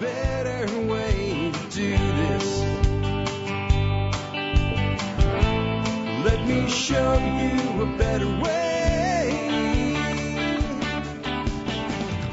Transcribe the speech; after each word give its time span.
better 0.00 0.80
way 0.86 1.52
to 1.52 1.70
do 1.70 1.90
this. 1.96 2.60
Let 6.24 6.46
me 6.46 6.68
show 6.68 7.14
you 7.14 7.82
a 7.82 7.96
better 7.96 8.26
way. 8.26 8.64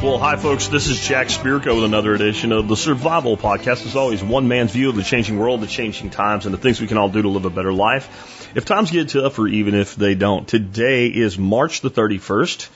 Well, 0.01 0.17
hi, 0.17 0.35
folks. 0.35 0.67
This 0.67 0.87
is 0.87 0.99
Jack 0.99 1.27
Spirko 1.27 1.75
with 1.75 1.83
another 1.83 2.15
edition 2.15 2.51
of 2.51 2.67
the 2.67 2.75
Survival 2.75 3.37
Podcast. 3.37 3.85
As 3.85 3.95
always, 3.95 4.23
one 4.23 4.47
man's 4.47 4.71
view 4.71 4.89
of 4.89 4.95
the 4.95 5.03
changing 5.03 5.37
world, 5.37 5.61
the 5.61 5.67
changing 5.67 6.09
times, 6.09 6.47
and 6.47 6.53
the 6.55 6.57
things 6.57 6.81
we 6.81 6.87
can 6.87 6.97
all 6.97 7.09
do 7.09 7.21
to 7.21 7.29
live 7.29 7.45
a 7.45 7.51
better 7.51 7.71
life. 7.71 8.51
If 8.55 8.65
times 8.65 8.89
get 8.89 9.09
tough, 9.09 9.37
or 9.37 9.47
even 9.47 9.75
if 9.75 9.95
they 9.95 10.15
don't. 10.15 10.47
Today 10.47 11.07
is 11.07 11.37
March 11.37 11.81
the 11.81 11.91
31st, 11.91 12.67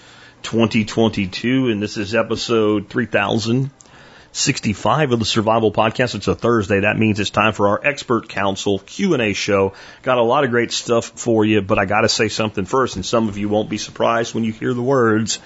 2022, 0.43 1.69
and 1.69 1.81
this 1.81 1.97
is 1.97 2.13
episode 2.13 2.87
3065 4.35 5.13
of 5.13 5.19
the 5.19 5.25
Survival 5.25 5.71
Podcast. 5.71 6.13
It's 6.13 6.27
a 6.27 6.35
Thursday. 6.35 6.81
That 6.81 6.99
means 6.99 7.21
it's 7.21 7.29
time 7.29 7.53
for 7.53 7.69
our 7.69 7.79
expert 7.81 8.27
council 8.27 8.79
Q&A 8.79 9.31
show. 9.31 9.75
Got 10.01 10.17
a 10.17 10.23
lot 10.23 10.43
of 10.43 10.49
great 10.49 10.73
stuff 10.73 11.05
for 11.15 11.45
you, 11.45 11.61
but 11.61 11.79
I 11.79 11.85
got 11.85 12.01
to 12.01 12.09
say 12.09 12.27
something 12.27 12.65
first, 12.65 12.97
and 12.97 13.05
some 13.05 13.29
of 13.29 13.37
you 13.37 13.47
won't 13.47 13.69
be 13.69 13.77
surprised 13.77 14.35
when 14.35 14.43
you 14.43 14.51
hear 14.51 14.73
the 14.73 14.81
words 14.81 15.39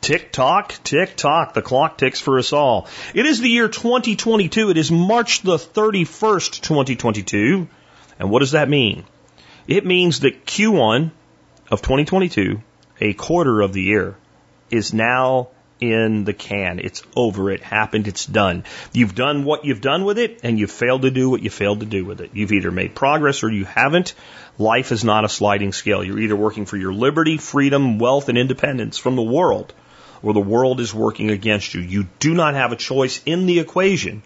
Tick 0.00 0.32
tock, 0.32 0.74
tick 0.82 1.14
tock. 1.14 1.54
The 1.54 1.62
clock 1.62 1.98
ticks 1.98 2.20
for 2.20 2.40
us 2.40 2.52
all. 2.52 2.88
It 3.14 3.26
is 3.26 3.40
the 3.40 3.48
year 3.48 3.68
2022. 3.68 4.70
It 4.70 4.76
is 4.76 4.90
March 4.90 5.42
the 5.42 5.56
31st, 5.56 6.62
2022. 6.62 7.68
And 8.18 8.30
what 8.30 8.40
does 8.40 8.52
that 8.52 8.68
mean? 8.68 9.04
It 9.68 9.86
means 9.86 10.20
that 10.20 10.44
Q1 10.46 11.12
of 11.70 11.80
2022, 11.80 12.60
a 13.00 13.12
quarter 13.12 13.60
of 13.60 13.72
the 13.72 13.82
year, 13.82 14.16
is 14.68 14.92
now 14.92 15.50
in 15.80 16.24
the 16.24 16.32
can. 16.32 16.78
It's 16.78 17.02
over. 17.14 17.50
It 17.50 17.62
happened. 17.62 18.08
It's 18.08 18.26
done. 18.26 18.64
You've 18.92 19.14
done 19.14 19.44
what 19.44 19.64
you've 19.64 19.80
done 19.80 20.04
with 20.04 20.18
it, 20.18 20.40
and 20.42 20.58
you've 20.58 20.70
failed 20.70 21.02
to 21.02 21.10
do 21.10 21.28
what 21.30 21.42
you 21.42 21.50
failed 21.50 21.80
to 21.80 21.86
do 21.86 22.04
with 22.04 22.20
it. 22.20 22.30
You've 22.32 22.52
either 22.52 22.70
made 22.70 22.94
progress 22.94 23.42
or 23.42 23.50
you 23.50 23.64
haven't. 23.64 24.14
Life 24.58 24.92
is 24.92 25.04
not 25.04 25.24
a 25.24 25.28
sliding 25.28 25.72
scale. 25.72 26.02
You're 26.02 26.20
either 26.20 26.36
working 26.36 26.66
for 26.66 26.76
your 26.76 26.92
liberty, 26.92 27.36
freedom, 27.36 27.98
wealth, 27.98 28.28
and 28.28 28.38
independence 28.38 28.98
from 28.98 29.16
the 29.16 29.22
world 29.22 29.74
or 30.22 30.32
the 30.32 30.40
world 30.40 30.80
is 30.80 30.94
working 30.94 31.30
against 31.30 31.74
you. 31.74 31.80
You 31.80 32.06
do 32.18 32.34
not 32.34 32.54
have 32.54 32.72
a 32.72 32.76
choice 32.76 33.22
in 33.26 33.46
the 33.46 33.60
equation. 33.60 34.22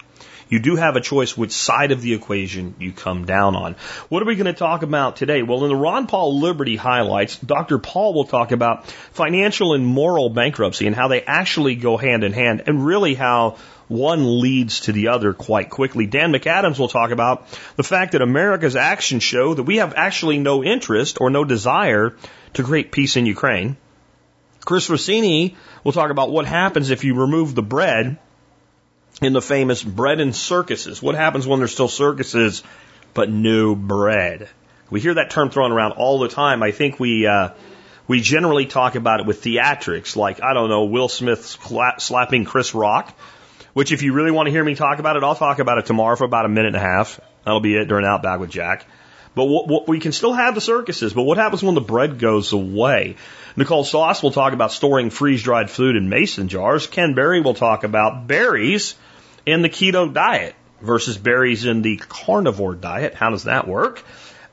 You 0.50 0.58
do 0.58 0.74
have 0.74 0.96
a 0.96 1.00
choice 1.00 1.36
which 1.36 1.52
side 1.52 1.92
of 1.92 2.02
the 2.02 2.12
equation 2.12 2.74
you 2.80 2.90
come 2.90 3.24
down 3.24 3.54
on. 3.54 3.76
What 4.08 4.20
are 4.20 4.26
we 4.26 4.34
going 4.34 4.46
to 4.46 4.52
talk 4.52 4.82
about 4.82 5.14
today? 5.14 5.42
Well, 5.42 5.62
in 5.62 5.70
the 5.70 5.76
Ron 5.76 6.08
Paul 6.08 6.40
Liberty 6.40 6.74
highlights, 6.74 7.36
Dr. 7.36 7.78
Paul 7.78 8.14
will 8.14 8.24
talk 8.24 8.50
about 8.50 8.86
financial 9.12 9.74
and 9.74 9.86
moral 9.86 10.28
bankruptcy 10.28 10.88
and 10.88 10.96
how 10.96 11.06
they 11.06 11.22
actually 11.22 11.76
go 11.76 11.96
hand 11.96 12.24
in 12.24 12.32
hand 12.32 12.64
and 12.66 12.84
really 12.84 13.14
how 13.14 13.58
one 13.86 14.40
leads 14.40 14.80
to 14.80 14.92
the 14.92 15.08
other 15.08 15.32
quite 15.32 15.70
quickly. 15.70 16.06
Dan 16.06 16.32
McAdams 16.32 16.80
will 16.80 16.88
talk 16.88 17.12
about 17.12 17.46
the 17.76 17.84
fact 17.84 18.12
that 18.12 18.22
America's 18.22 18.74
actions 18.74 19.22
show 19.22 19.54
that 19.54 19.62
we 19.62 19.76
have 19.76 19.94
actually 19.96 20.38
no 20.38 20.64
interest 20.64 21.18
or 21.20 21.30
no 21.30 21.44
desire 21.44 22.16
to 22.54 22.64
create 22.64 22.90
peace 22.90 23.16
in 23.16 23.24
Ukraine. 23.24 23.76
Chris 24.64 24.90
Rossini 24.90 25.56
will 25.84 25.92
talk 25.92 26.10
about 26.10 26.30
what 26.30 26.46
happens 26.46 26.90
if 26.90 27.04
you 27.04 27.14
remove 27.14 27.54
the 27.54 27.62
bread 27.62 28.18
in 29.20 29.32
the 29.32 29.42
famous 29.42 29.82
bread 29.82 30.20
and 30.20 30.34
circuses. 30.34 31.02
What 31.02 31.14
happens 31.14 31.46
when 31.46 31.58
there's 31.58 31.72
still 31.72 31.88
circuses 31.88 32.62
but 33.14 33.30
no 33.30 33.74
bread? 33.74 34.48
We 34.90 35.00
hear 35.00 35.14
that 35.14 35.30
term 35.30 35.50
thrown 35.50 35.72
around 35.72 35.92
all 35.92 36.18
the 36.18 36.28
time. 36.28 36.62
I 36.62 36.72
think 36.72 36.98
we 36.98 37.26
uh, 37.26 37.50
we 38.08 38.20
generally 38.20 38.66
talk 38.66 38.96
about 38.96 39.20
it 39.20 39.26
with 39.26 39.42
theatrics, 39.42 40.16
like 40.16 40.42
I 40.42 40.52
don't 40.52 40.68
know, 40.68 40.86
Will 40.86 41.08
Smith 41.08 41.58
slapping 41.98 42.44
Chris 42.44 42.74
Rock. 42.74 43.16
Which, 43.72 43.92
if 43.92 44.02
you 44.02 44.14
really 44.14 44.32
want 44.32 44.48
to 44.48 44.50
hear 44.50 44.64
me 44.64 44.74
talk 44.74 44.98
about 44.98 45.16
it, 45.16 45.22
I'll 45.22 45.36
talk 45.36 45.60
about 45.60 45.78
it 45.78 45.86
tomorrow 45.86 46.16
for 46.16 46.24
about 46.24 46.44
a 46.44 46.48
minute 46.48 46.74
and 46.74 46.76
a 46.76 46.80
half. 46.80 47.20
That'll 47.44 47.60
be 47.60 47.76
it 47.76 47.84
during 47.84 48.04
Outback 48.04 48.40
with 48.40 48.50
Jack. 48.50 48.84
But 49.36 49.44
what, 49.44 49.68
what, 49.68 49.88
we 49.88 50.00
can 50.00 50.10
still 50.10 50.32
have 50.32 50.56
the 50.56 50.60
circuses. 50.60 51.12
But 51.12 51.22
what 51.22 51.38
happens 51.38 51.62
when 51.62 51.76
the 51.76 51.80
bread 51.80 52.18
goes 52.18 52.52
away? 52.52 53.14
Nicole 53.56 53.84
Sauce 53.84 54.24
will 54.24 54.32
talk 54.32 54.54
about 54.54 54.72
storing 54.72 55.10
freeze 55.10 55.44
dried 55.44 55.70
food 55.70 55.94
in 55.94 56.08
mason 56.08 56.48
jars. 56.48 56.88
Ken 56.88 57.14
Berry 57.14 57.40
will 57.40 57.54
talk 57.54 57.84
about 57.84 58.26
berries 58.26 58.96
in 59.46 59.62
the 59.62 59.68
keto 59.68 60.12
diet 60.12 60.54
versus 60.80 61.16
berries 61.16 61.64
in 61.64 61.82
the 61.82 61.96
carnivore 61.96 62.74
diet. 62.74 63.14
How 63.14 63.30
does 63.30 63.44
that 63.44 63.68
work? 63.68 64.02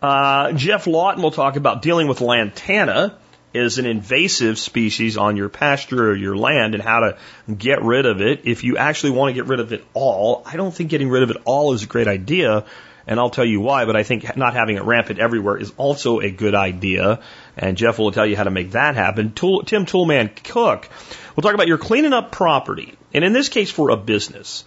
Uh, 0.02 0.52
Geoff 0.54 0.88
Lawton 0.88 1.24
will 1.24 1.32
talk 1.32 1.56
about 1.56 1.82
dealing 1.82 2.08
with 2.08 2.22
lantana 2.22 3.18
as 3.56 3.80
an 3.80 3.86
invasive 3.86 4.60
species 4.60 5.18
on 5.18 5.38
your 5.38 5.50
pasture 5.50 6.12
or 6.12 6.16
your 6.16 6.38
land 6.38 6.76
and 6.76 6.84
how 6.84 7.00
to 7.00 7.18
get 7.52 7.82
rid 7.82 8.06
of 8.06 8.22
it. 8.22 8.42
If 8.44 8.64
you 8.64 8.78
actually 8.78 9.12
want 9.12 9.30
to 9.30 9.34
get 9.34 9.48
rid 9.48 9.60
of 9.60 9.74
it 9.74 9.84
all, 9.94 10.44
I 10.46 10.58
don't 10.58 10.74
think 10.74 10.90
getting 10.90 11.10
rid 11.10 11.24
of 11.24 11.32
it 11.32 11.38
all 11.46 11.74
is 11.74 11.84
a 11.84 11.88
great 11.88 12.08
idea 12.08 12.66
and 13.08 13.22
I'll 13.22 13.30
tell 13.30 13.46
you 13.46 13.62
why, 13.62 13.86
but 13.86 13.96
I 13.96 14.04
think 14.04 14.36
not 14.36 14.54
having 14.54 14.76
it 14.76 14.84
rampant 14.84 15.20
everywhere 15.20 15.58
is 15.58 15.72
also 15.78 16.20
a 16.20 16.30
good 16.30 16.54
idea. 16.54 17.22
And 17.56 17.78
Geoff 17.78 17.98
will 17.98 18.12
tell 18.12 18.26
you 18.26 18.36
how 18.36 18.44
to 18.44 18.52
make 18.52 18.72
that 18.72 18.96
happen. 18.96 19.32
Tool, 19.32 19.64
Tim 19.64 19.86
Toolman 19.86 20.44
Cook 20.44 20.90
will 21.36 21.42
talk 21.42 21.54
about 21.54 21.68
your 21.68 21.78
cleaning 21.78 22.12
up 22.12 22.34
property. 22.34 22.98
And 23.14 23.24
in 23.24 23.32
this 23.32 23.48
case, 23.48 23.72
for 23.72 23.92
a 23.92 23.98
business. 23.98 24.66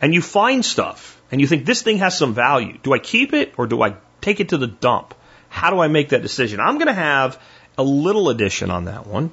And 0.00 0.14
you 0.14 0.22
find 0.22 0.64
stuff 0.64 1.20
and 1.30 1.40
you 1.40 1.46
think 1.46 1.66
this 1.66 1.82
thing 1.82 1.98
has 1.98 2.16
some 2.16 2.34
value. 2.34 2.78
Do 2.82 2.92
I 2.92 2.98
keep 2.98 3.32
it 3.32 3.54
or 3.56 3.66
do 3.66 3.82
I 3.82 3.96
take 4.20 4.40
it 4.40 4.50
to 4.50 4.58
the 4.58 4.66
dump? 4.66 5.14
How 5.48 5.70
do 5.70 5.80
I 5.80 5.88
make 5.88 6.10
that 6.10 6.22
decision? 6.22 6.60
I'm 6.60 6.74
going 6.74 6.88
to 6.88 6.92
have 6.92 7.40
a 7.76 7.82
little 7.82 8.28
addition 8.28 8.70
on 8.70 8.84
that 8.86 9.06
one. 9.06 9.30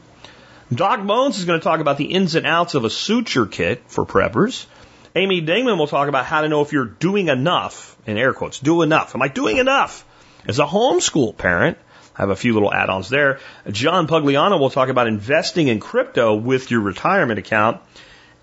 Doc 0.74 1.06
Bones 1.06 1.38
is 1.38 1.46
going 1.46 1.60
to 1.60 1.64
talk 1.64 1.80
about 1.80 1.98
the 1.98 2.06
ins 2.06 2.36
and 2.36 2.48
outs 2.48 2.74
of 2.74 2.86
a 2.86 2.90
suture 2.90 3.46
kit 3.46 3.84
for 3.88 4.06
preppers. 4.06 4.66
Amy 5.16 5.42
Dingmann 5.42 5.78
will 5.78 5.88
talk 5.88 6.10
about 6.10 6.26
how 6.26 6.42
to 6.42 6.50
know 6.50 6.62
if 6.62 6.74
you're 6.74 6.86
doing 6.86 7.28
enough, 7.30 7.96
in 8.06 8.18
air 8.18 8.34
quotes, 8.34 8.60
do 8.60 8.82
enough. 8.82 9.16
Am 9.16 9.22
I 9.22 9.28
doing 9.28 9.58
enough? 9.58 10.04
As 10.48 10.60
a 10.60 10.66
homeschool 10.66 11.38
parent, 11.38 11.78
I 12.16 12.22
have 12.22 12.30
a 12.30 12.36
few 12.36 12.54
little 12.54 12.74
add-ons 12.74 13.10
there. 13.10 13.40
John 13.70 14.08
Pugliano 14.08 14.60
will 14.60 14.70
talk 14.70 14.90
about 14.90 15.08
investing 15.08 15.68
in 15.68 15.80
crypto 15.80 16.36
with 16.36 16.72
your 16.72 16.82
retirement 16.82 17.40
account. 17.40 17.82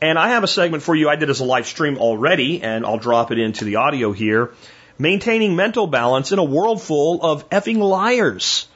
And 0.02 0.18
I 0.18 0.30
have 0.30 0.42
a 0.42 0.48
segment 0.48 0.82
for 0.82 0.96
you 0.96 1.08
I 1.08 1.14
did 1.14 1.30
as 1.30 1.38
a 1.38 1.44
live 1.44 1.64
stream 1.64 1.96
already, 1.96 2.60
and 2.60 2.84
I'll 2.84 2.98
drop 2.98 3.30
it 3.30 3.38
into 3.38 3.64
the 3.64 3.76
audio 3.76 4.10
here. 4.10 4.52
Maintaining 4.98 5.54
mental 5.54 5.86
balance 5.86 6.32
in 6.32 6.40
a 6.40 6.44
world 6.44 6.82
full 6.82 7.24
of 7.24 7.48
effing 7.50 7.78
liars 7.78 8.66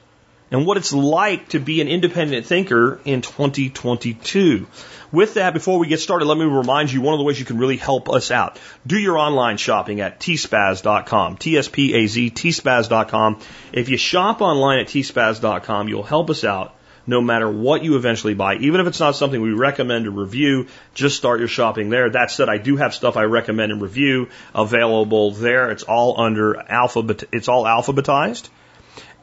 and 0.52 0.64
what 0.64 0.76
it's 0.76 0.92
like 0.92 1.48
to 1.48 1.58
be 1.58 1.80
an 1.80 1.88
independent 1.88 2.46
thinker 2.46 3.00
in 3.04 3.22
2022. 3.22 4.68
With 5.10 5.34
that, 5.34 5.52
before 5.52 5.80
we 5.80 5.88
get 5.88 5.98
started, 5.98 6.26
let 6.26 6.38
me 6.38 6.44
remind 6.44 6.92
you 6.92 7.00
one 7.00 7.12
of 7.14 7.18
the 7.18 7.24
ways 7.24 7.40
you 7.40 7.44
can 7.44 7.58
really 7.58 7.76
help 7.76 8.08
us 8.08 8.30
out. 8.30 8.60
Do 8.86 8.96
your 8.96 9.18
online 9.18 9.56
shopping 9.56 10.00
at 10.00 10.20
tspaz.com, 10.20 11.38
T-S-P-A-Z, 11.38 12.30
tspaz.com. 12.30 13.40
If 13.72 13.88
you 13.88 13.96
shop 13.96 14.42
online 14.42 14.78
at 14.78 14.86
tspaz.com, 14.86 15.88
you'll 15.88 16.04
help 16.04 16.30
us 16.30 16.44
out 16.44 16.76
no 17.06 17.20
matter 17.20 17.50
what 17.50 17.82
you 17.84 17.96
eventually 17.96 18.34
buy. 18.34 18.56
Even 18.56 18.80
if 18.80 18.86
it's 18.86 19.00
not 19.00 19.16
something 19.16 19.40
we 19.40 19.52
recommend 19.52 20.06
or 20.06 20.10
review, 20.10 20.66
just 20.94 21.16
start 21.16 21.38
your 21.38 21.48
shopping 21.48 21.90
there. 21.90 22.10
That 22.10 22.30
said, 22.30 22.48
I 22.48 22.58
do 22.58 22.76
have 22.76 22.94
stuff 22.94 23.16
I 23.16 23.24
recommend 23.24 23.72
and 23.72 23.80
review 23.80 24.28
available 24.54 25.32
there. 25.32 25.70
It's 25.70 25.82
all 25.82 26.20
under 26.20 26.56
alphabet, 26.56 27.24
it's 27.32 27.48
all 27.48 27.64
alphabetized. 27.64 28.48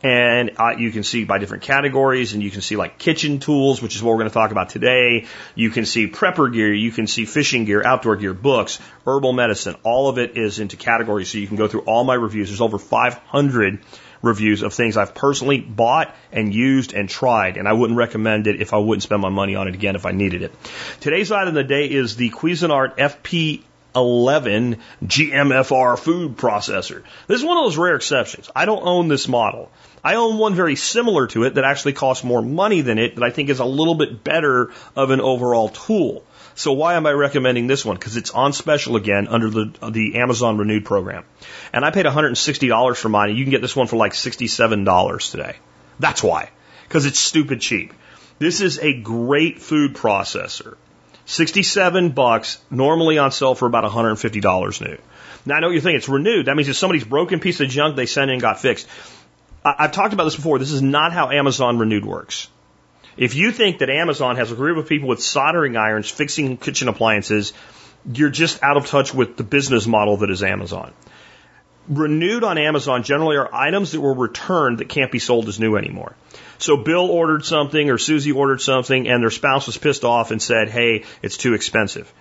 And 0.03 0.51
uh, 0.57 0.75
you 0.77 0.91
can 0.91 1.03
see 1.03 1.23
by 1.23 1.37
different 1.37 1.63
categories, 1.63 2.33
and 2.33 2.43
you 2.43 2.51
can 2.51 2.59
see 2.59 2.75
like 2.75 2.99
kitchen 2.99 3.39
tools, 3.39 3.81
which 3.81 3.95
is 3.95 4.03
what 4.03 4.11
we're 4.11 4.17
going 4.17 4.29
to 4.29 4.33
talk 4.33 4.51
about 4.51 4.67
today. 4.67 5.27
You 5.55 5.69
can 5.69 5.85
see 5.85 6.07
prepper 6.07 6.51
gear, 6.51 6.73
you 6.73 6.91
can 6.91 7.07
see 7.07 7.23
fishing 7.23 7.63
gear, 7.63 7.81
outdoor 7.85 8.17
gear, 8.17 8.33
books, 8.33 8.79
herbal 9.07 9.31
medicine. 9.31 9.77
All 9.83 10.09
of 10.09 10.17
it 10.17 10.35
is 10.35 10.59
into 10.59 10.75
categories, 10.75 11.29
so 11.29 11.37
you 11.37 11.47
can 11.47 11.55
go 11.55 11.69
through 11.69 11.81
all 11.81 12.03
my 12.03 12.15
reviews. 12.15 12.49
There's 12.49 12.59
over 12.59 12.77
500 12.77 13.79
reviews 14.23 14.63
of 14.63 14.73
things 14.73 14.97
I've 14.97 15.13
personally 15.13 15.59
bought 15.59 16.15
and 16.31 16.51
used 16.51 16.93
and 16.93 17.07
tried, 17.07 17.57
and 17.57 17.67
I 17.67 17.73
wouldn't 17.73 17.97
recommend 17.97 18.47
it 18.47 18.59
if 18.59 18.73
I 18.73 18.77
wouldn't 18.77 19.03
spend 19.03 19.21
my 19.21 19.29
money 19.29 19.55
on 19.55 19.67
it 19.67 19.75
again 19.75 19.95
if 19.95 20.07
I 20.07 20.11
needed 20.11 20.41
it. 20.41 20.51
Today's 21.01 21.31
item 21.31 21.49
of 21.49 21.53
the 21.53 21.63
day 21.63 21.85
is 21.85 22.15
the 22.15 22.31
Cuisinart 22.31 22.97
FP 22.97 23.61
11 23.95 24.77
GMFR 25.05 25.99
food 25.99 26.37
processor. 26.37 27.03
This 27.27 27.39
is 27.39 27.45
one 27.45 27.57
of 27.57 27.65
those 27.65 27.77
rare 27.77 27.95
exceptions. 27.95 28.49
I 28.55 28.65
don't 28.65 28.83
own 28.83 29.07
this 29.07 29.27
model. 29.27 29.71
I 30.03 30.15
own 30.15 30.37
one 30.37 30.55
very 30.55 30.75
similar 30.75 31.27
to 31.27 31.43
it 31.43 31.55
that 31.55 31.63
actually 31.63 31.93
costs 31.93 32.23
more 32.23 32.41
money 32.41 32.81
than 32.81 32.97
it 32.97 33.15
that 33.15 33.23
I 33.23 33.29
think 33.29 33.49
is 33.49 33.59
a 33.59 33.65
little 33.65 33.95
bit 33.95 34.23
better 34.23 34.71
of 34.95 35.11
an 35.11 35.21
overall 35.21 35.69
tool. 35.69 36.23
So 36.55 36.73
why 36.73 36.95
am 36.95 37.05
I 37.05 37.11
recommending 37.11 37.67
this 37.67 37.83
one? 37.83 37.95
Because 37.95 38.17
it's 38.17 38.31
on 38.31 38.53
special 38.53 38.95
again 38.95 39.27
under 39.27 39.49
the 39.49 39.73
the 39.89 40.15
Amazon 40.15 40.57
Renewed 40.57 40.85
program, 40.85 41.23
and 41.71 41.83
I 41.83 41.91
paid 41.91 42.05
$160 42.05 42.95
for 42.95 43.09
mine. 43.09 43.29
And 43.29 43.37
you 43.37 43.45
can 43.45 43.51
get 43.51 43.61
this 43.61 43.75
one 43.75 43.87
for 43.87 43.95
like 43.95 44.13
$67 44.13 45.31
today. 45.31 45.55
That's 45.99 46.21
why, 46.21 46.49
because 46.87 47.05
it's 47.05 47.19
stupid 47.19 47.61
cheap. 47.61 47.93
This 48.39 48.61
is 48.61 48.79
a 48.79 48.93
great 48.93 49.61
food 49.61 49.93
processor. 49.95 50.75
67 51.25 52.09
bucks, 52.09 52.61
normally 52.69 53.17
on 53.17 53.31
sale 53.31 53.55
for 53.55 53.65
about 53.65 53.85
$150 53.85 54.81
new. 54.81 54.97
Now 55.45 55.55
I 55.55 55.59
know 55.59 55.67
what 55.67 55.73
you're 55.73 55.81
thinking, 55.81 55.97
it's 55.97 56.09
renewed. 56.09 56.47
That 56.47 56.55
means 56.55 56.69
if 56.69 56.75
somebody's 56.75 57.03
broken 57.03 57.39
piece 57.39 57.59
of 57.61 57.69
junk 57.69 57.95
they 57.95 58.05
sent 58.05 58.29
in 58.29 58.33
and 58.33 58.41
got 58.41 58.59
fixed. 58.59 58.87
I've 59.65 59.93
talked 59.93 60.13
about 60.13 60.25
this 60.25 60.35
before. 60.35 60.59
This 60.59 60.71
is 60.71 60.81
not 60.81 61.13
how 61.13 61.29
Amazon 61.29 61.77
Renewed 61.77 62.05
works. 62.05 62.49
If 63.15 63.35
you 63.35 63.51
think 63.51 63.79
that 63.79 63.89
Amazon 63.89 64.35
has 64.37 64.51
a 64.51 64.55
group 64.55 64.77
of 64.77 64.87
people 64.87 65.07
with 65.07 65.21
soldering 65.21 65.77
irons 65.77 66.09
fixing 66.09 66.57
kitchen 66.57 66.87
appliances 66.87 67.53
you're 68.11 68.29
just 68.29 68.61
out 68.63 68.77
of 68.77 68.87
touch 68.87 69.13
with 69.13 69.37
the 69.37 69.43
business 69.43 69.87
model 69.87 70.17
that 70.17 70.29
is 70.29 70.43
Amazon. 70.43 70.93
Renewed 71.87 72.43
on 72.43 72.57
Amazon 72.57 73.03
generally 73.03 73.35
are 73.35 73.53
items 73.53 73.91
that 73.91 74.01
were 74.01 74.13
returned 74.13 74.79
that 74.79 74.89
can't 74.89 75.11
be 75.11 75.19
sold 75.19 75.47
as 75.47 75.59
new 75.59 75.75
anymore. 75.75 76.15
So 76.57 76.77
Bill 76.77 77.09
ordered 77.09 77.45
something 77.45 77.89
or 77.89 77.97
Susie 77.97 78.31
ordered 78.31 78.61
something 78.61 79.07
and 79.07 79.21
their 79.21 79.31
spouse 79.31 79.67
was 79.67 79.77
pissed 79.77 80.03
off 80.03 80.31
and 80.31 80.41
said, 80.41 80.69
hey, 80.69 81.03
it's 81.21 81.37
too 81.37 81.53
expensive. 81.53 82.11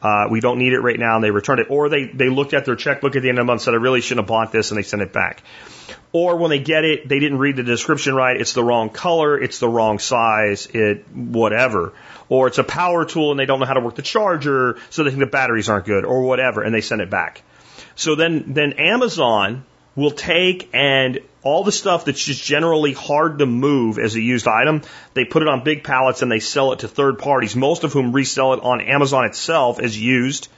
Uh, 0.00 0.26
we 0.30 0.40
don't 0.40 0.58
need 0.58 0.72
it 0.72 0.80
right 0.80 0.98
now, 0.98 1.14
and 1.14 1.22
they 1.22 1.30
returned 1.30 1.60
it. 1.60 1.68
Or 1.70 1.88
they, 1.88 2.06
they 2.06 2.28
looked 2.28 2.54
at 2.54 2.64
their 2.64 2.74
checkbook 2.74 3.14
at 3.14 3.22
the 3.22 3.28
end 3.28 3.38
of 3.38 3.42
the 3.42 3.46
month 3.46 3.60
and 3.60 3.64
said, 3.66 3.74
I 3.74 3.76
really 3.76 4.00
shouldn't 4.00 4.24
have 4.24 4.28
bought 4.28 4.50
this, 4.50 4.72
and 4.72 4.78
they 4.78 4.82
sent 4.82 5.00
it 5.00 5.12
back. 5.12 5.44
Or 6.12 6.36
when 6.36 6.50
they 6.50 6.58
get 6.58 6.84
it, 6.84 7.08
they 7.08 7.18
didn't 7.18 7.38
read 7.38 7.56
the 7.56 7.62
description 7.62 8.14
right. 8.14 8.38
It's 8.38 8.52
the 8.52 8.62
wrong 8.62 8.90
color. 8.90 9.38
It's 9.38 9.58
the 9.58 9.68
wrong 9.68 9.98
size. 9.98 10.66
It, 10.66 11.08
whatever. 11.08 11.94
Or 12.28 12.48
it's 12.48 12.58
a 12.58 12.64
power 12.64 13.04
tool 13.04 13.30
and 13.30 13.40
they 13.40 13.46
don't 13.46 13.60
know 13.60 13.66
how 13.66 13.74
to 13.74 13.80
work 13.80 13.94
the 13.94 14.02
charger, 14.02 14.78
so 14.90 15.04
they 15.04 15.10
think 15.10 15.20
the 15.20 15.26
batteries 15.26 15.68
aren't 15.68 15.86
good 15.86 16.04
or 16.04 16.22
whatever, 16.22 16.62
and 16.62 16.74
they 16.74 16.80
send 16.80 17.00
it 17.00 17.10
back. 17.10 17.42
So 17.94 18.14
then, 18.14 18.54
then 18.54 18.74
Amazon 18.74 19.64
will 19.94 20.10
take 20.10 20.70
and 20.72 21.20
all 21.42 21.64
the 21.64 21.72
stuff 21.72 22.04
that's 22.04 22.24
just 22.24 22.42
generally 22.42 22.92
hard 22.92 23.38
to 23.38 23.46
move 23.46 23.98
as 23.98 24.14
a 24.14 24.20
used 24.20 24.46
item, 24.46 24.82
they 25.14 25.24
put 25.24 25.42
it 25.42 25.48
on 25.48 25.64
big 25.64 25.84
pallets 25.84 26.22
and 26.22 26.30
they 26.30 26.40
sell 26.40 26.72
it 26.72 26.80
to 26.80 26.88
third 26.88 27.18
parties, 27.18 27.56
most 27.56 27.84
of 27.84 27.92
whom 27.92 28.12
resell 28.12 28.54
it 28.54 28.60
on 28.62 28.80
Amazon 28.80 29.24
itself 29.24 29.80
as 29.80 29.98
used 29.98 30.48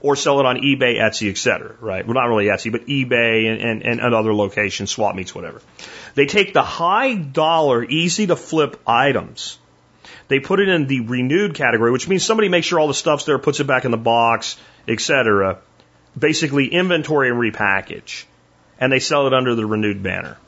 or 0.00 0.16
sell 0.16 0.40
it 0.40 0.46
on 0.46 0.56
eBay, 0.56 0.98
Etsy, 0.98 1.30
etc. 1.30 1.74
Right? 1.80 2.06
Well, 2.06 2.14
not 2.14 2.26
really 2.26 2.46
Etsy, 2.46 2.72
but 2.72 2.86
eBay 2.86 3.50
and, 3.50 3.82
and, 3.82 4.00
and 4.00 4.14
other 4.14 4.34
locations, 4.34 4.90
swap 4.90 5.14
meets, 5.14 5.34
whatever. 5.34 5.60
They 6.14 6.26
take 6.26 6.52
the 6.52 6.62
high 6.62 7.14
dollar, 7.14 7.84
easy 7.84 8.26
to 8.28 8.36
flip 8.36 8.80
items. 8.86 9.58
They 10.28 10.40
put 10.40 10.60
it 10.60 10.68
in 10.68 10.86
the 10.86 11.00
renewed 11.00 11.54
category, 11.54 11.90
which 11.90 12.08
means 12.08 12.24
somebody 12.24 12.48
makes 12.48 12.66
sure 12.66 12.78
all 12.78 12.88
the 12.88 12.94
stuff's 12.94 13.24
there, 13.24 13.38
puts 13.38 13.60
it 13.60 13.66
back 13.66 13.84
in 13.84 13.90
the 13.90 13.96
box, 13.96 14.56
etc. 14.86 15.58
Basically, 16.16 16.68
inventory 16.68 17.30
and 17.30 17.38
repackage 17.38 18.24
and 18.80 18.90
they 18.90 18.98
sell 18.98 19.26
it 19.26 19.34
under 19.34 19.54
the 19.54 19.66
renewed 19.66 20.02
banner. 20.02 20.38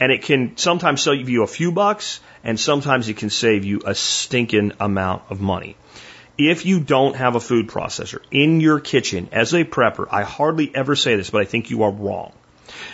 And 0.00 0.12
it 0.12 0.22
can 0.22 0.56
sometimes 0.56 1.02
save 1.02 1.28
you 1.28 1.44
a 1.44 1.46
few 1.46 1.72
bucks, 1.72 2.20
and 2.44 2.58
sometimes 2.58 3.08
it 3.08 3.16
can 3.16 3.30
save 3.30 3.64
you 3.64 3.82
a 3.86 3.94
stinking 3.94 4.72
amount 4.80 5.22
of 5.30 5.40
money. 5.40 5.76
If 6.38 6.64
you 6.64 6.80
don't 6.80 7.16
have 7.16 7.34
a 7.34 7.40
food 7.40 7.68
processor 7.68 8.20
in 8.30 8.60
your 8.60 8.80
kitchen 8.80 9.28
as 9.32 9.52
a 9.54 9.64
prepper, 9.64 10.06
I 10.10 10.22
hardly 10.22 10.70
ever 10.74 10.94
say 10.94 11.16
this, 11.16 11.30
but 11.30 11.42
I 11.42 11.44
think 11.44 11.70
you 11.70 11.82
are 11.82 11.90
wrong. 11.90 12.32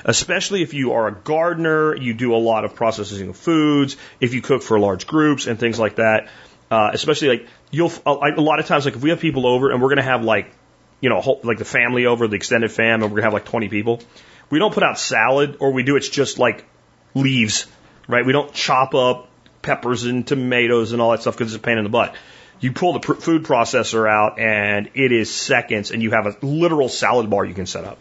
Especially 0.05 0.63
if 0.63 0.73
you 0.73 0.93
are 0.93 1.09
a 1.09 1.13
gardener, 1.13 1.95
you 1.95 2.15
do 2.15 2.35
a 2.35 2.39
lot 2.39 2.65
of 2.65 2.75
processing 2.75 3.29
of 3.29 3.37
foods, 3.37 3.97
if 4.19 4.33
you 4.33 4.41
cook 4.41 4.63
for 4.63 4.79
large 4.79 5.07
groups 5.07 5.47
and 5.47 5.59
things 5.59 5.79
like 5.79 5.97
that. 5.97 6.29
Uh, 6.71 6.91
especially 6.93 7.29
like 7.29 7.47
you'll 7.71 7.93
a 8.07 8.41
lot 8.41 8.59
of 8.59 8.67
times 8.67 8.87
like 8.87 8.97
if 8.97 9.03
we 9.03 9.11
have 9.11 9.21
people 9.21 9.47
over 9.47 9.71
and 9.71 9.83
we're 9.83 9.91
gonna 9.91 10.03
have 10.03 10.25
like 10.25 10.51
you 11.01 11.11
know 11.11 11.21
whole, 11.21 11.41
like 11.45 11.59
the 11.59 11.65
family 11.65 12.07
over, 12.07 12.27
the 12.27 12.37
extended 12.37 12.73
fam, 12.73 13.03
and 13.03 13.13
we're 13.13 13.17
gonna 13.17 13.27
have 13.27 13.35
like 13.35 13.45
20 13.45 13.69
people 13.69 14.01
we 14.51 14.59
don't 14.59 14.73
put 14.73 14.83
out 14.83 14.99
salad 14.99 15.57
or 15.61 15.73
we 15.73 15.83
do 15.83 15.97
it's 15.97 16.09
just 16.09 16.39
like 16.39 16.65
leaves, 17.15 17.67
right? 18.09 18.25
We 18.25 18.33
don't 18.33 18.53
chop 18.53 18.95
up 18.95 19.29
peppers 19.63 20.05
and 20.05 20.27
tomatoes 20.27 20.93
and 20.93 21.01
all 21.01 21.13
that 21.13 21.23
stuff 21.23 21.37
because 21.37 21.55
it's 21.55 21.61
a 21.61 21.65
pain 21.65 21.79
in 21.79 21.85
the 21.85 21.91
butt. 21.91 22.15
You 22.61 22.73
pull 22.73 22.95
the 22.95 23.01
pr- 23.01 23.15
food 23.15 23.45
processor 23.45 24.09
out 24.09 24.39
and 24.39 24.91
it 24.95 25.13
is 25.13 25.31
seconds 25.31 25.91
and 25.91 26.03
you 26.03 26.11
have 26.11 26.27
a 26.27 26.37
literal 26.43 26.89
salad 26.89 27.29
bar 27.29 27.45
you 27.45 27.55
can 27.55 27.67
set 27.67 27.85
up. 27.85 27.99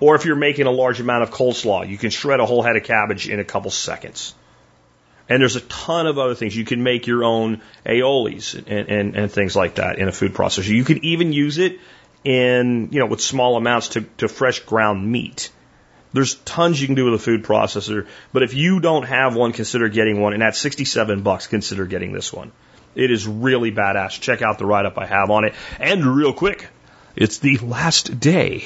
Or 0.00 0.14
if 0.14 0.24
you're 0.24 0.36
making 0.36 0.66
a 0.66 0.70
large 0.70 1.00
amount 1.00 1.24
of 1.24 1.30
coleslaw, 1.30 1.88
you 1.88 1.98
can 1.98 2.10
shred 2.10 2.40
a 2.40 2.46
whole 2.46 2.62
head 2.62 2.76
of 2.76 2.84
cabbage 2.84 3.28
in 3.28 3.40
a 3.40 3.44
couple 3.44 3.70
seconds. 3.70 4.34
And 5.28 5.42
there's 5.42 5.56
a 5.56 5.60
ton 5.60 6.06
of 6.06 6.18
other 6.18 6.34
things. 6.34 6.56
You 6.56 6.64
can 6.64 6.82
make 6.82 7.06
your 7.06 7.24
own 7.24 7.60
aiolis 7.84 8.54
and, 8.54 8.88
and, 8.88 9.16
and 9.16 9.30
things 9.30 9.54
like 9.54 9.74
that 9.74 9.98
in 9.98 10.08
a 10.08 10.12
food 10.12 10.32
processor. 10.32 10.68
You 10.68 10.84
can 10.84 11.04
even 11.04 11.32
use 11.32 11.58
it 11.58 11.80
in, 12.24 12.88
you 12.92 13.00
know, 13.00 13.06
with 13.06 13.20
small 13.20 13.56
amounts 13.56 13.88
to, 13.88 14.02
to 14.18 14.28
fresh 14.28 14.60
ground 14.60 15.10
meat. 15.10 15.50
There's 16.12 16.36
tons 16.36 16.80
you 16.80 16.86
can 16.86 16.94
do 16.94 17.04
with 17.04 17.14
a 17.14 17.22
food 17.22 17.44
processor, 17.44 18.06
but 18.32 18.42
if 18.42 18.54
you 18.54 18.80
don't 18.80 19.02
have 19.02 19.36
one, 19.36 19.52
consider 19.52 19.88
getting 19.88 20.20
one. 20.20 20.32
And 20.32 20.42
at 20.42 20.56
67 20.56 21.22
bucks, 21.22 21.46
consider 21.46 21.84
getting 21.84 22.12
this 22.12 22.32
one. 22.32 22.52
It 22.98 23.12
is 23.12 23.28
really 23.28 23.70
badass. 23.70 24.20
Check 24.20 24.42
out 24.42 24.58
the 24.58 24.66
write 24.66 24.84
up 24.84 24.98
I 24.98 25.06
have 25.06 25.30
on 25.30 25.44
it. 25.44 25.54
And 25.78 26.04
real 26.04 26.32
quick, 26.32 26.68
it's 27.14 27.38
the 27.38 27.56
last 27.58 28.18
day 28.18 28.64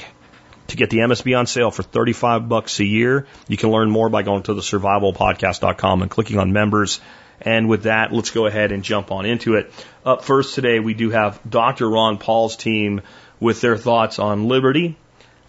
to 0.68 0.76
get 0.76 0.88
the 0.88 0.98
MSB 0.98 1.38
on 1.38 1.46
sale 1.46 1.70
for 1.70 1.82
35 1.82 2.48
bucks 2.48 2.80
a 2.80 2.84
year. 2.84 3.26
You 3.46 3.58
can 3.58 3.70
learn 3.70 3.90
more 3.90 4.08
by 4.08 4.22
going 4.22 4.42
to 4.44 4.54
the 4.54 4.62
survivalpodcast.com 4.62 6.00
and 6.00 6.10
clicking 6.10 6.38
on 6.38 6.50
members. 6.50 6.98
And 7.42 7.68
with 7.68 7.82
that, 7.82 8.10
let's 8.10 8.30
go 8.30 8.46
ahead 8.46 8.72
and 8.72 8.82
jump 8.82 9.12
on 9.12 9.26
into 9.26 9.56
it. 9.56 9.70
Up 10.02 10.24
first 10.24 10.54
today, 10.54 10.80
we 10.80 10.94
do 10.94 11.10
have 11.10 11.38
Dr. 11.48 11.90
Ron 11.90 12.16
Paul's 12.16 12.56
team 12.56 13.02
with 13.38 13.60
their 13.60 13.76
thoughts 13.76 14.18
on 14.18 14.48
liberty, 14.48 14.96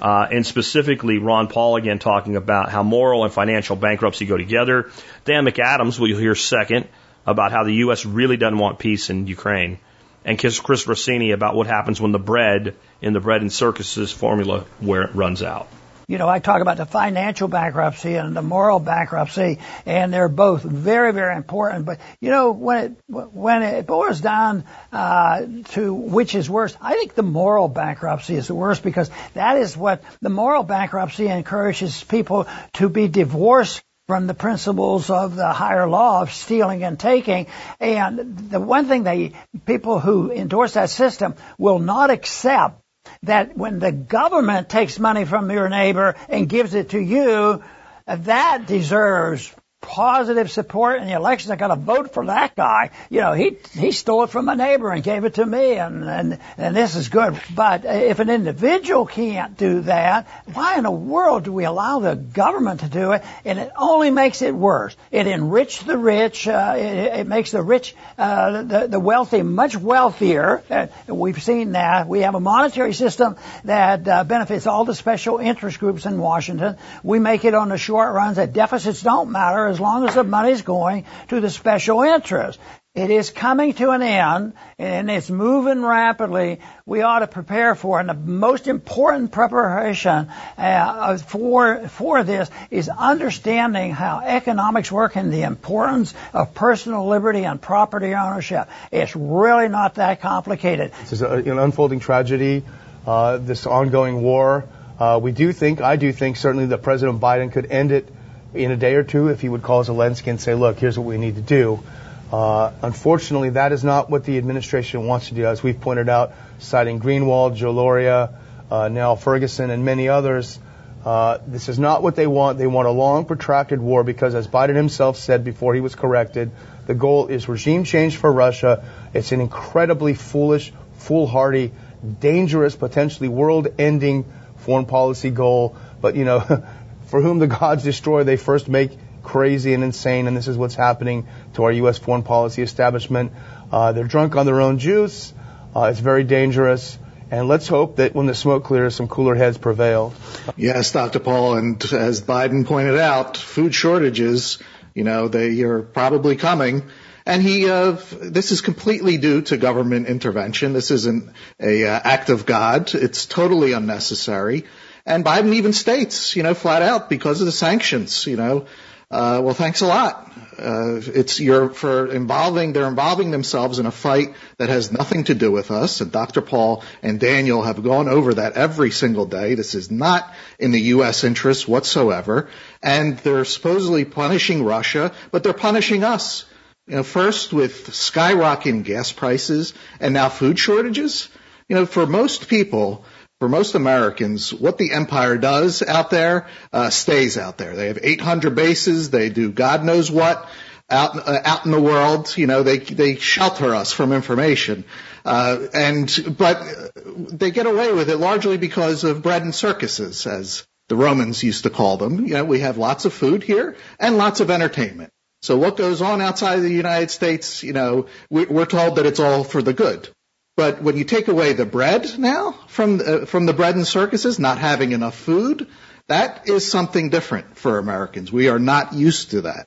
uh, 0.01 0.27
and 0.29 0.45
specifically 0.45 1.19
Ron 1.19 1.47
Paul 1.47 1.77
again 1.77 1.99
talking 1.99 2.35
about 2.35 2.69
how 2.69 2.83
moral 2.83 3.23
and 3.23 3.31
financial 3.31 3.77
bankruptcy 3.77 4.25
go 4.25 4.35
together. 4.35 4.91
Dan 5.23 5.45
McAdams, 5.45 5.99
we'll 5.99 6.17
hear 6.17 6.35
second, 6.35 6.89
about 7.25 7.51
how 7.51 7.63
the 7.63 7.73
U.S. 7.85 8.05
really 8.05 8.37
doesn't 8.37 8.57
want 8.57 8.79
peace 8.79 9.09
in 9.09 9.27
Ukraine. 9.27 9.79
And 10.25 10.39
Chris 10.39 10.87
Rossini 10.87 11.31
about 11.31 11.55
what 11.55 11.67
happens 11.67 11.99
when 11.99 12.11
the 12.11 12.19
bread 12.19 12.75
in 13.01 13.13
the 13.13 13.19
bread 13.19 13.41
and 13.41 13.51
circuses 13.51 14.11
formula 14.11 14.65
where 14.79 15.01
it 15.03 15.15
runs 15.15 15.43
out. 15.43 15.67
You 16.07 16.17
know, 16.17 16.27
I 16.27 16.39
talk 16.39 16.61
about 16.61 16.77
the 16.77 16.85
financial 16.85 17.47
bankruptcy 17.47 18.15
and 18.15 18.35
the 18.35 18.41
moral 18.41 18.79
bankruptcy, 18.79 19.59
and 19.85 20.13
they're 20.13 20.27
both 20.27 20.61
very, 20.61 21.13
very 21.13 21.35
important. 21.35 21.85
But 21.85 21.99
you 22.19 22.29
know, 22.29 22.51
when 22.51 22.83
it 22.83 22.97
when 23.07 23.63
it 23.63 23.87
boils 23.87 24.19
down 24.19 24.65
uh, 24.91 25.45
to 25.69 25.93
which 25.93 26.35
is 26.35 26.49
worse, 26.49 26.75
I 26.81 26.95
think 26.95 27.15
the 27.15 27.23
moral 27.23 27.69
bankruptcy 27.69 28.35
is 28.35 28.47
the 28.47 28.55
worst 28.55 28.83
because 28.83 29.09
that 29.33 29.57
is 29.57 29.77
what 29.77 30.03
the 30.21 30.29
moral 30.29 30.63
bankruptcy 30.63 31.27
encourages 31.27 32.03
people 32.03 32.47
to 32.73 32.89
be 32.89 33.07
divorced 33.07 33.81
from 34.07 34.27
the 34.27 34.33
principles 34.33 35.09
of 35.09 35.37
the 35.37 35.53
higher 35.53 35.87
law 35.87 36.21
of 36.21 36.33
stealing 36.33 36.83
and 36.83 36.99
taking. 36.99 37.47
And 37.79 38.37
the 38.49 38.59
one 38.59 38.87
thing 38.87 39.03
they 39.03 39.31
people 39.65 39.99
who 39.99 40.29
endorse 40.29 40.73
that 40.73 40.89
system 40.89 41.35
will 41.57 41.79
not 41.79 42.09
accept 42.09 42.81
that 43.23 43.55
when 43.55 43.79
the 43.79 43.93
government 43.93 44.67
takes 44.67 44.99
money 44.99 45.23
from 45.23 45.49
your 45.49 45.69
neighbor 45.69 46.15
and 46.27 46.49
gives 46.49 46.73
it 46.73 46.89
to 46.89 46.99
you, 46.99 47.63
that 48.05 48.67
deserves 48.67 49.53
positive 49.83 50.49
support 50.49 51.01
in 51.01 51.07
the 51.07 51.13
elections. 51.13 51.51
I 51.51 51.55
got 51.57 51.67
to 51.67 51.75
vote 51.75 52.13
for 52.13 52.25
that 52.25 52.55
guy. 52.55 52.91
You 53.09 53.21
know, 53.21 53.33
he 53.33 53.57
he 53.77 53.91
stole 53.91 54.23
it 54.23 54.29
from 54.29 54.49
a 54.49 54.55
neighbor 54.55 54.89
and 54.89 55.03
gave 55.03 55.25
it 55.25 55.35
to 55.35 55.45
me, 55.45 55.73
and 55.73 56.03
and 56.03 56.39
and 56.57 56.75
this 56.75 56.95
is 56.95 57.09
good. 57.09 57.39
But 57.53 57.85
if 57.85 58.19
an 58.19 58.29
individual 58.29 59.05
can't 59.05 59.57
do 59.57 59.81
that, 59.81 60.27
why 60.53 60.77
in 60.77 60.83
the 60.83 60.91
world 60.91 61.43
do 61.43 61.53
we 61.53 61.65
allow 61.65 61.99
the 61.99 62.15
government 62.15 62.79
to 62.79 62.87
do 62.87 63.11
it? 63.11 63.23
And 63.45 63.59
it 63.59 63.71
only 63.77 64.09
makes 64.09 64.41
it 64.41 64.55
worse. 64.55 64.95
It 65.11 65.27
enriches 65.27 65.85
the 65.85 65.97
rich. 65.97 66.47
Uh, 66.47 66.75
it, 66.77 67.19
it 67.19 67.27
makes 67.27 67.51
the 67.51 67.61
rich, 67.61 67.93
uh, 68.17 68.63
the 68.63 68.87
the 68.87 68.99
wealthy, 68.99 69.43
much 69.43 69.75
wealthier. 69.75 70.63
Uh, 70.69 70.87
we've 71.07 71.43
seen 71.43 71.73
that. 71.73 72.07
We 72.07 72.21
have 72.21 72.35
a 72.35 72.39
monetary 72.39 72.93
system 72.93 73.35
that 73.65 74.07
uh, 74.07 74.23
benefits 74.23 74.65
all 74.65 74.85
the 74.85 74.95
special 74.95 75.39
interest 75.39 75.79
groups 75.79 76.05
in 76.05 76.17
Washington. 76.17 76.77
We 77.03 77.19
make 77.19 77.43
it 77.43 77.53
on 77.53 77.67
the 77.67 77.77
short 77.77 78.13
runs 78.13 78.37
that 78.37 78.53
deficits 78.53 79.01
don't 79.01 79.29
matter 79.31 79.72
as 79.73 79.79
long 79.79 80.07
as 80.07 80.15
the 80.15 80.23
money's 80.23 80.61
going 80.61 81.05
to 81.29 81.41
the 81.41 81.49
special 81.49 82.01
interest. 82.03 82.59
It 82.95 83.09
is 83.09 83.31
coming 83.31 83.73
to 83.73 83.89
an 83.89 84.03
end 84.03 84.53
and 84.77 85.09
it's 85.09 85.27
moving 85.27 85.81
rapidly. 85.81 86.59
We 86.85 87.01
ought 87.01 87.19
to 87.19 87.27
prepare 87.27 87.73
for 87.73 87.97
it. 87.97 88.01
And 88.01 88.09
the 88.09 88.13
most 88.13 88.67
important 88.67 89.31
preparation 89.31 90.29
uh, 90.59 91.17
for 91.17 91.87
for 91.87 92.23
this 92.23 92.51
is 92.69 92.89
understanding 92.89 93.93
how 93.93 94.21
economics 94.23 94.91
work 94.91 95.15
and 95.15 95.33
the 95.33 95.41
importance 95.41 96.13
of 96.33 96.53
personal 96.53 97.07
liberty 97.07 97.45
and 97.45 97.59
property 97.59 98.13
ownership. 98.13 98.69
It's 98.91 99.15
really 99.15 99.69
not 99.69 99.95
that 99.95 100.21
complicated. 100.21 100.91
This 101.01 101.13
is 101.13 101.21
a, 101.23 101.31
an 101.31 101.57
unfolding 101.57 101.99
tragedy. 101.99 102.63
Uh, 103.07 103.37
this 103.37 103.65
ongoing 103.65 104.21
war. 104.21 104.63
Uh, 104.97 105.19
we 105.21 105.33
do 105.33 105.51
think, 105.51 105.81
I 105.81 105.97
do 105.97 106.13
think, 106.13 106.37
certainly 106.37 106.67
that 106.67 106.83
President 106.83 107.19
Biden 107.19 107.51
could 107.51 107.65
end 107.69 107.91
it 107.91 108.07
in 108.53 108.71
a 108.71 108.77
day 108.77 108.95
or 108.95 109.03
two 109.03 109.29
if 109.29 109.41
he 109.41 109.49
would 109.49 109.63
call 109.63 109.83
Zelensky 109.83 110.27
and 110.27 110.39
say, 110.39 110.53
look, 110.53 110.77
here's 110.79 110.97
what 110.97 111.07
we 111.07 111.17
need 111.17 111.35
to 111.35 111.41
do. 111.41 111.83
Uh, 112.31 112.71
unfortunately, 112.81 113.51
that 113.51 113.71
is 113.71 113.83
not 113.83 114.09
what 114.09 114.23
the 114.25 114.37
administration 114.37 115.05
wants 115.05 115.29
to 115.29 115.35
do. 115.35 115.45
As 115.45 115.61
we've 115.61 115.79
pointed 115.79 116.09
out, 116.09 116.33
citing 116.59 116.99
Greenwald, 116.99 117.55
Joe 117.55 117.73
Lauria, 117.73 118.33
uh, 118.71 118.87
Niall 118.87 119.15
Ferguson, 119.15 119.69
and 119.69 119.85
many 119.85 120.09
others, 120.09 120.59
uh, 121.05 121.39
this 121.45 121.69
is 121.69 121.77
not 121.77 122.01
what 122.01 122.15
they 122.15 122.25
want. 122.25 122.57
They 122.57 122.65
want 122.65 122.87
a 122.87 122.91
long, 122.91 123.25
protracted 123.25 123.79
war 123.79 124.03
because, 124.03 124.35
as 124.35 124.47
Biden 124.47 124.75
himself 124.75 125.17
said 125.17 125.43
before 125.43 125.75
he 125.75 125.81
was 125.81 125.95
corrected, 125.95 126.51
the 126.87 126.93
goal 126.95 127.27
is 127.27 127.47
regime 127.47 127.83
change 127.83 128.17
for 128.17 128.31
Russia. 128.31 128.85
It's 129.13 129.31
an 129.31 129.41
incredibly 129.41 130.13
foolish, 130.13 130.73
foolhardy, 130.97 131.71
dangerous, 132.19 132.75
potentially 132.75 133.29
world-ending 133.29 134.25
foreign 134.57 134.85
policy 134.85 135.29
goal. 135.29 135.75
But, 136.01 136.15
you 136.15 136.25
know, 136.25 136.65
for 137.13 137.21
whom 137.21 137.37
the 137.37 137.45
gods 137.45 137.83
destroy, 137.83 138.23
they 138.23 138.37
first 138.37 138.67
make 138.67 138.89
crazy 139.21 139.75
and 139.75 139.83
insane, 139.83 140.25
and 140.25 140.35
this 140.35 140.47
is 140.47 140.57
what's 140.57 140.73
happening 140.73 141.27
to 141.53 141.63
our 141.63 141.71
U.S. 141.71 141.99
foreign 141.99 142.23
policy 142.23 142.63
establishment. 142.63 143.33
Uh, 143.71 143.91
they're 143.91 144.07
drunk 144.07 144.35
on 144.35 144.47
their 144.47 144.59
own 144.59 144.79
juice. 144.79 145.31
Uh, 145.75 145.91
it's 145.91 145.99
very 145.99 146.23
dangerous. 146.23 146.97
And 147.29 147.47
let's 147.47 147.67
hope 147.67 147.97
that 147.97 148.15
when 148.15 148.25
the 148.25 148.33
smoke 148.33 148.63
clears, 148.63 148.95
some 148.95 149.07
cooler 149.07 149.35
heads 149.35 149.59
prevail. 149.59 150.15
Yes, 150.57 150.91
Dr. 150.91 151.19
Paul, 151.19 151.55
and 151.57 151.79
as 151.93 152.19
Biden 152.19 152.65
pointed 152.65 152.97
out, 152.97 153.37
food 153.37 153.75
shortages, 153.75 154.57
you 154.95 155.03
know, 155.03 155.27
they 155.27 155.61
are 155.61 155.83
probably 155.83 156.35
coming. 156.35 156.81
And 157.27 157.43
he, 157.43 157.69
uh, 157.69 157.91
this 158.21 158.51
is 158.51 158.61
completely 158.61 159.19
due 159.19 159.43
to 159.43 159.57
government 159.57 160.07
intervention. 160.07 160.73
This 160.73 160.89
isn't 160.89 161.31
a 161.59 161.85
uh, 161.85 161.99
act 162.03 162.31
of 162.31 162.47
God. 162.47 162.95
It's 162.95 163.27
totally 163.27 163.73
unnecessary. 163.73 164.65
And 165.05 165.25
Biden 165.25 165.53
even 165.53 165.73
states, 165.73 166.35
you 166.35 166.43
know, 166.43 166.53
flat 166.53 166.81
out 166.81 167.09
because 167.09 167.41
of 167.41 167.45
the 167.45 167.51
sanctions, 167.51 168.25
you 168.25 168.37
know, 168.37 168.67
uh, 169.13 169.39
well, 169.43 169.53
thanks 169.53 169.81
a 169.81 169.85
lot. 169.85 170.31
Uh, 170.57 170.99
it's 171.05 171.39
you're 171.39 171.69
for 171.69 172.11
involving 172.11 172.73
they're 172.73 172.87
involving 172.87 173.29
themselves 173.29 173.77
in 173.77 173.85
a 173.85 173.91
fight 173.91 174.33
that 174.57 174.69
has 174.69 174.91
nothing 174.91 175.25
to 175.25 175.35
do 175.35 175.51
with 175.51 175.69
us. 175.69 176.01
And 176.01 176.11
Dr. 176.11 176.41
Paul 176.41 176.83
and 177.03 177.19
Daniel 177.19 177.61
have 177.61 177.83
gone 177.83 178.09
over 178.09 178.33
that 178.33 178.53
every 178.53 178.89
single 178.89 179.27
day. 179.27 179.53
This 179.53 179.75
is 179.75 179.91
not 179.91 180.33
in 180.57 180.71
the 180.71 180.81
U.S. 180.95 181.23
interest 181.23 181.67
whatsoever. 181.67 182.49
And 182.81 183.19
they're 183.19 183.45
supposedly 183.45 184.03
punishing 184.03 184.63
Russia, 184.63 185.11
but 185.29 185.43
they're 185.43 185.53
punishing 185.53 186.03
us. 186.03 186.45
You 186.87 186.95
know, 186.95 187.03
first 187.03 187.53
with 187.53 187.89
skyrocketing 187.91 188.83
gas 188.83 189.11
prices 189.11 189.75
and 189.99 190.15
now 190.15 190.29
food 190.29 190.57
shortages. 190.57 191.29
You 191.69 191.75
know, 191.75 191.85
for 191.85 192.07
most 192.07 192.47
people, 192.47 193.05
for 193.43 193.49
most 193.49 193.75
Americans, 193.75 194.53
what 194.53 194.77
the 194.77 194.93
empire 194.93 195.37
does 195.37 195.81
out 195.81 196.09
there 196.09 196.47
uh, 196.71 196.89
stays 196.89 197.37
out 197.37 197.57
there. 197.57 197.75
They 197.75 197.87
have 197.87 197.99
800 198.01 198.55
bases. 198.55 199.09
They 199.09 199.27
do 199.27 199.51
God 199.51 199.83
knows 199.83 200.09
what 200.09 200.47
out 200.89 201.17
uh, 201.17 201.41
out 201.43 201.65
in 201.65 201.71
the 201.71 201.81
world. 201.81 202.37
You 202.37 202.47
know, 202.47 202.63
they 202.63 202.77
they 202.77 203.15
shelter 203.15 203.75
us 203.75 203.91
from 203.91 204.13
information, 204.13 204.85
uh, 205.25 205.57
and 205.73 206.35
but 206.37 206.63
they 207.05 207.51
get 207.51 207.65
away 207.65 207.91
with 207.91 208.09
it 208.09 208.15
largely 208.15 208.55
because 208.55 209.03
of 209.03 209.21
bread 209.21 209.41
and 209.41 209.53
circuses, 209.53 210.25
as 210.25 210.65
the 210.87 210.95
Romans 210.95 211.43
used 211.43 211.63
to 211.63 211.69
call 211.69 211.97
them. 211.97 212.25
You 212.25 212.35
know, 212.35 212.45
we 212.45 212.61
have 212.61 212.77
lots 212.77 213.03
of 213.03 213.13
food 213.13 213.43
here 213.43 213.75
and 213.99 214.15
lots 214.15 214.39
of 214.39 214.51
entertainment. 214.51 215.11
So 215.41 215.57
what 215.57 215.75
goes 215.75 216.01
on 216.01 216.21
outside 216.21 216.59
of 216.59 216.63
the 216.63 216.71
United 216.71 217.11
States, 217.11 217.61
you 217.61 217.73
know, 217.73 218.05
we're 218.29 218.65
told 218.65 218.95
that 218.95 219.05
it's 219.05 219.19
all 219.19 219.43
for 219.43 219.61
the 219.61 219.73
good. 219.73 220.07
But 220.55 220.81
when 220.83 220.97
you 220.97 221.03
take 221.03 221.27
away 221.27 221.53
the 221.53 221.65
bread 221.65 222.19
now 222.19 222.51
from 222.67 223.01
uh, 223.03 223.25
from 223.25 223.45
the 223.45 223.53
bread 223.53 223.75
and 223.75 223.87
circuses, 223.87 224.37
not 224.37 224.59
having 224.59 224.91
enough 224.91 225.15
food, 225.15 225.67
that 226.07 226.47
is 226.47 226.69
something 226.69 227.09
different 227.09 227.57
for 227.57 227.79
Americans. 227.79 228.31
We 228.31 228.49
are 228.49 228.59
not 228.59 228.93
used 228.93 229.31
to 229.31 229.41
that. 229.41 229.65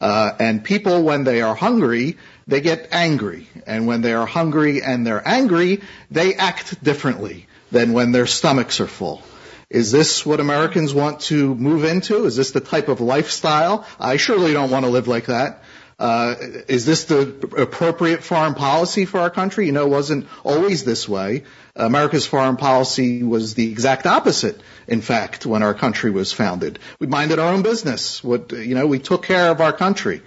Uh, 0.00 0.32
and 0.38 0.62
people, 0.62 1.04
when 1.04 1.24
they 1.24 1.40
are 1.40 1.54
hungry, 1.54 2.18
they 2.46 2.60
get 2.60 2.88
angry. 2.92 3.48
And 3.66 3.86
when 3.86 4.02
they 4.02 4.12
are 4.12 4.26
hungry 4.26 4.82
and 4.82 5.06
they're 5.06 5.26
angry, 5.26 5.82
they 6.10 6.34
act 6.34 6.82
differently 6.82 7.46
than 7.70 7.92
when 7.92 8.12
their 8.12 8.26
stomachs 8.26 8.80
are 8.80 8.86
full. 8.86 9.22
Is 9.70 9.90
this 9.90 10.24
what 10.24 10.38
Americans 10.38 10.94
want 10.94 11.20
to 11.22 11.54
move 11.54 11.84
into? 11.84 12.24
Is 12.26 12.36
this 12.36 12.52
the 12.52 12.60
type 12.60 12.88
of 12.88 13.00
lifestyle? 13.00 13.86
I 13.98 14.16
surely 14.16 14.52
don't 14.52 14.70
want 14.70 14.84
to 14.84 14.90
live 14.90 15.08
like 15.08 15.26
that. 15.26 15.62
Uh, 15.98 16.34
is 16.68 16.84
this 16.84 17.04
the 17.04 17.20
appropriate 17.56 18.22
foreign 18.22 18.54
policy 18.54 19.06
for 19.06 19.18
our 19.18 19.30
country? 19.30 19.66
You 19.66 19.72
know, 19.72 19.86
it 19.86 19.90
wasn't 19.90 20.26
always 20.44 20.84
this 20.84 21.08
way. 21.08 21.44
America's 21.74 22.26
foreign 22.26 22.56
policy 22.56 23.22
was 23.22 23.54
the 23.54 23.70
exact 23.70 24.06
opposite, 24.06 24.60
in 24.86 25.00
fact, 25.00 25.46
when 25.46 25.62
our 25.62 25.72
country 25.72 26.10
was 26.10 26.32
founded. 26.32 26.78
We 26.98 27.06
minded 27.06 27.38
our 27.38 27.52
own 27.52 27.62
business. 27.62 28.22
What, 28.22 28.52
you 28.52 28.74
know, 28.74 28.86
we 28.86 28.98
took 28.98 29.24
care 29.24 29.50
of 29.50 29.60
our 29.60 29.72
country. 29.72 30.20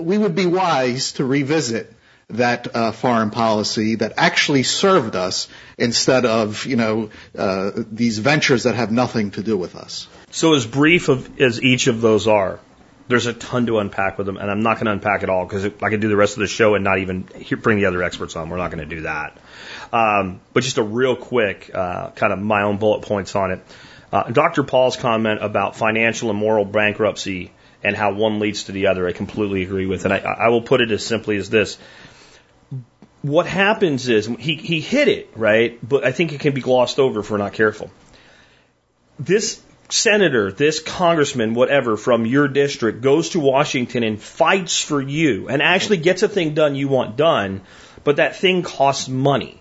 We 0.00 0.18
would 0.18 0.36
be 0.36 0.46
wise 0.46 1.12
to 1.12 1.24
revisit 1.24 1.92
that 2.30 2.74
uh, 2.76 2.92
foreign 2.92 3.30
policy 3.30 3.96
that 3.96 4.12
actually 4.18 4.62
served 4.62 5.16
us 5.16 5.48
instead 5.78 6.26
of, 6.26 6.66
you 6.66 6.76
know, 6.76 7.10
uh, 7.36 7.70
these 7.74 8.18
ventures 8.18 8.64
that 8.64 8.74
have 8.74 8.92
nothing 8.92 9.30
to 9.32 9.42
do 9.42 9.56
with 9.56 9.74
us. 9.74 10.06
So 10.30 10.54
as 10.54 10.66
brief 10.66 11.08
of, 11.08 11.40
as 11.40 11.60
each 11.62 11.86
of 11.86 12.02
those 12.02 12.28
are, 12.28 12.60
there's 13.08 13.26
a 13.26 13.32
ton 13.32 13.66
to 13.66 13.78
unpack 13.78 14.18
with 14.18 14.26
them, 14.26 14.36
and 14.36 14.50
I'm 14.50 14.60
not 14.60 14.76
going 14.76 14.86
to 14.86 14.92
unpack 14.92 15.22
it 15.22 15.30
all 15.30 15.46
because 15.46 15.64
I 15.64 15.88
could 15.90 16.00
do 16.00 16.08
the 16.08 16.16
rest 16.16 16.34
of 16.34 16.40
the 16.40 16.46
show 16.46 16.74
and 16.74 16.84
not 16.84 16.98
even 16.98 17.28
bring 17.62 17.78
the 17.78 17.86
other 17.86 18.02
experts 18.02 18.36
on. 18.36 18.50
We're 18.50 18.58
not 18.58 18.70
going 18.70 18.86
to 18.86 18.94
do 18.94 19.02
that. 19.02 19.38
Um, 19.92 20.40
but 20.52 20.62
just 20.62 20.76
a 20.76 20.82
real 20.82 21.16
quick, 21.16 21.70
uh, 21.74 22.10
kind 22.10 22.32
of 22.32 22.38
my 22.38 22.62
own 22.62 22.76
bullet 22.76 23.02
points 23.02 23.34
on 23.34 23.52
it. 23.52 23.60
Uh, 24.12 24.24
Dr. 24.24 24.62
Paul's 24.62 24.96
comment 24.96 25.42
about 25.42 25.76
financial 25.76 26.30
and 26.30 26.38
moral 26.38 26.64
bankruptcy 26.64 27.52
and 27.82 27.96
how 27.96 28.12
one 28.12 28.40
leads 28.40 28.64
to 28.64 28.72
the 28.72 28.88
other, 28.88 29.06
I 29.06 29.12
completely 29.12 29.62
agree 29.62 29.86
with. 29.86 30.04
And 30.04 30.12
I, 30.12 30.18
I 30.18 30.48
will 30.48 30.62
put 30.62 30.80
it 30.80 30.90
as 30.90 31.04
simply 31.04 31.36
as 31.36 31.48
this. 31.48 31.78
What 33.22 33.46
happens 33.46 34.08
is 34.08 34.26
he, 34.26 34.56
he 34.56 34.80
hit 34.80 35.08
it, 35.08 35.30
right? 35.34 35.78
But 35.86 36.04
I 36.04 36.12
think 36.12 36.32
it 36.32 36.40
can 36.40 36.54
be 36.54 36.60
glossed 36.60 36.98
over 36.98 37.20
if 37.20 37.30
we're 37.30 37.38
not 37.38 37.52
careful. 37.52 37.90
This 39.18 39.60
senator, 39.88 40.52
this 40.52 40.80
congressman, 40.80 41.54
whatever, 41.54 41.96
from 41.96 42.26
your 42.26 42.48
district 42.48 43.00
goes 43.00 43.30
to 43.30 43.40
Washington 43.40 44.02
and 44.02 44.20
fights 44.20 44.80
for 44.80 45.00
you 45.00 45.48
and 45.48 45.62
actually 45.62 45.98
gets 45.98 46.22
a 46.22 46.28
thing 46.28 46.54
done 46.54 46.74
you 46.74 46.88
want 46.88 47.16
done, 47.16 47.62
but 48.04 48.16
that 48.16 48.36
thing 48.36 48.62
costs 48.62 49.08
money. 49.08 49.60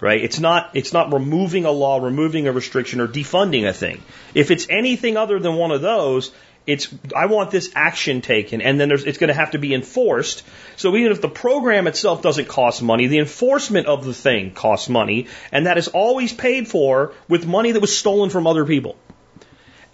Right? 0.00 0.22
It's 0.22 0.40
not, 0.40 0.70
it's 0.74 0.92
not 0.92 1.12
removing 1.12 1.64
a 1.64 1.70
law, 1.70 1.98
removing 1.98 2.46
a 2.46 2.52
restriction, 2.52 3.00
or 3.00 3.08
defunding 3.08 3.66
a 3.66 3.72
thing. 3.72 4.02
If 4.34 4.50
it's 4.50 4.66
anything 4.68 5.16
other 5.16 5.38
than 5.38 5.54
one 5.54 5.70
of 5.70 5.80
those, 5.80 6.30
it's, 6.66 6.88
I 7.14 7.26
want 7.26 7.50
this 7.50 7.70
action 7.74 8.20
taken, 8.20 8.60
and 8.60 8.78
then 8.78 8.90
it's 8.90 9.18
going 9.18 9.28
to 9.28 9.34
have 9.34 9.52
to 9.52 9.58
be 9.58 9.72
enforced. 9.72 10.42
So 10.76 10.96
even 10.96 11.12
if 11.12 11.20
the 11.20 11.28
program 11.28 11.86
itself 11.86 12.22
doesn't 12.22 12.48
cost 12.48 12.82
money, 12.82 13.06
the 13.06 13.18
enforcement 13.18 13.86
of 13.86 14.04
the 14.04 14.14
thing 14.14 14.52
costs 14.52 14.88
money, 14.88 15.28
and 15.52 15.66
that 15.66 15.78
is 15.78 15.88
always 15.88 16.32
paid 16.32 16.68
for 16.68 17.12
with 17.28 17.46
money 17.46 17.72
that 17.72 17.80
was 17.80 17.96
stolen 17.96 18.30
from 18.30 18.46
other 18.46 18.64
people. 18.64 18.96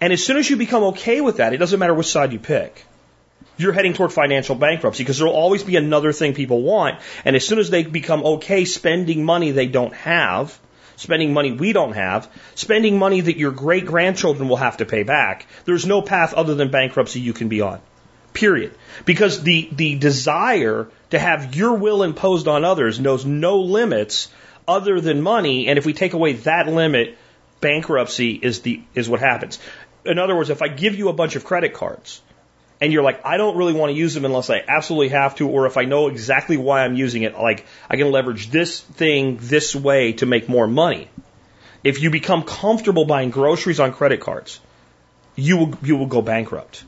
And 0.01 0.11
as 0.11 0.23
soon 0.23 0.37
as 0.37 0.49
you 0.49 0.57
become 0.57 0.83
okay 0.85 1.21
with 1.21 1.37
that, 1.37 1.53
it 1.53 1.57
doesn't 1.57 1.79
matter 1.79 1.93
which 1.93 2.07
side 2.07 2.33
you 2.33 2.39
pick. 2.39 2.85
You're 3.57 3.71
heading 3.73 3.93
toward 3.93 4.11
financial 4.11 4.55
bankruptcy 4.55 5.03
because 5.03 5.19
there 5.19 5.27
will 5.27 5.35
always 5.35 5.63
be 5.63 5.75
another 5.75 6.11
thing 6.11 6.33
people 6.33 6.63
want. 6.63 6.99
And 7.23 7.35
as 7.35 7.47
soon 7.47 7.59
as 7.59 7.69
they 7.69 7.83
become 7.83 8.25
okay 8.25 8.65
spending 8.65 9.23
money 9.23 9.51
they 9.51 9.67
don't 9.67 9.93
have, 9.93 10.57
spending 10.95 11.33
money 11.33 11.51
we 11.51 11.71
don't 11.71 11.93
have, 11.93 12.27
spending 12.55 12.97
money 12.97 13.21
that 13.21 13.37
your 13.37 13.51
great 13.51 13.85
grandchildren 13.85 14.49
will 14.49 14.57
have 14.57 14.77
to 14.77 14.85
pay 14.85 15.03
back, 15.03 15.45
there's 15.65 15.85
no 15.85 16.01
path 16.01 16.33
other 16.33 16.55
than 16.55 16.71
bankruptcy 16.71 17.19
you 17.19 17.33
can 17.33 17.49
be 17.49 17.61
on. 17.61 17.79
Period. 18.33 18.73
Because 19.05 19.43
the, 19.43 19.69
the 19.71 19.95
desire 19.95 20.87
to 21.11 21.19
have 21.19 21.55
your 21.55 21.75
will 21.75 22.01
imposed 22.01 22.47
on 22.47 22.65
others 22.65 22.99
knows 22.99 23.25
no 23.25 23.59
limits 23.59 24.29
other 24.67 24.99
than 24.99 25.21
money. 25.21 25.67
And 25.67 25.77
if 25.77 25.85
we 25.85 25.93
take 25.93 26.13
away 26.13 26.33
that 26.33 26.67
limit, 26.67 27.17
bankruptcy 27.61 28.31
is 28.31 28.61
the, 28.61 28.81
is 28.95 29.07
what 29.07 29.19
happens 29.19 29.59
in 30.05 30.19
other 30.19 30.35
words, 30.35 30.49
if 30.49 30.61
I 30.61 30.67
give 30.67 30.95
you 30.95 31.09
a 31.09 31.13
bunch 31.13 31.35
of 31.35 31.45
credit 31.45 31.73
cards 31.73 32.21
and 32.79 32.91
you're 32.91 33.03
like, 33.03 33.25
I 33.25 33.37
don't 33.37 33.57
really 33.57 33.73
want 33.73 33.91
to 33.91 33.97
use 33.97 34.13
them 34.13 34.25
unless 34.25 34.49
I 34.49 34.63
absolutely 34.67 35.09
have 35.09 35.35
to, 35.35 35.47
or 35.47 35.67
if 35.67 35.77
I 35.77 35.85
know 35.85 36.07
exactly 36.07 36.57
why 36.57 36.83
I'm 36.83 36.95
using 36.95 37.23
it, 37.23 37.37
like 37.37 37.65
I 37.89 37.97
can 37.97 38.11
leverage 38.11 38.49
this 38.49 38.79
thing 38.79 39.37
this 39.39 39.75
way 39.75 40.13
to 40.13 40.25
make 40.25 40.49
more 40.49 40.67
money. 40.67 41.07
If 41.83 42.01
you 42.01 42.09
become 42.09 42.43
comfortable 42.43 43.05
buying 43.05 43.29
groceries 43.29 43.79
on 43.79 43.93
credit 43.93 44.19
cards, 44.19 44.59
you 45.35 45.57
will, 45.57 45.77
you 45.83 45.97
will 45.97 46.07
go 46.07 46.21
bankrupt. 46.21 46.83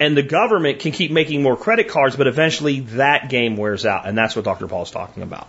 And 0.00 0.16
the 0.16 0.22
government 0.22 0.78
can 0.78 0.92
keep 0.92 1.10
making 1.10 1.42
more 1.42 1.56
credit 1.56 1.88
cards, 1.88 2.14
but 2.14 2.28
eventually 2.28 2.80
that 2.80 3.28
game 3.30 3.56
wears 3.56 3.84
out. 3.84 4.06
And 4.06 4.16
that's 4.16 4.36
what 4.36 4.44
Dr. 4.44 4.68
Paul 4.68 4.82
is 4.82 4.90
talking 4.90 5.24
about. 5.24 5.48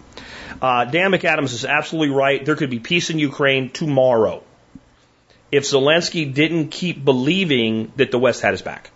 Uh, 0.59 0.85
Dan 0.85 1.11
McAdams 1.11 1.53
is 1.53 1.65
absolutely 1.65 2.15
right. 2.15 2.43
There 2.43 2.55
could 2.55 2.71
be 2.71 2.79
peace 2.79 3.11
in 3.11 3.19
Ukraine 3.19 3.69
tomorrow 3.69 4.43
if 5.51 5.63
Zelensky 5.63 6.31
didn't 6.31 6.69
keep 6.69 7.03
believing 7.03 7.91
that 7.95 8.11
the 8.11 8.19
West 8.19 8.41
had 8.41 8.51
his 8.51 8.61
back 8.61 8.91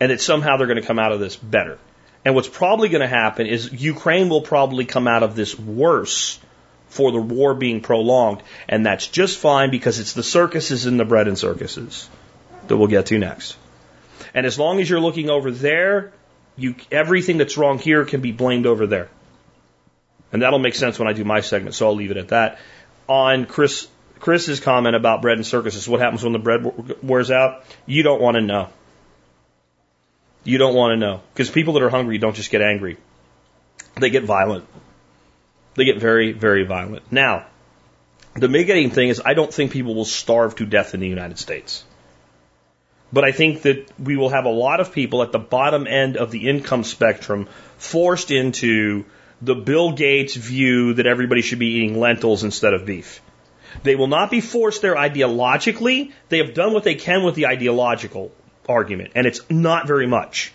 and 0.00 0.10
that 0.10 0.20
somehow 0.20 0.56
they're 0.56 0.66
going 0.66 0.80
to 0.80 0.86
come 0.86 0.98
out 0.98 1.12
of 1.12 1.20
this 1.20 1.36
better. 1.36 1.78
And 2.24 2.34
what's 2.34 2.48
probably 2.48 2.88
going 2.88 3.00
to 3.00 3.08
happen 3.08 3.46
is 3.46 3.72
Ukraine 3.72 4.28
will 4.28 4.42
probably 4.42 4.84
come 4.84 5.08
out 5.08 5.22
of 5.22 5.34
this 5.34 5.58
worse 5.58 6.38
for 6.88 7.12
the 7.12 7.20
war 7.20 7.54
being 7.54 7.80
prolonged. 7.80 8.42
And 8.68 8.84
that's 8.86 9.06
just 9.06 9.38
fine 9.38 9.70
because 9.70 9.98
it's 9.98 10.12
the 10.12 10.22
circuses 10.22 10.86
and 10.86 10.98
the 10.98 11.04
bread 11.04 11.28
and 11.28 11.38
circuses 11.38 12.08
that 12.66 12.76
we'll 12.76 12.88
get 12.88 13.06
to 13.06 13.18
next. 13.18 13.56
And 14.34 14.46
as 14.46 14.58
long 14.58 14.80
as 14.80 14.88
you're 14.88 15.00
looking 15.00 15.30
over 15.30 15.50
there, 15.50 16.12
you, 16.56 16.74
everything 16.90 17.38
that's 17.38 17.56
wrong 17.56 17.78
here 17.78 18.04
can 18.04 18.20
be 18.20 18.32
blamed 18.32 18.66
over 18.66 18.86
there. 18.86 19.08
And 20.32 20.42
that'll 20.42 20.58
make 20.58 20.74
sense 20.74 20.98
when 20.98 21.08
I 21.08 21.14
do 21.14 21.24
my 21.24 21.40
segment, 21.40 21.74
so 21.74 21.86
I'll 21.86 21.94
leave 21.94 22.10
it 22.10 22.18
at 22.18 22.28
that. 22.28 22.58
On 23.08 23.46
Chris 23.46 23.88
Chris's 24.20 24.60
comment 24.60 24.96
about 24.96 25.22
bread 25.22 25.36
and 25.36 25.46
circuses, 25.46 25.88
what 25.88 26.00
happens 26.00 26.22
when 26.22 26.32
the 26.32 26.38
bread 26.38 27.02
wears 27.02 27.30
out? 27.30 27.64
You 27.86 28.02
don't 28.02 28.20
want 28.20 28.36
to 28.36 28.40
know. 28.40 28.68
You 30.44 30.58
don't 30.58 30.74
want 30.74 30.92
to 30.92 30.96
know. 30.96 31.20
Because 31.32 31.50
people 31.50 31.74
that 31.74 31.82
are 31.82 31.90
hungry 31.90 32.18
don't 32.18 32.34
just 32.34 32.50
get 32.50 32.62
angry. 32.62 32.96
They 33.96 34.10
get 34.10 34.24
violent. 34.24 34.64
They 35.74 35.84
get 35.84 35.98
very, 35.98 36.32
very 36.32 36.64
violent. 36.64 37.10
Now, 37.12 37.46
the 38.34 38.48
mitigating 38.48 38.90
thing 38.90 39.08
is 39.08 39.20
I 39.24 39.34
don't 39.34 39.52
think 39.52 39.72
people 39.72 39.94
will 39.94 40.04
starve 40.04 40.56
to 40.56 40.66
death 40.66 40.94
in 40.94 41.00
the 41.00 41.08
United 41.08 41.38
States. 41.38 41.84
But 43.12 43.24
I 43.24 43.32
think 43.32 43.62
that 43.62 43.90
we 43.98 44.16
will 44.16 44.28
have 44.28 44.44
a 44.44 44.50
lot 44.50 44.80
of 44.80 44.92
people 44.92 45.22
at 45.22 45.32
the 45.32 45.38
bottom 45.38 45.86
end 45.86 46.16
of 46.16 46.30
the 46.30 46.48
income 46.48 46.84
spectrum 46.84 47.48
forced 47.78 48.30
into 48.30 49.06
the 49.40 49.54
Bill 49.54 49.92
Gates 49.92 50.34
view 50.34 50.94
that 50.94 51.06
everybody 51.06 51.42
should 51.42 51.58
be 51.58 51.76
eating 51.76 51.98
lentils 51.98 52.44
instead 52.44 52.74
of 52.74 52.84
beef. 52.84 53.22
They 53.82 53.96
will 53.96 54.06
not 54.06 54.30
be 54.30 54.40
forced 54.40 54.82
there 54.82 54.94
ideologically. 54.94 56.12
They 56.28 56.38
have 56.38 56.54
done 56.54 56.72
what 56.72 56.84
they 56.84 56.94
can 56.94 57.22
with 57.22 57.34
the 57.34 57.46
ideological 57.46 58.32
argument, 58.68 59.12
and 59.14 59.26
it's 59.26 59.40
not 59.50 59.86
very 59.86 60.06
much. 60.06 60.52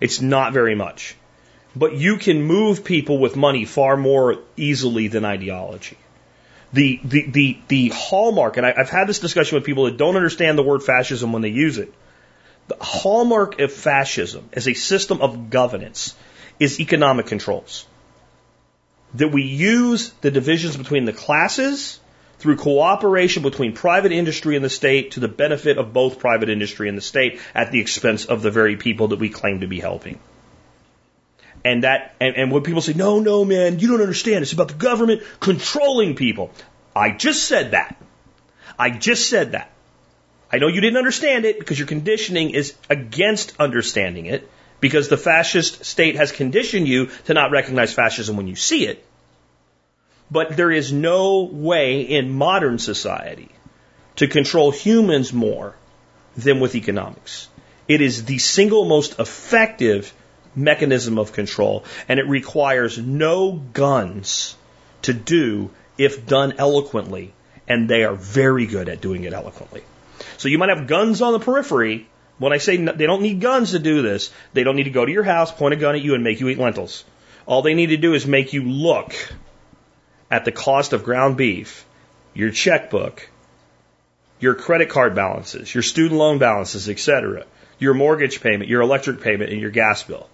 It's 0.00 0.20
not 0.20 0.52
very 0.52 0.74
much. 0.74 1.16
But 1.76 1.94
you 1.94 2.16
can 2.16 2.42
move 2.42 2.84
people 2.84 3.18
with 3.18 3.36
money 3.36 3.64
far 3.64 3.96
more 3.96 4.38
easily 4.56 5.08
than 5.08 5.24
ideology. 5.24 5.96
The, 6.72 7.00
the, 7.04 7.30
the, 7.30 7.58
the 7.68 7.88
hallmark, 7.88 8.56
and 8.56 8.66
I, 8.66 8.74
I've 8.76 8.90
had 8.90 9.08
this 9.08 9.18
discussion 9.18 9.56
with 9.56 9.64
people 9.64 9.84
that 9.84 9.96
don't 9.96 10.16
understand 10.16 10.58
the 10.58 10.62
word 10.62 10.82
fascism 10.82 11.32
when 11.32 11.42
they 11.42 11.48
use 11.48 11.78
it. 11.78 11.92
The 12.68 12.76
hallmark 12.80 13.58
of 13.60 13.72
fascism 13.72 14.48
as 14.52 14.68
a 14.68 14.74
system 14.74 15.20
of 15.20 15.50
governance 15.50 16.14
is 16.58 16.78
economic 16.78 17.26
controls. 17.26 17.86
That 19.14 19.28
we 19.32 19.42
use 19.42 20.10
the 20.20 20.30
divisions 20.30 20.76
between 20.76 21.04
the 21.04 21.12
classes 21.12 21.99
through 22.40 22.56
cooperation 22.56 23.42
between 23.42 23.74
private 23.74 24.12
industry 24.12 24.56
and 24.56 24.64
the 24.64 24.70
state 24.70 25.12
to 25.12 25.20
the 25.20 25.28
benefit 25.28 25.78
of 25.78 25.92
both 25.92 26.18
private 26.18 26.48
industry 26.48 26.88
and 26.88 26.96
the 26.96 27.02
state 27.02 27.38
at 27.54 27.70
the 27.70 27.80
expense 27.80 28.24
of 28.24 28.42
the 28.42 28.50
very 28.50 28.76
people 28.76 29.08
that 29.08 29.18
we 29.18 29.28
claim 29.28 29.60
to 29.60 29.66
be 29.66 29.78
helping. 29.78 30.18
And 31.62 31.84
that, 31.84 32.14
and, 32.18 32.36
and 32.36 32.50
when 32.50 32.62
people 32.62 32.80
say, 32.80 32.94
no, 32.94 33.20
no, 33.20 33.44
man, 33.44 33.78
you 33.78 33.88
don't 33.88 34.00
understand. 34.00 34.42
It's 34.42 34.54
about 34.54 34.68
the 34.68 34.74
government 34.74 35.22
controlling 35.38 36.16
people. 36.16 36.50
I 36.96 37.10
just 37.10 37.44
said 37.44 37.72
that. 37.72 37.96
I 38.78 38.88
just 38.88 39.28
said 39.28 39.52
that. 39.52 39.70
I 40.50 40.56
know 40.56 40.68
you 40.68 40.80
didn't 40.80 40.96
understand 40.96 41.44
it 41.44 41.58
because 41.58 41.78
your 41.78 41.86
conditioning 41.86 42.50
is 42.50 42.74
against 42.88 43.54
understanding 43.60 44.26
it 44.26 44.50
because 44.80 45.08
the 45.08 45.18
fascist 45.18 45.84
state 45.84 46.16
has 46.16 46.32
conditioned 46.32 46.88
you 46.88 47.06
to 47.26 47.34
not 47.34 47.50
recognize 47.50 47.92
fascism 47.92 48.36
when 48.38 48.48
you 48.48 48.56
see 48.56 48.86
it. 48.86 49.04
But 50.30 50.56
there 50.56 50.70
is 50.70 50.92
no 50.92 51.42
way 51.42 52.02
in 52.02 52.30
modern 52.30 52.78
society 52.78 53.48
to 54.16 54.28
control 54.28 54.70
humans 54.70 55.32
more 55.32 55.74
than 56.36 56.60
with 56.60 56.74
economics. 56.74 57.48
It 57.88 58.00
is 58.00 58.24
the 58.24 58.38
single 58.38 58.84
most 58.84 59.18
effective 59.18 60.12
mechanism 60.54 61.18
of 61.18 61.32
control, 61.32 61.84
and 62.08 62.20
it 62.20 62.28
requires 62.28 62.98
no 62.98 63.52
guns 63.52 64.56
to 65.02 65.12
do 65.12 65.70
if 65.98 66.26
done 66.26 66.54
eloquently, 66.58 67.32
and 67.66 67.88
they 67.88 68.04
are 68.04 68.14
very 68.14 68.66
good 68.66 68.88
at 68.88 69.00
doing 69.00 69.24
it 69.24 69.32
eloquently. 69.32 69.82
So 70.36 70.48
you 70.48 70.58
might 70.58 70.68
have 70.68 70.86
guns 70.86 71.22
on 71.22 71.32
the 71.32 71.40
periphery. 71.40 72.08
When 72.38 72.52
I 72.52 72.58
say 72.58 72.76
they 72.76 73.06
don't 73.06 73.22
need 73.22 73.40
guns 73.40 73.72
to 73.72 73.78
do 73.78 74.02
this, 74.02 74.32
they 74.52 74.64
don't 74.64 74.76
need 74.76 74.84
to 74.84 74.90
go 74.90 75.04
to 75.04 75.12
your 75.12 75.24
house, 75.24 75.50
point 75.52 75.74
a 75.74 75.76
gun 75.76 75.94
at 75.94 76.02
you, 76.02 76.14
and 76.14 76.24
make 76.24 76.40
you 76.40 76.48
eat 76.48 76.58
lentils. 76.58 77.04
All 77.46 77.62
they 77.62 77.74
need 77.74 77.88
to 77.88 77.96
do 77.96 78.14
is 78.14 78.26
make 78.26 78.52
you 78.52 78.62
look 78.62 79.14
at 80.30 80.44
the 80.44 80.52
cost 80.52 80.92
of 80.92 81.04
ground 81.04 81.36
beef, 81.36 81.84
your 82.34 82.50
checkbook, 82.50 83.28
your 84.38 84.54
credit 84.54 84.88
card 84.88 85.14
balances, 85.14 85.72
your 85.74 85.82
student 85.82 86.18
loan 86.18 86.38
balances, 86.38 86.88
etc., 86.88 87.44
your 87.78 87.94
mortgage 87.94 88.40
payment, 88.40 88.70
your 88.70 88.82
electric 88.82 89.20
payment, 89.20 89.50
and 89.50 89.60
your 89.60 89.70
gas 89.70 90.02
bill. 90.02 90.28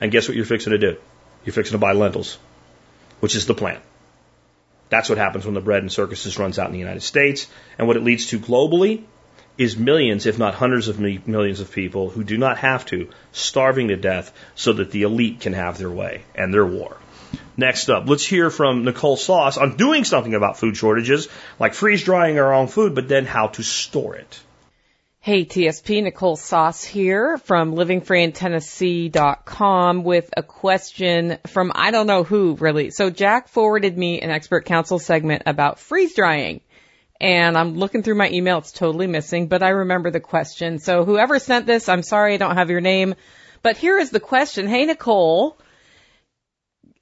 And 0.00 0.10
guess 0.10 0.28
what 0.28 0.36
you're 0.36 0.46
fixing 0.46 0.72
to 0.72 0.78
do? 0.78 0.96
You're 1.44 1.52
fixing 1.52 1.72
to 1.72 1.78
buy 1.78 1.92
lentils, 1.92 2.38
which 3.20 3.36
is 3.36 3.46
the 3.46 3.54
plan. 3.54 3.80
That's 4.88 5.08
what 5.08 5.18
happens 5.18 5.44
when 5.44 5.54
the 5.54 5.60
bread 5.60 5.82
and 5.82 5.92
circuses 5.92 6.38
runs 6.38 6.58
out 6.58 6.66
in 6.66 6.72
the 6.72 6.78
United 6.78 7.02
States. 7.02 7.46
And 7.78 7.86
what 7.86 7.96
it 7.96 8.02
leads 8.02 8.26
to 8.26 8.38
globally 8.38 9.04
is 9.56 9.76
millions, 9.76 10.26
if 10.26 10.38
not 10.38 10.54
hundreds 10.54 10.88
of 10.88 10.98
millions 11.00 11.60
of 11.60 11.72
people 11.72 12.10
who 12.10 12.24
do 12.24 12.36
not 12.36 12.58
have 12.58 12.84
to, 12.86 13.08
starving 13.32 13.88
to 13.88 13.96
death 13.96 14.32
so 14.54 14.72
that 14.74 14.90
the 14.90 15.02
elite 15.02 15.40
can 15.40 15.52
have 15.52 15.78
their 15.78 15.90
way 15.90 16.22
and 16.34 16.52
their 16.52 16.66
war. 16.66 16.96
Next 17.56 17.90
up, 17.90 18.08
let's 18.08 18.26
hear 18.26 18.50
from 18.50 18.84
Nicole 18.84 19.16
Sauce 19.16 19.58
on 19.58 19.76
doing 19.76 20.04
something 20.04 20.34
about 20.34 20.58
food 20.58 20.76
shortages, 20.76 21.28
like 21.58 21.74
freeze 21.74 22.02
drying 22.02 22.38
our 22.38 22.54
own 22.54 22.68
food, 22.68 22.94
but 22.94 23.08
then 23.08 23.26
how 23.26 23.48
to 23.48 23.62
store 23.62 24.16
it. 24.16 24.40
Hey, 25.24 25.44
TSP, 25.44 26.02
Nicole 26.02 26.34
Sauce 26.34 26.82
here 26.82 27.38
from 27.38 27.76
livingfreeintennessee.com 27.76 30.02
with 30.02 30.28
a 30.36 30.42
question 30.42 31.38
from 31.46 31.70
I 31.76 31.92
don't 31.92 32.08
know 32.08 32.24
who 32.24 32.56
really. 32.56 32.90
So 32.90 33.08
Jack 33.08 33.46
forwarded 33.46 33.96
me 33.96 34.20
an 34.20 34.30
expert 34.30 34.64
council 34.64 34.98
segment 34.98 35.44
about 35.46 35.78
freeze 35.78 36.16
drying. 36.16 36.60
And 37.20 37.56
I'm 37.56 37.76
looking 37.76 38.02
through 38.02 38.16
my 38.16 38.30
email. 38.30 38.58
It's 38.58 38.72
totally 38.72 39.06
missing, 39.06 39.46
but 39.46 39.62
I 39.62 39.68
remember 39.68 40.10
the 40.10 40.18
question. 40.18 40.80
So 40.80 41.04
whoever 41.04 41.38
sent 41.38 41.66
this, 41.66 41.88
I'm 41.88 42.02
sorry 42.02 42.34
I 42.34 42.38
don't 42.38 42.56
have 42.56 42.70
your 42.70 42.80
name. 42.80 43.14
But 43.62 43.76
here 43.76 43.98
is 43.98 44.10
the 44.10 44.18
question. 44.18 44.66
Hey, 44.66 44.86
Nicole, 44.86 45.56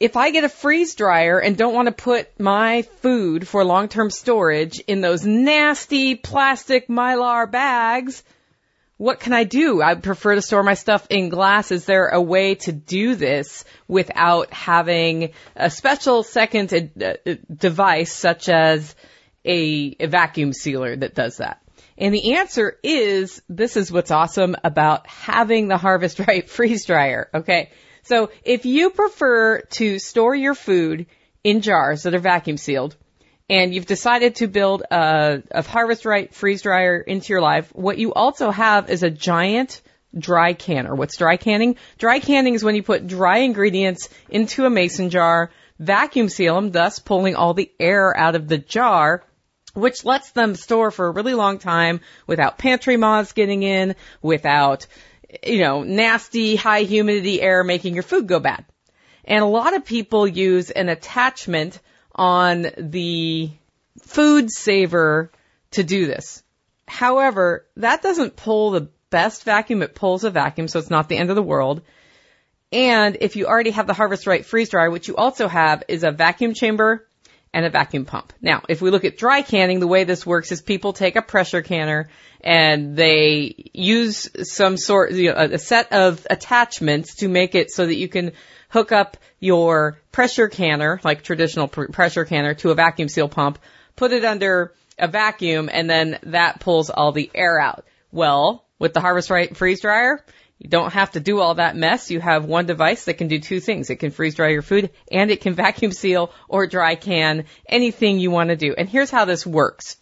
if 0.00 0.16
I 0.16 0.30
get 0.30 0.44
a 0.44 0.48
freeze 0.48 0.94
dryer 0.94 1.38
and 1.38 1.58
don't 1.58 1.74
want 1.74 1.86
to 1.86 1.92
put 1.92 2.40
my 2.40 2.82
food 3.02 3.46
for 3.46 3.62
long-term 3.62 4.08
storage 4.08 4.80
in 4.80 5.02
those 5.02 5.26
nasty 5.26 6.14
plastic 6.14 6.88
mylar 6.88 7.48
bags, 7.48 8.24
what 8.96 9.20
can 9.20 9.34
I 9.34 9.44
do? 9.44 9.82
I 9.82 9.94
prefer 9.94 10.34
to 10.34 10.42
store 10.42 10.62
my 10.62 10.74
stuff 10.74 11.06
in 11.10 11.28
glass. 11.28 11.70
Is 11.70 11.84
there 11.84 12.08
a 12.08 12.20
way 12.20 12.54
to 12.56 12.72
do 12.72 13.14
this 13.14 13.64
without 13.88 14.52
having 14.52 15.32
a 15.54 15.70
special 15.70 16.22
second 16.22 16.92
uh, 17.00 17.14
uh, 17.26 17.34
device 17.54 18.12
such 18.12 18.48
as 18.48 18.94
a, 19.44 19.96
a 20.00 20.06
vacuum 20.06 20.54
sealer 20.54 20.96
that 20.96 21.14
does 21.14 21.38
that? 21.38 21.62
And 21.98 22.14
the 22.14 22.36
answer 22.36 22.78
is 22.82 23.42
this 23.50 23.76
is 23.76 23.92
what's 23.92 24.10
awesome 24.10 24.56
about 24.64 25.06
having 25.06 25.68
the 25.68 25.76
Harvest 25.76 26.18
Right 26.26 26.48
freeze 26.48 26.86
dryer. 26.86 27.28
Okay. 27.34 27.70
So 28.02 28.30
if 28.44 28.66
you 28.66 28.90
prefer 28.90 29.60
to 29.60 29.98
store 29.98 30.34
your 30.34 30.54
food 30.54 31.06
in 31.44 31.60
jars 31.60 32.02
that 32.04 32.14
are 32.14 32.18
vacuum 32.20 32.56
sealed, 32.56 32.96
and 33.48 33.74
you've 33.74 33.86
decided 33.86 34.36
to 34.36 34.46
build 34.46 34.82
a, 34.90 35.42
a 35.50 35.62
Harvest 35.62 36.04
Right 36.04 36.32
freeze 36.32 36.62
dryer 36.62 37.00
into 37.00 37.32
your 37.32 37.40
life, 37.40 37.74
what 37.74 37.98
you 37.98 38.12
also 38.12 38.50
have 38.50 38.88
is 38.88 39.02
a 39.02 39.10
giant 39.10 39.82
dry 40.16 40.52
canner. 40.52 40.94
What's 40.94 41.16
dry 41.16 41.36
canning? 41.36 41.76
Dry 41.98 42.20
canning 42.20 42.54
is 42.54 42.62
when 42.62 42.76
you 42.76 42.82
put 42.82 43.06
dry 43.06 43.38
ingredients 43.38 44.08
into 44.28 44.66
a 44.66 44.70
mason 44.70 45.10
jar, 45.10 45.50
vacuum 45.78 46.28
seal 46.28 46.54
them, 46.54 46.70
thus 46.70 47.00
pulling 47.00 47.34
all 47.34 47.54
the 47.54 47.70
air 47.80 48.16
out 48.16 48.36
of 48.36 48.48
the 48.48 48.58
jar, 48.58 49.24
which 49.74 50.04
lets 50.04 50.30
them 50.32 50.54
store 50.54 50.90
for 50.90 51.06
a 51.06 51.12
really 51.12 51.34
long 51.34 51.58
time 51.58 52.00
without 52.26 52.58
pantry 52.58 52.96
moths 52.96 53.32
getting 53.32 53.62
in, 53.62 53.94
without 54.22 54.86
you 55.44 55.60
know, 55.60 55.82
nasty 55.82 56.56
high 56.56 56.82
humidity 56.82 57.40
air 57.40 57.64
making 57.64 57.94
your 57.94 58.02
food 58.02 58.26
go 58.26 58.40
bad. 58.40 58.64
And 59.24 59.42
a 59.42 59.46
lot 59.46 59.74
of 59.74 59.84
people 59.84 60.26
use 60.26 60.70
an 60.70 60.88
attachment 60.88 61.80
on 62.14 62.66
the 62.76 63.50
food 64.02 64.50
saver 64.50 65.30
to 65.72 65.84
do 65.84 66.06
this. 66.06 66.42
However, 66.88 67.66
that 67.76 68.02
doesn't 68.02 68.36
pull 68.36 68.72
the 68.72 68.88
best 69.10 69.44
vacuum. 69.44 69.82
It 69.82 69.94
pulls 69.94 70.24
a 70.24 70.30
vacuum, 70.30 70.68
so 70.68 70.78
it's 70.78 70.90
not 70.90 71.08
the 71.08 71.16
end 71.16 71.30
of 71.30 71.36
the 71.36 71.42
world. 71.42 71.82
And 72.72 73.16
if 73.20 73.36
you 73.36 73.46
already 73.46 73.70
have 73.70 73.86
the 73.86 73.94
Harvest 73.94 74.26
Right 74.26 74.44
freeze 74.44 74.70
dryer, 74.70 74.90
which 74.90 75.08
you 75.08 75.16
also 75.16 75.48
have 75.48 75.82
is 75.88 76.04
a 76.04 76.12
vacuum 76.12 76.54
chamber 76.54 77.06
and 77.52 77.64
a 77.64 77.70
vacuum 77.70 78.04
pump. 78.04 78.32
Now, 78.40 78.62
if 78.68 78.80
we 78.80 78.90
look 78.90 79.04
at 79.04 79.16
dry 79.16 79.42
canning, 79.42 79.80
the 79.80 79.86
way 79.86 80.04
this 80.04 80.24
works 80.24 80.52
is 80.52 80.62
people 80.62 80.92
take 80.92 81.16
a 81.16 81.22
pressure 81.22 81.62
canner 81.62 82.08
and 82.40 82.96
they 82.96 83.70
use 83.74 84.28
some 84.48 84.76
sort, 84.76 85.12
you 85.12 85.32
know, 85.32 85.36
a 85.36 85.58
set 85.58 85.92
of 85.92 86.26
attachments 86.30 87.16
to 87.16 87.28
make 87.28 87.54
it 87.54 87.70
so 87.70 87.84
that 87.84 87.96
you 87.96 88.08
can 88.08 88.32
hook 88.68 88.92
up 88.92 89.16
your 89.40 90.00
pressure 90.12 90.48
canner, 90.48 91.00
like 91.02 91.22
traditional 91.22 91.66
pr- 91.66 91.86
pressure 91.86 92.24
canner, 92.24 92.54
to 92.54 92.70
a 92.70 92.74
vacuum 92.74 93.08
seal 93.08 93.28
pump, 93.28 93.58
put 93.96 94.12
it 94.12 94.24
under 94.24 94.72
a 94.98 95.08
vacuum, 95.08 95.68
and 95.72 95.90
then 95.90 96.18
that 96.24 96.60
pulls 96.60 96.88
all 96.88 97.10
the 97.10 97.30
air 97.34 97.58
out. 97.58 97.84
Well, 98.12 98.64
with 98.78 98.94
the 98.94 99.00
Harvest 99.00 99.30
Right 99.30 99.56
freeze 99.56 99.80
dryer, 99.80 100.24
you 100.60 100.68
don't 100.68 100.92
have 100.92 101.12
to 101.12 101.20
do 101.20 101.40
all 101.40 101.54
that 101.54 101.74
mess. 101.74 102.10
You 102.10 102.20
have 102.20 102.44
one 102.44 102.66
device 102.66 103.06
that 103.06 103.14
can 103.14 103.28
do 103.28 103.40
two 103.40 103.60
things. 103.60 103.88
It 103.88 103.96
can 103.96 104.10
freeze 104.10 104.34
dry 104.34 104.48
your 104.48 104.60
food 104.60 104.90
and 105.10 105.30
it 105.30 105.40
can 105.40 105.54
vacuum 105.64 105.90
seal 105.90 106.32
or 106.48 106.66
dry 106.66 106.96
can 106.96 107.46
anything 107.66 108.20
you 108.20 108.30
want 108.30 108.50
to 108.50 108.56
do. 108.56 108.74
And 108.76 108.86
here's 108.86 109.10
how 109.10 109.24
this 109.24 109.46
works. 109.46 109.96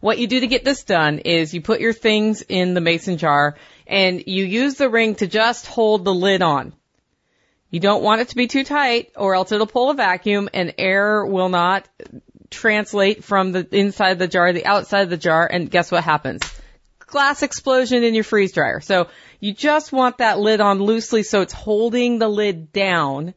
What 0.00 0.18
you 0.18 0.26
do 0.26 0.40
to 0.40 0.46
get 0.46 0.64
this 0.64 0.84
done 0.84 1.18
is 1.18 1.52
you 1.52 1.60
put 1.60 1.80
your 1.80 1.92
things 1.92 2.40
in 2.40 2.72
the 2.72 2.80
mason 2.80 3.18
jar 3.18 3.56
and 3.86 4.24
you 4.26 4.44
use 4.44 4.76
the 4.76 4.88
ring 4.88 5.16
to 5.16 5.26
just 5.26 5.66
hold 5.66 6.04
the 6.04 6.14
lid 6.14 6.40
on. 6.40 6.72
You 7.70 7.80
don't 7.80 8.02
want 8.02 8.22
it 8.22 8.28
to 8.28 8.36
be 8.36 8.46
too 8.46 8.64
tight 8.64 9.12
or 9.16 9.34
else 9.34 9.52
it'll 9.52 9.66
pull 9.66 9.90
a 9.90 9.94
vacuum 9.94 10.48
and 10.54 10.72
air 10.78 11.26
will 11.26 11.50
not 11.50 11.86
translate 12.48 13.22
from 13.22 13.52
the 13.52 13.68
inside 13.72 14.12
of 14.12 14.18
the 14.18 14.28
jar 14.28 14.46
to 14.46 14.54
the 14.54 14.64
outside 14.64 15.02
of 15.02 15.10
the 15.10 15.18
jar 15.18 15.46
and 15.46 15.70
guess 15.70 15.92
what 15.92 16.04
happens? 16.04 16.42
Glass 17.00 17.42
explosion 17.42 18.02
in 18.02 18.14
your 18.14 18.24
freeze 18.24 18.52
dryer. 18.52 18.80
So 18.80 19.08
you 19.40 19.52
just 19.52 19.92
want 19.92 20.18
that 20.18 20.38
lid 20.38 20.60
on 20.60 20.78
loosely 20.78 21.22
so 21.22 21.42
it's 21.42 21.52
holding 21.52 22.18
the 22.18 22.28
lid 22.28 22.72
down, 22.72 23.34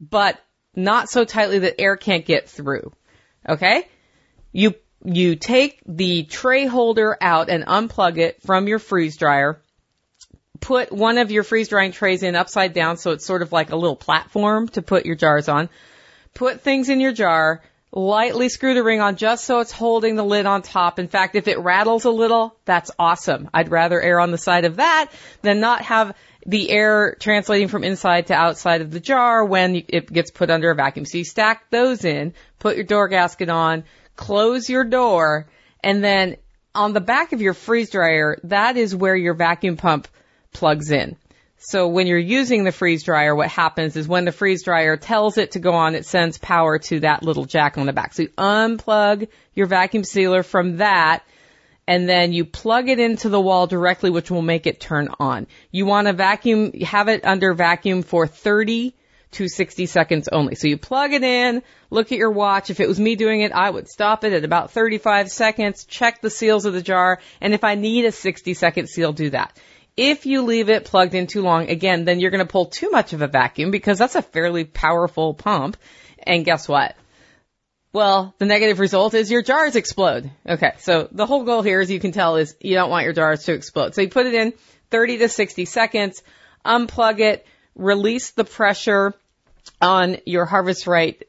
but 0.00 0.40
not 0.74 1.08
so 1.08 1.24
tightly 1.24 1.60
that 1.60 1.80
air 1.80 1.96
can't 1.96 2.24
get 2.24 2.48
through. 2.48 2.92
Okay? 3.48 3.86
You, 4.52 4.74
you 5.04 5.36
take 5.36 5.80
the 5.86 6.24
tray 6.24 6.66
holder 6.66 7.16
out 7.20 7.50
and 7.50 7.64
unplug 7.64 8.18
it 8.18 8.42
from 8.42 8.66
your 8.66 8.78
freeze 8.78 9.16
dryer, 9.16 9.60
put 10.60 10.90
one 10.90 11.18
of 11.18 11.30
your 11.30 11.42
freeze 11.42 11.68
drying 11.68 11.92
trays 11.92 12.22
in 12.22 12.34
upside 12.34 12.72
down 12.72 12.96
so 12.96 13.10
it's 13.10 13.26
sort 13.26 13.42
of 13.42 13.52
like 13.52 13.70
a 13.70 13.76
little 13.76 13.96
platform 13.96 14.68
to 14.68 14.80
put 14.80 15.04
your 15.04 15.16
jars 15.16 15.48
on. 15.48 15.68
Put 16.32 16.62
things 16.62 16.88
in 16.88 17.00
your 17.00 17.12
jar, 17.12 17.62
lightly 17.94 18.48
screw 18.48 18.74
the 18.74 18.82
ring 18.82 19.00
on 19.00 19.16
just 19.16 19.44
so 19.44 19.60
it's 19.60 19.70
holding 19.70 20.16
the 20.16 20.24
lid 20.24 20.46
on 20.46 20.62
top. 20.62 20.98
In 20.98 21.08
fact, 21.08 21.36
if 21.36 21.46
it 21.46 21.60
rattles 21.60 22.04
a 22.04 22.10
little, 22.10 22.56
that's 22.64 22.90
awesome. 22.98 23.48
I'd 23.54 23.70
rather 23.70 24.00
err 24.00 24.20
on 24.20 24.32
the 24.32 24.38
side 24.38 24.64
of 24.64 24.76
that 24.76 25.10
than 25.42 25.60
not 25.60 25.82
have 25.82 26.16
the 26.46 26.70
air 26.70 27.16
translating 27.18 27.68
from 27.68 27.84
inside 27.84 28.26
to 28.26 28.34
outside 28.34 28.80
of 28.80 28.90
the 28.90 29.00
jar 29.00 29.44
when 29.44 29.76
it 29.88 30.12
gets 30.12 30.30
put 30.30 30.50
under 30.50 30.70
a 30.70 30.74
vacuum. 30.74 31.06
So 31.06 31.18
you 31.18 31.24
stack 31.24 31.70
those 31.70 32.04
in, 32.04 32.34
put 32.58 32.76
your 32.76 32.84
door 32.84 33.08
gasket 33.08 33.48
on, 33.48 33.84
close 34.16 34.68
your 34.68 34.84
door, 34.84 35.48
and 35.82 36.02
then 36.02 36.36
on 36.74 36.92
the 36.92 37.00
back 37.00 37.32
of 37.32 37.40
your 37.40 37.54
freeze 37.54 37.90
dryer, 37.90 38.38
that 38.44 38.76
is 38.76 38.94
where 38.94 39.16
your 39.16 39.34
vacuum 39.34 39.76
pump 39.76 40.08
plugs 40.52 40.90
in. 40.90 41.16
So 41.66 41.88
when 41.88 42.06
you're 42.06 42.18
using 42.18 42.64
the 42.64 42.72
freeze 42.72 43.04
dryer, 43.04 43.34
what 43.34 43.48
happens 43.48 43.96
is 43.96 44.06
when 44.06 44.26
the 44.26 44.32
freeze 44.32 44.64
dryer 44.64 44.98
tells 44.98 45.38
it 45.38 45.52
to 45.52 45.60
go 45.60 45.72
on, 45.72 45.94
it 45.94 46.04
sends 46.04 46.36
power 46.36 46.78
to 46.78 47.00
that 47.00 47.22
little 47.22 47.46
jack 47.46 47.78
on 47.78 47.86
the 47.86 47.92
back. 47.94 48.12
So 48.12 48.24
you 48.24 48.28
unplug 48.36 49.28
your 49.54 49.66
vacuum 49.66 50.04
sealer 50.04 50.42
from 50.42 50.76
that 50.76 51.24
and 51.86 52.06
then 52.06 52.34
you 52.34 52.44
plug 52.44 52.90
it 52.90 53.00
into 53.00 53.30
the 53.30 53.40
wall 53.40 53.66
directly, 53.66 54.10
which 54.10 54.30
will 54.30 54.42
make 54.42 54.66
it 54.66 54.78
turn 54.78 55.08
on. 55.18 55.46
You 55.70 55.86
want 55.86 56.06
to 56.06 56.12
vacuum, 56.12 56.72
have 56.82 57.08
it 57.08 57.24
under 57.24 57.54
vacuum 57.54 58.02
for 58.02 58.26
30 58.26 58.94
to 59.32 59.48
60 59.48 59.86
seconds 59.86 60.28
only. 60.28 60.56
So 60.56 60.68
you 60.68 60.76
plug 60.76 61.14
it 61.14 61.22
in, 61.22 61.62
look 61.88 62.12
at 62.12 62.18
your 62.18 62.30
watch. 62.30 62.68
If 62.68 62.80
it 62.80 62.88
was 62.88 63.00
me 63.00 63.16
doing 63.16 63.40
it, 63.40 63.52
I 63.52 63.70
would 63.70 63.88
stop 63.88 64.22
it 64.24 64.34
at 64.34 64.44
about 64.44 64.70
35 64.72 65.30
seconds, 65.30 65.84
check 65.84 66.20
the 66.20 66.30
seals 66.30 66.66
of 66.66 66.74
the 66.74 66.82
jar, 66.82 67.20
and 67.40 67.54
if 67.54 67.64
I 67.64 67.74
need 67.74 68.04
a 68.04 68.12
60 68.12 68.52
second 68.52 68.88
seal, 68.88 69.12
do 69.14 69.30
that. 69.30 69.58
If 69.96 70.26
you 70.26 70.42
leave 70.42 70.68
it 70.70 70.84
plugged 70.84 71.14
in 71.14 71.26
too 71.26 71.42
long, 71.42 71.68
again, 71.68 72.04
then 72.04 72.18
you're 72.18 72.32
going 72.32 72.44
to 72.44 72.50
pull 72.50 72.66
too 72.66 72.90
much 72.90 73.12
of 73.12 73.22
a 73.22 73.28
vacuum 73.28 73.70
because 73.70 73.98
that's 73.98 74.16
a 74.16 74.22
fairly 74.22 74.64
powerful 74.64 75.34
pump. 75.34 75.76
And 76.22 76.44
guess 76.44 76.68
what? 76.68 76.96
Well, 77.92 78.34
the 78.38 78.46
negative 78.46 78.80
result 78.80 79.14
is 79.14 79.30
your 79.30 79.42
jars 79.42 79.76
explode. 79.76 80.28
Okay, 80.44 80.72
so 80.78 81.08
the 81.12 81.26
whole 81.26 81.44
goal 81.44 81.62
here, 81.62 81.80
as 81.80 81.92
you 81.92 82.00
can 82.00 82.10
tell, 82.10 82.36
is 82.36 82.56
you 82.60 82.74
don't 82.74 82.90
want 82.90 83.04
your 83.04 83.12
jars 83.12 83.44
to 83.44 83.52
explode. 83.52 83.94
So 83.94 84.00
you 84.00 84.08
put 84.08 84.26
it 84.26 84.34
in 84.34 84.52
30 84.90 85.18
to 85.18 85.28
60 85.28 85.64
seconds, 85.64 86.22
unplug 86.66 87.20
it, 87.20 87.46
release 87.76 88.32
the 88.32 88.44
pressure 88.44 89.14
on 89.80 90.16
your 90.26 90.44
Harvest 90.44 90.88
Right, 90.88 91.22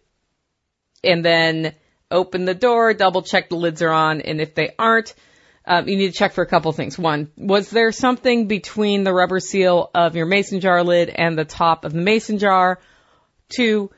and 1.04 1.23
then 1.23 1.75
open 2.10 2.45
the 2.45 2.56
door, 2.56 2.95
double 2.95 3.21
check 3.21 3.49
the 3.49 3.58
lids 3.58 3.84
are 3.84 3.91
on, 3.91 4.21
and 4.21 4.41
if 4.41 4.56
they 4.56 4.73
aren't, 4.80 5.13
um, 5.67 5.88
you 5.88 5.97
need 5.97 6.08
to 6.08 6.17
check 6.17 6.34
for 6.34 6.43
a 6.43 6.47
couple 6.47 6.71
things. 6.71 6.97
One, 6.97 7.32
was 7.36 7.69
there 7.69 7.91
something 7.91 8.47
between 8.47 9.04
the 9.04 9.13
rubber 9.13 9.39
seal 9.39 9.89
of 9.95 10.15
your 10.15 10.25
mason 10.25 10.60
jar 10.60 10.84
lid 10.84 11.10
and 11.10 11.38
the 11.38 11.45
top 11.45 11.86
of 11.86 11.93
the 11.93 12.01
mason 12.01 12.38
jar? 12.38 12.80
Two, 13.49 13.91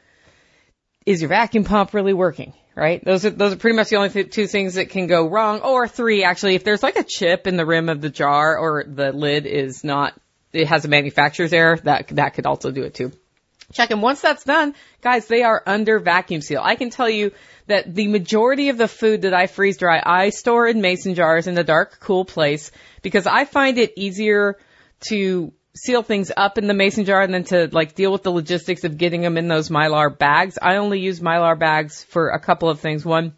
is 1.05 1.21
your 1.21 1.29
vacuum 1.29 1.63
pump 1.63 1.93
really 1.93 2.13
working? 2.13 2.53
Right? 2.75 3.03
Those 3.03 3.25
are, 3.25 3.31
those 3.31 3.53
are 3.53 3.57
pretty 3.57 3.75
much 3.75 3.89
the 3.89 3.95
only 3.95 4.09
th- 4.09 4.31
two 4.31 4.45
things 4.45 4.75
that 4.75 4.91
can 4.91 5.07
go 5.07 5.27
wrong. 5.27 5.61
Or 5.61 5.87
three, 5.87 6.23
actually, 6.23 6.53
if 6.53 6.63
there's 6.63 6.83
like 6.83 6.95
a 6.95 7.03
chip 7.03 7.47
in 7.47 7.57
the 7.57 7.65
rim 7.65 7.89
of 7.89 8.01
the 8.01 8.09
jar 8.09 8.55
or 8.55 8.83
the 8.87 9.11
lid 9.11 9.47
is 9.47 9.83
not, 9.83 10.13
it 10.53 10.67
has 10.67 10.85
a 10.85 10.87
manufacturer's 10.87 11.53
error, 11.53 11.77
that, 11.83 12.09
that 12.09 12.35
could 12.35 12.45
also 12.45 12.69
do 12.69 12.83
it 12.83 12.93
too. 12.93 13.11
Check 13.73 13.91
and 13.91 14.01
once 14.01 14.21
that's 14.21 14.45
done, 14.45 14.75
guys, 15.01 15.27
they 15.27 15.43
are 15.43 15.61
under 15.65 15.99
vacuum 15.99 16.41
seal. 16.41 16.61
I 16.63 16.75
can 16.75 16.89
tell 16.89 17.09
you 17.09 17.33
that 17.67 17.93
the 17.93 18.07
majority 18.07 18.69
of 18.69 18.77
the 18.77 18.87
food 18.87 19.23
that 19.23 19.33
I 19.33 19.47
freeze 19.47 19.77
dry, 19.77 20.01
I 20.03 20.29
store 20.29 20.67
in 20.67 20.79
mason 20.79 21.15
jars 21.15 21.47
in 21.47 21.57
a 21.57 21.65
dark, 21.65 21.99
cool 21.99 22.23
place 22.23 22.71
because 23.01 23.27
I 23.27 23.43
find 23.43 23.77
it 23.77 23.93
easier 23.97 24.57
to 25.09 25.51
seal 25.75 26.01
things 26.01 26.31
up 26.35 26.57
in 26.57 26.67
the 26.67 26.73
mason 26.73 27.03
jar 27.03 27.21
and 27.21 27.33
then 27.33 27.43
to 27.45 27.69
like 27.71 27.93
deal 27.93 28.11
with 28.11 28.23
the 28.23 28.31
logistics 28.31 28.85
of 28.85 28.97
getting 28.97 29.21
them 29.21 29.37
in 29.37 29.49
those 29.49 29.69
mylar 29.69 30.17
bags. 30.17 30.57
I 30.61 30.77
only 30.77 31.01
use 31.01 31.19
mylar 31.19 31.59
bags 31.59 32.03
for 32.03 32.29
a 32.29 32.39
couple 32.39 32.69
of 32.69 32.79
things. 32.79 33.05
One, 33.05 33.35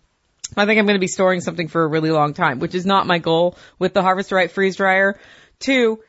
I 0.56 0.65
think 0.65 0.80
I'm 0.80 0.86
going 0.86 0.96
to 0.96 1.00
be 1.00 1.08
storing 1.08 1.42
something 1.42 1.68
for 1.68 1.84
a 1.84 1.88
really 1.88 2.12
long 2.12 2.34
time, 2.34 2.60
which 2.60 2.76
is 2.76 2.86
not 2.86 3.08
my 3.08 3.18
goal 3.18 3.58
with 3.78 3.94
the 3.94 4.04
Harvest 4.04 4.32
Right 4.32 4.52
freeze 4.52 4.76
dryer. 4.76 5.20
Two, 5.60 6.02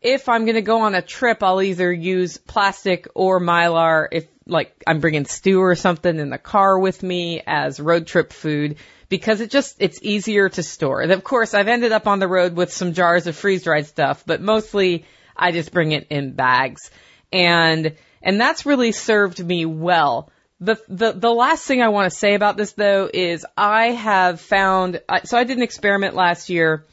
if 0.00 0.28
I'm 0.28 0.44
going 0.44 0.54
to 0.54 0.62
go 0.62 0.82
on 0.82 0.94
a 0.94 1.02
trip, 1.02 1.42
I'll 1.42 1.62
either 1.62 1.92
use 1.92 2.36
plastic 2.36 3.08
or 3.14 3.40
mylar 3.40 4.08
if 4.12 4.26
like 4.46 4.82
I'm 4.86 5.00
bringing 5.00 5.26
stew 5.26 5.60
or 5.60 5.74
something 5.74 6.18
in 6.18 6.30
the 6.30 6.38
car 6.38 6.78
with 6.78 7.02
me 7.02 7.42
as 7.46 7.80
road 7.80 8.06
trip 8.06 8.32
food 8.32 8.76
because 9.08 9.40
it 9.40 9.50
just, 9.50 9.76
it's 9.78 9.98
easier 10.02 10.48
to 10.48 10.62
store. 10.62 11.02
And 11.02 11.12
of 11.12 11.22
course, 11.22 11.54
I've 11.54 11.68
ended 11.68 11.92
up 11.92 12.06
on 12.06 12.18
the 12.18 12.28
road 12.28 12.54
with 12.54 12.72
some 12.72 12.94
jars 12.94 13.26
of 13.26 13.36
freeze 13.36 13.64
dried 13.64 13.86
stuff, 13.86 14.24
but 14.24 14.40
mostly 14.40 15.04
I 15.36 15.52
just 15.52 15.72
bring 15.72 15.92
it 15.92 16.06
in 16.10 16.32
bags. 16.32 16.90
And, 17.32 17.96
and 18.22 18.40
that's 18.40 18.64
really 18.64 18.92
served 18.92 19.44
me 19.44 19.66
well. 19.66 20.30
The, 20.60 20.76
the, 20.88 21.12
the 21.12 21.30
last 21.30 21.66
thing 21.66 21.82
I 21.82 21.88
want 21.88 22.10
to 22.10 22.18
say 22.18 22.34
about 22.34 22.56
this 22.56 22.72
though 22.72 23.08
is 23.12 23.44
I 23.56 23.88
have 23.88 24.40
found, 24.40 25.02
so 25.24 25.38
I 25.38 25.44
did 25.44 25.56
an 25.58 25.62
experiment 25.62 26.14
last 26.14 26.48
year 26.48 26.84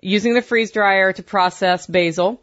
using 0.00 0.34
the 0.34 0.42
freeze 0.42 0.70
dryer 0.70 1.12
to 1.12 1.22
process 1.22 1.86
basil, 1.86 2.40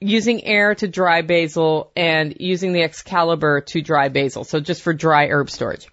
using 0.00 0.44
air 0.44 0.74
to 0.74 0.88
dry 0.88 1.22
basil, 1.22 1.90
and 1.96 2.36
using 2.40 2.72
the 2.72 2.82
Excalibur 2.82 3.62
to 3.62 3.80
dry 3.80 4.08
basil. 4.08 4.44
So 4.44 4.60
just 4.60 4.82
for 4.82 4.92
dry 4.92 5.28
herb 5.28 5.50
storage. 5.50 5.88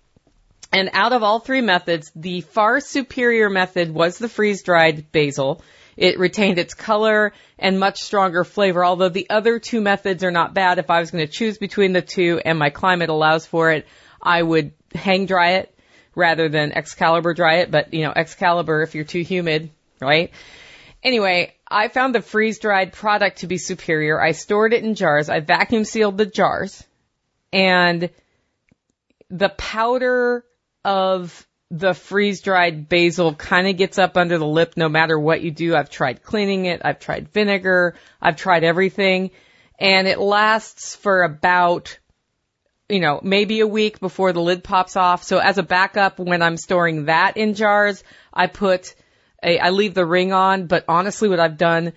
And 0.71 0.89
out 0.93 1.13
of 1.13 1.21
all 1.21 1.39
three 1.39 1.61
methods, 1.61 2.11
the 2.15 2.41
far 2.41 2.79
superior 2.79 3.49
method 3.49 3.93
was 3.93 4.17
the 4.17 4.27
freeze 4.27 4.63
dried 4.63 5.11
basil. 5.11 5.61
It 5.95 6.17
retained 6.17 6.57
its 6.57 6.73
color 6.73 7.33
and 7.59 7.79
much 7.79 8.01
stronger 8.01 8.43
flavor, 8.43 8.83
although 8.83 9.09
the 9.09 9.29
other 9.29 9.59
two 9.59 9.81
methods 9.81 10.23
are 10.23 10.31
not 10.31 10.55
bad. 10.55 10.79
If 10.79 10.89
I 10.89 10.99
was 10.99 11.11
going 11.11 11.25
to 11.25 11.31
choose 11.31 11.59
between 11.59 11.93
the 11.93 12.01
two 12.01 12.41
and 12.43 12.57
my 12.57 12.71
climate 12.71 13.09
allows 13.09 13.45
for 13.45 13.71
it, 13.71 13.85
I 14.19 14.41
would 14.41 14.71
hang 14.95 15.27
dry 15.27 15.51
it 15.57 15.77
rather 16.15 16.49
than 16.49 16.71
Excalibur 16.71 17.35
dry 17.35 17.57
it. 17.57 17.69
But, 17.69 17.93
you 17.93 18.01
know, 18.01 18.13
Excalibur, 18.15 18.81
if 18.81 18.95
you're 18.95 19.03
too 19.03 19.21
humid, 19.21 19.69
right? 20.03 20.31
Anyway, 21.01 21.53
I 21.67 21.87
found 21.87 22.15
the 22.15 22.21
freeze 22.21 22.59
dried 22.59 22.93
product 22.93 23.39
to 23.39 23.47
be 23.47 23.57
superior. 23.57 24.21
I 24.21 24.31
stored 24.31 24.73
it 24.73 24.83
in 24.83 24.95
jars. 24.95 25.29
I 25.29 25.39
vacuum 25.39 25.85
sealed 25.85 26.17
the 26.17 26.25
jars 26.25 26.83
and 27.51 28.09
the 29.29 29.49
powder 29.49 30.45
of 30.85 31.47
the 31.71 31.93
freeze 31.93 32.41
dried 32.41 32.87
basil 32.87 33.33
kind 33.33 33.67
of 33.67 33.77
gets 33.77 33.97
up 33.97 34.15
under 34.15 34.37
the 34.37 34.45
lip 34.45 34.73
no 34.77 34.87
matter 34.87 35.19
what 35.19 35.41
you 35.41 35.51
do. 35.51 35.75
I've 35.75 35.89
tried 35.89 36.21
cleaning 36.23 36.65
it. 36.65 36.81
I've 36.85 36.99
tried 36.99 37.29
vinegar. 37.29 37.95
I've 38.21 38.37
tried 38.37 38.63
everything 38.63 39.31
and 39.79 40.07
it 40.07 40.19
lasts 40.19 40.95
for 40.95 41.23
about 41.23 41.97
you 42.89 42.99
know, 42.99 43.19
maybe 43.23 43.61
a 43.61 43.67
week 43.67 43.99
before 43.99 44.33
the 44.33 44.41
lid 44.41 44.63
pops 44.63 44.95
off. 44.95 45.23
So 45.23 45.39
as 45.39 45.57
a 45.57 45.63
backup, 45.63 46.19
when 46.19 46.41
I'm 46.41 46.57
storing 46.57 47.05
that 47.05 47.37
in 47.37 47.55
jars, 47.55 48.03
I 48.31 48.47
put 48.47 48.93
I 49.43 49.69
leave 49.69 49.93
the 49.93 50.05
ring 50.05 50.33
on, 50.33 50.67
but 50.67 50.85
honestly 50.87 51.29
what 51.29 51.39
I've 51.39 51.57
done, 51.57 51.93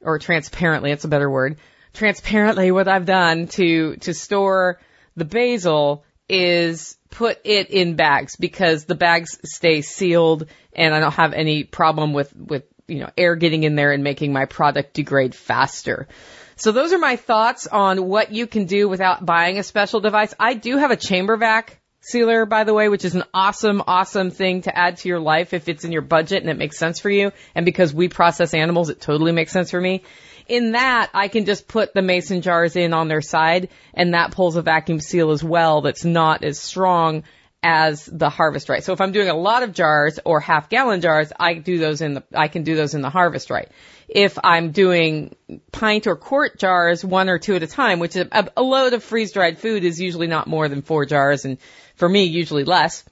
or 0.00 0.18
transparently, 0.18 0.90
it's 0.90 1.04
a 1.04 1.08
better 1.08 1.30
word, 1.30 1.58
transparently 1.94 2.70
what 2.70 2.88
I've 2.88 3.06
done 3.06 3.46
to, 3.48 3.96
to 3.96 4.14
store 4.14 4.80
the 5.16 5.24
basil 5.24 6.04
is 6.28 6.96
put 7.10 7.40
it 7.44 7.70
in 7.70 7.96
bags 7.96 8.36
because 8.36 8.84
the 8.84 8.94
bags 8.94 9.38
stay 9.44 9.82
sealed 9.82 10.46
and 10.72 10.94
I 10.94 11.00
don't 11.00 11.14
have 11.14 11.32
any 11.32 11.64
problem 11.64 12.12
with, 12.12 12.34
with, 12.36 12.64
you 12.86 13.00
know, 13.00 13.10
air 13.16 13.34
getting 13.34 13.64
in 13.64 13.74
there 13.74 13.92
and 13.92 14.04
making 14.04 14.32
my 14.32 14.44
product 14.44 14.94
degrade 14.94 15.34
faster. 15.34 16.08
So 16.56 16.72
those 16.72 16.92
are 16.92 16.98
my 16.98 17.16
thoughts 17.16 17.66
on 17.66 18.06
what 18.06 18.32
you 18.32 18.46
can 18.46 18.66
do 18.66 18.88
without 18.88 19.24
buying 19.24 19.58
a 19.58 19.62
special 19.62 20.00
device. 20.00 20.34
I 20.38 20.54
do 20.54 20.76
have 20.76 20.90
a 20.90 20.96
chamber 20.96 21.36
vac 21.36 21.77
sealer, 22.00 22.46
by 22.46 22.64
the 22.64 22.74
way, 22.74 22.88
which 22.88 23.04
is 23.04 23.14
an 23.14 23.24
awesome, 23.34 23.82
awesome 23.86 24.30
thing 24.30 24.62
to 24.62 24.76
add 24.76 24.98
to 24.98 25.08
your 25.08 25.20
life 25.20 25.52
if 25.52 25.68
it's 25.68 25.84
in 25.84 25.92
your 25.92 26.02
budget 26.02 26.42
and 26.42 26.50
it 26.50 26.56
makes 26.56 26.78
sense 26.78 27.00
for 27.00 27.10
you. 27.10 27.32
And 27.54 27.64
because 27.64 27.92
we 27.92 28.08
process 28.08 28.54
animals, 28.54 28.88
it 28.88 29.00
totally 29.00 29.32
makes 29.32 29.52
sense 29.52 29.70
for 29.70 29.80
me 29.80 30.02
in 30.48 30.72
that, 30.72 31.10
I 31.12 31.28
can 31.28 31.44
just 31.44 31.68
put 31.68 31.94
the 31.94 32.02
mason 32.02 32.40
jars 32.40 32.74
in 32.74 32.94
on 32.94 33.08
their 33.08 33.20
side 33.20 33.68
and 33.94 34.14
that 34.14 34.32
pulls 34.32 34.56
a 34.56 34.62
vacuum 34.62 34.98
seal 34.98 35.30
as 35.30 35.44
well 35.44 35.82
that's 35.82 36.04
not 36.04 36.42
as 36.42 36.58
strong 36.58 37.22
as 37.62 38.06
the 38.06 38.30
harvest 38.30 38.68
right. 38.68 38.82
So 38.82 38.92
if 38.92 39.00
I'm 39.00 39.12
doing 39.12 39.28
a 39.28 39.36
lot 39.36 39.62
of 39.62 39.74
jars 39.74 40.18
or 40.24 40.40
half 40.40 40.68
gallon 40.68 41.00
jars, 41.00 41.32
I 41.38 41.54
do 41.54 41.78
those 41.78 42.00
in 42.00 42.14
the, 42.14 42.24
I 42.32 42.48
can 42.48 42.62
do 42.62 42.76
those 42.76 42.94
in 42.94 43.02
the 43.02 43.10
harvest 43.10 43.50
right. 43.50 43.68
If 44.08 44.38
I'm 44.42 44.70
doing 44.70 45.34
pint 45.72 46.06
or 46.06 46.16
quart 46.16 46.58
jars, 46.58 47.04
one 47.04 47.28
or 47.28 47.38
two 47.38 47.56
at 47.56 47.62
a 47.62 47.66
time, 47.66 47.98
which 47.98 48.16
is 48.16 48.26
a, 48.30 48.48
a 48.56 48.62
load 48.62 48.94
of 48.94 49.02
freeze 49.02 49.32
dried 49.32 49.58
food 49.58 49.84
is 49.84 50.00
usually 50.00 50.28
not 50.28 50.46
more 50.46 50.68
than 50.68 50.82
four 50.82 51.04
jars 51.04 51.44
and 51.44 51.58
for 51.98 52.08
me, 52.08 52.24
usually 52.24 52.64
less. 52.64 53.04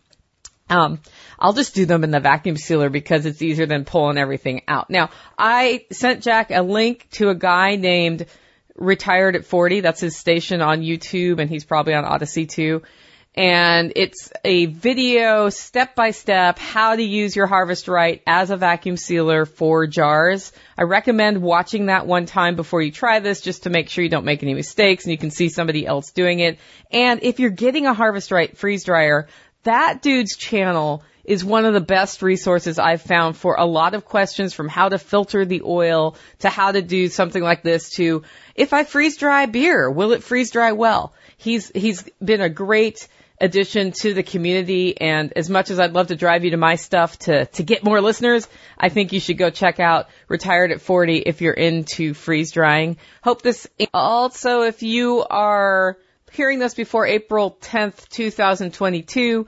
Um, 0.68 1.00
I'll 1.38 1.52
just 1.52 1.74
do 1.74 1.86
them 1.86 2.02
in 2.02 2.10
the 2.10 2.20
vacuum 2.20 2.56
sealer 2.56 2.88
because 2.88 3.26
it's 3.26 3.42
easier 3.42 3.66
than 3.66 3.84
pulling 3.84 4.18
everything 4.18 4.62
out. 4.66 4.90
Now, 4.90 5.10
I 5.38 5.84
sent 5.92 6.22
Jack 6.22 6.50
a 6.50 6.62
link 6.62 7.06
to 7.12 7.28
a 7.28 7.34
guy 7.34 7.76
named 7.76 8.26
Retired 8.74 9.36
at 9.36 9.44
40. 9.44 9.80
That's 9.80 10.00
his 10.00 10.16
station 10.16 10.60
on 10.60 10.82
YouTube 10.82 11.40
and 11.40 11.48
he's 11.48 11.64
probably 11.64 11.94
on 11.94 12.04
Odysee 12.04 12.46
too. 12.46 12.82
And 13.36 13.92
it's 13.96 14.32
a 14.44 14.64
video 14.64 15.50
step 15.50 15.94
by 15.94 16.10
step 16.10 16.58
how 16.58 16.96
to 16.96 17.02
use 17.02 17.36
your 17.36 17.46
Harvest 17.46 17.86
Right 17.86 18.22
as 18.26 18.50
a 18.50 18.56
vacuum 18.56 18.96
sealer 18.96 19.44
for 19.44 19.86
jars. 19.86 20.52
I 20.78 20.84
recommend 20.84 21.42
watching 21.42 21.86
that 21.86 22.06
one 22.06 22.24
time 22.24 22.56
before 22.56 22.80
you 22.80 22.90
try 22.90 23.20
this 23.20 23.42
just 23.42 23.64
to 23.64 23.70
make 23.70 23.90
sure 23.90 24.02
you 24.02 24.08
don't 24.08 24.24
make 24.24 24.42
any 24.42 24.54
mistakes 24.54 25.04
and 25.04 25.12
you 25.12 25.18
can 25.18 25.30
see 25.30 25.50
somebody 25.50 25.86
else 25.86 26.12
doing 26.12 26.40
it. 26.40 26.58
And 26.90 27.22
if 27.22 27.38
you're 27.38 27.50
getting 27.50 27.86
a 27.86 27.92
Harvest 27.92 28.30
Right 28.30 28.56
freeze 28.56 28.84
dryer, 28.84 29.28
that 29.64 30.00
dude's 30.00 30.36
channel 30.36 31.02
is 31.22 31.44
one 31.44 31.66
of 31.66 31.74
the 31.74 31.80
best 31.80 32.22
resources 32.22 32.78
I've 32.78 33.02
found 33.02 33.36
for 33.36 33.56
a 33.58 33.66
lot 33.66 33.94
of 33.94 34.06
questions 34.06 34.54
from 34.54 34.68
how 34.68 34.88
to 34.88 34.98
filter 34.98 35.44
the 35.44 35.60
oil 35.62 36.16
to 36.38 36.48
how 36.48 36.72
to 36.72 36.80
do 36.80 37.08
something 37.08 37.42
like 37.42 37.62
this 37.62 37.90
to 37.96 38.22
if 38.54 38.72
I 38.72 38.84
freeze 38.84 39.18
dry 39.18 39.44
beer, 39.44 39.90
will 39.90 40.12
it 40.12 40.22
freeze 40.22 40.52
dry 40.52 40.72
well? 40.72 41.12
He's, 41.36 41.70
he's 41.74 42.08
been 42.24 42.40
a 42.40 42.48
great 42.48 43.08
addition 43.40 43.92
to 43.92 44.14
the 44.14 44.22
community. 44.22 44.98
And 45.00 45.32
as 45.36 45.50
much 45.50 45.70
as 45.70 45.78
I'd 45.78 45.92
love 45.92 46.08
to 46.08 46.16
drive 46.16 46.44
you 46.44 46.50
to 46.52 46.56
my 46.56 46.76
stuff 46.76 47.18
to, 47.20 47.46
to 47.46 47.62
get 47.62 47.84
more 47.84 48.00
listeners, 48.00 48.48
I 48.78 48.88
think 48.88 49.12
you 49.12 49.20
should 49.20 49.38
go 49.38 49.50
check 49.50 49.80
out 49.80 50.08
Retired 50.28 50.72
at 50.72 50.80
40 50.80 51.18
if 51.18 51.40
you're 51.40 51.52
into 51.52 52.14
freeze 52.14 52.52
drying. 52.52 52.96
Hope 53.22 53.42
this 53.42 53.66
also, 53.92 54.62
if 54.62 54.82
you 54.82 55.24
are 55.28 55.98
hearing 56.32 56.58
this 56.58 56.74
before 56.74 57.06
April 57.06 57.56
10th, 57.60 58.08
2022, 58.08 59.46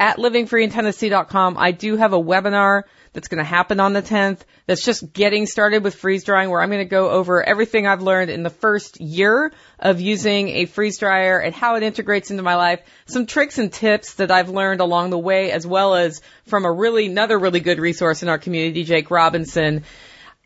at 0.00 0.16
livingfreeintennessee.com, 0.18 1.56
I 1.56 1.70
do 1.70 1.96
have 1.96 2.12
a 2.12 2.20
webinar 2.20 2.82
that's 3.14 3.28
going 3.28 3.38
to 3.38 3.44
happen 3.44 3.80
on 3.80 3.92
the 3.94 4.02
10th 4.02 4.40
that's 4.66 4.84
just 4.84 5.12
getting 5.12 5.46
started 5.46 5.82
with 5.82 5.94
freeze 5.94 6.24
drying 6.24 6.50
where 6.50 6.60
I'm 6.60 6.68
going 6.68 6.84
to 6.84 6.90
go 6.90 7.10
over 7.10 7.42
everything 7.42 7.86
I've 7.86 8.02
learned 8.02 8.30
in 8.30 8.42
the 8.42 8.50
first 8.50 9.00
year 9.00 9.52
of 9.78 10.00
using 10.00 10.48
a 10.48 10.66
freeze 10.66 10.98
dryer 10.98 11.38
and 11.38 11.54
how 11.54 11.76
it 11.76 11.82
integrates 11.82 12.30
into 12.30 12.42
my 12.42 12.56
life, 12.56 12.80
some 13.06 13.24
tricks 13.24 13.58
and 13.58 13.72
tips 13.72 14.14
that 14.14 14.30
I've 14.30 14.50
learned 14.50 14.80
along 14.80 15.10
the 15.10 15.18
way 15.18 15.52
as 15.52 15.66
well 15.66 15.94
as 15.94 16.20
from 16.46 16.64
a 16.64 16.72
really, 16.72 17.06
another 17.06 17.38
really 17.38 17.60
good 17.60 17.78
resource 17.78 18.22
in 18.22 18.28
our 18.28 18.38
community, 18.38 18.84
Jake 18.84 19.10
Robinson. 19.10 19.84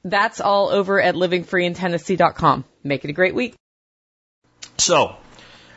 That's 0.05 0.41
all 0.41 0.69
over 0.69 1.01
at 1.01 1.15
livingfreeintennessee.com. 1.15 2.65
Make 2.85 3.05
it 3.05 3.11
a 3.11 3.15
great 3.15 3.35
week. 3.35 3.55
So, 4.77 5.17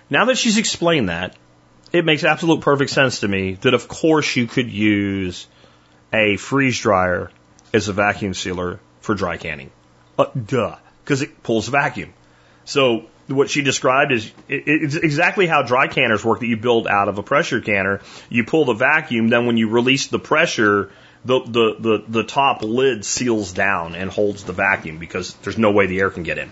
now 0.09 0.25
that 0.25 0.37
she's 0.37 0.57
explained 0.57 1.09
that, 1.09 1.35
it 1.93 2.05
makes 2.05 2.23
absolute 2.23 2.61
perfect 2.61 2.91
sense 2.91 3.21
to 3.21 3.27
me 3.27 3.53
that 3.61 3.73
of 3.73 3.87
course 3.87 4.35
you 4.35 4.47
could 4.47 4.69
use 4.69 5.47
a 6.13 6.37
freeze 6.37 6.79
dryer 6.79 7.31
is 7.73 7.87
a 7.87 7.93
vacuum 7.93 8.33
sealer 8.33 8.79
for 9.01 9.15
dry 9.15 9.37
canning. 9.37 9.71
Uh, 10.17 10.25
duh, 10.45 10.75
because 11.03 11.21
it 11.21 11.41
pulls 11.43 11.67
vacuum. 11.67 12.13
So 12.65 13.05
what 13.27 13.49
she 13.49 13.61
described 13.61 14.11
is 14.11 14.27
it, 14.47 14.63
it's 14.65 14.95
exactly 14.95 15.47
how 15.47 15.63
dry 15.63 15.87
canners 15.87 16.23
work 16.23 16.39
that 16.39 16.47
you 16.47 16.57
build 16.57 16.87
out 16.87 17.07
of 17.07 17.17
a 17.17 17.23
pressure 17.23 17.61
canner. 17.61 18.01
You 18.29 18.43
pull 18.43 18.65
the 18.65 18.73
vacuum, 18.73 19.29
then 19.29 19.45
when 19.45 19.57
you 19.57 19.69
release 19.69 20.07
the 20.07 20.19
pressure, 20.19 20.91
the, 21.23 21.39
the, 21.39 21.75
the, 21.79 22.03
the 22.07 22.23
top 22.23 22.63
lid 22.63 23.05
seals 23.05 23.53
down 23.53 23.95
and 23.95 24.09
holds 24.09 24.43
the 24.43 24.53
vacuum 24.53 24.97
because 24.97 25.33
there's 25.35 25.57
no 25.57 25.71
way 25.71 25.87
the 25.87 25.99
air 25.99 26.09
can 26.09 26.23
get 26.23 26.37
in. 26.37 26.51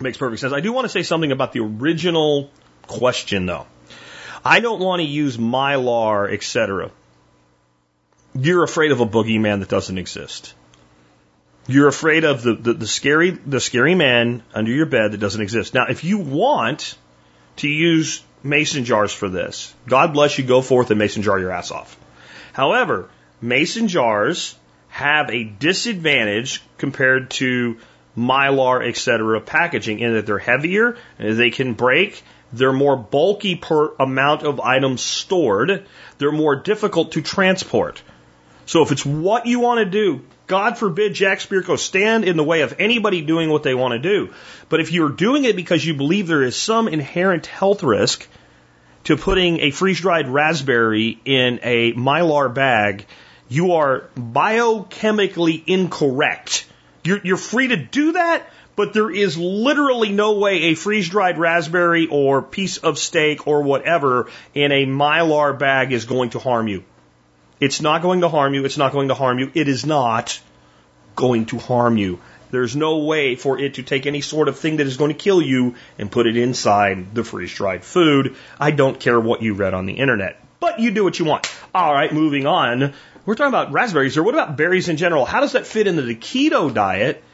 Makes 0.00 0.18
perfect 0.18 0.40
sense. 0.40 0.52
I 0.52 0.60
do 0.60 0.72
want 0.72 0.86
to 0.86 0.88
say 0.88 1.04
something 1.04 1.30
about 1.30 1.52
the 1.52 1.60
original 1.60 2.50
question 2.86 3.46
though. 3.46 3.66
I 4.44 4.60
don't 4.60 4.80
want 4.80 5.00
to 5.00 5.06
use 5.06 5.38
mylar, 5.38 6.30
etc 6.32 6.90
you're 8.34 8.64
afraid 8.64 8.92
of 8.92 9.00
a 9.00 9.06
boogeyman 9.06 9.60
that 9.60 9.68
doesn't 9.68 9.98
exist. 9.98 10.54
You're 11.66 11.88
afraid 11.88 12.24
of 12.24 12.42
the, 12.42 12.54
the, 12.54 12.72
the, 12.74 12.86
scary 12.86 13.30
the 13.30 13.60
scary 13.60 13.94
man 13.94 14.42
under 14.52 14.70
your 14.70 14.86
bed 14.86 15.12
that 15.12 15.18
doesn't 15.18 15.40
exist. 15.40 15.72
Now, 15.72 15.86
if 15.88 16.04
you 16.04 16.18
want 16.18 16.96
to 17.56 17.68
use 17.68 18.22
mason 18.42 18.84
jars 18.84 19.12
for 19.12 19.28
this, 19.28 19.74
God 19.86 20.12
bless 20.12 20.36
you, 20.36 20.44
go 20.44 20.60
forth 20.60 20.90
and 20.90 20.98
mason 20.98 21.22
jar 21.22 21.38
your 21.38 21.52
ass 21.52 21.70
off. 21.70 21.96
However, 22.52 23.08
mason 23.40 23.88
jars 23.88 24.56
have 24.88 25.30
a 25.30 25.44
disadvantage 25.44 26.62
compared 26.76 27.30
to 27.30 27.78
mylar, 28.16 28.86
etc. 28.86 29.40
packaging 29.40 30.00
in 30.00 30.14
that 30.14 30.26
they're 30.26 30.38
heavier, 30.38 30.96
they 31.18 31.50
can 31.50 31.74
break, 31.74 32.22
they're 32.52 32.72
more 32.72 32.96
bulky 32.96 33.56
per 33.56 33.94
amount 33.98 34.42
of 34.42 34.60
items 34.60 35.00
stored, 35.00 35.86
they're 36.18 36.30
more 36.30 36.56
difficult 36.56 37.12
to 37.12 37.22
transport. 37.22 38.02
So 38.66 38.82
if 38.82 38.92
it's 38.92 39.04
what 39.04 39.46
you 39.46 39.60
want 39.60 39.78
to 39.78 39.84
do, 39.84 40.22
God 40.46 40.76
forbid 40.76 41.14
Jack 41.14 41.38
Spirko 41.38 41.78
stand 41.78 42.24
in 42.24 42.36
the 42.36 42.44
way 42.44 42.62
of 42.62 42.74
anybody 42.78 43.22
doing 43.22 43.50
what 43.50 43.62
they 43.62 43.74
want 43.74 43.92
to 43.92 43.98
do. 43.98 44.32
But 44.68 44.80
if 44.80 44.92
you're 44.92 45.10
doing 45.10 45.44
it 45.44 45.56
because 45.56 45.84
you 45.84 45.94
believe 45.94 46.26
there 46.26 46.42
is 46.42 46.56
some 46.56 46.88
inherent 46.88 47.46
health 47.46 47.82
risk 47.82 48.26
to 49.04 49.16
putting 49.16 49.60
a 49.60 49.70
freeze 49.70 50.00
dried 50.00 50.28
raspberry 50.28 51.18
in 51.24 51.60
a 51.62 51.92
mylar 51.94 52.52
bag, 52.52 53.06
you 53.48 53.72
are 53.72 54.08
biochemically 54.16 55.62
incorrect. 55.66 56.66
You're, 57.04 57.20
you're 57.22 57.36
free 57.36 57.68
to 57.68 57.76
do 57.76 58.12
that, 58.12 58.48
but 58.76 58.92
there 58.92 59.10
is 59.10 59.36
literally 59.38 60.10
no 60.10 60.38
way 60.38 60.62
a 60.64 60.74
freeze 60.74 61.08
dried 61.08 61.38
raspberry 61.38 62.06
or 62.10 62.42
piece 62.42 62.78
of 62.78 62.98
steak 62.98 63.46
or 63.46 63.62
whatever 63.62 64.30
in 64.54 64.72
a 64.72 64.86
mylar 64.86 65.58
bag 65.58 65.92
is 65.92 66.06
going 66.06 66.30
to 66.30 66.38
harm 66.38 66.66
you. 66.68 66.82
It's 67.60 67.80
not 67.80 68.02
going 68.02 68.20
to 68.22 68.28
harm 68.28 68.54
you. 68.54 68.64
It's 68.64 68.78
not 68.78 68.92
going 68.92 69.08
to 69.08 69.14
harm 69.14 69.38
you. 69.38 69.50
It 69.54 69.68
is 69.68 69.86
not 69.86 70.40
going 71.16 71.46
to 71.46 71.58
harm 71.58 71.96
you. 71.96 72.20
There's 72.50 72.76
no 72.76 72.98
way 72.98 73.36
for 73.36 73.58
it 73.58 73.74
to 73.74 73.82
take 73.82 74.06
any 74.06 74.20
sort 74.20 74.48
of 74.48 74.58
thing 74.58 74.76
that 74.76 74.86
is 74.86 74.96
going 74.96 75.12
to 75.12 75.18
kill 75.18 75.42
you 75.42 75.74
and 75.98 76.10
put 76.10 76.26
it 76.26 76.36
inside 76.36 77.14
the 77.14 77.24
freeze 77.24 77.52
dried 77.52 77.84
food. 77.84 78.36
I 78.60 78.70
don't 78.70 79.00
care 79.00 79.18
what 79.18 79.42
you 79.42 79.54
read 79.54 79.74
on 79.74 79.86
the 79.86 79.94
internet, 79.94 80.40
but 80.60 80.78
you 80.78 80.92
do 80.92 81.02
what 81.04 81.18
you 81.18 81.24
want. 81.24 81.52
All 81.74 81.92
right, 81.92 82.12
moving 82.12 82.46
on. 82.46 82.92
We're 83.26 83.34
talking 83.34 83.48
about 83.48 83.72
raspberries 83.72 84.14
here. 84.14 84.22
What 84.22 84.34
about 84.34 84.56
berries 84.56 84.88
in 84.88 84.98
general? 84.98 85.24
How 85.24 85.40
does 85.40 85.52
that 85.52 85.66
fit 85.66 85.86
into 85.86 86.02
the 86.02 86.14
keto 86.14 86.72
diet? 86.72 87.24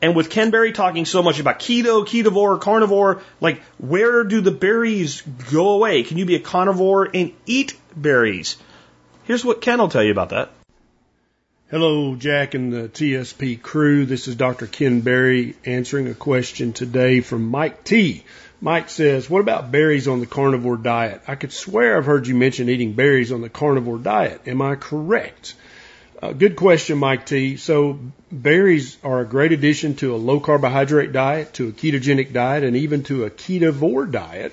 And 0.00 0.16
with 0.16 0.30
Ken 0.30 0.50
Berry 0.50 0.72
talking 0.72 1.04
so 1.04 1.22
much 1.22 1.38
about 1.38 1.58
keto, 1.58 2.04
ketovore, 2.04 2.60
carnivore, 2.60 3.22
like 3.40 3.62
where 3.78 4.24
do 4.24 4.40
the 4.40 4.50
berries 4.50 5.22
go 5.52 5.70
away? 5.70 6.02
Can 6.02 6.18
you 6.18 6.24
be 6.24 6.34
a 6.34 6.40
carnivore 6.40 7.08
and 7.12 7.32
eat 7.46 7.76
berries? 7.94 8.56
Here's 9.24 9.44
what 9.44 9.60
Ken 9.60 9.78
will 9.78 9.88
tell 9.88 10.02
you 10.02 10.10
about 10.10 10.30
that. 10.30 10.50
Hello, 11.70 12.16
Jack 12.16 12.54
and 12.54 12.72
the 12.72 12.88
TSP 12.88 13.62
crew. 13.62 14.04
This 14.04 14.26
is 14.26 14.34
Dr. 14.34 14.66
Ken 14.66 15.00
Berry 15.00 15.54
answering 15.64 16.08
a 16.08 16.14
question 16.14 16.72
today 16.72 17.20
from 17.20 17.48
Mike 17.48 17.84
T. 17.84 18.24
Mike 18.60 18.90
says, 18.90 19.30
What 19.30 19.40
about 19.40 19.70
berries 19.70 20.08
on 20.08 20.18
the 20.18 20.26
carnivore 20.26 20.76
diet? 20.76 21.22
I 21.28 21.36
could 21.36 21.52
swear 21.52 21.96
I've 21.96 22.04
heard 22.04 22.26
you 22.26 22.34
mention 22.34 22.68
eating 22.68 22.94
berries 22.94 23.30
on 23.30 23.42
the 23.42 23.48
carnivore 23.48 23.98
diet. 23.98 24.42
Am 24.46 24.60
I 24.60 24.74
correct? 24.74 25.54
Uh, 26.20 26.32
good 26.32 26.56
question, 26.56 26.98
Mike 26.98 27.24
T. 27.24 27.56
So, 27.56 28.00
berries 28.30 28.98
are 29.04 29.20
a 29.20 29.24
great 29.24 29.52
addition 29.52 29.94
to 29.96 30.14
a 30.14 30.16
low 30.16 30.40
carbohydrate 30.40 31.12
diet, 31.12 31.54
to 31.54 31.68
a 31.68 31.72
ketogenic 31.72 32.32
diet, 32.32 32.64
and 32.64 32.76
even 32.76 33.04
to 33.04 33.24
a 33.24 33.30
ketovore 33.30 34.10
diet. 34.10 34.52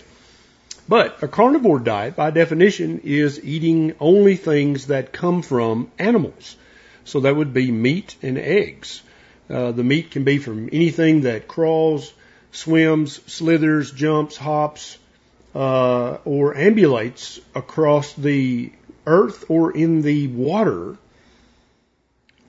But 0.89 1.21
a 1.21 1.27
carnivore 1.27 1.77
diet, 1.77 2.15
by 2.15 2.31
definition, 2.31 3.01
is 3.03 3.39
eating 3.45 3.93
only 3.99 4.35
things 4.35 4.87
that 4.87 5.13
come 5.13 5.43
from 5.43 5.91
animals. 5.99 6.55
So 7.03 7.19
that 7.19 7.35
would 7.35 7.53
be 7.53 7.71
meat 7.71 8.15
and 8.23 8.39
eggs. 8.39 9.03
Uh, 9.47 9.71
the 9.71 9.83
meat 9.83 10.09
can 10.09 10.23
be 10.23 10.39
from 10.39 10.67
anything 10.73 11.21
that 11.21 11.47
crawls, 11.47 12.11
swims, 12.51 13.21
slithers, 13.31 13.91
jumps, 13.91 14.35
hops, 14.35 14.97
uh, 15.53 16.17
or 16.25 16.55
ambulates 16.55 17.39
across 17.53 18.13
the 18.13 18.71
earth 19.05 19.45
or 19.47 19.71
in 19.71 20.01
the 20.01 20.25
water, 20.25 20.97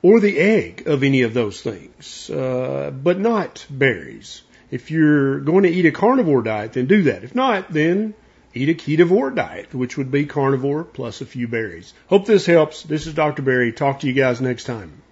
or 0.00 0.18
the 0.18 0.38
egg 0.38 0.84
of 0.86 1.02
any 1.02 1.22
of 1.22 1.34
those 1.34 1.60
things, 1.60 2.30
uh, 2.30 2.90
but 2.90 3.18
not 3.20 3.66
berries. 3.68 4.40
If 4.70 4.90
you're 4.90 5.40
going 5.40 5.64
to 5.64 5.70
eat 5.70 5.84
a 5.84 5.92
carnivore 5.92 6.40
diet, 6.40 6.72
then 6.72 6.86
do 6.86 7.02
that. 7.02 7.22
If 7.22 7.34
not, 7.34 7.70
then 7.70 8.14
eat 8.54 8.68
a 8.68 8.74
ketovore 8.74 9.34
diet, 9.34 9.74
which 9.74 9.96
would 9.96 10.10
be 10.10 10.26
carnivore 10.26 10.84
plus 10.84 11.20
a 11.20 11.26
few 11.26 11.48
berries. 11.48 11.92
Hope 12.08 12.26
this 12.26 12.46
helps. 12.46 12.82
This 12.82 13.06
is 13.06 13.14
Dr. 13.14 13.42
Berry. 13.42 13.72
Talk 13.72 14.00
to 14.00 14.06
you 14.06 14.12
guys 14.12 14.40
next 14.40 14.64
time. 14.64 15.02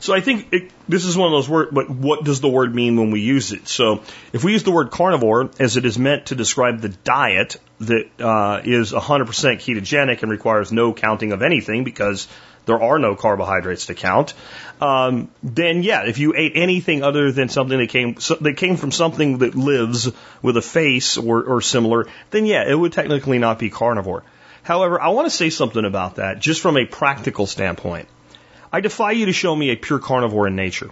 So 0.00 0.14
I 0.14 0.20
think 0.20 0.52
it, 0.52 0.70
this 0.88 1.04
is 1.04 1.16
one 1.16 1.26
of 1.26 1.32
those 1.32 1.48
words, 1.48 1.70
but 1.72 1.90
what 1.90 2.22
does 2.22 2.40
the 2.40 2.48
word 2.48 2.72
mean 2.72 2.96
when 2.96 3.10
we 3.10 3.20
use 3.20 3.50
it? 3.50 3.66
So 3.66 4.02
if 4.32 4.44
we 4.44 4.52
use 4.52 4.62
the 4.62 4.70
word 4.70 4.92
carnivore 4.92 5.50
as 5.58 5.76
it 5.76 5.84
is 5.84 5.98
meant 5.98 6.26
to 6.26 6.36
describe 6.36 6.80
the 6.80 6.90
diet 6.90 7.56
that 7.80 8.08
uh, 8.20 8.60
is 8.62 8.92
100% 8.92 9.26
ketogenic 9.26 10.22
and 10.22 10.30
requires 10.30 10.70
no 10.70 10.94
counting 10.94 11.32
of 11.32 11.42
anything 11.42 11.82
because 11.82 12.28
there 12.68 12.80
are 12.80 12.98
no 13.00 13.16
carbohydrates 13.16 13.86
to 13.86 13.94
count, 13.94 14.34
um, 14.80 15.28
then 15.42 15.82
yeah, 15.82 16.04
if 16.06 16.18
you 16.18 16.34
ate 16.36 16.52
anything 16.54 17.02
other 17.02 17.32
than 17.32 17.48
something 17.48 17.78
that 17.78 17.88
came 17.88 18.20
so, 18.20 18.36
that 18.36 18.56
came 18.56 18.76
from 18.76 18.92
something 18.92 19.38
that 19.38 19.56
lives 19.56 20.08
with 20.40 20.56
a 20.56 20.62
face 20.62 21.16
or, 21.16 21.42
or 21.42 21.60
similar, 21.60 22.06
then 22.30 22.46
yeah, 22.46 22.62
it 22.68 22.74
would 22.74 22.92
technically 22.92 23.38
not 23.38 23.58
be 23.58 23.70
carnivore. 23.70 24.22
However, 24.62 25.00
I 25.00 25.08
want 25.08 25.26
to 25.26 25.30
say 25.30 25.50
something 25.50 25.84
about 25.84 26.16
that 26.16 26.38
just 26.38 26.60
from 26.60 26.76
a 26.76 26.84
practical 26.84 27.46
standpoint. 27.46 28.08
I 28.72 28.80
defy 28.80 29.12
you 29.12 29.26
to 29.26 29.32
show 29.32 29.56
me 29.56 29.70
a 29.70 29.76
pure 29.76 29.98
carnivore 29.98 30.46
in 30.46 30.56
nature. 30.56 30.90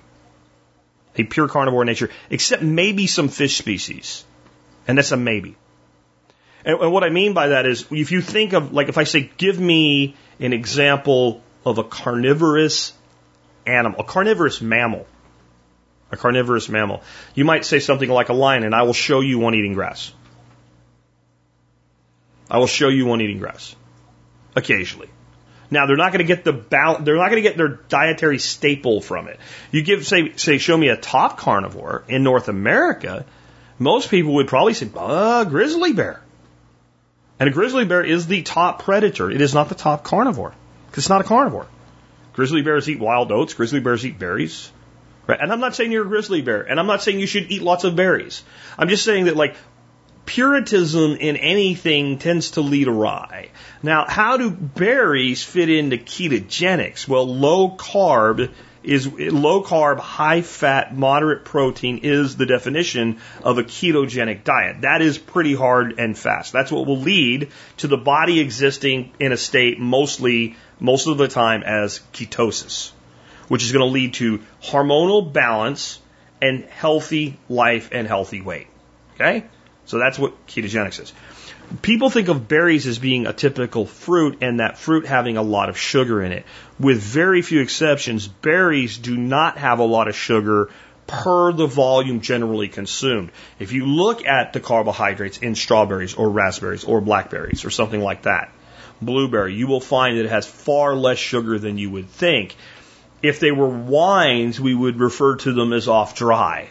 A 1.16 1.24
pure 1.24 1.48
carnivore 1.48 1.82
in 1.82 1.86
nature, 1.86 2.10
except 2.30 2.62
maybe 2.62 3.06
some 3.06 3.28
fish 3.28 3.56
species. 3.56 4.24
And 4.88 4.98
that's 4.98 5.12
a 5.12 5.16
maybe. 5.16 5.56
And, 6.64 6.80
and 6.80 6.92
what 6.92 7.04
I 7.04 7.10
mean 7.10 7.34
by 7.34 7.48
that 7.48 7.66
is 7.66 7.86
if 7.90 8.12
you 8.12 8.22
think 8.22 8.54
of, 8.54 8.72
like, 8.72 8.88
if 8.88 8.98
I 8.98 9.04
say, 9.04 9.30
give 9.36 9.60
me 9.60 10.16
an 10.40 10.52
example 10.52 11.42
of 11.66 11.78
a 11.78 11.84
carnivorous 11.84 12.92
animal, 13.66 14.00
a 14.00 14.04
carnivorous 14.04 14.60
mammal, 14.60 15.06
a 16.12 16.16
carnivorous 16.16 16.68
mammal, 16.68 17.02
you 17.34 17.44
might 17.44 17.64
say 17.64 17.80
something 17.80 18.08
like 18.08 18.28
a 18.28 18.32
lion, 18.32 18.62
and 18.62 18.74
I 18.74 18.82
will 18.82 18.92
show 18.92 19.20
you 19.20 19.40
one 19.40 19.54
eating 19.54 19.74
grass. 19.74 20.12
I 22.48 22.58
will 22.58 22.68
show 22.68 22.88
you 22.88 23.06
one 23.06 23.20
eating 23.20 23.40
grass 23.40 23.74
occasionally. 24.54 25.10
Now 25.68 25.86
they're 25.86 25.96
not 25.96 26.12
going 26.12 26.24
to 26.24 26.32
get 26.32 26.44
the 26.44 26.52
bal- 26.52 27.00
they're 27.00 27.16
not 27.16 27.30
going 27.30 27.42
to 27.42 27.48
get 27.48 27.56
their 27.56 27.80
dietary 27.88 28.38
staple 28.38 29.00
from 29.00 29.26
it. 29.26 29.40
You 29.72 29.82
give 29.82 30.06
say 30.06 30.34
say 30.36 30.58
show 30.58 30.76
me 30.76 30.88
a 30.88 30.96
top 30.96 31.38
carnivore 31.38 32.04
in 32.06 32.22
North 32.22 32.48
America, 32.48 33.26
most 33.80 34.08
people 34.08 34.34
would 34.34 34.46
probably 34.46 34.74
say 34.74 34.88
uh, 34.96 35.42
grizzly 35.42 35.92
bear. 35.92 36.22
And 37.40 37.48
a 37.48 37.52
grizzly 37.52 37.84
bear 37.84 38.04
is 38.04 38.28
the 38.28 38.42
top 38.42 38.84
predator. 38.84 39.28
It 39.28 39.40
is 39.40 39.52
not 39.52 39.68
the 39.68 39.74
top 39.74 40.04
carnivore 40.04 40.54
because 40.86 41.04
it's 41.04 41.08
not 41.08 41.20
a 41.20 41.24
carnivore. 41.24 41.66
Grizzly 42.32 42.62
bears 42.62 42.88
eat 42.88 42.98
wild 42.98 43.32
oats. 43.32 43.54
Grizzly 43.54 43.80
bears 43.80 44.04
eat 44.04 44.18
berries. 44.18 44.70
Right? 45.26 45.40
And 45.40 45.52
I'm 45.52 45.60
not 45.60 45.74
saying 45.74 45.90
you're 45.90 46.04
a 46.04 46.08
grizzly 46.08 46.42
bear, 46.42 46.62
and 46.62 46.78
I'm 46.78 46.86
not 46.86 47.02
saying 47.02 47.18
you 47.18 47.26
should 47.26 47.50
eat 47.50 47.62
lots 47.62 47.84
of 47.84 47.96
berries. 47.96 48.44
I'm 48.78 48.88
just 48.88 49.04
saying 49.04 49.24
that 49.24 49.36
like 49.36 49.56
Puritanism 50.26 51.12
in 51.12 51.36
anything 51.36 52.18
tends 52.18 52.52
to 52.52 52.60
lead 52.60 52.88
awry. 52.88 53.50
Now, 53.82 54.06
how 54.08 54.36
do 54.36 54.50
berries 54.50 55.42
fit 55.42 55.70
into 55.70 55.96
ketogenics? 55.96 57.06
Well, 57.06 57.32
low 57.32 57.70
carb 57.70 58.52
is 58.82 59.06
low 59.06 59.62
carb, 59.62 59.98
high 59.98 60.42
fat, 60.42 60.96
moderate 60.96 61.44
protein 61.44 61.98
is 61.98 62.36
the 62.36 62.46
definition 62.46 63.18
of 63.42 63.58
a 63.58 63.64
ketogenic 63.64 64.44
diet. 64.44 64.82
That 64.82 65.00
is 65.00 65.16
pretty 65.16 65.54
hard 65.54 65.98
and 65.98 66.18
fast. 66.18 66.52
That's 66.52 66.72
what 66.72 66.86
will 66.86 66.98
lead 66.98 67.50
to 67.78 67.88
the 67.88 67.96
body 67.96 68.40
existing 68.40 69.12
in 69.20 69.32
a 69.32 69.36
state 69.36 69.78
mostly, 69.78 70.56
most 70.80 71.06
of 71.06 71.18
the 71.18 71.28
time 71.28 71.62
as 71.62 72.00
ketosis, 72.12 72.90
which 73.48 73.62
is 73.62 73.72
going 73.72 73.86
to 73.86 73.92
lead 73.92 74.14
to 74.14 74.40
hormonal 74.62 75.32
balance 75.32 76.00
and 76.40 76.64
healthy 76.64 77.38
life 77.48 77.90
and 77.92 78.06
healthy 78.06 78.40
weight. 78.40 78.66
Okay? 79.14 79.44
So 79.86 79.98
that's 79.98 80.18
what 80.18 80.46
ketogenics 80.46 81.00
is. 81.00 81.12
People 81.82 82.10
think 82.10 82.28
of 82.28 82.46
berries 82.46 82.86
as 82.86 82.98
being 82.98 83.26
a 83.26 83.32
typical 83.32 83.86
fruit 83.86 84.38
and 84.40 84.60
that 84.60 84.78
fruit 84.78 85.06
having 85.06 85.36
a 85.36 85.42
lot 85.42 85.68
of 85.68 85.76
sugar 85.76 86.22
in 86.22 86.32
it. 86.32 86.44
With 86.78 87.00
very 87.00 87.42
few 87.42 87.60
exceptions, 87.60 88.28
berries 88.28 88.98
do 88.98 89.16
not 89.16 89.58
have 89.58 89.78
a 89.78 89.84
lot 89.84 90.08
of 90.08 90.14
sugar 90.14 90.70
per 91.06 91.52
the 91.52 91.66
volume 91.66 92.20
generally 92.20 92.68
consumed. 92.68 93.30
If 93.58 93.72
you 93.72 93.86
look 93.86 94.24
at 94.26 94.52
the 94.52 94.60
carbohydrates 94.60 95.38
in 95.38 95.54
strawberries 95.54 96.14
or 96.14 96.30
raspberries 96.30 96.84
or 96.84 97.00
blackberries 97.00 97.64
or 97.64 97.70
something 97.70 98.00
like 98.00 98.22
that, 98.22 98.52
blueberry, 99.00 99.54
you 99.54 99.66
will 99.66 99.80
find 99.80 100.18
that 100.18 100.24
it 100.24 100.30
has 100.30 100.46
far 100.46 100.94
less 100.94 101.18
sugar 101.18 101.58
than 101.58 101.78
you 101.78 101.90
would 101.90 102.08
think. 102.08 102.54
If 103.22 103.40
they 103.40 103.52
were 103.52 103.68
wines, 103.68 104.60
we 104.60 104.74
would 104.74 105.00
refer 105.00 105.36
to 105.36 105.52
them 105.52 105.72
as 105.72 105.88
off 105.88 106.14
dry. 106.14 106.70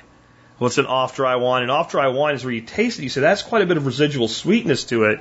What's 0.58 0.78
an 0.78 0.86
off 0.86 1.16
dry 1.16 1.36
wine? 1.36 1.64
An 1.64 1.70
off 1.70 1.92
dry 1.92 2.08
wine 2.08 2.36
is 2.36 2.46
where 2.46 2.54
you 2.54 2.62
taste 2.62 3.00
it, 3.00 3.04
you 3.04 3.10
say 3.10 3.22
that's 3.22 3.44
quite 3.44 3.62
a 3.62 3.66
bit 3.66 3.78
of 3.78 3.86
residual 3.86 4.28
sweetness 4.28 4.86
to 4.86 5.06
it, 5.06 5.20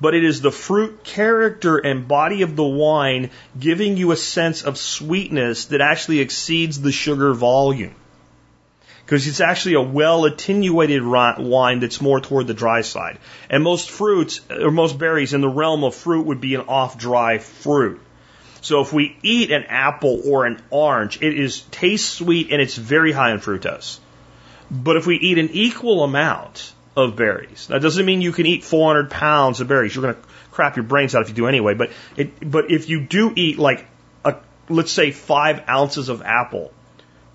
but 0.00 0.14
it 0.14 0.24
is 0.24 0.40
the 0.40 0.50
fruit 0.50 1.02
character 1.02 1.78
and 1.78 2.06
body 2.06 2.42
of 2.42 2.56
the 2.56 2.64
wine 2.64 3.30
giving 3.58 3.96
you 3.96 4.12
a 4.12 4.16
sense 4.16 4.62
of 4.62 4.76
sweetness 4.76 5.66
that 5.66 5.80
actually 5.80 6.20
exceeds 6.20 6.80
the 6.80 6.92
sugar 6.92 7.32
volume. 7.32 7.94
Because 9.06 9.28
it's 9.28 9.40
actually 9.40 9.74
a 9.74 9.80
well 9.80 10.24
attenuated 10.24 11.06
wine 11.06 11.78
that's 11.78 12.00
more 12.00 12.20
toward 12.20 12.48
the 12.48 12.54
dry 12.54 12.80
side. 12.80 13.18
And 13.48 13.62
most 13.62 13.88
fruits, 13.88 14.40
or 14.50 14.72
most 14.72 14.98
berries 14.98 15.32
in 15.32 15.40
the 15.40 15.48
realm 15.48 15.84
of 15.84 15.94
fruit 15.94 16.26
would 16.26 16.40
be 16.40 16.56
an 16.56 16.62
off 16.62 16.98
dry 16.98 17.38
fruit. 17.38 18.00
So 18.62 18.80
if 18.80 18.92
we 18.92 19.16
eat 19.22 19.52
an 19.52 19.62
apple 19.68 20.22
or 20.26 20.44
an 20.44 20.60
orange, 20.70 21.22
it 21.22 21.38
is 21.38 21.60
tastes 21.70 22.14
sweet 22.14 22.50
and 22.50 22.60
it's 22.60 22.74
very 22.74 23.12
high 23.12 23.30
in 23.30 23.38
fructose. 23.38 24.00
But 24.72 24.96
if 24.96 25.06
we 25.06 25.14
eat 25.14 25.38
an 25.38 25.50
equal 25.52 26.02
amount 26.02 26.72
of 26.96 27.14
berries, 27.14 27.68
that 27.68 27.82
doesn't 27.82 28.04
mean 28.04 28.22
you 28.22 28.32
can 28.32 28.44
eat 28.44 28.64
400 28.64 29.08
pounds 29.08 29.60
of 29.60 29.68
berries. 29.68 29.94
You're 29.94 30.02
going 30.02 30.16
to 30.16 30.28
crap 30.50 30.74
your 30.74 30.82
brains 30.82 31.14
out 31.14 31.22
if 31.22 31.28
you 31.28 31.34
do 31.36 31.46
anyway. 31.46 31.74
But 31.74 31.92
it, 32.16 32.50
but 32.50 32.72
if 32.72 32.88
you 32.88 33.02
do 33.02 33.32
eat 33.36 33.56
like 33.56 33.86
a, 34.24 34.34
let's 34.68 34.90
say 34.90 35.12
five 35.12 35.68
ounces 35.68 36.08
of 36.08 36.22
apple 36.22 36.72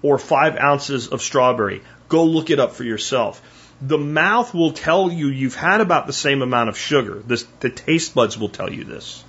or 0.01 0.17
five 0.17 0.57
ounces 0.57 1.07
of 1.07 1.21
strawberry, 1.21 1.81
go 2.09 2.23
look 2.23 2.49
it 2.49 2.59
up 2.59 2.73
for 2.73 2.83
yourself. 2.83 3.41
The 3.81 3.97
mouth 3.97 4.53
will 4.53 4.71
tell 4.71 5.11
you 5.11 5.27
you've 5.27 5.55
had 5.55 5.81
about 5.81 6.07
the 6.07 6.13
same 6.13 6.41
amount 6.41 6.69
of 6.69 6.77
sugar. 6.77 7.21
This, 7.25 7.45
the 7.59 7.69
taste 7.69 8.13
buds 8.13 8.37
will 8.37 8.49
tell 8.49 8.71
you 8.71 8.83
this. 8.83 9.23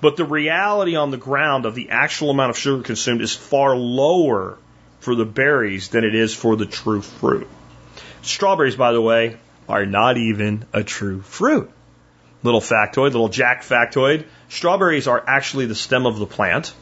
But 0.00 0.16
the 0.16 0.24
reality 0.24 0.96
on 0.96 1.10
the 1.10 1.16
ground 1.16 1.66
of 1.66 1.74
the 1.74 1.90
actual 1.90 2.30
amount 2.30 2.50
of 2.50 2.58
sugar 2.58 2.82
consumed 2.82 3.20
is 3.20 3.34
far 3.34 3.76
lower 3.76 4.58
for 5.00 5.14
the 5.14 5.24
berries 5.24 5.88
than 5.88 6.04
it 6.04 6.14
is 6.14 6.34
for 6.34 6.56
the 6.56 6.66
true 6.66 7.02
fruit. 7.02 7.48
Strawberries, 8.22 8.76
by 8.76 8.92
the 8.92 9.00
way, 9.00 9.36
are 9.68 9.86
not 9.86 10.16
even 10.16 10.64
a 10.72 10.82
true 10.82 11.22
fruit. 11.22 11.70
Little 12.42 12.60
factoid, 12.60 13.12
little 13.12 13.28
jack 13.28 13.62
factoid. 13.62 14.24
Strawberries 14.48 15.06
are 15.06 15.22
actually 15.26 15.66
the 15.66 15.74
stem 15.74 16.06
of 16.06 16.18
the 16.18 16.26
plant 16.26 16.72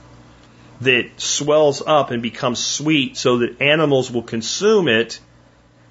that 0.80 1.10
swells 1.20 1.82
up 1.84 2.10
and 2.10 2.22
becomes 2.22 2.58
sweet 2.64 3.16
so 3.16 3.38
that 3.38 3.60
animals 3.60 4.10
will 4.10 4.22
consume 4.22 4.88
it 4.88 5.20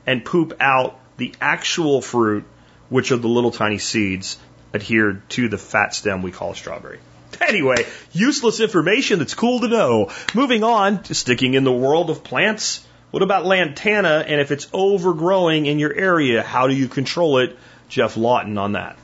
and 0.06 0.24
poop 0.24 0.54
out 0.60 1.00
the 1.18 1.34
actual 1.42 2.02
fruit, 2.02 2.46
which 2.90 3.12
are 3.12 3.18
the 3.18 3.28
little 3.28 3.52
tiny 3.52 3.78
seeds 3.78 4.38
adhered 4.74 5.30
to 5.30 5.50
the 5.50 5.58
fat 5.58 5.94
stem 5.94 6.22
we 6.22 6.32
call 6.32 6.52
a 6.52 6.56
strawberry. 6.56 7.00
Anyway, 7.42 7.86
useless 8.14 8.60
information 8.60 9.20
that's 9.20 9.34
cool 9.34 9.60
to 9.60 9.68
know. 9.68 10.12
Moving 10.34 10.64
on 10.64 11.04
sticking 11.06 11.54
in 11.54 11.64
the 11.64 11.72
world 11.72 12.10
of 12.10 12.24
plants. 12.24 12.86
What 13.12 13.22
about 13.22 13.46
lantana? 13.46 14.24
And 14.28 14.42
if 14.42 14.52
it's 14.52 14.68
overgrowing 14.74 15.66
in 15.66 15.78
your 15.78 15.94
area, 15.94 16.42
how 16.42 16.68
do 16.68 16.76
you 16.76 16.88
control 16.88 17.38
it? 17.40 17.58
Geoff 17.90 18.18
Lawton 18.18 18.58
on 18.58 18.74
that. 18.74 18.98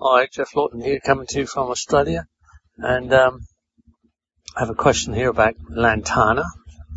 Hi, 0.00 0.28
Geoff 0.32 0.54
Lawton 0.54 0.80
here, 0.80 1.00
coming 1.04 1.26
to 1.28 1.40
you 1.40 1.46
from 1.46 1.68
Australia. 1.68 2.26
And 2.78 3.12
um, 3.12 3.40
I 4.56 4.60
have 4.60 4.70
a 4.70 4.74
question 4.74 5.14
here 5.14 5.28
about 5.28 5.54
lantana, 5.68 6.44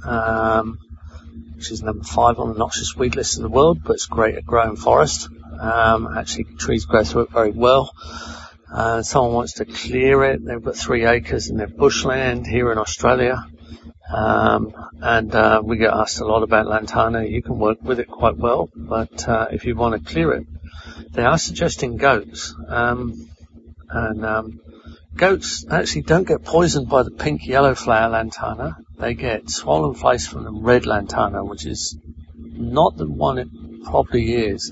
um, 0.05 0.79
which 1.55 1.71
is 1.71 1.83
number 1.83 2.03
five 2.03 2.39
on 2.39 2.51
the 2.51 2.57
noxious 2.57 2.95
weed 2.95 3.15
list 3.15 3.37
in 3.37 3.43
the 3.43 3.49
world, 3.49 3.83
but 3.83 3.93
it's 3.93 4.07
great 4.07 4.35
at 4.35 4.45
growing 4.45 4.75
forest. 4.75 5.29
Um, 5.59 6.07
actually, 6.17 6.45
trees 6.57 6.85
grow 6.85 7.03
through 7.03 7.23
it 7.23 7.31
very 7.31 7.51
well. 7.51 7.91
Uh, 8.73 9.03
someone 9.03 9.33
wants 9.33 9.53
to 9.53 9.65
clear 9.65 10.23
it. 10.23 10.43
They've 10.43 10.63
got 10.63 10.75
three 10.75 11.05
acres 11.05 11.49
in 11.49 11.57
their 11.57 11.67
bushland 11.67 12.47
here 12.47 12.71
in 12.71 12.79
Australia. 12.79 13.45
Um, 14.11 14.73
and 14.99 15.33
uh, 15.33 15.61
we 15.63 15.77
get 15.77 15.93
asked 15.93 16.19
a 16.19 16.25
lot 16.25 16.41
about 16.41 16.67
lantana. 16.67 17.23
You 17.23 17.43
can 17.43 17.59
work 17.59 17.83
with 17.83 17.99
it 17.99 18.07
quite 18.07 18.35
well, 18.35 18.69
but 18.75 19.27
uh, 19.29 19.47
if 19.51 19.65
you 19.65 19.75
want 19.75 20.03
to 20.03 20.11
clear 20.11 20.33
it, 20.33 20.47
they 21.11 21.23
are 21.23 21.37
suggesting 21.37 21.97
goats. 21.97 22.55
Um, 22.67 23.29
and 23.89 24.25
um, 24.25 24.59
goats 25.15 25.65
actually 25.69 26.03
don't 26.03 26.27
get 26.27 26.43
poisoned 26.43 26.89
by 26.89 27.03
the 27.03 27.11
pink 27.11 27.45
yellow 27.45 27.75
flower 27.75 28.09
lantana. 28.09 28.77
They 28.97 29.13
get 29.13 29.49
swollen 29.49 29.95
face 29.95 30.27
from 30.27 30.43
the 30.43 30.51
red 30.51 30.85
lantana, 30.85 31.43
which 31.43 31.65
is 31.65 31.97
not 32.35 32.97
the 32.97 33.09
one 33.09 33.37
it 33.37 33.47
probably 33.83 34.33
is. 34.33 34.71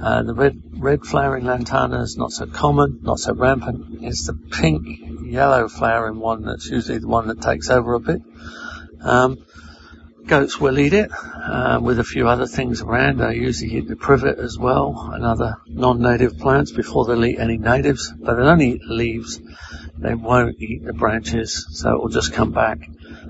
Uh, 0.00 0.22
the 0.22 0.34
red, 0.34 0.60
red 0.76 1.04
flowering 1.04 1.44
lantana 1.44 2.02
is 2.02 2.16
not 2.16 2.32
so 2.32 2.46
common, 2.46 3.00
not 3.02 3.18
so 3.18 3.34
rampant. 3.34 4.02
It's 4.02 4.26
the 4.26 4.34
pink, 4.34 4.86
yellow 5.24 5.68
flowering 5.68 6.18
one 6.18 6.44
that's 6.44 6.66
usually 6.66 6.98
the 6.98 7.08
one 7.08 7.28
that 7.28 7.40
takes 7.40 7.68
over 7.70 7.94
a 7.94 8.00
bit. 8.00 8.22
Um, 9.00 9.38
goats 10.26 10.60
will 10.60 10.78
eat 10.78 10.92
it, 10.92 11.10
uh, 11.12 11.80
with 11.82 11.98
a 11.98 12.04
few 12.04 12.28
other 12.28 12.46
things 12.46 12.80
around. 12.80 13.18
They 13.18 13.36
usually 13.36 13.74
eat 13.74 13.88
the 13.88 13.96
privet 13.96 14.38
as 14.38 14.56
well 14.58 15.10
and 15.12 15.24
other 15.24 15.56
non-native 15.66 16.38
plants 16.38 16.70
before 16.70 17.06
they'll 17.06 17.24
eat 17.24 17.38
any 17.38 17.58
natives, 17.58 18.12
but 18.12 18.34
they 18.34 18.42
only 18.42 18.72
eat 18.72 18.82
leaves. 18.84 19.40
They 19.98 20.14
won't 20.14 20.60
eat 20.60 20.84
the 20.84 20.92
branches, 20.92 21.66
so 21.72 21.94
it 21.94 22.00
will 22.00 22.08
just 22.08 22.32
come 22.32 22.52
back. 22.52 22.88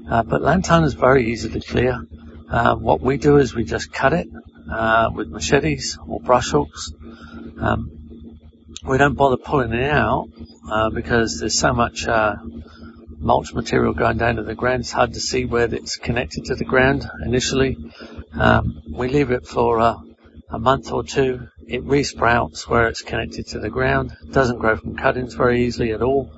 Uh, 0.08 0.22
but 0.22 0.42
lantana 0.42 0.86
is 0.86 0.94
very 0.94 1.32
easy 1.32 1.48
to 1.48 1.60
clear. 1.60 2.06
Uh, 2.50 2.76
what 2.76 3.00
we 3.00 3.16
do 3.16 3.38
is 3.38 3.54
we 3.54 3.64
just 3.64 3.92
cut 3.92 4.12
it 4.12 4.28
uh, 4.70 5.10
with 5.14 5.28
machetes 5.28 5.98
or 6.06 6.20
brush 6.20 6.50
hooks. 6.50 6.92
Um, 7.60 7.90
we 8.84 8.98
don't 8.98 9.14
bother 9.14 9.36
pulling 9.36 9.72
it 9.72 9.90
out 9.90 10.28
uh, 10.70 10.90
because 10.90 11.40
there's 11.40 11.58
so 11.58 11.72
much 11.72 12.06
uh, 12.06 12.36
mulch 13.18 13.52
material 13.52 13.92
going 13.92 14.18
down 14.18 14.36
to 14.36 14.42
the 14.42 14.54
ground. 14.54 14.80
It's 14.80 14.92
hard 14.92 15.14
to 15.14 15.20
see 15.20 15.44
where 15.44 15.72
it's 15.74 15.96
connected 15.96 16.46
to 16.46 16.54
the 16.54 16.64
ground 16.64 17.08
initially. 17.24 17.76
Um, 18.32 18.82
we 18.90 19.08
leave 19.08 19.30
it 19.30 19.46
for 19.46 19.78
a 19.78 20.58
month 20.58 20.92
or 20.92 21.02
two. 21.02 21.48
It 21.66 21.82
resprouts 21.84 22.68
where 22.68 22.88
it's 22.88 23.02
connected 23.02 23.48
to 23.48 23.58
the 23.58 23.70
ground. 23.70 24.16
Doesn't 24.30 24.58
grow 24.58 24.76
from 24.76 24.96
cuttings 24.96 25.34
very 25.34 25.64
easily 25.64 25.92
at 25.92 26.02
all. 26.02 26.30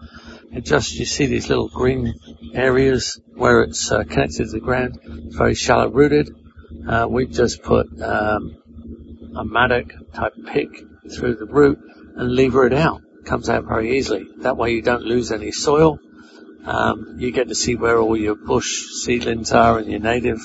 It 0.53 0.65
just 0.65 0.95
you 0.95 1.05
see 1.05 1.27
these 1.27 1.49
little 1.49 1.69
green 1.69 2.15
areas 2.55 3.21
where 3.35 3.63
it's 3.63 3.91
uh, 3.91 4.03
connected 4.05 4.47
to 4.47 4.51
the 4.51 4.61
ground. 4.61 4.99
Very 5.05 5.55
shallow 5.55 5.89
rooted. 5.89 6.31
Uh, 6.89 7.07
we 7.09 7.27
just 7.27 7.63
put 7.63 7.87
um, 8.03 9.33
a 9.37 9.45
mattock 9.45 9.93
type 10.13 10.35
pick 10.47 10.69
through 11.11 11.37
the 11.37 11.47
root 11.47 11.79
and 12.17 12.35
lever 12.35 12.67
it 12.67 12.73
out. 12.73 13.03
It 13.21 13.27
comes 13.27 13.49
out 13.49 13.65
very 13.65 13.99
easily. 13.99 14.27
That 14.39 14.57
way 14.57 14.73
you 14.73 14.83
don't 14.83 15.05
lose 15.05 15.31
any 15.31 15.53
soil. 15.53 15.99
Um, 16.65 17.17
you 17.19 17.31
get 17.31 17.49
to 17.49 17.55
see 17.55 17.77
where 17.77 17.99
all 17.99 18.17
your 18.17 18.35
bush 18.35 18.87
seedlings 19.05 19.53
are 19.53 19.79
and 19.79 19.91
your 19.91 20.01
native 20.01 20.41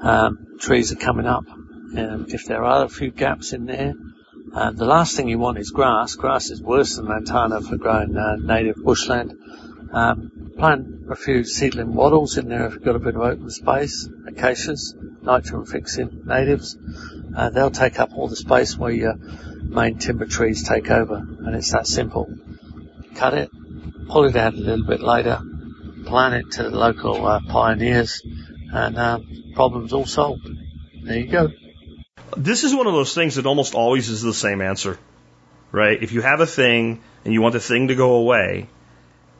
um, 0.00 0.58
trees 0.58 0.92
are 0.92 0.96
coming 0.96 1.26
up. 1.26 1.44
If 1.90 2.44
there 2.44 2.64
are 2.64 2.84
a 2.84 2.88
few 2.88 3.10
gaps 3.10 3.52
in 3.52 3.64
there, 3.64 3.94
um, 4.52 4.76
the 4.76 4.84
last 4.84 5.16
thing 5.16 5.28
you 5.28 5.38
want 5.38 5.58
is 5.58 5.70
grass. 5.70 6.14
Grass 6.14 6.50
is 6.50 6.62
worse 6.62 6.96
than 6.96 7.06
lantana 7.06 7.60
for 7.60 7.76
growing 7.76 8.16
uh, 8.16 8.36
native 8.36 8.76
bushland. 8.76 9.34
Um, 9.92 10.52
plant 10.58 11.10
a 11.10 11.16
few 11.16 11.44
seedling 11.44 11.94
wattles 11.94 12.36
in 12.36 12.48
there 12.48 12.66
if 12.66 12.74
you've 12.74 12.84
got 12.84 12.96
a 12.96 12.98
bit 12.98 13.14
of 13.14 13.22
open 13.22 13.50
space, 13.50 14.08
acacias, 14.26 14.94
nitrogen 15.22 15.64
fixing 15.64 16.22
natives. 16.26 16.76
Uh, 17.36 17.50
they'll 17.50 17.70
take 17.70 18.00
up 18.00 18.10
all 18.14 18.28
the 18.28 18.36
space 18.36 18.76
where 18.76 18.90
your 18.90 19.14
main 19.62 19.98
timber 19.98 20.26
trees 20.26 20.66
take 20.68 20.90
over, 20.90 21.16
and 21.16 21.54
it's 21.54 21.72
that 21.72 21.86
simple. 21.86 22.28
Cut 23.14 23.34
it, 23.34 23.50
pull 24.08 24.24
it 24.24 24.36
out 24.36 24.54
a 24.54 24.56
little 24.56 24.86
bit 24.86 25.00
later, 25.00 25.40
plant 26.04 26.34
it 26.34 26.52
to 26.52 26.64
the 26.64 26.70
local 26.70 27.26
uh, 27.26 27.40
pioneers, 27.48 28.22
and 28.72 28.98
uh, 28.98 29.20
problems 29.54 29.92
all 29.92 30.06
solved. 30.06 30.48
There 31.02 31.18
you 31.18 31.26
go. 31.26 31.48
This 32.36 32.64
is 32.64 32.74
one 32.74 32.86
of 32.86 32.92
those 32.92 33.14
things 33.14 33.36
that 33.36 33.46
almost 33.46 33.74
always 33.74 34.08
is 34.08 34.22
the 34.22 34.34
same 34.34 34.60
answer, 34.60 34.98
right? 35.72 36.02
If 36.02 36.12
you 36.12 36.22
have 36.22 36.40
a 36.40 36.46
thing 36.46 37.00
and 37.24 37.32
you 37.32 37.42
want 37.42 37.54
the 37.54 37.60
thing 37.60 37.88
to 37.88 37.94
go 37.94 38.14
away, 38.14 38.68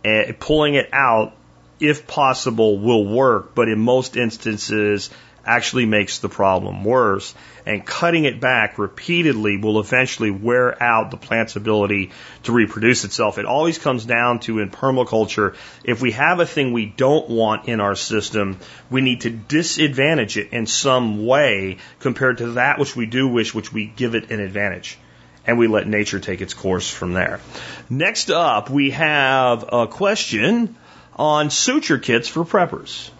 eh, 0.04 0.32
pulling 0.38 0.74
it 0.74 0.88
out, 0.92 1.34
if 1.80 2.06
possible, 2.06 2.78
will 2.78 3.06
work, 3.06 3.54
but 3.54 3.68
in 3.68 3.78
most 3.78 4.16
instances, 4.16 5.10
actually 5.48 5.86
makes 5.86 6.18
the 6.18 6.28
problem 6.28 6.84
worse. 6.84 7.34
And 7.66 7.84
cutting 7.84 8.24
it 8.24 8.40
back 8.40 8.78
repeatedly 8.78 9.56
will 9.56 9.80
eventually 9.80 10.30
wear 10.30 10.80
out 10.82 11.10
the 11.10 11.16
plant's 11.16 11.56
ability 11.56 12.12
to 12.44 12.52
reproduce 12.52 13.04
itself. 13.04 13.38
It 13.38 13.46
always 13.46 13.78
comes 13.78 14.04
down 14.04 14.40
to 14.40 14.60
in 14.60 14.70
permaculture, 14.70 15.56
if 15.84 16.00
we 16.00 16.12
have 16.12 16.40
a 16.40 16.46
thing 16.46 16.72
we 16.72 16.86
don't 16.86 17.28
want 17.28 17.68
in 17.68 17.80
our 17.80 17.96
system, 17.96 18.58
we 18.90 19.00
need 19.00 19.22
to 19.22 19.30
disadvantage 19.30 20.36
it 20.36 20.52
in 20.52 20.66
some 20.66 21.26
way 21.26 21.78
compared 21.98 22.38
to 22.38 22.52
that 22.52 22.78
which 22.78 22.94
we 22.94 23.06
do 23.06 23.28
wish, 23.28 23.54
which 23.54 23.72
we 23.72 23.86
give 23.86 24.14
it 24.14 24.30
an 24.30 24.40
advantage 24.40 24.98
and 25.46 25.58
we 25.58 25.66
let 25.66 25.86
nature 25.86 26.20
take 26.20 26.42
its 26.42 26.52
course 26.52 26.90
from 26.90 27.14
there. 27.14 27.40
Next 27.88 28.30
up, 28.30 28.68
we 28.68 28.90
have 28.90 29.64
a 29.72 29.86
question 29.86 30.76
on 31.16 31.48
suture 31.48 31.98
kits 31.98 32.28
for 32.28 32.44
preppers. 32.44 33.10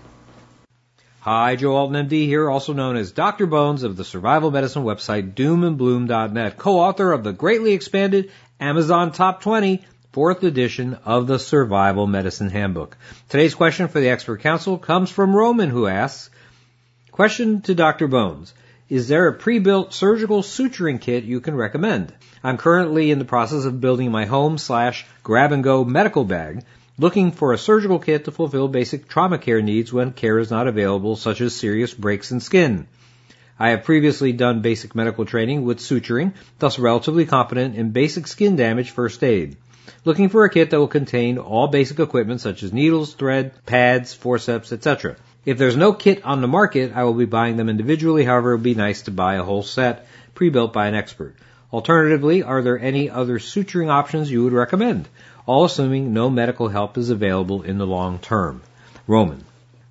Hi, 1.31 1.57
Joe 1.57 1.77
Alton 1.77 2.09
MD 2.09 2.25
here, 2.25 2.49
also 2.49 2.73
known 2.73 2.97
as 2.97 3.13
Dr. 3.13 3.45
Bones 3.45 3.83
of 3.83 3.99
the 3.99 4.05
survival 4.07 4.51
medicine 4.51 4.85
website 4.85 5.35
doomandbloom.net, 5.35 6.57
co-author 6.57 7.13
of 7.13 7.23
the 7.23 7.35
greatly 7.35 7.75
expanded 7.75 8.31
Amazon 8.59 9.13
Top 9.13 9.43
20 9.43 9.85
fourth 10.11 10.43
edition 10.43 10.97
of 11.05 11.27
the 11.27 11.39
Survival 11.39 12.07
Medicine 12.07 12.49
Handbook. 12.49 12.97
Today's 13.29 13.55
question 13.55 13.89
for 13.89 14.01
the 14.01 14.09
expert 14.09 14.41
council 14.41 14.79
comes 14.79 15.11
from 15.11 15.37
Roman 15.37 15.69
who 15.69 15.87
asks, 15.87 16.31
question 17.13 17.61
to 17.61 17.75
Dr. 17.75 18.09
Bones. 18.09 18.55
Is 18.89 19.09
there 19.09 19.29
a 19.29 19.35
pre-built 19.35 19.93
surgical 19.93 20.41
suturing 20.41 20.99
kit 20.99 21.25
you 21.25 21.43
can 21.43 21.57
recommend? 21.57 22.15
I'm 22.43 22.57
currently 22.57 23.11
in 23.11 23.19
the 23.19 23.27
process 23.27 23.67
of 23.67 23.83
building 23.83 24.11
my 24.11 24.25
home 24.25 24.57
slash 24.57 25.05
grab 25.23 25.53
and 25.53 25.63
go 25.63 25.85
medical 25.85 26.25
bag 26.25 26.65
looking 26.99 27.31
for 27.31 27.53
a 27.53 27.59
surgical 27.59 28.01
kit 28.01 28.25
to 28.25 28.33
fulfill 28.33 28.69
basic 28.69 29.09
trauma 29.09 29.39
care 29.39 29.63
needs 29.63 29.93
when 29.93 30.13
care 30.13 30.39
is 30.39 30.51
not 30.51 30.67
available, 30.67 31.15
such 31.17 31.41
as 31.41 31.55
serious 31.55 31.95
breaks 31.95 32.33
in 32.33 32.41
skin. 32.41 32.89
I 33.59 33.71
have 33.71 33.85
previously 33.85 34.33
done 34.33 34.63
basic 34.63 34.95
medical 34.95 35.25
training 35.25 35.65
with 35.65 35.79
suturing, 35.79 36.35
thus 36.59 36.79
relatively 36.79 37.25
competent 37.25 37.77
in 37.77 37.91
basic 37.91 38.27
skin 38.27 38.57
damage 38.57 38.91
first 38.91 39.23
aid. 39.25 39.57
Looking 40.05 40.29
for 40.29 40.45
a 40.45 40.51
kit 40.51 40.71
that 40.71 40.79
will 40.79 40.89
contain 40.89 41.39
all 41.39 41.69
basic 41.69 41.99
equipment 41.99 42.41
such 42.41 42.63
as 42.63 42.73
needles, 42.73 43.15
thread, 43.15 43.53
pads, 43.65 44.13
forceps, 44.13 44.73
etc. 44.73 45.17
If 45.45 45.57
there's 45.57 45.77
no 45.77 45.93
kit 45.93 46.25
on 46.25 46.41
the 46.41 46.47
market, 46.47 46.93
I 46.95 47.05
will 47.05 47.15
be 47.15 47.25
buying 47.25 47.57
them 47.57 47.69
individually. 47.69 48.25
However, 48.25 48.53
it 48.53 48.57
would 48.57 48.63
be 48.63 48.75
nice 48.75 49.03
to 49.03 49.11
buy 49.11 49.37
a 49.37 49.43
whole 49.43 49.63
set 49.63 50.07
pre-built 50.35 50.73
by 50.73 50.89
an 50.89 50.95
expert. 50.95 51.35
Alternatively, 51.73 52.43
are 52.43 52.63
there 52.63 52.79
any 52.79 53.11
other 53.11 53.39
suturing 53.39 53.89
options 53.89 54.31
you 54.31 54.45
would 54.45 54.53
recommend? 54.53 55.09
All 55.49 55.65
assuming 55.65 56.13
no 56.13 56.29
medical 56.29 56.69
help 56.69 56.99
is 56.99 57.09
available 57.09 57.63
in 57.63 57.79
the 57.79 57.87
long 57.87 58.19
term. 58.19 58.61
Roman. 59.07 59.43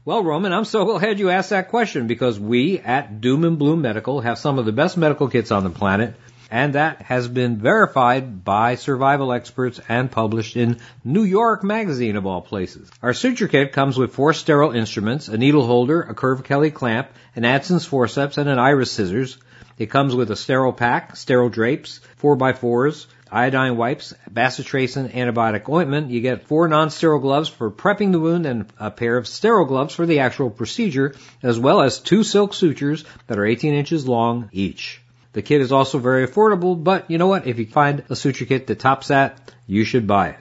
Well, 0.05 0.23
Roman, 0.23 0.53
I'm 0.53 0.65
so 0.65 0.85
glad 0.85 1.19
you 1.19 1.31
asked 1.31 1.49
that 1.49 1.69
question 1.69 2.05
because 2.05 2.39
we 2.39 2.77
at 2.77 3.19
Doom 3.19 3.43
and 3.43 3.57
Bloom 3.57 3.81
Medical 3.81 4.21
have 4.21 4.37
some 4.37 4.59
of 4.59 4.65
the 4.65 4.71
best 4.71 4.97
medical 4.97 5.27
kits 5.27 5.51
on 5.51 5.63
the 5.63 5.71
planet, 5.71 6.13
and 6.51 6.75
that 6.75 7.01
has 7.01 7.27
been 7.27 7.57
verified 7.57 8.45
by 8.45 8.75
survival 8.75 9.33
experts 9.33 9.81
and 9.89 10.11
published 10.11 10.55
in 10.55 10.77
New 11.03 11.23
York 11.23 11.63
Magazine 11.63 12.17
of 12.17 12.27
all 12.27 12.41
places. 12.41 12.89
Our 13.01 13.15
suture 13.15 13.47
kit 13.47 13.73
comes 13.73 13.97
with 13.97 14.13
four 14.13 14.33
sterile 14.33 14.71
instruments, 14.71 15.27
a 15.27 15.39
needle 15.39 15.65
holder, 15.65 16.03
a 16.03 16.13
Curve 16.13 16.43
Kelly 16.43 16.71
clamp, 16.71 17.09
an 17.35 17.45
Adson's 17.45 17.85
forceps, 17.85 18.37
and 18.37 18.47
an 18.47 18.59
iris 18.59 18.91
scissors. 18.91 19.39
It 19.79 19.87
comes 19.87 20.15
with 20.15 20.29
a 20.29 20.35
sterile 20.35 20.71
pack, 20.71 21.15
sterile 21.15 21.49
drapes, 21.49 21.99
4x4s, 22.21 23.07
iodine 23.31 23.77
wipes, 23.77 24.13
bacitracin 24.31 25.11
antibiotic 25.11 25.69
ointment. 25.69 26.09
You 26.11 26.21
get 26.21 26.47
four 26.47 26.67
non-sterile 26.67 27.19
gloves 27.19 27.49
for 27.49 27.71
prepping 27.71 28.11
the 28.11 28.19
wound 28.19 28.45
and 28.45 28.65
a 28.79 28.91
pair 28.91 29.17
of 29.17 29.27
sterile 29.27 29.65
gloves 29.65 29.93
for 29.93 30.05
the 30.05 30.19
actual 30.19 30.49
procedure, 30.49 31.15
as 31.43 31.59
well 31.59 31.81
as 31.81 31.99
two 31.99 32.23
silk 32.23 32.53
sutures 32.53 33.03
that 33.27 33.39
are 33.39 33.45
18 33.45 33.73
inches 33.73 34.07
long 34.07 34.49
each. 34.51 35.01
The 35.33 35.41
kit 35.41 35.61
is 35.61 35.71
also 35.71 35.99
very 35.99 36.27
affordable, 36.27 36.83
but 36.83 37.11
you 37.11 37.17
know 37.17 37.27
what? 37.27 37.47
If 37.47 37.59
you 37.59 37.65
find 37.65 38.03
a 38.09 38.15
suture 38.15 38.45
kit 38.45 38.67
that 38.67 38.79
tops 38.79 39.09
that, 39.09 39.53
you 39.67 39.83
should 39.83 40.07
buy 40.07 40.29
it. 40.29 40.39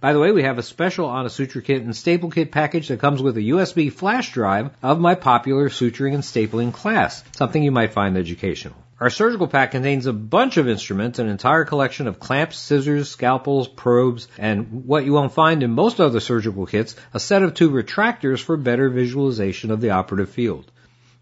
By 0.00 0.12
the 0.12 0.18
way, 0.18 0.32
we 0.32 0.42
have 0.42 0.58
a 0.58 0.62
special 0.62 1.06
on 1.06 1.24
a 1.24 1.30
suture 1.30 1.60
kit 1.60 1.82
and 1.82 1.94
staple 1.94 2.30
kit 2.30 2.50
package 2.50 2.88
that 2.88 3.00
comes 3.00 3.22
with 3.22 3.36
a 3.36 3.42
USB 3.42 3.92
flash 3.92 4.32
drive 4.32 4.70
of 4.82 5.00
my 5.00 5.14
popular 5.14 5.68
suturing 5.68 6.14
and 6.14 6.22
stapling 6.22 6.72
class, 6.72 7.22
something 7.36 7.62
you 7.62 7.70
might 7.70 7.92
find 7.92 8.16
educational. 8.16 8.83
Our 9.00 9.10
surgical 9.10 9.48
pack 9.48 9.72
contains 9.72 10.06
a 10.06 10.12
bunch 10.12 10.56
of 10.56 10.68
instruments, 10.68 11.18
an 11.18 11.28
entire 11.28 11.64
collection 11.64 12.06
of 12.06 12.20
clamps, 12.20 12.56
scissors, 12.56 13.08
scalpels, 13.08 13.66
probes, 13.66 14.28
and 14.38 14.84
what 14.86 15.04
you 15.04 15.12
won't 15.12 15.32
find 15.32 15.64
in 15.64 15.72
most 15.72 16.00
other 16.00 16.20
surgical 16.20 16.64
kits, 16.64 16.94
a 17.12 17.18
set 17.18 17.42
of 17.42 17.54
two 17.54 17.70
retractors 17.70 18.38
for 18.40 18.56
better 18.56 18.88
visualization 18.88 19.72
of 19.72 19.80
the 19.80 19.90
operative 19.90 20.30
field. 20.30 20.70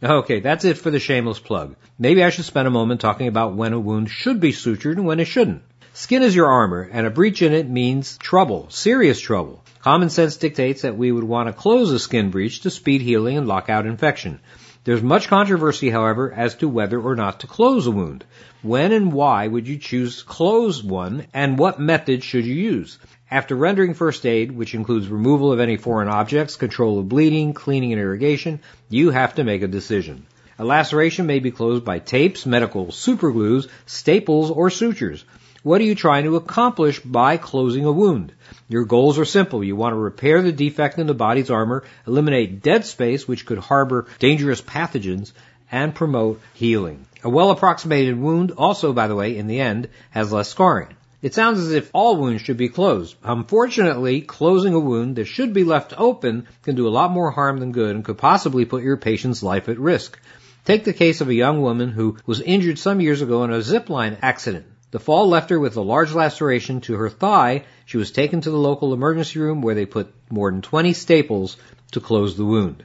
Okay, 0.02 0.40
that's 0.40 0.66
it 0.66 0.76
for 0.76 0.90
the 0.90 0.98
shameless 0.98 1.38
plug. 1.38 1.76
Maybe 1.98 2.22
I 2.22 2.28
should 2.28 2.44
spend 2.44 2.68
a 2.68 2.72
moment 2.72 3.00
talking 3.00 3.28
about 3.28 3.54
when 3.54 3.72
a 3.72 3.80
wound 3.80 4.10
should 4.10 4.38
be 4.38 4.52
sutured 4.52 4.96
and 4.96 5.06
when 5.06 5.20
it 5.20 5.26
shouldn't. 5.26 5.62
Skin 5.94 6.22
is 6.22 6.36
your 6.36 6.50
armor, 6.50 6.88
and 6.92 7.06
a 7.06 7.10
breach 7.10 7.40
in 7.40 7.52
it 7.52 7.70
means 7.70 8.18
trouble, 8.18 8.66
serious 8.68 9.18
trouble. 9.18 9.62
Common 9.80 10.10
sense 10.10 10.36
dictates 10.36 10.82
that 10.82 10.96
we 10.96 11.10
would 11.10 11.24
want 11.24 11.48
to 11.48 11.52
close 11.52 11.90
a 11.90 11.98
skin 11.98 12.30
breach 12.30 12.60
to 12.60 12.70
speed 12.70 13.00
healing 13.00 13.38
and 13.38 13.48
lock 13.48 13.70
out 13.70 13.86
infection. 13.86 14.40
There's 14.84 15.02
much 15.02 15.28
controversy, 15.28 15.90
however, 15.90 16.32
as 16.32 16.56
to 16.56 16.68
whether 16.68 17.00
or 17.00 17.14
not 17.14 17.38
to 17.40 17.46
close 17.46 17.86
a 17.86 17.92
wound. 17.92 18.24
When 18.62 18.90
and 18.90 19.12
why 19.12 19.46
would 19.46 19.68
you 19.68 19.78
choose 19.78 20.18
to 20.18 20.24
close 20.24 20.82
one, 20.82 21.26
and 21.32 21.56
what 21.56 21.78
method 21.78 22.24
should 22.24 22.44
you 22.44 22.54
use? 22.54 22.98
After 23.30 23.54
rendering 23.54 23.94
first 23.94 24.26
aid, 24.26 24.50
which 24.50 24.74
includes 24.74 25.06
removal 25.06 25.52
of 25.52 25.60
any 25.60 25.76
foreign 25.76 26.08
objects, 26.08 26.56
control 26.56 26.98
of 26.98 27.08
bleeding, 27.08 27.54
cleaning 27.54 27.92
and 27.92 28.02
irrigation, 28.02 28.58
you 28.88 29.10
have 29.10 29.36
to 29.36 29.44
make 29.44 29.62
a 29.62 29.68
decision. 29.68 30.26
A 30.58 30.64
laceration 30.64 31.26
may 31.26 31.38
be 31.38 31.52
closed 31.52 31.84
by 31.84 32.00
tapes, 32.00 32.44
medical 32.44 32.86
superglues, 32.86 33.68
staples, 33.86 34.50
or 34.50 34.68
sutures. 34.68 35.24
What 35.64 35.80
are 35.80 35.84
you 35.84 35.94
trying 35.94 36.24
to 36.24 36.34
accomplish 36.34 36.98
by 36.98 37.36
closing 37.36 37.84
a 37.84 37.92
wound? 37.92 38.32
Your 38.68 38.84
goals 38.84 39.16
are 39.20 39.24
simple. 39.24 39.62
You 39.62 39.76
want 39.76 39.92
to 39.92 39.96
repair 39.96 40.42
the 40.42 40.50
defect 40.50 40.98
in 40.98 41.06
the 41.06 41.14
body's 41.14 41.52
armor, 41.52 41.84
eliminate 42.04 42.64
dead 42.64 42.84
space, 42.84 43.28
which 43.28 43.46
could 43.46 43.58
harbor 43.58 44.08
dangerous 44.18 44.60
pathogens, 44.60 45.30
and 45.70 45.94
promote 45.94 46.40
healing. 46.52 47.06
A 47.22 47.30
well 47.30 47.52
approximated 47.52 48.18
wound 48.18 48.50
also, 48.58 48.92
by 48.92 49.06
the 49.06 49.14
way, 49.14 49.36
in 49.36 49.46
the 49.46 49.60
end, 49.60 49.88
has 50.10 50.32
less 50.32 50.48
scarring. 50.48 50.88
It 51.22 51.32
sounds 51.32 51.60
as 51.60 51.70
if 51.70 51.90
all 51.92 52.16
wounds 52.16 52.42
should 52.42 52.56
be 52.56 52.68
closed. 52.68 53.14
Unfortunately, 53.22 54.20
closing 54.20 54.74
a 54.74 54.80
wound 54.80 55.14
that 55.14 55.26
should 55.26 55.52
be 55.52 55.62
left 55.62 55.94
open 55.96 56.48
can 56.64 56.74
do 56.74 56.88
a 56.88 56.90
lot 56.90 57.12
more 57.12 57.30
harm 57.30 57.60
than 57.60 57.70
good 57.70 57.94
and 57.94 58.04
could 58.04 58.18
possibly 58.18 58.64
put 58.64 58.82
your 58.82 58.96
patient's 58.96 59.44
life 59.44 59.68
at 59.68 59.78
risk. 59.78 60.18
Take 60.64 60.82
the 60.82 60.92
case 60.92 61.20
of 61.20 61.28
a 61.28 61.34
young 61.34 61.62
woman 61.62 61.90
who 61.90 62.16
was 62.26 62.40
injured 62.40 62.80
some 62.80 63.00
years 63.00 63.22
ago 63.22 63.44
in 63.44 63.52
a 63.52 63.58
zipline 63.58 64.18
accident. 64.22 64.66
The 64.92 65.00
fall 65.00 65.26
left 65.26 65.48
her 65.48 65.58
with 65.58 65.76
a 65.76 65.80
large 65.80 66.12
laceration 66.12 66.82
to 66.82 66.94
her 66.96 67.08
thigh. 67.08 67.64
She 67.86 67.96
was 67.96 68.12
taken 68.12 68.42
to 68.42 68.50
the 68.50 68.58
local 68.58 68.92
emergency 68.92 69.38
room 69.38 69.62
where 69.62 69.74
they 69.74 69.86
put 69.86 70.12
more 70.30 70.50
than 70.50 70.60
20 70.60 70.92
staples 70.92 71.56
to 71.92 72.00
close 72.00 72.36
the 72.36 72.44
wound. 72.44 72.84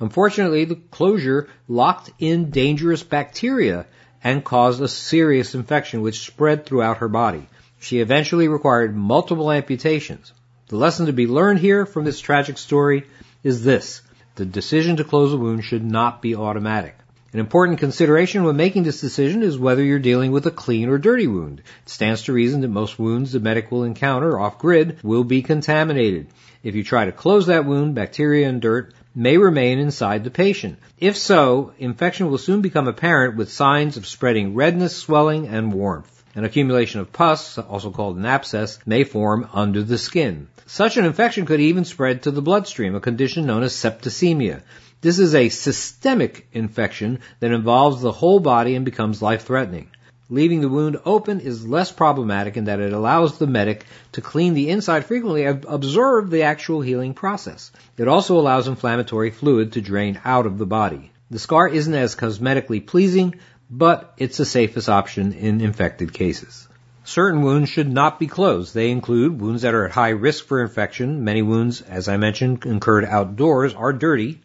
Unfortunately, 0.00 0.64
the 0.64 0.80
closure 0.90 1.48
locked 1.68 2.10
in 2.18 2.50
dangerous 2.50 3.02
bacteria 3.02 3.84
and 4.22 4.42
caused 4.42 4.80
a 4.80 4.88
serious 4.88 5.54
infection 5.54 6.00
which 6.00 6.24
spread 6.24 6.64
throughout 6.64 6.98
her 6.98 7.08
body. 7.08 7.46
She 7.78 8.00
eventually 8.00 8.48
required 8.48 8.96
multiple 8.96 9.50
amputations. 9.50 10.32
The 10.68 10.76
lesson 10.76 11.06
to 11.06 11.12
be 11.12 11.26
learned 11.26 11.58
here 11.58 11.84
from 11.84 12.06
this 12.06 12.20
tragic 12.20 12.56
story 12.56 13.04
is 13.42 13.62
this. 13.62 14.00
The 14.36 14.46
decision 14.46 14.96
to 14.96 15.04
close 15.04 15.34
a 15.34 15.36
wound 15.36 15.62
should 15.62 15.84
not 15.84 16.22
be 16.22 16.34
automatic. 16.34 16.96
An 17.34 17.40
important 17.40 17.80
consideration 17.80 18.44
when 18.44 18.56
making 18.56 18.84
this 18.84 19.00
decision 19.00 19.42
is 19.42 19.58
whether 19.58 19.82
you're 19.82 19.98
dealing 19.98 20.30
with 20.30 20.46
a 20.46 20.52
clean 20.52 20.88
or 20.88 20.98
dirty 20.98 21.26
wound. 21.26 21.62
It 21.82 21.88
stands 21.88 22.22
to 22.22 22.32
reason 22.32 22.60
that 22.60 22.68
most 22.68 22.96
wounds 22.96 23.32
the 23.32 23.40
medic 23.40 23.72
will 23.72 23.82
encounter 23.82 24.38
off 24.38 24.60
grid 24.60 25.02
will 25.02 25.24
be 25.24 25.42
contaminated. 25.42 26.28
If 26.62 26.76
you 26.76 26.84
try 26.84 27.06
to 27.06 27.10
close 27.10 27.46
that 27.46 27.64
wound, 27.64 27.96
bacteria 27.96 28.48
and 28.48 28.62
dirt 28.62 28.94
may 29.16 29.36
remain 29.36 29.80
inside 29.80 30.22
the 30.22 30.30
patient. 30.30 30.78
If 31.00 31.16
so, 31.16 31.72
infection 31.76 32.30
will 32.30 32.38
soon 32.38 32.60
become 32.60 32.86
apparent 32.86 33.34
with 33.34 33.50
signs 33.50 33.96
of 33.96 34.06
spreading 34.06 34.54
redness, 34.54 34.94
swelling, 34.94 35.48
and 35.48 35.72
warmth. 35.72 36.22
An 36.36 36.44
accumulation 36.44 37.00
of 37.00 37.12
pus, 37.12 37.58
also 37.58 37.90
called 37.90 38.16
an 38.16 38.26
abscess, 38.26 38.78
may 38.86 39.02
form 39.02 39.48
under 39.52 39.82
the 39.82 39.98
skin. 39.98 40.46
Such 40.66 40.96
an 40.96 41.04
infection 41.04 41.46
could 41.46 41.60
even 41.60 41.84
spread 41.84 42.22
to 42.22 42.30
the 42.30 42.42
bloodstream, 42.42 42.94
a 42.94 43.00
condition 43.00 43.44
known 43.44 43.64
as 43.64 43.74
septicemia. 43.74 44.62
This 45.04 45.18
is 45.18 45.34
a 45.34 45.50
systemic 45.50 46.48
infection 46.54 47.18
that 47.40 47.52
involves 47.52 48.00
the 48.00 48.10
whole 48.10 48.40
body 48.40 48.74
and 48.74 48.86
becomes 48.86 49.20
life-threatening. 49.20 49.90
Leaving 50.30 50.62
the 50.62 50.70
wound 50.70 50.96
open 51.04 51.40
is 51.40 51.68
less 51.68 51.92
problematic 51.92 52.56
in 52.56 52.64
that 52.64 52.80
it 52.80 52.94
allows 52.94 53.36
the 53.36 53.46
medic 53.46 53.84
to 54.12 54.22
clean 54.22 54.54
the 54.54 54.70
inside 54.70 55.04
frequently 55.04 55.44
and 55.44 55.66
observe 55.68 56.30
the 56.30 56.44
actual 56.44 56.80
healing 56.80 57.12
process. 57.12 57.70
It 57.98 58.08
also 58.08 58.38
allows 58.38 58.66
inflammatory 58.66 59.30
fluid 59.30 59.72
to 59.72 59.82
drain 59.82 60.18
out 60.24 60.46
of 60.46 60.56
the 60.56 60.64
body. 60.64 61.12
The 61.30 61.38
scar 61.38 61.68
isn't 61.68 61.94
as 61.94 62.16
cosmetically 62.16 62.86
pleasing, 62.86 63.34
but 63.68 64.14
it's 64.16 64.38
the 64.38 64.46
safest 64.46 64.88
option 64.88 65.34
in 65.34 65.60
infected 65.60 66.14
cases. 66.14 66.66
Certain 67.04 67.42
wounds 67.42 67.68
should 67.68 67.92
not 67.92 68.18
be 68.18 68.26
closed. 68.26 68.72
They 68.72 68.90
include 68.90 69.38
wounds 69.38 69.60
that 69.60 69.74
are 69.74 69.84
at 69.84 69.92
high 69.92 70.16
risk 70.16 70.46
for 70.46 70.62
infection. 70.62 71.24
Many 71.24 71.42
wounds, 71.42 71.82
as 71.82 72.08
I 72.08 72.16
mentioned, 72.16 72.64
incurred 72.64 73.04
outdoors 73.04 73.74
are 73.74 73.92
dirty 73.92 74.40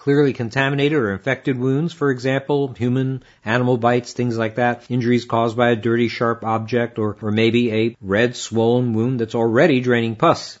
clearly 0.00 0.32
contaminated 0.32 0.96
or 0.96 1.12
infected 1.12 1.58
wounds, 1.58 1.92
for 1.92 2.10
example, 2.10 2.72
human, 2.72 3.22
animal 3.44 3.76
bites, 3.76 4.14
things 4.14 4.38
like 4.38 4.54
that, 4.54 4.82
injuries 4.88 5.26
caused 5.26 5.58
by 5.58 5.68
a 5.70 5.76
dirty, 5.76 6.08
sharp 6.08 6.42
object, 6.42 6.98
or, 6.98 7.18
or 7.20 7.30
maybe 7.30 7.70
a 7.70 7.96
red, 8.00 8.34
swollen 8.34 8.94
wound 8.94 9.20
that's 9.20 9.34
already 9.34 9.78
draining 9.80 10.16
pus. 10.16 10.58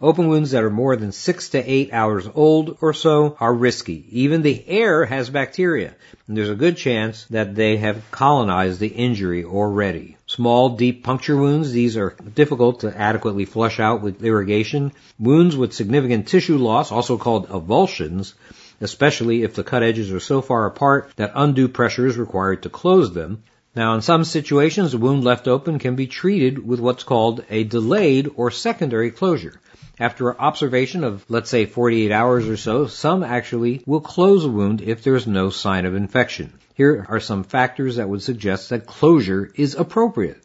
Open 0.00 0.28
wounds 0.28 0.52
that 0.52 0.62
are 0.62 0.70
more 0.70 0.96
than 0.96 1.12
six 1.12 1.50
to 1.50 1.58
eight 1.58 1.92
hours 1.92 2.26
old 2.34 2.78
or 2.80 2.94
so 2.94 3.36
are 3.40 3.52
risky. 3.52 4.06
Even 4.10 4.40
the 4.40 4.64
air 4.66 5.04
has 5.04 5.28
bacteria, 5.28 5.94
and 6.26 6.36
there's 6.36 6.48
a 6.48 6.54
good 6.54 6.76
chance 6.76 7.24
that 7.30 7.54
they 7.54 7.76
have 7.76 8.10
colonized 8.10 8.80
the 8.80 8.86
injury 8.86 9.44
already. 9.44 10.16
Small, 10.26 10.76
deep 10.76 11.04
puncture 11.04 11.36
wounds, 11.36 11.72
these 11.72 11.96
are 11.96 12.16
difficult 12.34 12.80
to 12.80 12.96
adequately 12.96 13.44
flush 13.44 13.80
out 13.80 14.00
with 14.00 14.24
irrigation. 14.24 14.92
Wounds 15.18 15.56
with 15.56 15.74
significant 15.74 16.28
tissue 16.28 16.58
loss, 16.58 16.92
also 16.92 17.18
called 17.18 17.48
avulsions, 17.48 18.34
especially 18.80 19.42
if 19.42 19.54
the 19.54 19.64
cut 19.64 19.82
edges 19.82 20.12
are 20.12 20.20
so 20.20 20.40
far 20.40 20.66
apart 20.66 21.10
that 21.16 21.32
undue 21.34 21.68
pressure 21.68 22.06
is 22.06 22.16
required 22.16 22.62
to 22.62 22.68
close 22.68 23.12
them. 23.12 23.42
Now, 23.74 23.94
in 23.94 24.02
some 24.02 24.24
situations, 24.24 24.94
a 24.94 24.98
wound 24.98 25.24
left 25.24 25.46
open 25.46 25.78
can 25.78 25.94
be 25.94 26.06
treated 26.06 26.66
with 26.66 26.80
what's 26.80 27.04
called 27.04 27.44
a 27.50 27.64
delayed 27.64 28.30
or 28.36 28.50
secondary 28.50 29.10
closure. 29.10 29.60
After 30.00 30.40
observation 30.40 31.02
of, 31.02 31.24
let's 31.28 31.50
say, 31.50 31.66
48 31.66 32.12
hours 32.12 32.48
or 32.48 32.56
so, 32.56 32.86
some 32.86 33.24
actually 33.24 33.82
will 33.84 34.00
close 34.00 34.44
a 34.44 34.48
wound 34.48 34.80
if 34.80 35.02
there's 35.02 35.26
no 35.26 35.50
sign 35.50 35.86
of 35.86 35.94
infection. 35.94 36.52
Here 36.74 37.04
are 37.08 37.18
some 37.18 37.42
factors 37.42 37.96
that 37.96 38.08
would 38.08 38.22
suggest 38.22 38.70
that 38.70 38.86
closure 38.86 39.50
is 39.56 39.74
appropriate. 39.74 40.40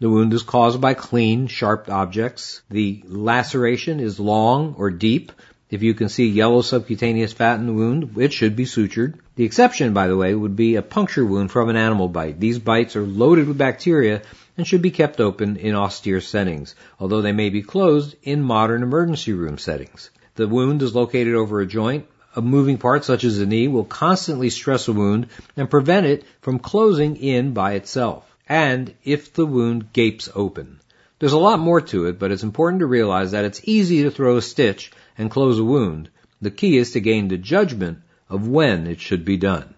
The 0.00 0.10
wound 0.10 0.34
is 0.34 0.42
caused 0.42 0.80
by 0.80 0.94
clean, 0.94 1.46
sharp 1.46 1.90
objects. 1.90 2.62
The 2.70 3.02
laceration 3.06 4.00
is 4.00 4.20
long 4.20 4.74
or 4.76 4.90
deep. 4.90 5.32
If 5.70 5.84
you 5.84 5.94
can 5.94 6.08
see 6.08 6.26
yellow 6.26 6.62
subcutaneous 6.62 7.32
fat 7.32 7.60
in 7.60 7.66
the 7.66 7.72
wound, 7.72 8.16
it 8.16 8.32
should 8.32 8.56
be 8.56 8.64
sutured. 8.64 9.14
The 9.36 9.44
exception, 9.44 9.92
by 9.92 10.08
the 10.08 10.16
way, 10.16 10.34
would 10.34 10.56
be 10.56 10.74
a 10.74 10.82
puncture 10.82 11.24
wound 11.24 11.52
from 11.52 11.68
an 11.68 11.76
animal 11.76 12.08
bite. 12.08 12.40
These 12.40 12.58
bites 12.58 12.96
are 12.96 13.06
loaded 13.06 13.46
with 13.46 13.56
bacteria 13.56 14.22
and 14.56 14.66
should 14.66 14.82
be 14.82 14.90
kept 14.90 15.20
open 15.20 15.56
in 15.56 15.76
austere 15.76 16.20
settings, 16.20 16.74
although 16.98 17.22
they 17.22 17.30
may 17.30 17.50
be 17.50 17.62
closed 17.62 18.16
in 18.24 18.42
modern 18.42 18.82
emergency 18.82 19.32
room 19.32 19.58
settings. 19.58 20.10
The 20.34 20.48
wound 20.48 20.82
is 20.82 20.96
located 20.96 21.36
over 21.36 21.60
a 21.60 21.66
joint. 21.66 22.06
A 22.34 22.42
moving 22.42 22.78
part 22.78 23.04
such 23.04 23.22
as 23.22 23.38
the 23.38 23.46
knee 23.46 23.68
will 23.68 23.84
constantly 23.84 24.50
stress 24.50 24.88
a 24.88 24.92
wound 24.92 25.28
and 25.56 25.70
prevent 25.70 26.04
it 26.04 26.24
from 26.40 26.58
closing 26.58 27.14
in 27.14 27.52
by 27.52 27.74
itself. 27.74 28.24
And 28.48 28.92
if 29.04 29.34
the 29.34 29.46
wound 29.46 29.92
gapes 29.92 30.28
open. 30.34 30.80
There's 31.20 31.32
a 31.32 31.38
lot 31.38 31.60
more 31.60 31.80
to 31.82 32.06
it, 32.06 32.18
but 32.18 32.32
it's 32.32 32.42
important 32.42 32.80
to 32.80 32.86
realize 32.86 33.30
that 33.32 33.44
it's 33.44 33.60
easy 33.64 34.02
to 34.02 34.10
throw 34.10 34.36
a 34.36 34.42
stitch 34.42 34.90
and 35.18 35.30
close 35.30 35.58
a 35.58 35.64
wound. 35.64 36.10
The 36.40 36.50
key 36.50 36.76
is 36.76 36.92
to 36.92 37.00
gain 37.00 37.28
the 37.28 37.36
judgment 37.36 37.98
of 38.28 38.48
when 38.48 38.86
it 38.86 39.00
should 39.00 39.24
be 39.24 39.36
done. 39.36 39.74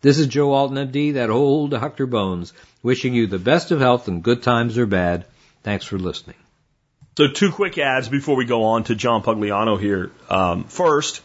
This 0.00 0.18
is 0.18 0.26
Joe 0.26 0.52
Alton, 0.52 0.76
MD, 0.76 1.14
that 1.14 1.30
old 1.30 1.70
Dr. 1.70 2.06
Bones, 2.06 2.52
wishing 2.82 3.14
you 3.14 3.28
the 3.28 3.38
best 3.38 3.70
of 3.70 3.78
health 3.78 4.08
and 4.08 4.22
good 4.22 4.42
times 4.42 4.76
or 4.76 4.86
bad. 4.86 5.26
Thanks 5.62 5.84
for 5.84 5.98
listening. 5.98 6.36
So, 7.16 7.28
two 7.28 7.52
quick 7.52 7.78
ads 7.78 8.08
before 8.08 8.34
we 8.36 8.46
go 8.46 8.64
on 8.64 8.84
to 8.84 8.94
John 8.94 9.22
Pugliano 9.22 9.78
here. 9.78 10.10
Um, 10.28 10.64
first, 10.64 11.20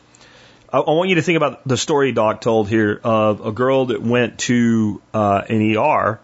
I, 0.71 0.79
I, 0.79 0.91
want 0.91 1.09
you 1.09 1.15
to 1.15 1.21
think 1.21 1.37
about 1.37 1.65
the 1.67 1.77
story 1.77 2.11
Doc 2.11 2.41
told 2.41 2.67
here 2.67 2.99
of 3.03 3.45
a 3.45 3.51
girl 3.51 3.85
that 3.87 4.01
went 4.01 4.39
to 4.39 5.01
uh, 5.13 5.41
an 5.47 5.75
ER 5.75 6.19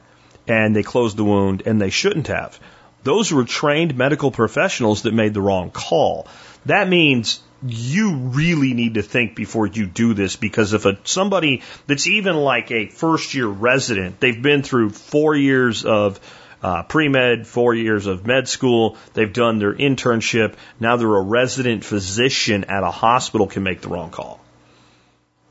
and 0.47 0.76
they 0.76 0.84
closed 0.84 1.17
the 1.17 1.24
wound 1.24 1.63
and 1.65 1.82
they 1.82 1.89
shouldn't 1.89 2.28
have. 2.28 2.59
Those 3.03 3.32
were 3.32 3.45
trained 3.45 3.97
medical 3.97 4.32
professionals 4.32 5.03
that 5.03 5.13
made 5.13 5.34
the 5.34 5.41
wrong 5.41 5.71
call. 5.71 6.28
That 6.66 6.88
means 6.88 7.41
you 7.66 8.16
really 8.16 8.74
need 8.74 8.95
to 8.95 9.01
think 9.01 9.36
before 9.36 9.68
you 9.68 9.86
do 9.86 10.14
this 10.14 10.36
because 10.36 10.74
if 10.74 10.86
a 10.86 10.97
somebody 11.03 11.61
that's 11.88 12.07
even 12.07 12.36
like 12.36 12.72
a 12.72 12.88
first 12.88 13.34
year 13.34 13.47
resident, 13.47 14.20
they've 14.20 14.41
been 14.41 14.64
through 14.64 14.89
four 14.89 15.36
years 15.36 15.86
of 15.86 16.20
uh, 16.61 16.84
pre 16.84 17.09
med, 17.09 17.45
four 17.45 17.74
years 17.74 18.05
of 18.05 18.26
med 18.26 18.47
school, 18.47 18.97
they've 19.14 19.34
done 19.34 19.59
their 19.59 19.74
internship, 19.74 20.55
now 20.80 20.95
they're 20.95 21.16
a 21.16 21.22
resident 21.22 21.84
physician 21.84 22.66
at 22.66 22.84
a 22.84 22.91
hospital 22.91 23.47
can 23.47 23.64
make 23.64 23.82
the 23.82 23.89
wrong 23.89 24.11
call. 24.11 24.39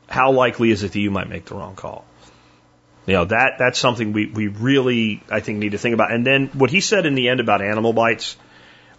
How 0.07 0.31
likely 0.31 0.71
is 0.71 0.83
it 0.83 0.91
that 0.91 0.99
you 0.99 1.11
might 1.11 1.29
make 1.29 1.45
the 1.45 1.55
wrong 1.55 1.75
call? 1.75 2.05
You 3.05 3.13
know, 3.13 3.25
that, 3.25 3.55
that's 3.59 3.79
something 3.79 4.13
we, 4.13 4.27
we 4.27 4.47
really, 4.47 5.21
I 5.29 5.41
think, 5.41 5.59
need 5.59 5.73
to 5.73 5.77
think 5.77 5.93
about. 5.93 6.11
And 6.11 6.25
then 6.25 6.47
what 6.53 6.69
he 6.69 6.79
said 6.79 7.05
in 7.05 7.15
the 7.15 7.29
end 7.29 7.39
about 7.39 7.61
animal 7.61 7.91
bites, 7.91 8.37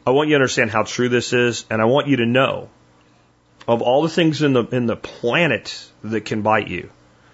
I 0.06 0.10
want 0.10 0.28
you 0.28 0.34
to 0.34 0.36
understand 0.36 0.70
how 0.70 0.82
true 0.82 1.08
this 1.08 1.32
is, 1.32 1.64
and 1.70 1.80
I 1.80 1.86
want 1.86 2.08
you 2.08 2.16
to 2.16 2.26
know 2.26 2.68
of 3.66 3.80
all 3.80 4.02
the 4.02 4.08
things 4.08 4.42
in 4.42 4.52
the 4.52 4.64
in 4.64 4.86
the 4.86 4.96
planet 4.96 5.88
that 6.02 6.22
can 6.26 6.42
bite 6.42 6.68
you, 6.68 6.90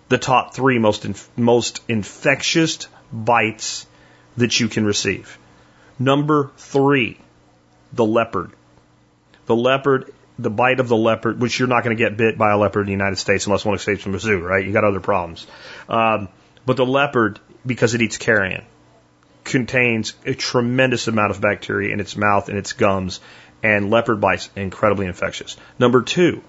the 0.09 0.19
top 0.19 0.55
three 0.55 0.79
most 0.79 1.05
inf- 1.05 1.29
most 1.37 1.83
infectious 1.89 2.87
bites 3.13 3.87
that 4.37 4.61
you 4.61 4.69
can 4.69 4.85
receive. 4.85 5.39
Number 5.99 6.53
three, 6.57 7.19
the 7.93 8.05
leopard. 8.05 8.53
The 9.47 9.57
leopard, 9.57 10.13
the 10.39 10.51
bite 10.51 10.79
of 10.79 10.89
the 10.89 10.97
leopard, 10.97 11.41
which 11.41 11.59
you're 11.59 11.69
not 11.69 11.83
going 11.83 11.97
to 11.97 12.03
get 12.03 12.17
bit 12.17 12.39
by 12.39 12.53
a 12.53 12.59
leopard 12.59 12.83
in 12.83 12.87
the 12.87 12.93
United 12.93 13.17
States 13.17 13.47
unless 13.47 13.65
one 13.65 13.75
escapes 13.75 14.03
from 14.03 14.15
a 14.15 14.21
zoo, 14.21 14.39
right? 14.39 14.65
You 14.65 14.73
got 14.73 14.85
other 14.85 15.01
problems. 15.01 15.47
Um, 15.89 16.29
but 16.65 16.77
the 16.77 16.87
leopard, 16.87 17.41
because 17.67 17.95
it 17.95 18.03
eats 18.03 18.17
carrion, 18.17 18.65
contains 19.45 20.15
a 20.25 20.35
tremendous 20.35 21.09
amount 21.09 21.31
of 21.31 21.41
bacteria 21.41 21.93
in 21.93 22.01
its 22.01 22.17
mouth 22.17 22.49
and 22.49 22.59
its 22.59 22.73
gums, 22.73 23.21
and 23.63 23.91
leopard 23.91 24.21
bites 24.21 24.51
incredibly 24.57 25.07
infectious. 25.07 25.57
Number 25.79 26.03
two, 26.03 26.43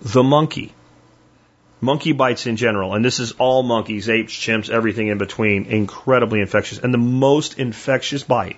the 0.00 0.22
monkey. 0.22 0.72
Monkey 1.80 2.12
bites 2.12 2.46
in 2.46 2.56
general, 2.56 2.94
and 2.94 3.04
this 3.04 3.20
is 3.20 3.32
all 3.32 3.62
monkeys, 3.62 4.08
apes, 4.08 4.32
chimps, 4.32 4.68
everything 4.68 5.08
in 5.08 5.18
between, 5.18 5.66
incredibly 5.66 6.40
infectious. 6.40 6.78
And 6.78 6.92
the 6.92 6.98
most 6.98 7.58
infectious 7.58 8.24
bite 8.24 8.56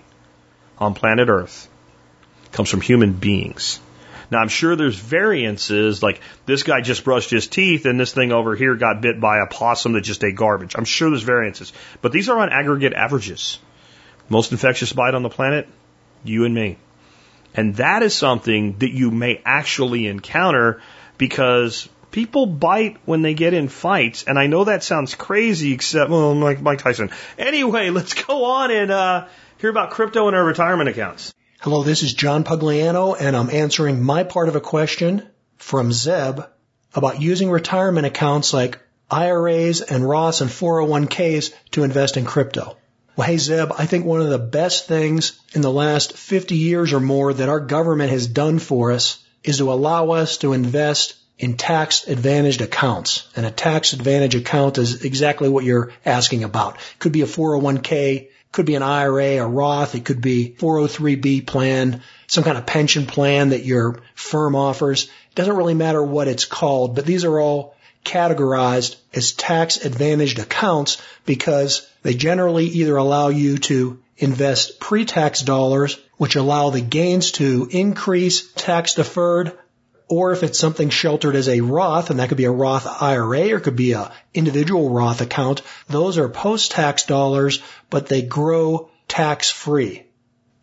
on 0.79 0.95
planet 0.95 1.29
Earth 1.29 1.69
comes 2.53 2.71
from 2.71 2.81
human 2.81 3.13
beings. 3.13 3.79
Now, 4.31 4.39
I'm 4.39 4.49
sure 4.49 4.77
there's 4.77 4.97
variances, 4.97 6.03
like 6.03 6.21
this 6.47 6.63
guy 6.63 6.81
just 6.81 7.05
brushed 7.05 7.31
his 7.31 7.49
teeth 7.49 7.85
and 7.85 7.99
this 7.99 8.13
thing 8.13 8.31
over 8.33 8.55
here 8.55 8.77
got 8.77 9.01
bit 9.01 9.21
by 9.21 9.39
a 9.39 9.47
possum 9.47 9.93
that 9.95 10.03
just 10.03 10.23
ate 10.23 10.37
garbage. 10.37 10.75
I'm 10.77 10.85
sure 10.85 11.11
there's 11.11 11.23
variances, 11.23 11.73
but 12.01 12.13
these 12.13 12.29
are 12.29 12.39
on 12.39 12.51
aggregate 12.51 12.93
averages. 12.93 13.59
Most 14.29 14.53
infectious 14.53 14.93
bite 14.93 15.15
on 15.15 15.25
the 15.25 15.29
planet, 15.29 15.69
you 16.23 16.45
and 16.45 16.55
me. 16.55 16.77
And 17.55 17.75
that 17.77 18.05
is 18.05 18.15
something 18.15 18.79
that 18.79 18.91
you 18.91 19.11
may 19.11 19.43
actually 19.45 20.07
encounter 20.07 20.81
because 21.19 21.89
people 22.13 22.47
bite 22.47 22.99
when 23.05 23.23
they 23.23 23.35
get 23.35 23.55
in 23.55 23.69
fights. 23.69 24.23
And 24.25 24.39
I 24.39 24.47
know 24.47 24.65
that 24.65 24.85
sounds 24.85 25.17
crazy, 25.17 25.73
except, 25.73 26.11
well, 26.11 26.35
Mike, 26.35 26.61
Mike 26.61 26.79
Tyson. 26.79 27.11
Anyway, 27.39 27.91
let's 27.91 28.15
go 28.15 28.45
on 28.45 28.71
and 28.71 28.91
uh, 28.91 29.27
hear 29.59 29.71
about 29.71 29.91
crypto 29.91 30.29
and 30.29 30.37
our 30.37 30.45
retirement 30.45 30.89
accounts. 30.89 31.35
Hello, 31.63 31.83
this 31.83 32.03
is 32.03 32.15
John 32.15 32.43
Pugliano, 32.43 33.15
and 33.21 33.37
I'm 33.37 33.51
answering 33.51 34.03
my 34.03 34.25
part 34.25 34.49
of 34.49 34.57
a 34.57 34.63
question 34.63 35.29
from 35.59 35.93
Zeb 35.93 36.41
about 36.95 37.21
using 37.21 37.51
retirement 37.51 38.07
accounts 38.07 38.55
like 38.55 38.79
IRAs 39.11 39.83
and 39.83 40.03
Roths 40.03 40.41
and 40.41 40.49
401ks 40.49 41.53
to 41.73 41.83
invest 41.83 42.17
in 42.17 42.25
crypto. 42.25 42.79
Well, 43.15 43.27
hey, 43.27 43.37
Zeb, 43.37 43.73
I 43.77 43.85
think 43.85 44.07
one 44.07 44.23
of 44.23 44.31
the 44.31 44.39
best 44.39 44.89
things 44.89 45.39
in 45.53 45.61
the 45.61 45.71
last 45.71 46.17
50 46.17 46.57
years 46.57 46.95
or 46.95 47.01
more 47.01 47.31
that 47.31 47.51
our 47.51 47.61
government 47.61 48.09
has 48.09 48.27
done 48.27 48.59
for 48.59 48.93
us 48.93 49.23
is 49.45 49.59
to 49.59 49.71
allow 49.71 50.13
us 50.13 50.39
to 50.39 50.55
invest 50.55 51.15
in 51.39 51.59
tax 51.59 52.09
advantaged 52.09 52.63
accounts. 52.63 53.29
And 53.37 53.45
a 53.45 53.51
tax 53.51 53.93
advantage 53.93 54.35
account 54.35 54.79
is 54.79 55.05
exactly 55.05 55.51
what 55.51 55.65
you're 55.65 55.93
asking 56.07 56.43
about. 56.43 56.77
It 56.77 56.99
Could 57.01 57.13
be 57.13 57.21
a 57.21 57.27
401k, 57.27 58.29
could 58.53 58.67
be 58.67 58.75
an 58.75 58.83
IRA, 58.83 59.37
a 59.37 59.47
Roth, 59.47 59.95
it 59.95 60.05
could 60.05 60.21
be 60.21 60.55
403b 60.59 61.47
plan, 61.47 62.03
some 62.27 62.45
kind 62.45 62.59
of 62.59 62.67
pension 62.67 63.07
plan 63.07 63.51
that 63.51 63.65
your 63.65 64.01
firm 64.15 64.57
offers. 64.57 65.05
It 65.05 65.35
doesn't 65.35 65.57
really 65.57 65.75
matter 65.75 66.03
what 66.03 66.29
it's 66.29 66.45
called, 66.45 66.97
but 66.97 67.07
these 67.07 67.25
are 67.25 67.39
all 67.39 67.77
categorized 68.05 68.97
as 69.15 69.33
tax 69.33 69.85
advantaged 69.85 70.39
accounts 70.39 71.01
because 71.27 71.89
they 72.03 72.15
generally 72.15 72.67
either 72.67 72.97
allow 72.97 73.29
you 73.29 73.59
to 73.59 74.01
invest 74.17 74.81
pre-tax 74.81 75.43
dollars, 75.43 75.99
which 76.17 76.37
allow 76.37 76.71
the 76.71 76.81
gains 76.81 77.33
to 77.33 77.69
increase 77.71 78.53
tax 78.53 78.95
deferred, 78.95 79.53
or 80.11 80.33
if 80.33 80.43
it's 80.43 80.59
something 80.59 80.91
sheltered 80.91 81.37
as 81.37 81.49
a 81.49 81.61
Roth, 81.61 82.11
and 82.11 82.19
that 82.19 82.29
could 82.29 82.37
be 82.37 82.45
a 82.45 82.51
Roth 82.51 82.85
IRA 83.01 83.55
or 83.55 83.61
could 83.61 83.77
be 83.77 83.93
a 83.93 84.11
individual 84.35 84.91
Roth 84.91 85.21
account, 85.21 85.63
those 85.87 86.19
are 86.19 86.29
post-tax 86.29 87.05
dollars, 87.05 87.63
but 87.91 88.09
they 88.09 88.21
grow 88.21 88.91
tax 89.07 89.51
free. 89.51 90.03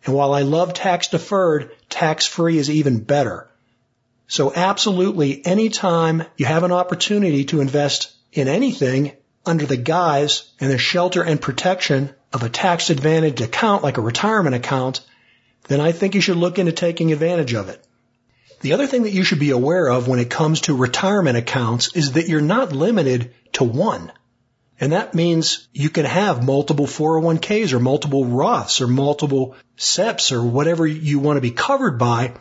And 0.04 0.14
while 0.14 0.34
I 0.34 0.42
love 0.42 0.74
tax 0.74 1.08
deferred, 1.08 1.70
tax 1.88 2.26
free 2.26 2.58
is 2.58 2.68
even 2.68 3.02
better. 3.02 3.48
So 4.26 4.52
absolutely 4.54 5.44
anytime 5.46 6.24
you 6.36 6.44
have 6.44 6.62
an 6.62 6.72
opportunity 6.72 7.46
to 7.46 7.62
invest 7.62 8.12
in 8.34 8.48
anything 8.48 9.12
under 9.46 9.64
the 9.64 9.78
guise 9.78 10.44
and 10.60 10.70
the 10.70 10.76
shelter 10.76 11.22
and 11.22 11.40
protection 11.40 12.10
of 12.34 12.42
a 12.42 12.50
tax 12.50 12.90
advantaged 12.90 13.40
account 13.40 13.82
like 13.82 13.96
a 13.96 14.02
retirement 14.02 14.54
account, 14.54 15.00
then 15.68 15.80
I 15.80 15.92
think 15.92 16.14
you 16.14 16.20
should 16.20 16.36
look 16.36 16.58
into 16.58 16.72
taking 16.72 17.12
advantage 17.12 17.54
of 17.54 17.70
it. 17.70 17.82
The 18.60 18.72
other 18.72 18.86
thing 18.86 19.04
that 19.04 19.12
you 19.12 19.24
should 19.24 19.38
be 19.38 19.50
aware 19.50 19.88
of 19.88 20.08
when 20.08 20.18
it 20.18 20.30
comes 20.30 20.62
to 20.62 20.76
retirement 20.76 21.36
accounts 21.36 21.94
is 21.94 22.12
that 22.12 22.28
you're 22.28 22.40
not 22.40 22.72
limited 22.72 23.34
to 23.52 23.64
one. 23.64 24.12
And 24.80 24.92
that 24.92 25.14
means 25.14 25.68
you 25.72 25.90
can 25.90 26.04
have 26.04 26.44
multiple 26.44 26.86
401ks 26.86 27.72
or 27.72 27.80
multiple 27.80 28.24
Roths 28.24 28.80
or 28.80 28.86
multiple 28.86 29.56
SEPs 29.76 30.32
or 30.32 30.42
whatever 30.42 30.86
you 30.86 31.18
want 31.18 31.36
to 31.36 31.40
be 31.40 31.50
covered 31.50 31.98
by 31.98 32.34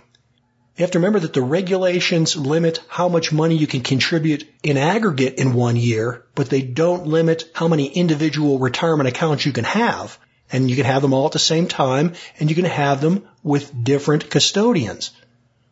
you 0.77 0.83
have 0.83 0.91
to 0.91 0.99
remember 0.99 1.21
that 1.21 1.33
the 1.33 1.41
regulations 1.41 2.35
limit 2.35 2.83
how 2.87 3.09
much 3.09 3.33
money 3.33 3.55
you 3.55 3.65
can 3.65 3.81
contribute 3.81 4.47
in 4.61 4.77
aggregate 4.77 5.39
in 5.39 5.55
one 5.55 5.75
year, 5.75 6.23
but 6.35 6.51
they 6.51 6.61
don't 6.61 7.07
limit 7.07 7.49
how 7.55 7.67
many 7.67 7.87
individual 7.87 8.59
retirement 8.59 9.09
accounts 9.09 9.43
you 9.43 9.53
can 9.53 9.63
have. 9.63 10.19
And 10.51 10.69
you 10.69 10.75
can 10.75 10.85
have 10.85 11.01
them 11.01 11.15
all 11.15 11.25
at 11.25 11.31
the 11.31 11.39
same 11.39 11.67
time, 11.67 12.13
and 12.39 12.51
you 12.51 12.55
can 12.55 12.65
have 12.65 13.01
them 13.01 13.27
with 13.41 13.83
different 13.83 14.29
custodians. 14.29 15.09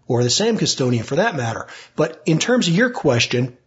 Or 0.08 0.24
the 0.24 0.30
same 0.30 0.58
custodian 0.58 1.04
for 1.04 1.16
that 1.16 1.36
matter. 1.36 1.68
But 1.96 2.22
in 2.26 2.40
terms 2.40 2.68
of 2.68 2.76
your 2.76 2.92
question, 2.92 3.58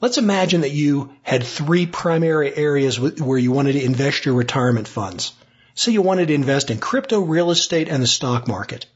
let's 0.00 0.18
imagine 0.18 0.60
that 0.60 0.72
you 0.72 1.14
had 1.22 1.42
three 1.42 1.86
primary 1.86 2.54
areas 2.54 3.00
where 3.00 3.38
you 3.38 3.52
wanted 3.52 3.72
to 3.72 3.84
invest 3.84 4.26
your 4.26 4.34
retirement 4.34 4.88
funds. 4.88 5.32
Say 5.74 5.92
you 5.92 6.02
wanted 6.02 6.28
to 6.28 6.34
invest 6.34 6.70
in 6.70 6.78
crypto, 6.78 7.20
real 7.20 7.50
estate, 7.50 7.88
and 7.88 8.02
the 8.02 8.06
stock 8.06 8.46
market. 8.46 8.86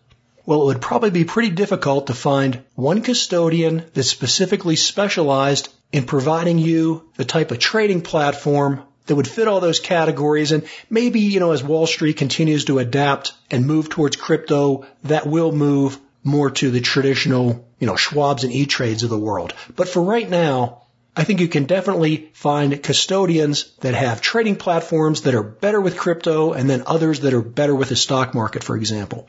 Well, 0.47 0.63
it 0.63 0.67
would 0.67 0.81
probably 0.81 1.11
be 1.11 1.25
pretty 1.25 1.51
difficult 1.51 2.07
to 2.07 2.15
find 2.15 2.65
one 2.75 3.03
custodian 3.03 3.85
that 3.95 4.05
specifically 4.05 4.77
specialized 4.77 5.69
in 5.93 6.05
providing 6.05 6.59
you 6.59 7.09
the 7.17 7.25
type 7.25 7.51
of 7.51 7.59
trading 7.59 8.03
platform 8.03 8.83
that 9.07 9.15
would 9.15 9.29
fit 9.29 9.49
all 9.49 9.61
those 9.61 9.81
categories. 9.81 10.53
And 10.53 10.67
maybe, 10.89 11.21
you 11.21 11.41
know, 11.41 11.51
as 11.51 11.63
Wall 11.65 11.87
Street 11.87 12.17
continues 12.17 12.67
to 12.67 12.79
adapt 12.79 13.33
and 13.51 13.67
move 13.67 13.89
towards 13.89 14.17
crypto, 14.17 14.87
that 15.05 15.27
will 15.27 15.53
move 15.53 15.99
more 16.23 16.51
to 16.51 16.71
the 16.71 16.81
traditional, 16.81 17.69
you 17.79 17.87
know, 17.87 17.95
Schwabs 17.95 18.45
and 18.45 18.53
E-Trades 18.53 19.03
of 19.03 19.11
the 19.11 19.19
world. 19.19 19.55
But 19.75 19.89
for 19.89 20.03
right 20.03 20.29
now, 20.29 20.83
I 21.17 21.25
think 21.25 21.41
you 21.41 21.49
can 21.49 21.65
definitely 21.65 22.31
find 22.33 22.81
custodians 22.83 23.73
that 23.81 23.95
have 23.95 24.21
trading 24.21 24.57
platforms 24.57 25.23
that 25.23 25.35
are 25.35 25.43
better 25.43 25.81
with 25.81 25.97
crypto 25.97 26.53
and 26.53 26.71
then 26.71 26.85
others 26.87 27.21
that 27.21 27.35
are 27.35 27.43
better 27.43 27.75
with 27.75 27.89
the 27.89 27.97
stock 27.97 28.35
market, 28.35 28.63
for 28.63 28.77
example. 28.77 29.27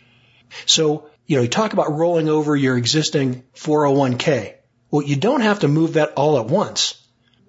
So, 0.66 1.10
you 1.26 1.38
know, 1.38 1.44
you 1.44 1.50
talk 1.50 1.74
about 1.74 1.92
rolling 1.92 2.30
over 2.30 2.56
your 2.56 2.78
existing 2.78 3.44
401k. 3.56 4.56
Well, 4.92 5.04
you 5.04 5.16
don't 5.16 5.42
have 5.42 5.60
to 5.60 5.68
move 5.68 5.94
that 5.94 6.14
all 6.16 6.40
at 6.40 6.46
once. 6.46 6.96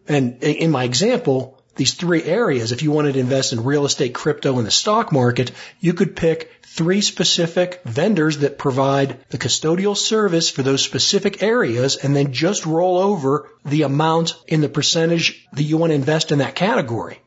And 0.09 0.43
in 0.43 0.71
my 0.71 0.85
example, 0.85 1.63
these 1.77 1.95
three 1.95 2.23
areas, 2.23 2.73
if 2.73 2.83
you 2.83 2.91
wanted 2.91 3.15
to 3.15 3.21
invest 3.21 3.53
in 3.53 3.65
real 3.65 3.87
estate, 3.87 4.15
crypto, 4.15 4.59
and 4.59 4.67
the 4.67 4.71
stock 4.71 5.13
market, 5.13 5.53
you 5.79 5.95
could 5.95 6.17
pick 6.17 6.51
three 6.73 7.01
specific 7.01 7.83
vendors 7.85 8.39
that 8.39 8.59
provide 8.59 9.19
the 9.29 9.39
custodial 9.39 9.97
service 9.97 10.49
for 10.51 10.63
those 10.63 10.83
specific 10.83 11.43
areas 11.43 11.97
and 11.97 12.15
then 12.15 12.33
just 12.33 12.65
roll 12.65 12.99
over 12.99 13.49
the 13.65 13.83
amount 13.83 14.37
in 14.47 14.61
the 14.61 14.69
percentage 14.69 15.47
that 15.53 15.65
you 15.65 15.77
want 15.77 15.91
to 15.91 15.95
invest 15.95 16.31
in 16.31 16.39
that 16.39 16.55
category. 16.55 17.21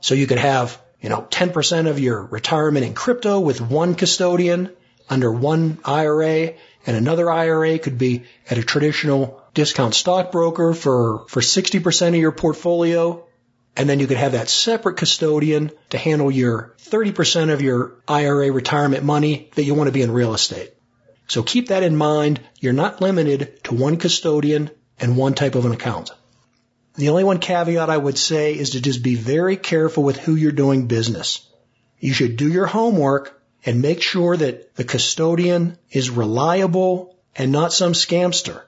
So 0.00 0.14
you 0.14 0.26
could 0.26 0.38
have, 0.38 0.80
you 1.00 1.10
know, 1.10 1.26
10% 1.30 1.88
of 1.88 2.00
your 2.00 2.22
retirement 2.24 2.86
in 2.86 2.94
crypto 2.94 3.38
with 3.38 3.60
one 3.60 3.94
custodian, 3.94 4.70
under 5.10 5.30
one 5.30 5.78
IRA 5.84 6.54
and 6.86 6.96
another 6.96 7.30
IRA 7.30 7.78
could 7.78 7.98
be 7.98 8.24
at 8.48 8.56
a 8.56 8.62
traditional 8.62 9.42
discount 9.52 9.94
stockbroker 9.94 10.72
for, 10.72 11.26
for 11.28 11.40
60% 11.40 12.08
of 12.08 12.14
your 12.14 12.32
portfolio. 12.32 13.26
And 13.76 13.88
then 13.88 14.00
you 14.00 14.06
could 14.06 14.16
have 14.16 14.32
that 14.32 14.50
separate 14.50 14.96
custodian 14.96 15.70
to 15.90 15.98
handle 15.98 16.30
your 16.30 16.74
30% 16.78 17.52
of 17.52 17.62
your 17.62 17.94
IRA 18.06 18.50
retirement 18.52 19.04
money 19.04 19.50
that 19.54 19.62
you 19.62 19.74
want 19.74 19.88
to 19.88 19.92
be 19.92 20.02
in 20.02 20.10
real 20.10 20.34
estate. 20.34 20.72
So 21.28 21.42
keep 21.42 21.68
that 21.68 21.84
in 21.84 21.96
mind. 21.96 22.40
You're 22.58 22.72
not 22.72 23.00
limited 23.00 23.62
to 23.64 23.74
one 23.74 23.96
custodian 23.96 24.70
and 24.98 25.16
one 25.16 25.34
type 25.34 25.54
of 25.54 25.64
an 25.64 25.72
account. 25.72 26.10
The 26.96 27.08
only 27.08 27.24
one 27.24 27.38
caveat 27.38 27.88
I 27.88 27.96
would 27.96 28.18
say 28.18 28.58
is 28.58 28.70
to 28.70 28.80
just 28.80 29.02
be 29.02 29.14
very 29.14 29.56
careful 29.56 30.02
with 30.02 30.18
who 30.18 30.34
you're 30.34 30.52
doing 30.52 30.88
business. 30.88 31.46
You 32.00 32.12
should 32.12 32.36
do 32.36 32.48
your 32.48 32.66
homework 32.66 33.40
and 33.64 33.80
make 33.80 34.02
sure 34.02 34.36
that 34.36 34.74
the 34.74 34.84
custodian 34.84 35.78
is 35.90 36.10
reliable 36.10 37.16
and 37.36 37.52
not 37.52 37.72
some 37.72 37.92
scamster. 37.92 38.62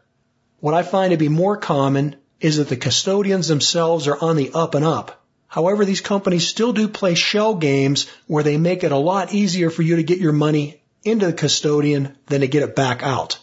What 0.61 0.74
I 0.74 0.82
find 0.82 1.11
to 1.11 1.16
be 1.16 1.28
more 1.28 1.57
common 1.57 2.16
is 2.43 2.57
that 2.57 2.68
the 2.68 2.76
custodians 2.76 3.49
themselves 3.49 4.09
are 4.09 4.20
on 4.20 4.36
the 4.36 4.51
up 4.53 4.74
and 4.74 4.84
up. 4.84 5.24
However, 5.47 5.84
these 5.84 6.01
companies 6.01 6.47
still 6.47 6.72
do 6.72 6.88
play 6.88 7.14
shell 7.14 7.55
games 7.55 8.07
where 8.26 8.43
they 8.43 8.57
make 8.57 8.84
it 8.84 8.93
a 8.93 8.97
lot 8.97 9.32
easier 9.32 9.70
for 9.70 9.82
you 9.82 9.97
to 9.97 10.03
get 10.03 10.18
your 10.18 10.32
money 10.32 10.82
into 11.05 11.26
the 11.26 11.32
custodian 11.32 12.16
than 12.26 12.40
to 12.40 12.49
get 12.49 12.62
it 12.62 12.74
back 12.74 13.03
out. 13.03 13.38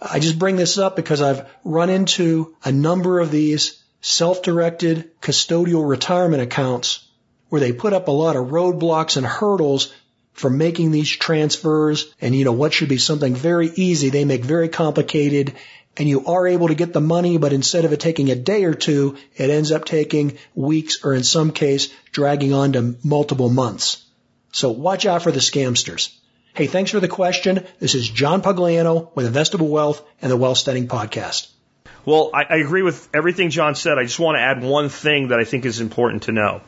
I 0.00 0.18
just 0.18 0.38
bring 0.38 0.56
this 0.56 0.78
up 0.78 0.96
because 0.96 1.22
I've 1.22 1.48
run 1.62 1.90
into 1.90 2.56
a 2.64 2.72
number 2.72 3.20
of 3.20 3.30
these 3.30 3.82
self-directed 4.00 5.20
custodial 5.20 5.88
retirement 5.88 6.42
accounts 6.42 7.06
where 7.48 7.60
they 7.60 7.72
put 7.72 7.92
up 7.92 8.08
a 8.08 8.10
lot 8.10 8.36
of 8.36 8.48
roadblocks 8.48 9.16
and 9.16 9.24
hurdles 9.24 9.92
for 10.32 10.50
making 10.50 10.90
these 10.90 11.08
transfers 11.08 12.12
and 12.20 12.34
you 12.34 12.44
know 12.44 12.52
what 12.52 12.72
should 12.72 12.88
be 12.88 12.98
something 12.98 13.34
very 13.34 13.70
easy 13.76 14.10
they 14.10 14.24
make 14.24 14.44
very 14.44 14.68
complicated 14.68 15.54
and 15.96 16.08
you 16.08 16.26
are 16.26 16.46
able 16.46 16.68
to 16.68 16.74
get 16.74 16.92
the 16.92 17.00
money 17.00 17.38
but 17.38 17.52
instead 17.52 17.84
of 17.84 17.92
it 17.92 18.00
taking 18.00 18.30
a 18.30 18.34
day 18.34 18.64
or 18.64 18.74
two 18.74 19.16
it 19.36 19.50
ends 19.50 19.72
up 19.72 19.84
taking 19.84 20.38
weeks 20.54 21.04
or 21.04 21.14
in 21.14 21.24
some 21.24 21.52
case 21.52 21.92
dragging 22.12 22.52
on 22.52 22.72
to 22.72 22.96
multiple 23.04 23.48
months. 23.48 24.04
So 24.52 24.70
watch 24.70 25.06
out 25.06 25.22
for 25.22 25.32
the 25.32 25.40
scamsters. 25.40 26.14
Hey 26.54 26.66
thanks 26.66 26.90
for 26.90 27.00
the 27.00 27.08
question. 27.08 27.64
This 27.80 27.94
is 27.94 28.08
john 28.08 28.42
pugliano 28.42 29.14
with 29.14 29.32
investable 29.32 29.68
wealth 29.68 30.02
and 30.20 30.30
the 30.30 30.36
wealth 30.36 30.58
studying 30.58 30.88
podcast. 30.88 31.48
Well 32.04 32.30
I, 32.34 32.44
I 32.44 32.56
agree 32.56 32.82
with 32.82 33.08
everything 33.14 33.50
john 33.50 33.74
said. 33.74 33.98
I 33.98 34.04
just 34.04 34.18
want 34.18 34.36
to 34.36 34.42
add 34.42 34.62
one 34.62 34.88
thing 34.88 35.28
that 35.28 35.38
i 35.38 35.44
think 35.44 35.64
is 35.64 35.80
important 35.80 36.24
to 36.24 36.32
know. 36.32 36.60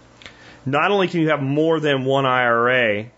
Not 0.64 0.90
only 0.90 1.06
can 1.08 1.20
you 1.20 1.28
have 1.30 1.42
more 1.42 1.78
than 1.78 2.04
one 2.04 2.26
ira 2.26 3.10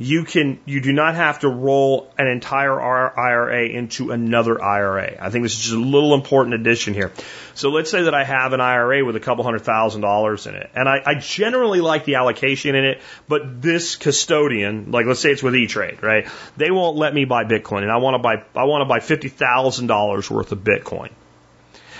you 0.00 0.24
can 0.24 0.60
you 0.64 0.80
do 0.80 0.92
not 0.92 1.16
have 1.16 1.40
to 1.40 1.48
roll 1.48 2.12
an 2.16 2.28
entire 2.28 2.80
IRA 2.80 3.66
into 3.66 4.12
another 4.12 4.62
IRA. 4.62 5.16
I 5.20 5.30
think 5.30 5.42
this 5.42 5.54
is 5.54 5.58
just 5.58 5.74
a 5.74 5.78
little 5.78 6.14
important 6.14 6.54
addition 6.54 6.94
here. 6.94 7.12
So 7.54 7.70
let's 7.70 7.90
say 7.90 8.02
that 8.02 8.14
I 8.14 8.22
have 8.22 8.52
an 8.52 8.60
IRA 8.60 9.04
with 9.04 9.16
a 9.16 9.20
couple 9.20 9.42
hundred 9.42 9.62
thousand 9.62 10.02
dollars 10.02 10.46
in 10.46 10.54
it, 10.54 10.70
and 10.74 10.88
I, 10.88 11.02
I 11.04 11.14
generally 11.16 11.80
like 11.80 12.04
the 12.04 12.14
allocation 12.14 12.76
in 12.76 12.84
it, 12.84 13.00
but 13.26 13.60
this 13.60 13.96
custodian, 13.96 14.92
like 14.92 15.06
let's 15.06 15.18
say 15.18 15.30
it's 15.30 15.42
with 15.42 15.56
E 15.56 15.66
Trade, 15.66 16.00
right? 16.00 16.28
They 16.56 16.70
won't 16.70 16.96
let 16.96 17.12
me 17.12 17.24
buy 17.24 17.44
Bitcoin, 17.44 17.82
and 17.82 17.90
I 17.90 17.96
want 17.96 18.14
to 18.14 18.18
buy 18.18 18.44
I 18.54 18.64
want 18.64 18.82
to 18.82 18.88
buy 18.88 19.00
fifty 19.00 19.28
thousand 19.28 19.88
dollars 19.88 20.30
worth 20.30 20.52
of 20.52 20.60
Bitcoin, 20.60 21.10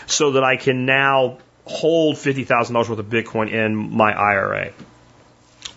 so 0.06 0.32
that 0.32 0.44
I 0.44 0.56
can 0.56 0.86
now 0.86 1.38
hold 1.64 2.16
fifty 2.16 2.44
thousand 2.44 2.74
dollars 2.74 2.90
worth 2.90 3.00
of 3.00 3.06
Bitcoin 3.06 3.50
in 3.50 3.74
my 3.74 4.12
IRA. 4.12 4.70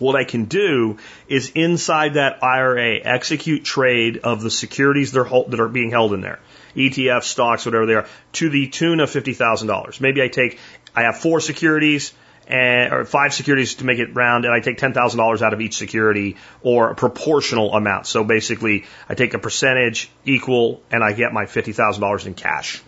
What 0.02 0.16
I 0.16 0.24
can 0.24 0.46
do 0.46 0.98
is 1.28 1.52
inside 1.54 2.14
that 2.14 2.42
IRA 2.42 2.98
execute 3.02 3.64
trade 3.64 4.18
of 4.18 4.42
the 4.42 4.50
securities 4.50 5.12
that 5.12 5.60
are 5.60 5.68
being 5.68 5.90
held 5.90 6.12
in 6.12 6.20
there, 6.20 6.40
ETF, 6.76 7.22
stocks, 7.22 7.64
whatever 7.64 7.86
they 7.86 7.94
are, 7.94 8.06
to 8.32 8.50
the 8.50 8.66
tune 8.66 8.98
of 8.98 9.10
$50,000. 9.10 10.00
Maybe 10.00 10.20
I 10.20 10.26
take, 10.26 10.58
I 10.94 11.02
have 11.02 11.18
four 11.18 11.40
securities 11.40 12.12
and, 12.48 12.92
or 12.92 13.04
five 13.04 13.32
securities 13.32 13.76
to 13.76 13.84
make 13.84 14.00
it 14.00 14.14
round, 14.14 14.44
and 14.44 14.52
I 14.52 14.58
take 14.58 14.78
$10,000 14.78 15.42
out 15.42 15.52
of 15.52 15.60
each 15.60 15.76
security 15.76 16.36
or 16.62 16.90
a 16.90 16.94
proportional 16.96 17.72
amount. 17.74 18.06
So 18.08 18.24
basically, 18.24 18.84
I 19.08 19.14
take 19.14 19.34
a 19.34 19.38
percentage 19.38 20.10
equal 20.24 20.82
and 20.90 21.04
I 21.04 21.12
get 21.12 21.32
my 21.32 21.44
$50,000 21.44 22.26
in 22.26 22.34
cash. 22.34 22.82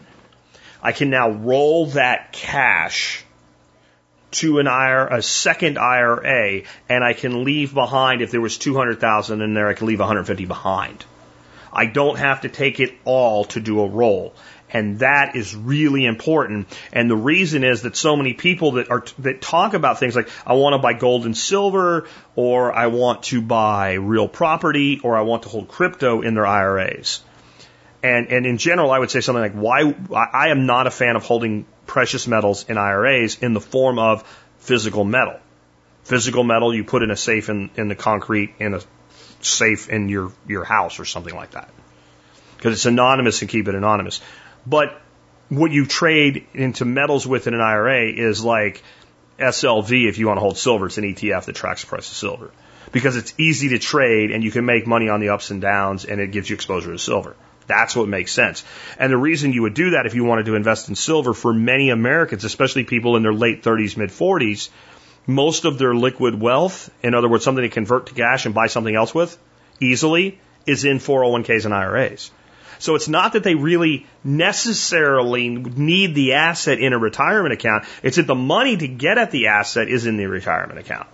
I 0.82 0.92
can 0.92 1.10
now 1.10 1.30
roll 1.30 1.86
that 1.86 2.32
cash 2.32 3.23
to 4.34 4.58
an 4.58 4.66
IRA, 4.66 5.18
a 5.18 5.22
second 5.22 5.78
IRA, 5.78 6.62
and 6.88 7.04
I 7.04 7.12
can 7.12 7.44
leave 7.44 7.74
behind 7.74 8.22
if 8.22 8.30
there 8.30 8.40
was 8.40 8.58
200,000 8.58 9.40
in 9.40 9.54
there, 9.54 9.68
I 9.68 9.74
can 9.74 9.86
leave 9.86 10.00
150 10.00 10.44
behind. 10.44 11.04
I 11.72 11.86
don't 11.86 12.18
have 12.18 12.42
to 12.42 12.48
take 12.48 12.78
it 12.78 12.94
all 13.04 13.44
to 13.46 13.60
do 13.60 13.80
a 13.80 13.88
roll. 13.88 14.34
And 14.70 14.98
that 15.00 15.36
is 15.36 15.54
really 15.54 16.04
important. 16.04 16.66
And 16.92 17.08
the 17.08 17.16
reason 17.16 17.62
is 17.62 17.82
that 17.82 17.96
so 17.96 18.16
many 18.16 18.32
people 18.32 18.72
that 18.72 18.90
are, 18.90 19.04
that 19.20 19.40
talk 19.40 19.74
about 19.74 20.00
things 20.00 20.16
like, 20.16 20.28
I 20.46 20.54
want 20.54 20.74
to 20.74 20.78
buy 20.78 20.94
gold 20.94 21.26
and 21.26 21.36
silver, 21.36 22.08
or 22.34 22.72
I 22.72 22.88
want 22.88 23.24
to 23.24 23.40
buy 23.40 23.94
real 23.94 24.26
property, 24.26 25.00
or 25.02 25.16
I 25.16 25.22
want 25.22 25.44
to 25.44 25.48
hold 25.48 25.68
crypto 25.68 26.22
in 26.22 26.34
their 26.34 26.46
IRAs. 26.46 27.22
And, 28.02 28.28
and 28.28 28.46
in 28.46 28.58
general, 28.58 28.90
I 28.90 28.98
would 28.98 29.10
say 29.10 29.20
something 29.20 29.42
like, 29.42 29.54
why, 29.54 29.94
I 30.14 30.48
am 30.48 30.66
not 30.66 30.86
a 30.86 30.90
fan 30.90 31.16
of 31.16 31.24
holding 31.24 31.66
precious 31.86 32.26
metals 32.26 32.66
in 32.68 32.78
IRAs 32.78 33.38
in 33.38 33.54
the 33.54 33.60
form 33.60 33.98
of 33.98 34.22
physical 34.58 35.04
metal. 35.04 35.38
Physical 36.04 36.44
metal 36.44 36.74
you 36.74 36.84
put 36.84 37.02
in 37.02 37.10
a 37.10 37.16
safe 37.16 37.48
in, 37.48 37.70
in 37.76 37.88
the 37.88 37.94
concrete 37.94 38.54
in 38.58 38.74
a 38.74 38.80
safe 39.40 39.88
in 39.88 40.08
your, 40.08 40.32
your 40.46 40.64
house 40.64 40.98
or 40.98 41.04
something 41.04 41.34
like 41.34 41.52
that. 41.52 41.70
Because 42.56 42.74
it's 42.74 42.86
anonymous 42.86 43.40
and 43.42 43.50
keep 43.50 43.68
it 43.68 43.74
anonymous. 43.74 44.20
But 44.66 45.00
what 45.48 45.70
you 45.70 45.86
trade 45.86 46.46
into 46.54 46.84
metals 46.84 47.26
with 47.26 47.46
in 47.46 47.54
an 47.54 47.60
IRA 47.60 48.10
is 48.10 48.42
like 48.42 48.82
SLV 49.38 50.08
if 50.08 50.18
you 50.18 50.26
want 50.26 50.38
to 50.38 50.42
hold 50.42 50.56
silver. 50.56 50.86
It's 50.86 50.98
an 50.98 51.04
ETF 51.04 51.46
that 51.46 51.54
tracks 51.54 51.82
the 51.82 51.88
price 51.88 52.10
of 52.10 52.16
silver. 52.16 52.50
Because 52.92 53.16
it's 53.16 53.34
easy 53.38 53.70
to 53.70 53.78
trade 53.78 54.30
and 54.30 54.44
you 54.44 54.50
can 54.50 54.64
make 54.64 54.86
money 54.86 55.08
on 55.08 55.20
the 55.20 55.30
ups 55.30 55.50
and 55.50 55.60
downs 55.60 56.04
and 56.04 56.20
it 56.20 56.30
gives 56.30 56.48
you 56.48 56.54
exposure 56.54 56.92
to 56.92 56.98
silver. 56.98 57.34
That's 57.66 57.96
what 57.96 58.08
makes 58.08 58.32
sense. 58.32 58.64
And 58.98 59.12
the 59.12 59.16
reason 59.16 59.52
you 59.52 59.62
would 59.62 59.74
do 59.74 59.90
that 59.90 60.06
if 60.06 60.14
you 60.14 60.24
wanted 60.24 60.46
to 60.46 60.54
invest 60.54 60.88
in 60.88 60.94
silver 60.94 61.32
for 61.34 61.52
many 61.52 61.90
Americans, 61.90 62.44
especially 62.44 62.84
people 62.84 63.16
in 63.16 63.22
their 63.22 63.32
late 63.32 63.62
30s, 63.62 63.96
mid 63.96 64.10
40s, 64.10 64.68
most 65.26 65.64
of 65.64 65.78
their 65.78 65.94
liquid 65.94 66.38
wealth, 66.38 66.90
in 67.02 67.14
other 67.14 67.28
words, 67.28 67.44
something 67.44 67.62
to 67.62 67.70
convert 67.70 68.06
to 68.06 68.14
cash 68.14 68.44
and 68.44 68.54
buy 68.54 68.66
something 68.66 68.94
else 68.94 69.14
with 69.14 69.38
easily, 69.80 70.38
is 70.66 70.84
in 70.84 70.98
401ks 70.98 71.64
and 71.64 71.74
IRAs. 71.74 72.30
So 72.78 72.96
it's 72.96 73.08
not 73.08 73.32
that 73.32 73.44
they 73.44 73.54
really 73.54 74.06
necessarily 74.22 75.48
need 75.48 76.14
the 76.14 76.34
asset 76.34 76.78
in 76.78 76.92
a 76.92 76.98
retirement 76.98 77.54
account. 77.54 77.84
It's 78.02 78.16
that 78.16 78.26
the 78.26 78.34
money 78.34 78.76
to 78.76 78.88
get 78.88 79.16
at 79.16 79.30
the 79.30 79.46
asset 79.46 79.88
is 79.88 80.06
in 80.06 80.16
the 80.16 80.26
retirement 80.26 80.78
account. 80.78 81.08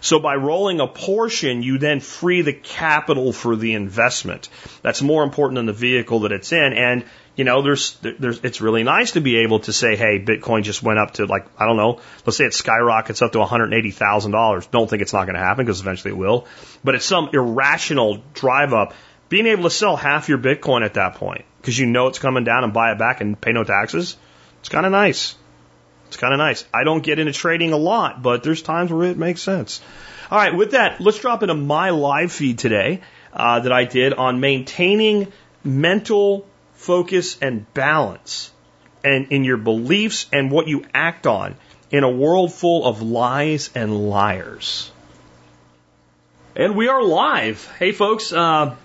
So 0.00 0.20
by 0.20 0.36
rolling 0.36 0.80
a 0.80 0.86
portion, 0.86 1.62
you 1.62 1.78
then 1.78 2.00
free 2.00 2.42
the 2.42 2.52
capital 2.52 3.32
for 3.32 3.56
the 3.56 3.74
investment. 3.74 4.48
That's 4.82 5.02
more 5.02 5.22
important 5.22 5.56
than 5.56 5.66
the 5.66 5.72
vehicle 5.72 6.20
that 6.20 6.32
it's 6.32 6.52
in. 6.52 6.72
And, 6.72 7.04
you 7.36 7.44
know, 7.44 7.62
there's, 7.62 7.96
there's, 8.00 8.40
it's 8.40 8.60
really 8.60 8.84
nice 8.84 9.12
to 9.12 9.20
be 9.20 9.38
able 9.38 9.60
to 9.60 9.72
say, 9.72 9.96
hey, 9.96 10.18
Bitcoin 10.18 10.62
just 10.62 10.82
went 10.82 10.98
up 10.98 11.12
to 11.14 11.26
like, 11.26 11.46
I 11.58 11.66
don't 11.66 11.76
know, 11.76 12.00
let's 12.26 12.36
say 12.36 12.44
it 12.44 12.54
skyrockets 12.54 13.22
up 13.22 13.32
to 13.32 13.38
$180,000. 13.38 14.70
Don't 14.70 14.90
think 14.90 15.02
it's 15.02 15.12
not 15.12 15.24
going 15.24 15.34
to 15.34 15.40
happen 15.40 15.64
because 15.64 15.80
eventually 15.80 16.12
it 16.12 16.18
will. 16.18 16.46
But 16.84 16.94
it's 16.94 17.06
some 17.06 17.30
irrational 17.32 18.22
drive 18.34 18.72
up 18.72 18.94
being 19.28 19.46
able 19.46 19.64
to 19.64 19.70
sell 19.70 19.96
half 19.96 20.28
your 20.28 20.38
Bitcoin 20.38 20.84
at 20.84 20.94
that 20.94 21.14
point 21.14 21.44
because 21.60 21.78
you 21.78 21.86
know 21.86 22.06
it's 22.06 22.18
coming 22.18 22.44
down 22.44 22.64
and 22.64 22.72
buy 22.72 22.92
it 22.92 22.98
back 22.98 23.20
and 23.20 23.38
pay 23.40 23.52
no 23.52 23.64
taxes, 23.64 24.16
it's 24.60 24.68
kind 24.68 24.86
of 24.86 24.92
nice. 24.92 25.34
It's 26.08 26.16
kind 26.16 26.32
of 26.32 26.38
nice. 26.38 26.64
I 26.72 26.84
don't 26.84 27.02
get 27.02 27.18
into 27.18 27.32
trading 27.32 27.72
a 27.72 27.76
lot, 27.76 28.22
but 28.22 28.42
there's 28.42 28.62
times 28.62 28.90
where 28.90 29.06
it 29.06 29.18
makes 29.18 29.42
sense. 29.42 29.80
All 30.30 30.38
right, 30.38 30.54
with 30.54 30.72
that, 30.72 31.00
let's 31.00 31.18
drop 31.18 31.42
into 31.42 31.54
my 31.54 31.90
live 31.90 32.32
feed 32.32 32.58
today 32.58 33.02
uh, 33.32 33.60
that 33.60 33.72
I 33.72 33.84
did 33.84 34.14
on 34.14 34.40
maintaining 34.40 35.32
mental 35.62 36.46
focus 36.74 37.38
and 37.40 37.72
balance 37.74 38.52
and 39.04 39.32
in 39.32 39.44
your 39.44 39.58
beliefs 39.58 40.26
and 40.32 40.50
what 40.50 40.66
you 40.66 40.84
act 40.94 41.26
on 41.26 41.56
in 41.90 42.04
a 42.04 42.10
world 42.10 42.52
full 42.52 42.86
of 42.86 43.02
lies 43.02 43.70
and 43.74 44.08
liars. 44.08 44.90
And 46.56 46.74
we 46.74 46.88
are 46.88 47.02
live. 47.02 47.70
Hey, 47.78 47.92
folks. 47.92 48.32
Uh, 48.32 48.76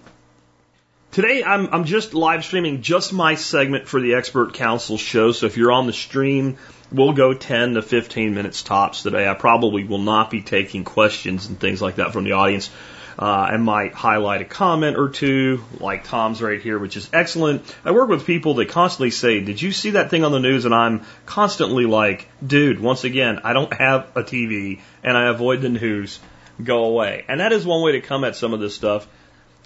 Today, 1.13 1.43
I'm, 1.43 1.67
I'm 1.71 1.83
just 1.83 2.15
live 2.15 2.43
streaming 2.43 2.81
just 2.81 3.13
my 3.13 3.35
segment 3.35 3.87
for 3.87 4.01
the 4.01 4.15
Expert 4.15 4.55
Council 4.55 4.97
show. 4.97 5.31
So 5.31 5.45
if 5.45 5.57
you're 5.57 5.71
on 5.71 5.85
the 5.85 5.93
stream, 5.93 6.57
we'll 6.93 7.13
go 7.13 7.33
10 7.33 7.73
to 7.73 7.81
15 7.81 8.33
minutes 8.33 8.61
tops 8.63 9.03
today. 9.03 9.27
I 9.27 9.33
probably 9.33 9.83
will 9.83 9.97
not 10.01 10.29
be 10.29 10.41
taking 10.41 10.83
questions 10.83 11.47
and 11.47 11.59
things 11.59 11.81
like 11.81 11.95
that 11.95 12.13
from 12.13 12.23
the 12.23 12.33
audience. 12.33 12.69
Uh, 13.17 13.25
I 13.25 13.57
might 13.57 13.93
highlight 13.93 14.41
a 14.41 14.45
comment 14.45 14.97
or 14.97 15.09
two, 15.09 15.63
like 15.79 16.03
Tom's 16.05 16.41
right 16.41 16.59
here, 16.59 16.79
which 16.79 16.97
is 16.97 17.09
excellent. 17.13 17.63
I 17.85 17.91
work 17.91 18.09
with 18.09 18.25
people 18.25 18.55
that 18.55 18.69
constantly 18.69 19.11
say, 19.11 19.39
Did 19.39 19.61
you 19.61 19.71
see 19.71 19.91
that 19.91 20.09
thing 20.09 20.23
on 20.23 20.31
the 20.31 20.39
news? 20.39 20.65
And 20.65 20.73
I'm 20.73 21.05
constantly 21.25 21.85
like, 21.85 22.27
Dude, 22.45 22.79
once 22.79 23.03
again, 23.03 23.41
I 23.43 23.53
don't 23.53 23.71
have 23.73 24.09
a 24.15 24.23
TV 24.23 24.81
and 25.03 25.15
I 25.15 25.29
avoid 25.29 25.61
the 25.61 25.69
news. 25.69 26.19
Go 26.63 26.85
away. 26.85 27.25
And 27.27 27.39
that 27.39 27.51
is 27.51 27.65
one 27.65 27.83
way 27.83 27.93
to 27.93 28.01
come 28.01 28.23
at 28.23 28.35
some 28.35 28.53
of 28.53 28.59
this 28.59 28.75
stuff 28.75 29.07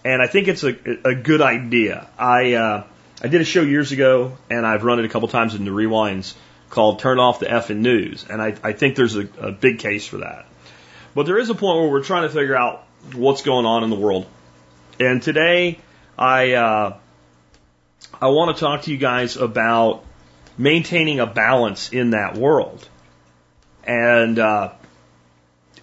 and 0.04 0.22
I 0.22 0.28
think 0.28 0.48
it's 0.48 0.64
a, 0.64 0.76
a 1.06 1.16
good 1.16 1.42
idea. 1.42 2.08
I 2.18 2.54
uh, 2.54 2.84
I 3.22 3.28
did 3.28 3.42
a 3.42 3.46
show 3.46 3.62
years 3.62 3.92
ago, 3.92 4.38
and 4.50 4.66
I've 4.66 4.84
run 4.84 5.00
it 5.00 5.06
a 5.06 5.10
couple 5.10 5.28
times 5.28 5.56
in 5.56 5.66
the 5.66 5.72
rewinds 5.72 6.34
called 6.70 7.00
"Turn 7.00 7.20
Off 7.20 7.40
the 7.40 7.52
F 7.52 7.68
Effing 7.68 7.78
News," 7.78 8.26
and 8.30 8.42
I, 8.42 8.56
I 8.64 8.74
think 8.74 8.96
there's 8.96 9.16
a, 9.16 9.28
a 9.40 9.52
big 9.52 9.80
case 9.80 10.06
for 10.06 10.18
that. 10.18 10.46
But 11.16 11.26
there 11.26 11.38
is 11.38 11.50
a 11.50 11.56
point 11.56 11.80
where 11.80 11.90
we're 11.90 12.04
trying 12.04 12.24
to 12.24 12.30
figure 12.30 12.56
out 12.56 12.84
what's 13.14 13.42
going 13.42 13.66
on 13.66 13.84
in 13.84 13.90
the 13.90 13.96
world, 13.96 14.26
and 15.00 15.22
today 15.22 15.80
I 16.18 16.54
uh, 16.54 16.98
I 18.22 18.28
want 18.28 18.56
to 18.56 18.60
talk 18.60 18.84
to 18.84 18.92
you 18.92 18.98
guys 18.98 19.38
about 19.38 20.04
maintaining 20.58 21.20
a 21.20 21.28
balance 21.28 21.92
in 21.92 22.12
that 22.12 22.36
world, 22.36 22.88
and 23.84 24.40
uh, 24.40 24.74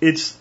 it's 0.01 0.37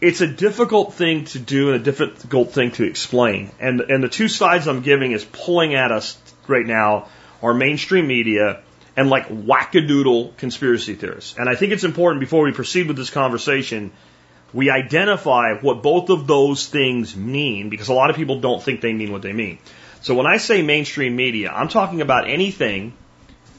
it's 0.00 0.20
a 0.20 0.26
difficult 0.26 0.94
thing 0.94 1.24
to 1.26 1.38
do 1.38 1.72
and 1.72 1.80
a 1.80 1.84
difficult 1.84 2.52
thing 2.52 2.72
to 2.72 2.84
explain. 2.84 3.50
And 3.60 3.80
and 3.80 4.02
the 4.02 4.08
two 4.08 4.28
sides 4.28 4.66
I'm 4.66 4.82
giving 4.82 5.12
is 5.12 5.24
pulling 5.24 5.74
at 5.74 5.92
us 5.92 6.18
right 6.48 6.66
now 6.66 7.08
are 7.42 7.54
mainstream 7.54 8.06
media 8.06 8.62
and 8.96 9.08
like 9.08 9.28
wackadoodle 9.28 10.36
conspiracy 10.36 10.94
theorists. 10.94 11.36
And 11.38 11.48
I 11.48 11.54
think 11.54 11.72
it's 11.72 11.84
important 11.84 12.20
before 12.20 12.44
we 12.44 12.52
proceed 12.52 12.88
with 12.88 12.96
this 12.96 13.10
conversation, 13.10 13.92
we 14.52 14.70
identify 14.70 15.54
what 15.54 15.82
both 15.82 16.10
of 16.10 16.26
those 16.26 16.66
things 16.66 17.16
mean 17.16 17.70
because 17.70 17.88
a 17.88 17.94
lot 17.94 18.10
of 18.10 18.16
people 18.16 18.40
don't 18.40 18.62
think 18.62 18.80
they 18.80 18.92
mean 18.92 19.12
what 19.12 19.22
they 19.22 19.32
mean. 19.32 19.58
So 20.02 20.14
when 20.14 20.26
I 20.26 20.36
say 20.36 20.62
mainstream 20.62 21.16
media, 21.16 21.50
I'm 21.50 21.68
talking 21.68 22.00
about 22.00 22.28
anything 22.28 22.92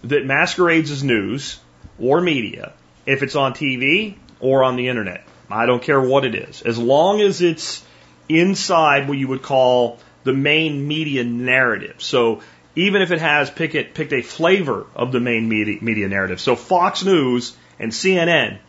that 0.03 0.25
masquerades 0.25 0.91
as 0.91 1.03
news 1.03 1.59
or 1.97 2.21
media 2.21 2.73
if 3.05 3.23
it's 3.23 3.35
on 3.35 3.53
TV 3.53 4.15
or 4.39 4.63
on 4.63 4.75
the 4.75 4.89
internet. 4.89 5.25
I 5.49 5.65
don't 5.65 5.81
care 5.81 6.01
what 6.01 6.25
it 6.25 6.35
is. 6.35 6.61
As 6.61 6.77
long 6.77 7.21
as 7.21 7.41
it's 7.41 7.83
inside 8.27 9.07
what 9.07 9.17
you 9.17 9.27
would 9.27 9.41
call 9.41 9.99
the 10.23 10.33
main 10.33 10.87
media 10.87 11.23
narrative. 11.23 11.95
So 11.99 12.41
even 12.75 13.01
if 13.01 13.11
it 13.11 13.19
has 13.19 13.49
pick 13.49 13.75
it, 13.75 13.93
picked 13.93 14.13
a 14.13 14.21
flavor 14.21 14.85
of 14.95 15.11
the 15.11 15.19
main 15.19 15.47
media, 15.47 15.77
media 15.81 16.07
narrative. 16.07 16.41
So 16.41 16.55
Fox 16.55 17.03
News 17.03 17.55
and 17.79 17.91
CNN 17.91 18.59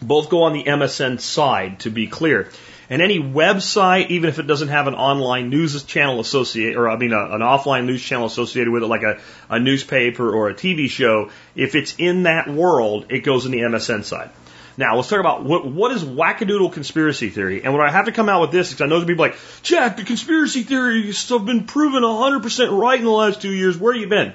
both 0.00 0.30
go 0.30 0.44
on 0.44 0.52
the 0.52 0.64
MSM 0.64 1.20
side, 1.20 1.80
to 1.80 1.90
be 1.90 2.06
clear. 2.06 2.48
And 2.90 3.02
any 3.02 3.18
website, 3.18 4.08
even 4.08 4.30
if 4.30 4.38
it 4.38 4.46
doesn't 4.46 4.68
have 4.68 4.86
an 4.86 4.94
online 4.94 5.50
news 5.50 5.82
channel 5.82 6.20
associated, 6.20 6.76
or 6.76 6.88
I 6.88 6.96
mean 6.96 7.12
a, 7.12 7.34
an 7.34 7.42
offline 7.42 7.84
news 7.84 8.02
channel 8.02 8.26
associated 8.26 8.72
with 8.72 8.82
it, 8.82 8.86
like 8.86 9.02
a, 9.02 9.20
a 9.50 9.58
newspaper 9.58 10.30
or 10.30 10.48
a 10.48 10.54
TV 10.54 10.88
show, 10.88 11.30
if 11.54 11.74
it's 11.74 11.94
in 11.98 12.22
that 12.22 12.48
world, 12.48 13.06
it 13.10 13.20
goes 13.24 13.44
in 13.44 13.52
the 13.52 13.60
MSM 13.60 14.04
side. 14.04 14.30
Now, 14.78 14.94
let's 14.94 15.08
talk 15.08 15.18
about 15.18 15.44
what, 15.44 15.66
what 15.66 15.90
is 15.90 16.04
wackadoodle 16.04 16.72
conspiracy 16.72 17.30
theory. 17.30 17.64
And 17.64 17.72
what 17.74 17.84
I 17.84 17.90
have 17.90 18.04
to 18.04 18.12
come 18.12 18.28
out 18.28 18.42
with 18.42 18.52
this, 18.52 18.70
because 18.70 18.80
I 18.80 18.86
know 18.86 19.00
there's 19.00 19.08
people 19.08 19.24
like, 19.24 19.36
Jack, 19.62 19.96
the 19.96 20.04
conspiracy 20.04 20.62
theories 20.62 21.28
have 21.30 21.44
been 21.44 21.64
proven 21.64 22.04
100% 22.04 22.80
right 22.80 22.96
in 22.96 23.04
the 23.04 23.10
last 23.10 23.42
two 23.42 23.52
years. 23.52 23.76
Where 23.76 23.92
have 23.92 24.00
you 24.00 24.08
been? 24.08 24.34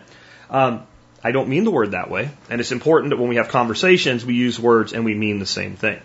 Um, 0.49 0.85
I 1.23 1.31
don't 1.31 1.47
mean 1.47 1.63
the 1.63 1.71
word 1.71 1.91
that 1.91 2.09
way. 2.09 2.29
And 2.49 2.59
it's 2.59 2.73
important 2.73 3.11
that 3.11 3.19
when 3.19 3.29
we 3.29 3.37
have 3.37 3.47
conversations, 3.47 4.25
we 4.25 4.33
use 4.33 4.59
words 4.59 4.91
and 4.91 5.05
we 5.05 5.15
mean 5.15 5.39
the 5.39 5.45
same 5.45 5.77
thing. 5.77 6.01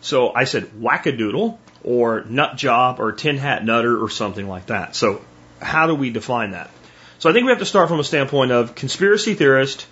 So 0.00 0.34
I 0.34 0.44
said 0.44 0.64
wackadoodle 0.80 1.56
or 1.84 2.24
nut 2.24 2.56
job 2.56 2.98
or 2.98 3.12
tin 3.12 3.36
hat 3.36 3.64
nutter 3.64 4.02
or 4.02 4.10
something 4.10 4.48
like 4.48 4.66
that. 4.66 4.96
So 4.96 5.24
how 5.62 5.86
do 5.86 5.94
we 5.94 6.10
define 6.10 6.50
that? 6.50 6.72
So 7.20 7.30
I 7.30 7.32
think 7.32 7.44
we 7.44 7.52
have 7.52 7.60
to 7.60 7.66
start 7.66 7.88
from 7.88 8.00
a 8.00 8.04
standpoint 8.04 8.50
of 8.50 8.74
conspiracy 8.74 9.34
theorist 9.34 9.86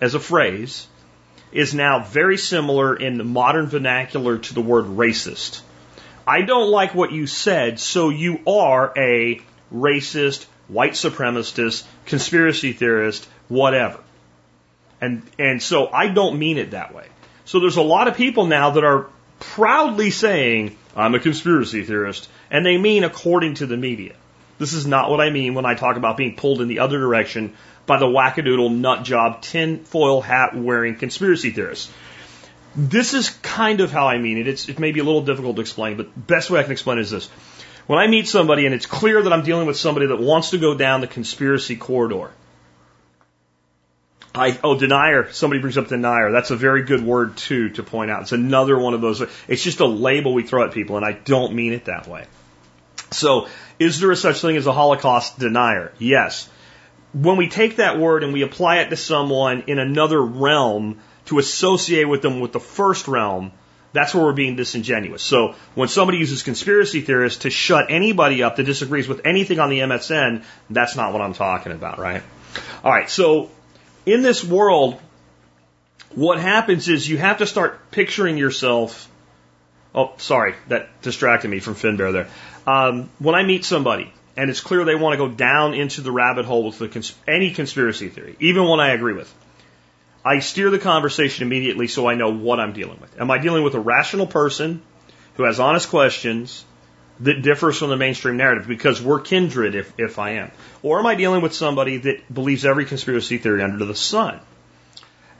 as 0.00 0.14
a 0.14 0.20
phrase 0.20 0.86
is 1.52 1.74
now 1.74 2.04
very 2.04 2.36
similar 2.36 2.94
in 2.94 3.18
the 3.18 3.24
modern 3.24 3.66
vernacular 3.66 4.38
to 4.38 4.54
the 4.54 4.60
word 4.60 4.84
racist. 4.84 5.60
I 6.26 6.42
don't 6.42 6.70
like 6.70 6.94
what 6.94 7.12
you 7.12 7.26
said, 7.26 7.80
so 7.80 8.10
you 8.10 8.40
are 8.46 8.92
a 8.96 9.40
racist, 9.72 10.44
white 10.68 10.92
supremacist, 10.92 11.84
conspiracy 12.04 12.72
theorist, 12.72 13.26
whatever. 13.48 14.00
And, 15.00 15.22
and 15.38 15.62
so 15.62 15.88
I 15.88 16.08
don't 16.08 16.38
mean 16.38 16.58
it 16.58 16.72
that 16.72 16.94
way. 16.94 17.06
So 17.44 17.60
there's 17.60 17.76
a 17.76 17.82
lot 17.82 18.08
of 18.08 18.16
people 18.16 18.46
now 18.46 18.70
that 18.70 18.84
are 18.84 19.08
proudly 19.40 20.10
saying, 20.10 20.76
I'm 20.94 21.14
a 21.14 21.20
conspiracy 21.20 21.82
theorist, 21.82 22.28
and 22.50 22.66
they 22.66 22.76
mean 22.76 23.04
according 23.04 23.54
to 23.54 23.66
the 23.66 23.76
media. 23.76 24.14
This 24.58 24.72
is 24.72 24.86
not 24.86 25.10
what 25.10 25.20
I 25.20 25.30
mean 25.30 25.54
when 25.54 25.64
I 25.64 25.74
talk 25.74 25.96
about 25.96 26.16
being 26.16 26.36
pulled 26.36 26.60
in 26.60 26.68
the 26.68 26.80
other 26.80 26.98
direction 26.98 27.54
by 27.88 27.98
the 27.98 28.06
wackadoodle 28.06 28.72
nut 28.72 29.02
job 29.02 29.42
tinfoil 29.42 30.20
hat 30.20 30.54
wearing 30.54 30.94
conspiracy 30.94 31.50
theorists. 31.50 31.90
This 32.76 33.14
is 33.14 33.30
kind 33.30 33.80
of 33.80 33.90
how 33.90 34.06
I 34.06 34.18
mean 34.18 34.38
it. 34.38 34.46
It's, 34.46 34.68
it 34.68 34.78
may 34.78 34.92
be 34.92 35.00
a 35.00 35.04
little 35.04 35.22
difficult 35.22 35.56
to 35.56 35.62
explain, 35.62 35.96
but 35.96 36.26
best 36.26 36.50
way 36.50 36.60
I 36.60 36.62
can 36.62 36.70
explain 36.70 36.98
it 36.98 37.00
is 37.00 37.10
this. 37.10 37.26
When 37.88 37.98
I 37.98 38.06
meet 38.06 38.28
somebody 38.28 38.66
and 38.66 38.74
it's 38.74 38.86
clear 38.86 39.22
that 39.22 39.32
I'm 39.32 39.42
dealing 39.42 39.66
with 39.66 39.78
somebody 39.78 40.06
that 40.06 40.20
wants 40.20 40.50
to 40.50 40.58
go 40.58 40.76
down 40.76 41.00
the 41.00 41.06
conspiracy 41.06 41.74
corridor, 41.74 42.30
I, 44.34 44.58
oh, 44.62 44.78
denier. 44.78 45.32
Somebody 45.32 45.60
brings 45.60 45.78
up 45.78 45.88
denier. 45.88 46.30
That's 46.30 46.50
a 46.50 46.56
very 46.56 46.82
good 46.82 47.02
word 47.02 47.38
too 47.38 47.70
to 47.70 47.82
point 47.82 48.10
out. 48.10 48.22
It's 48.22 48.32
another 48.32 48.78
one 48.78 48.92
of 48.92 49.00
those. 49.00 49.22
It's 49.48 49.64
just 49.64 49.80
a 49.80 49.86
label 49.86 50.34
we 50.34 50.42
throw 50.42 50.64
at 50.64 50.72
people, 50.72 50.96
and 50.98 51.04
I 51.06 51.12
don't 51.12 51.54
mean 51.54 51.72
it 51.72 51.86
that 51.86 52.06
way. 52.06 52.26
So, 53.10 53.48
is 53.78 53.98
there 54.00 54.10
a 54.10 54.16
such 54.16 54.40
thing 54.40 54.56
as 54.56 54.66
a 54.66 54.72
Holocaust 54.72 55.38
denier? 55.38 55.92
Yes. 55.98 56.48
When 57.12 57.36
we 57.36 57.48
take 57.48 57.76
that 57.76 57.98
word 57.98 58.22
and 58.22 58.32
we 58.32 58.42
apply 58.42 58.78
it 58.78 58.90
to 58.90 58.96
someone 58.96 59.64
in 59.66 59.78
another 59.78 60.20
realm 60.20 61.00
to 61.26 61.38
associate 61.38 62.04
with 62.04 62.22
them 62.22 62.40
with 62.40 62.52
the 62.52 62.60
first 62.60 63.08
realm, 63.08 63.52
that's 63.92 64.14
where 64.14 64.24
we're 64.24 64.32
being 64.32 64.56
disingenuous. 64.56 65.22
So 65.22 65.54
when 65.74 65.88
somebody 65.88 66.18
uses 66.18 66.42
conspiracy 66.42 67.00
theorists 67.00 67.40
to 67.40 67.50
shut 67.50 67.86
anybody 67.88 68.42
up 68.42 68.56
that 68.56 68.64
disagrees 68.64 69.08
with 69.08 69.22
anything 69.24 69.58
on 69.58 69.70
the 69.70 69.80
MSM, 69.80 70.44
that's 70.68 70.96
not 70.96 71.12
what 71.12 71.22
I'm 71.22 71.34
talking 71.34 71.72
about, 71.72 71.98
right? 71.98 72.22
All 72.84 72.92
right, 72.92 73.08
so 73.08 73.50
in 74.04 74.22
this 74.22 74.44
world, 74.44 75.00
what 76.14 76.38
happens 76.38 76.88
is 76.88 77.08
you 77.08 77.18
have 77.18 77.38
to 77.38 77.46
start 77.46 77.90
picturing 77.90 78.36
yourself. 78.36 79.10
Oh, 79.94 80.12
sorry, 80.18 80.54
that 80.68 81.00
distracted 81.02 81.48
me 81.48 81.60
from 81.60 81.74
Finbear 81.74 82.12
there. 82.12 82.28
Um, 82.66 83.08
when 83.18 83.34
I 83.34 83.42
meet 83.42 83.64
somebody 83.64 84.12
and 84.38 84.50
it's 84.50 84.60
clear 84.60 84.84
they 84.84 84.94
want 84.94 85.14
to 85.14 85.18
go 85.18 85.28
down 85.28 85.74
into 85.74 86.00
the 86.00 86.12
rabbit 86.12 86.44
hole 86.44 86.64
with 86.64 86.78
the 86.78 87.12
any 87.26 87.50
conspiracy 87.50 88.08
theory, 88.08 88.36
even 88.38 88.64
one 88.64 88.78
I 88.78 88.90
agree 88.90 89.12
with, 89.12 89.34
I 90.24 90.38
steer 90.38 90.70
the 90.70 90.78
conversation 90.78 91.44
immediately 91.44 91.88
so 91.88 92.06
I 92.06 92.14
know 92.14 92.32
what 92.32 92.60
I'm 92.60 92.72
dealing 92.72 93.00
with. 93.00 93.20
Am 93.20 93.32
I 93.32 93.38
dealing 93.38 93.64
with 93.64 93.74
a 93.74 93.80
rational 93.80 94.28
person 94.28 94.80
who 95.34 95.42
has 95.42 95.58
honest 95.58 95.88
questions 95.90 96.64
that 97.18 97.42
differs 97.42 97.78
from 97.78 97.90
the 97.90 97.96
mainstream 97.96 98.36
narrative 98.36 98.68
because 98.68 99.02
we're 99.02 99.20
kindred 99.20 99.74
if, 99.74 99.92
if 99.98 100.20
I 100.20 100.30
am? 100.30 100.52
Or 100.84 101.00
am 101.00 101.06
I 101.06 101.16
dealing 101.16 101.42
with 101.42 101.52
somebody 101.52 101.96
that 101.96 102.32
believes 102.32 102.64
every 102.64 102.84
conspiracy 102.84 103.38
theory 103.38 103.60
under 103.60 103.84
the 103.84 103.94
sun? 103.96 104.38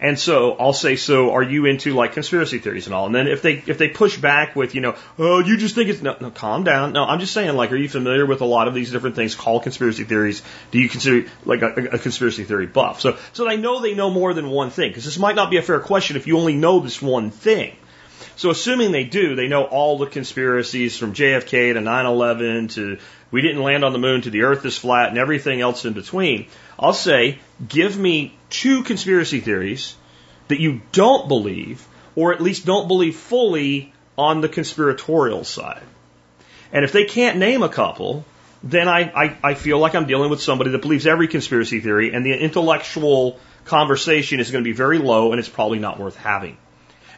And 0.01 0.17
so 0.17 0.53
I'll 0.53 0.73
say, 0.73 0.95
so 0.95 1.33
are 1.33 1.43
you 1.43 1.67
into 1.67 1.93
like 1.95 2.13
conspiracy 2.13 2.59
theories 2.59 2.87
and 2.87 2.95
all? 2.95 3.07
And 3.07 3.15
then 3.15 3.27
if 3.27 3.43
they 3.43 3.55
if 3.67 3.79
they 3.79 3.89
push 3.89 4.17
back 4.17 4.55
with, 4.55 4.77
you 4.77 4.81
know, 4.81 4.95
oh, 5.19 5.41
you 5.41 5.57
just 5.57 5.75
think 5.75 5.91
it's 5.91 6.01
no, 6.01 6.17
no, 6.21 6.31
calm 6.31 6.63
down. 6.63 6.93
No, 6.93 7.05
I'm 7.05 7.19
just 7.19 7.35
saying, 7.35 7.57
like, 7.57 7.73
are 7.73 7.77
you 7.77 7.89
familiar 7.89 8.25
with 8.25 8.41
a 8.41 8.45
lot 8.45 8.69
of 8.69 8.75
these 8.75 8.93
different 8.93 9.17
things 9.17 9.35
called 9.35 9.65
conspiracy 9.65 10.05
theories? 10.05 10.43
Do 10.71 10.79
you 10.79 10.89
consider 10.89 11.29
like 11.45 11.63
a, 11.63 11.73
a 11.93 11.99
conspiracy 11.99 12.45
theory 12.45 12.67
buff? 12.67 13.01
So 13.01 13.19
so 13.33 13.49
I 13.49 13.57
know 13.57 13.81
they 13.81 13.95
know 13.95 14.11
more 14.11 14.35
than 14.35 14.51
one 14.51 14.71
thing 14.71 14.91
because 14.91 15.05
this 15.05 15.19
might 15.19 15.35
not 15.35 15.51
be 15.51 15.57
a 15.57 15.63
fair 15.63 15.81
question 15.81 16.17
if 16.17 16.29
you 16.29 16.39
only 16.39 16.55
know 16.55 16.79
this 16.79 17.03
one 17.03 17.33
thing. 17.33 17.77
So 18.37 18.51
assuming 18.51 18.93
they 18.93 19.05
do, 19.05 19.35
they 19.35 19.49
know 19.49 19.65
all 19.65 19.99
the 19.99 20.07
conspiracies 20.07 20.97
from 20.97 21.13
JFK 21.13 21.75
to 21.75 21.81
9/11 21.81 22.73
to 22.75 22.99
we 23.31 23.43
didn't 23.43 23.63
land 23.63 23.85
on 23.85 23.93
the 23.93 23.99
moon 23.99 24.23
to 24.23 24.31
the 24.31 24.43
Earth 24.43 24.65
is 24.65 24.77
flat 24.77 25.11
and 25.11 25.19
everything 25.19 25.61
else 25.61 25.85
in 25.85 25.93
between. 25.93 26.47
I'll 26.79 26.93
say, 26.93 27.39
give 27.67 27.99
me 27.99 28.37
two 28.51 28.83
conspiracy 28.83 29.41
theories 29.41 29.97
that 30.49 30.61
you 30.61 30.81
don't 30.93 31.29
believe, 31.29 31.87
or 32.15 32.33
at 32.33 32.41
least 32.41 32.65
don't 32.65 32.89
believe 32.89 33.17
fully 33.17 33.93
on 34.17 34.41
the 34.41 34.49
conspiratorial 34.49 35.45
side. 35.45 35.83
And 36.73 36.85
if 36.85 36.93
they 36.93 37.05
can't 37.05 37.39
name 37.39 37.63
a 37.63 37.69
couple, 37.69 38.25
then 38.63 38.89
I, 38.89 39.01
I, 39.03 39.37
I 39.43 39.55
feel 39.55 39.79
like 39.79 39.95
I'm 39.95 40.07
dealing 40.07 40.31
with 40.31 40.43
somebody 40.43 40.71
that 40.71 40.83
believes 40.83 41.07
every 41.07 41.29
conspiracy 41.29 41.81
theory, 41.81 42.13
and 42.13 42.25
the 42.25 42.33
intellectual 42.33 43.39
conversation 43.65 44.41
is 44.41 44.51
going 44.51 44.65
to 44.65 44.69
be 44.69 44.75
very 44.75 44.99
low, 44.99 45.33
and 45.33 45.39
it's 45.39 45.49
probably 45.49 45.79
not 45.79 46.01
worth 46.01 46.17
having. 46.17 46.57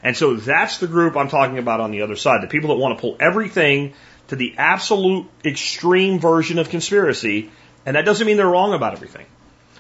And 0.02 0.16
so 0.16 0.34
that's 0.34 0.78
the 0.78 0.86
group 0.86 1.16
I'm 1.16 1.28
talking 1.28 1.58
about 1.58 1.80
on 1.80 1.90
the 1.90 2.02
other 2.02 2.16
side. 2.16 2.42
The 2.42 2.48
people 2.48 2.70
that 2.70 2.76
want 2.76 2.96
to 2.96 3.00
pull 3.00 3.16
everything 3.20 3.94
to 4.30 4.36
the 4.36 4.54
absolute 4.56 5.26
extreme 5.44 6.20
version 6.20 6.58
of 6.60 6.70
conspiracy, 6.70 7.50
and 7.84 7.96
that 7.96 8.04
doesn't 8.04 8.26
mean 8.26 8.36
they're 8.36 8.46
wrong 8.46 8.74
about 8.74 8.92
everything. 8.92 9.26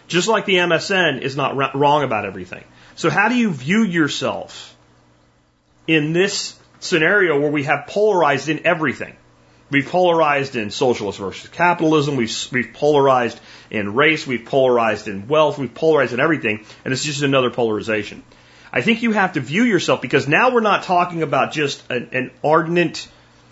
Just 0.08 0.26
like 0.26 0.44
the 0.44 0.56
MSM 0.56 1.22
is 1.22 1.36
not 1.36 1.56
wrong 1.76 2.02
about 2.02 2.24
everything. 2.24 2.64
So 2.96 3.10
how 3.10 3.28
do 3.28 3.36
you 3.36 3.52
view 3.52 3.84
yourself 3.84 4.76
in 5.86 6.12
this 6.12 6.58
scenario 6.80 7.38
where 7.38 7.50
we 7.50 7.62
have 7.62 7.86
polarized 7.86 8.48
in 8.48 8.66
everything? 8.66 9.16
We've 9.70 9.86
polarized 9.86 10.56
in 10.56 10.72
socialist 10.72 11.20
versus 11.20 11.48
capitalism. 11.50 12.16
We've, 12.16 12.34
we've 12.50 12.72
polarized 12.72 13.38
in 13.70 13.94
race. 13.94 14.26
We've 14.26 14.44
polarized 14.44 15.06
in 15.06 15.28
wealth. 15.28 15.58
We've 15.58 15.72
polarized 15.72 16.12
in 16.12 16.18
everything. 16.18 16.66
And 16.84 16.92
it's 16.92 17.04
just 17.04 17.22
another 17.22 17.50
polarization. 17.50 18.24
I 18.72 18.80
think 18.80 19.02
you 19.02 19.12
have 19.12 19.34
to 19.34 19.40
view 19.40 19.62
yourself 19.62 20.02
because 20.02 20.26
now 20.26 20.52
we're 20.52 20.60
not 20.60 20.82
talking 20.82 21.22
about 21.22 21.52
just 21.52 21.88
an, 21.88 22.08
an 22.10 22.30
ardent 22.42 23.08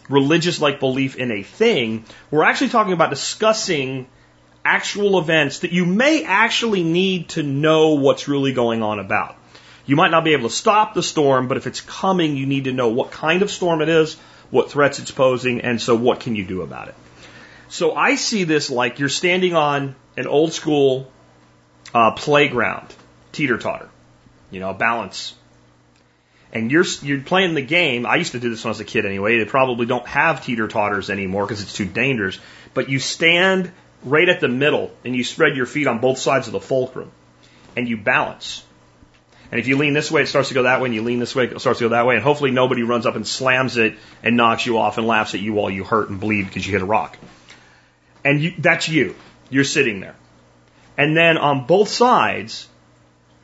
religious 0.08 0.60
like 0.60 0.80
belief 0.80 1.16
in 1.16 1.30
a 1.30 1.42
thing. 1.42 2.04
We're 2.30 2.44
actually 2.44 2.70
talking 2.70 2.92
about 2.92 3.10
discussing 3.10 4.08
actual 4.64 5.18
events 5.18 5.60
that 5.60 5.72
you 5.72 5.86
may 5.86 6.24
actually 6.24 6.82
need 6.82 7.30
to 7.30 7.42
know 7.42 7.94
what's 7.94 8.28
really 8.28 8.52
going 8.52 8.82
on 8.82 8.98
about. 8.98 9.36
You 9.86 9.96
might 9.96 10.10
not 10.10 10.24
be 10.24 10.34
able 10.34 10.50
to 10.50 10.54
stop 10.54 10.92
the 10.92 11.02
storm, 11.02 11.48
but 11.48 11.56
if 11.56 11.66
it's 11.66 11.80
coming, 11.80 12.36
you 12.36 12.44
need 12.44 12.64
to 12.64 12.72
know 12.72 12.88
what 12.88 13.10
kind 13.10 13.40
of 13.40 13.50
storm 13.50 13.80
it 13.80 13.88
is, 13.88 14.16
what 14.50 14.70
threats 14.70 14.98
it's 14.98 15.10
posing, 15.10 15.62
and 15.62 15.80
so 15.80 15.94
what 15.94 16.20
can 16.20 16.36
you 16.36 16.44
do 16.44 16.60
about 16.60 16.88
it. 16.88 16.94
So 17.68 17.94
I 17.94 18.16
see 18.16 18.44
this 18.44 18.70
like 18.70 18.98
you're 18.98 19.08
standing 19.08 19.54
on 19.54 19.94
an 20.16 20.26
old 20.26 20.52
school 20.52 21.10
uh, 21.94 22.12
playground, 22.12 22.94
teeter 23.32 23.56
totter, 23.56 23.88
you 24.50 24.60
know, 24.60 24.74
balance. 24.74 25.34
And 26.52 26.70
you're 26.70 26.84
you're 27.02 27.20
playing 27.20 27.54
the 27.54 27.62
game. 27.62 28.06
I 28.06 28.16
used 28.16 28.32
to 28.32 28.40
do 28.40 28.48
this 28.48 28.64
when 28.64 28.70
I 28.70 28.72
was 28.72 28.80
a 28.80 28.84
kid 28.84 29.04
anyway. 29.04 29.38
They 29.38 29.44
probably 29.44 29.86
don't 29.86 30.06
have 30.06 30.44
teeter 30.44 30.66
totters 30.66 31.10
anymore 31.10 31.44
because 31.44 31.62
it's 31.62 31.74
too 31.74 31.84
dangerous. 31.84 32.38
But 32.72 32.88
you 32.88 32.98
stand 32.98 33.70
right 34.02 34.28
at 34.28 34.40
the 34.40 34.48
middle 34.48 34.90
and 35.04 35.14
you 35.14 35.24
spread 35.24 35.56
your 35.56 35.66
feet 35.66 35.86
on 35.86 35.98
both 35.98 36.18
sides 36.18 36.46
of 36.46 36.52
the 36.52 36.60
fulcrum 36.60 37.12
and 37.76 37.88
you 37.88 37.96
balance. 37.96 38.64
And 39.50 39.58
if 39.58 39.66
you 39.66 39.78
lean 39.78 39.94
this 39.94 40.10
way, 40.10 40.22
it 40.22 40.26
starts 40.26 40.48
to 40.48 40.54
go 40.54 40.64
that 40.64 40.80
way, 40.80 40.86
and 40.86 40.94
you 40.94 41.02
lean 41.02 41.20
this 41.20 41.34
way, 41.34 41.44
it 41.44 41.58
starts 41.60 41.78
to 41.78 41.86
go 41.86 41.88
that 41.90 42.04
way, 42.06 42.16
and 42.16 42.22
hopefully 42.22 42.50
nobody 42.50 42.82
runs 42.82 43.06
up 43.06 43.16
and 43.16 43.26
slams 43.26 43.78
it 43.78 43.94
and 44.22 44.36
knocks 44.36 44.66
you 44.66 44.76
off 44.78 44.98
and 44.98 45.06
laughs 45.06 45.34
at 45.34 45.40
you 45.40 45.54
while 45.54 45.70
you 45.70 45.84
hurt 45.84 46.10
and 46.10 46.20
bleed 46.20 46.46
because 46.46 46.66
you 46.66 46.72
hit 46.72 46.82
a 46.82 46.86
rock. 46.86 47.16
And 48.24 48.42
you, 48.42 48.52
that's 48.58 48.88
you. 48.88 49.16
You're 49.48 49.64
sitting 49.64 50.00
there. 50.00 50.16
And 50.98 51.16
then 51.16 51.38
on 51.38 51.66
both 51.66 51.88
sides, 51.88 52.68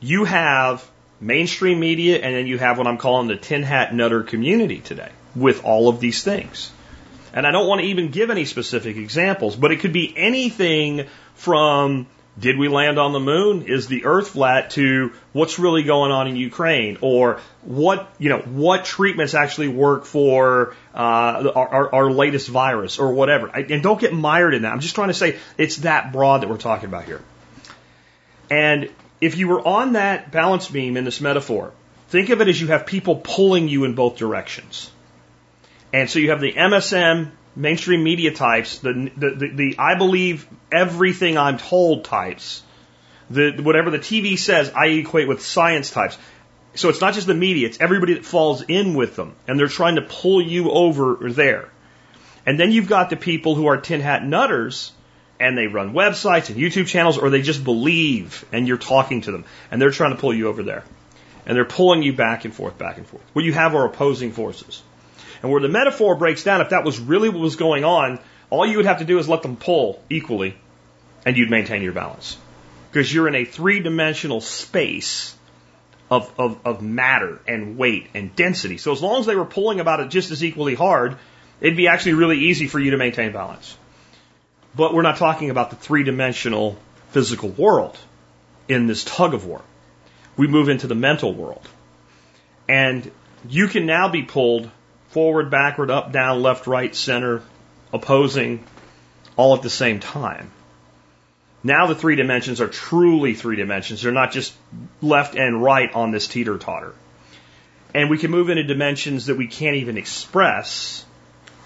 you 0.01 0.25
have 0.25 0.87
mainstream 1.25 1.81
media, 1.81 2.19
and 2.19 2.35
then 2.35 2.47
you 2.47 2.59
have 2.59 2.79
what 2.79 2.87
I'm 2.87 2.99
calling 2.99 3.29
the 3.29 3.37
tin 3.37 3.63
hat 3.63 3.95
nutter 3.95 4.23
community 4.23 4.81
today 4.81 5.11
with 5.35 5.65
all 5.65 5.89
of 5.89 6.01
these 6.01 6.23
things. 6.23 6.71
And 7.33 7.47
I 7.47 7.51
don't 7.51 7.67
want 7.67 7.81
to 7.81 7.87
even 7.89 8.11
give 8.11 8.31
any 8.31 8.45
specific 8.45 8.97
examples, 8.97 9.57
but 9.57 9.73
it 9.73 9.81
could 9.81 9.93
be 9.93 10.15
anything 10.17 11.07
from 11.35 12.07
did 12.39 12.59
we 12.59 12.69
land 12.69 12.99
on 12.99 13.13
the 13.13 13.21
moon? 13.21 13.63
Is 13.63 13.87
the 13.87 14.07
earth 14.07 14.29
flat 14.31 14.71
to 14.71 15.13
what's 15.33 15.59
really 15.59 15.85
going 15.85 16.11
on 16.11 16.27
in 16.27 16.35
Ukraine? 16.35 16.99
Or 17.01 17.41
what, 17.63 18.13
you 18.19 18.29
know, 18.29 18.39
what 18.39 18.85
treatments 18.85 19.35
actually 19.35 19.69
work 19.69 20.05
for 20.05 20.75
uh, 20.93 21.53
our, 21.55 21.95
our, 21.95 22.11
latest 22.11 22.49
virus 22.49 22.99
or 22.99 23.13
whatever? 23.13 23.51
I, 23.55 23.61
and 23.61 23.85
don't 23.85 24.01
get 24.01 24.13
mired 24.13 24.55
in 24.55 24.63
that. 24.63 24.73
I'm 24.73 24.81
just 24.81 24.97
trying 24.97 25.09
to 25.09 25.15
say 25.15 25.39
it's 25.59 25.77
that 25.79 26.13
broad 26.13 26.43
that 26.43 26.49
we're 26.49 26.57
talking 26.57 26.87
about 26.87 27.05
here. 27.05 27.23
And 28.51 28.91
if 29.25 29.39
you 29.39 29.49
were 29.49 29.67
on 29.67 29.95
that 29.95 30.31
balance 30.31 30.69
beam 30.69 30.99
in 30.99 31.05
this 31.05 31.19
metaphor, 31.19 31.73
think 32.09 32.29
of 32.29 32.43
it 32.43 32.49
as 32.49 32.61
you 32.61 32.67
have 32.67 32.85
people 32.85 33.17
pulling 33.17 33.69
you 33.69 33.85
in 33.85 33.95
both 33.95 34.19
directions. 34.19 34.91
And 35.95 36.11
so 36.11 36.19
you 36.19 36.29
have 36.31 36.43
the 36.43 36.53
MSM 36.53 37.31
mainstream 37.57 38.05
media 38.05 38.35
types, 38.35 38.81
the, 38.81 39.11
the, 39.17 39.31
the, 39.31 39.49
the 39.49 39.77
I 39.79 39.95
believe 39.95 40.47
everything 40.71 41.39
I'm 41.39 41.57
told 41.57 42.05
types, 42.05 42.63
the, 43.31 43.53
whatever 43.63 43.91
the 43.91 43.99
TV 43.99 44.39
says, 44.39 44.71
I 44.77 44.89
equate 44.89 45.27
with 45.27 45.41
science 45.41 45.91
types. 45.91 46.19
So 46.75 46.91
it's 46.91 47.01
not 47.01 47.15
just 47.15 47.27
the 47.27 47.35
media, 47.35 47.67
it's 47.69 47.81
everybody 47.81 48.15
that 48.15 48.27
falls 48.27 48.61
in 48.61 48.95
with 48.95 49.17
them. 49.17 49.37
And 49.49 49.59
they're 49.59 49.69
trying 49.69 49.95
to 49.95 50.03
pull 50.03 50.43
you 50.43 50.71
over 50.71 51.31
there. 51.31 51.71
And 52.45 52.61
then 52.61 52.73
you've 52.73 52.89
got 52.89 53.09
the 53.09 53.17
people 53.17 53.55
who 53.55 53.67
are 53.69 53.79
tin 53.79 54.03
hat 54.03 54.23
nutters 54.23 54.93
and 55.41 55.59
they 55.59 55.67
run 55.67 55.93
websites 55.93 56.49
and 56.49 56.59
YouTube 56.59 56.87
channels 56.87 57.19
or 57.19 57.31
they 57.31 57.43
just 57.43 57.65
believe 57.65 58.45
and 58.53 58.69
you're 58.69 58.79
talking 58.79 59.23
to 59.23 59.33
them 59.33 59.45
and 59.71 59.81
they're 59.81 59.91
trying 59.91 60.15
to 60.15 60.21
pull 60.21 60.35
you 60.35 60.49
over 60.49 60.63
there. 60.63 60.85
And 61.47 61.57
they're 61.57 61.65
pulling 61.65 62.03
you 62.03 62.15
back 62.15 62.45
and 62.47 62.55
forth, 62.55 62.79
back 62.79 62.97
and 62.97 63.07
forth. 63.07 63.23
What 63.35 63.45
you 63.45 63.53
have 63.53 63.75
are 63.75 63.85
opposing 63.85 64.33
forces. 64.33 64.83
And 65.43 65.53
where 65.53 65.61
the 65.61 65.69
metaphor 65.69 66.15
breaks 66.15 66.43
down, 66.43 66.63
if 66.63 66.71
that 66.71 66.85
was 66.85 66.99
really 66.99 67.29
what 67.29 67.41
was 67.41 67.57
going 67.57 67.85
on, 67.85 68.19
all 68.49 68.65
you 68.67 68.79
would 68.79 68.87
have 68.87 69.01
to 69.01 69.05
do 69.05 69.19
is 69.19 69.29
let 69.29 69.43
them 69.43 69.57
pull 69.57 70.03
equally 70.09 70.57
and 71.27 71.37
you'd 71.37 71.51
maintain 71.51 71.83
your 71.83 71.93
balance. 71.93 72.39
Because 72.91 73.13
you're 73.13 73.29
in 73.29 73.35
a 73.35 73.45
three 73.45 73.81
dimensional 73.81 74.41
space 74.41 75.35
of, 76.11 76.33
of, 76.39 76.59
of 76.65 76.83
matter 76.83 77.41
and 77.47 77.77
weight 77.77 78.09
and 78.15 78.35
density. 78.37 78.79
So 78.79 78.93
as 78.93 79.03
long 79.03 79.21
as 79.21 79.27
they 79.27 79.37
were 79.37 79.45
pulling 79.45 79.81
about 79.81 80.01
it 80.01 80.09
just 80.09 80.31
as 80.31 80.45
equally 80.45 80.75
hard, 80.75 81.17
it'd 81.61 81.77
be 81.77 81.89
actually 81.89 82.15
really 82.15 82.39
easy 82.39 82.67
for 82.67 82.79
you 82.79 82.93
to 82.93 82.97
maintain 82.97 83.33
balance. 83.33 83.77
But 84.77 84.95
we're 84.95 85.03
not 85.03 85.19
talking 85.19 85.51
about 85.51 85.71
the 85.71 85.77
three 85.77 86.03
dimensional 86.03 86.77
physical 87.11 87.49
world 87.49 87.97
in 88.69 88.87
this 88.87 89.05
tug 89.05 89.35
of 89.35 89.47
war. 89.47 89.63
We 90.37 90.49
move 90.49 90.69
into 90.69 90.87
the 90.87 90.95
mental 90.95 91.33
world. 91.33 91.69
And 92.69 93.11
you 93.49 93.69
can 93.69 93.87
now 93.87 94.09
be 94.09 94.23
pulled 94.23 94.71
forward, 95.11 95.51
backward, 95.51 95.91
up, 95.91 96.13
down, 96.13 96.43
left, 96.43 96.67
right, 96.67 96.95
center, 96.95 97.43
opposing, 97.93 98.65
all 99.37 99.55
at 99.55 99.63
the 99.63 99.71
same 99.71 100.01
time. 100.01 100.51
Now 101.63 101.87
the 101.87 101.95
three 101.95 102.17
dimensions 102.17 102.61
are 102.61 102.69
truly 102.69 103.35
three 103.35 103.57
dimensions. 103.57 104.03
They're 104.03 104.13
not 104.13 104.33
just 104.33 104.55
left 105.01 105.35
and 105.35 105.63
right 105.63 105.93
on 105.95 106.11
this 106.11 106.27
teeter 106.27 106.59
totter. 106.59 106.95
And 107.95 108.11
we 108.11 108.19
can 108.19 108.31
move 108.31 108.51
into 108.51 108.65
dimensions 108.65 109.27
that 109.27 109.37
we 109.37 109.47
can't 109.47 109.77
even 109.77 109.97
express 109.97 111.05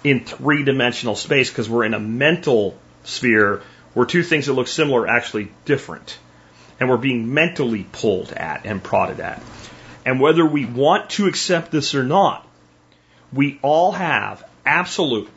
in 0.03 0.23
three 0.23 0.63
dimensional 0.63 1.15
space 1.15 1.49
because 1.49 1.69
we're 1.69 1.83
in 1.83 1.93
a 1.93 1.99
mental 1.99 2.77
sphere 3.03 3.61
where 3.93 4.05
two 4.05 4.23
things 4.23 4.45
that 4.45 4.53
look 4.53 4.67
similar 4.67 5.01
are 5.01 5.07
actually 5.07 5.51
different. 5.65 6.17
And 6.79 6.89
we're 6.89 6.97
being 6.97 7.33
mentally 7.33 7.85
pulled 7.91 8.31
at 8.31 8.65
and 8.65 8.81
prodded 8.81 9.19
at. 9.19 9.41
And 10.05 10.19
whether 10.21 10.45
we 10.45 10.65
want 10.65 11.09
to 11.11 11.27
accept 11.27 11.71
this 11.71 11.95
or 11.95 12.03
not, 12.03 12.47
we 13.33 13.59
all 13.61 13.91
have 13.91 14.43
absolute 14.65 15.29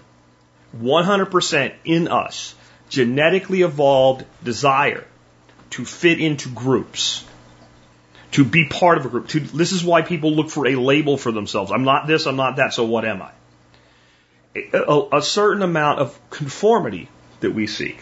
100% 0.76 1.74
in 1.84 2.08
us 2.08 2.54
genetically 2.88 3.62
evolved 3.62 4.24
desire 4.44 5.04
to 5.70 5.84
fit 5.84 6.20
into 6.20 6.50
groups, 6.50 7.24
to 8.32 8.44
be 8.44 8.68
part 8.68 8.98
of 8.98 9.06
a 9.06 9.08
group. 9.08 9.28
To, 9.28 9.40
this 9.40 9.72
is 9.72 9.82
why 9.82 10.02
people 10.02 10.32
look 10.32 10.50
for 10.50 10.66
a 10.66 10.76
label 10.76 11.16
for 11.16 11.32
themselves. 11.32 11.72
I'm 11.72 11.84
not 11.84 12.06
this, 12.06 12.26
I'm 12.26 12.36
not 12.36 12.56
that, 12.56 12.74
so 12.74 12.84
what 12.84 13.04
am 13.04 13.22
I? 13.22 13.30
A, 14.74 15.08
a 15.12 15.22
certain 15.22 15.62
amount 15.62 16.00
of 16.00 16.30
conformity 16.30 17.08
that 17.42 17.52
we 17.52 17.66
seek. 17.66 17.98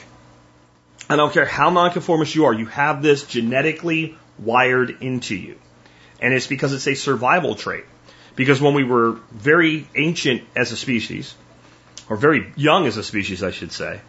I 1.09 1.17
don't 1.17 1.33
care 1.33 1.45
how 1.45 1.71
nonconformist 1.71 2.35
you 2.35 2.47
are, 2.47 2.55
you 2.55 2.67
have 2.67 3.03
this 3.03 3.25
genetically 3.25 4.17
wired 4.39 5.03
into 5.03 5.35
you. 5.35 5.59
And 6.21 6.33
it's 6.33 6.47
because 6.47 6.73
it's 6.73 6.87
a 6.87 6.95
survival 6.95 7.55
trait. 7.55 7.85
Because 8.37 8.61
when 8.61 8.75
we 8.75 8.85
were 8.85 9.19
very 9.33 9.89
ancient 9.95 10.43
as 10.55 10.73
a 10.73 10.77
species, 10.77 11.35
or 12.09 12.17
very 12.17 12.53
young 12.57 12.87
as 12.87 12.97
a 12.97 13.03
species, 13.03 13.43
I 13.43 13.51
should 13.51 13.73
say, 13.73 14.01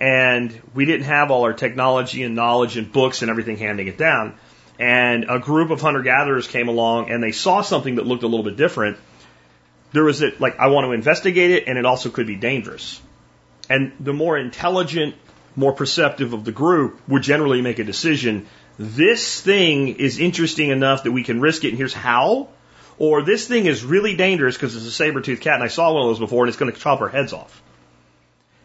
and 0.00 0.60
we 0.74 0.84
didn't 0.84 1.06
have 1.06 1.30
all 1.30 1.44
our 1.44 1.52
technology 1.52 2.22
and 2.22 2.34
knowledge 2.34 2.76
and 2.76 2.90
books 2.90 3.22
and 3.22 3.30
everything 3.30 3.56
handing 3.58 3.86
it 3.86 3.98
down, 3.98 4.34
and 4.78 5.26
a 5.28 5.38
group 5.38 5.70
of 5.70 5.80
hunter 5.80 6.02
gatherers 6.02 6.48
came 6.48 6.68
along 6.68 7.10
and 7.10 7.22
they 7.22 7.32
saw 7.32 7.60
something 7.60 7.96
that 7.96 8.06
looked 8.06 8.22
a 8.22 8.26
little 8.26 8.44
bit 8.44 8.56
different, 8.56 8.96
there 9.92 10.04
was 10.04 10.22
it 10.22 10.40
like 10.40 10.58
I 10.58 10.68
want 10.68 10.86
to 10.86 10.92
investigate 10.92 11.50
it 11.50 11.64
and 11.66 11.78
it 11.78 11.84
also 11.84 12.08
could 12.08 12.26
be 12.26 12.36
dangerous. 12.36 13.00
And 13.70 13.92
the 14.00 14.12
more 14.12 14.36
intelligent, 14.36 15.14
more 15.56 15.72
perceptive 15.72 16.32
of 16.34 16.44
the 16.44 16.52
group 16.52 17.00
would 17.08 17.22
generally 17.22 17.62
make 17.62 17.78
a 17.78 17.84
decision. 17.84 18.46
This 18.78 19.40
thing 19.40 19.96
is 19.96 20.18
interesting 20.18 20.70
enough 20.70 21.04
that 21.04 21.12
we 21.12 21.22
can 21.22 21.40
risk 21.40 21.64
it, 21.64 21.68
and 21.68 21.78
here's 21.78 21.94
how. 21.94 22.48
Or 22.98 23.22
this 23.22 23.46
thing 23.46 23.66
is 23.66 23.84
really 23.84 24.16
dangerous 24.16 24.56
because 24.56 24.76
it's 24.76 24.84
a 24.84 24.90
saber-toothed 24.90 25.40
cat, 25.40 25.54
and 25.54 25.62
I 25.62 25.68
saw 25.68 25.94
one 25.94 26.02
of 26.02 26.08
those 26.08 26.18
before, 26.18 26.42
and 26.42 26.48
it's 26.48 26.58
going 26.58 26.72
to 26.72 26.78
chop 26.78 27.00
our 27.00 27.08
heads 27.08 27.32
off. 27.32 27.62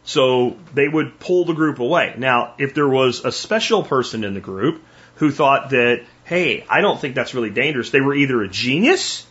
So 0.04 0.58
they 0.74 0.88
would 0.88 1.20
pull 1.20 1.46
the 1.46 1.54
group 1.54 1.80
away. 1.80 2.16
Now, 2.18 2.56
if 2.58 2.74
there 2.74 2.88
was 2.88 3.24
a 3.24 3.32
special 3.32 3.84
person 3.84 4.24
in 4.24 4.34
the 4.34 4.42
group 4.42 4.84
who 5.16 5.32
thought 5.32 5.70
that, 5.70 6.04
hey, 6.26 6.66
I 6.70 6.82
don't 6.82 7.00
think 7.00 7.16
that's 7.16 7.34
really 7.34 7.52
dangerous, 7.52 7.92
they 7.92 8.02
were 8.02 8.16
either 8.16 8.42
a 8.42 8.48
genius 8.48 9.26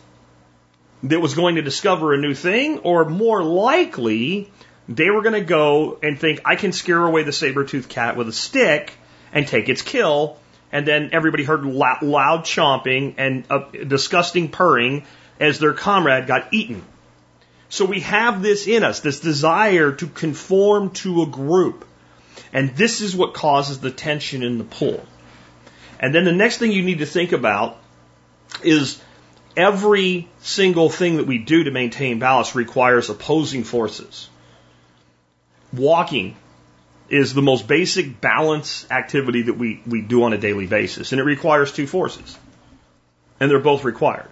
that 1.03 1.19
was 1.19 1.35
going 1.35 1.55
to 1.55 1.61
discover 1.61 2.13
a 2.13 2.17
new 2.17 2.33
thing, 2.33 2.79
or 2.79 3.05
more 3.05 3.43
likely, 3.43 4.49
they 4.87 5.09
were 5.09 5.21
going 5.21 5.33
to 5.33 5.41
go 5.41 5.97
and 6.01 6.19
think, 6.19 6.41
I 6.45 6.55
can 6.55 6.71
scare 6.71 7.03
away 7.03 7.23
the 7.23 7.31
saber-toothed 7.31 7.89
cat 7.89 8.17
with 8.17 8.27
a 8.27 8.33
stick 8.33 8.93
and 9.33 9.47
take 9.47 9.69
its 9.69 9.81
kill. 9.81 10.37
And 10.71 10.85
then 10.87 11.09
everybody 11.13 11.43
heard 11.43 11.63
loud, 11.65 12.01
loud 12.01 12.41
chomping 12.41 13.15
and 13.17 13.45
a 13.49 13.85
disgusting 13.85 14.49
purring 14.49 15.05
as 15.39 15.59
their 15.59 15.73
comrade 15.73 16.27
got 16.27 16.53
eaten. 16.53 16.83
So 17.69 17.85
we 17.85 18.01
have 18.01 18.41
this 18.41 18.67
in 18.67 18.83
us, 18.83 18.99
this 18.99 19.19
desire 19.19 19.91
to 19.91 20.07
conform 20.07 20.91
to 20.91 21.23
a 21.23 21.25
group. 21.25 21.85
And 22.53 22.75
this 22.75 23.01
is 23.01 23.15
what 23.15 23.33
causes 23.33 23.79
the 23.79 23.91
tension 23.91 24.43
in 24.43 24.57
the 24.57 24.63
pull. 24.63 25.03
And 25.99 26.13
then 26.13 26.25
the 26.25 26.31
next 26.31 26.57
thing 26.57 26.71
you 26.71 26.83
need 26.83 26.99
to 26.99 27.05
think 27.05 27.31
about 27.31 27.77
is 28.63 29.01
every 29.57 30.27
single 30.39 30.89
thing 30.89 31.17
that 31.17 31.25
we 31.25 31.37
do 31.37 31.63
to 31.63 31.71
maintain 31.71 32.19
balance 32.19 32.55
requires 32.55 33.09
opposing 33.09 33.63
forces. 33.63 34.29
Walking 35.73 36.35
is 37.09 37.33
the 37.33 37.41
most 37.41 37.67
basic 37.67 38.19
balance 38.19 38.85
activity 38.89 39.43
that 39.43 39.57
we, 39.57 39.81
we 39.85 40.01
do 40.01 40.23
on 40.23 40.33
a 40.33 40.37
daily 40.37 40.65
basis, 40.65 41.11
and 41.11 41.21
it 41.21 41.23
requires 41.23 41.71
two 41.71 41.87
forces. 41.87 42.37
And 43.39 43.51
they're 43.51 43.59
both 43.59 43.83
required. 43.83 44.29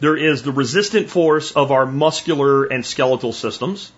There 0.00 0.16
is 0.16 0.42
the 0.42 0.52
resistant 0.52 1.10
force 1.10 1.52
of 1.52 1.72
our 1.72 1.86
muscular 1.86 2.64
and 2.64 2.84
skeletal 2.84 3.32
systems 3.32 3.92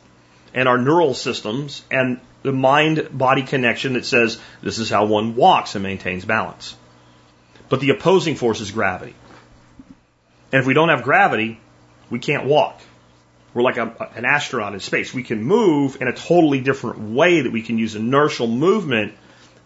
and 0.53 0.69
our 0.69 0.79
neural 0.79 1.15
systems 1.15 1.83
and 1.91 2.21
the 2.43 2.53
mind 2.53 3.09
body 3.13 3.43
connection 3.43 3.93
that 3.95 4.05
says 4.05 4.41
this 4.63 4.79
is 4.79 4.91
how 4.91 5.05
one 5.05 5.37
walks 5.37 5.77
and 5.77 5.83
maintains 5.83 6.25
balance. 6.25 6.75
But 7.69 7.81
the 7.81 7.91
opposing 7.91 8.35
force 8.35 8.61
is 8.61 8.73
gravity. 8.73 9.15
And 10.51 10.61
if 10.61 10.67
we 10.67 10.75
don't 10.75 10.91
have 10.91 11.05
gravity, 11.05 11.61
we 12.11 12.19
can't 12.19 12.45
walk. 12.45 12.81
We're 13.55 13.63
like 13.63 13.77
a, 13.77 14.11
an 14.15 14.25
astronaut 14.25 14.75
in 14.75 14.81
space. 14.81 15.13
We 15.13 15.23
can 15.23 15.43
move 15.43 16.01
in 16.01 16.09
a 16.09 16.13
totally 16.13 16.61
different 16.61 17.01
way 17.01 17.43
that 17.43 17.53
we 17.53 17.63
can 17.63 17.79
use 17.79 17.95
inertial 17.95 18.47
movement 18.47 19.15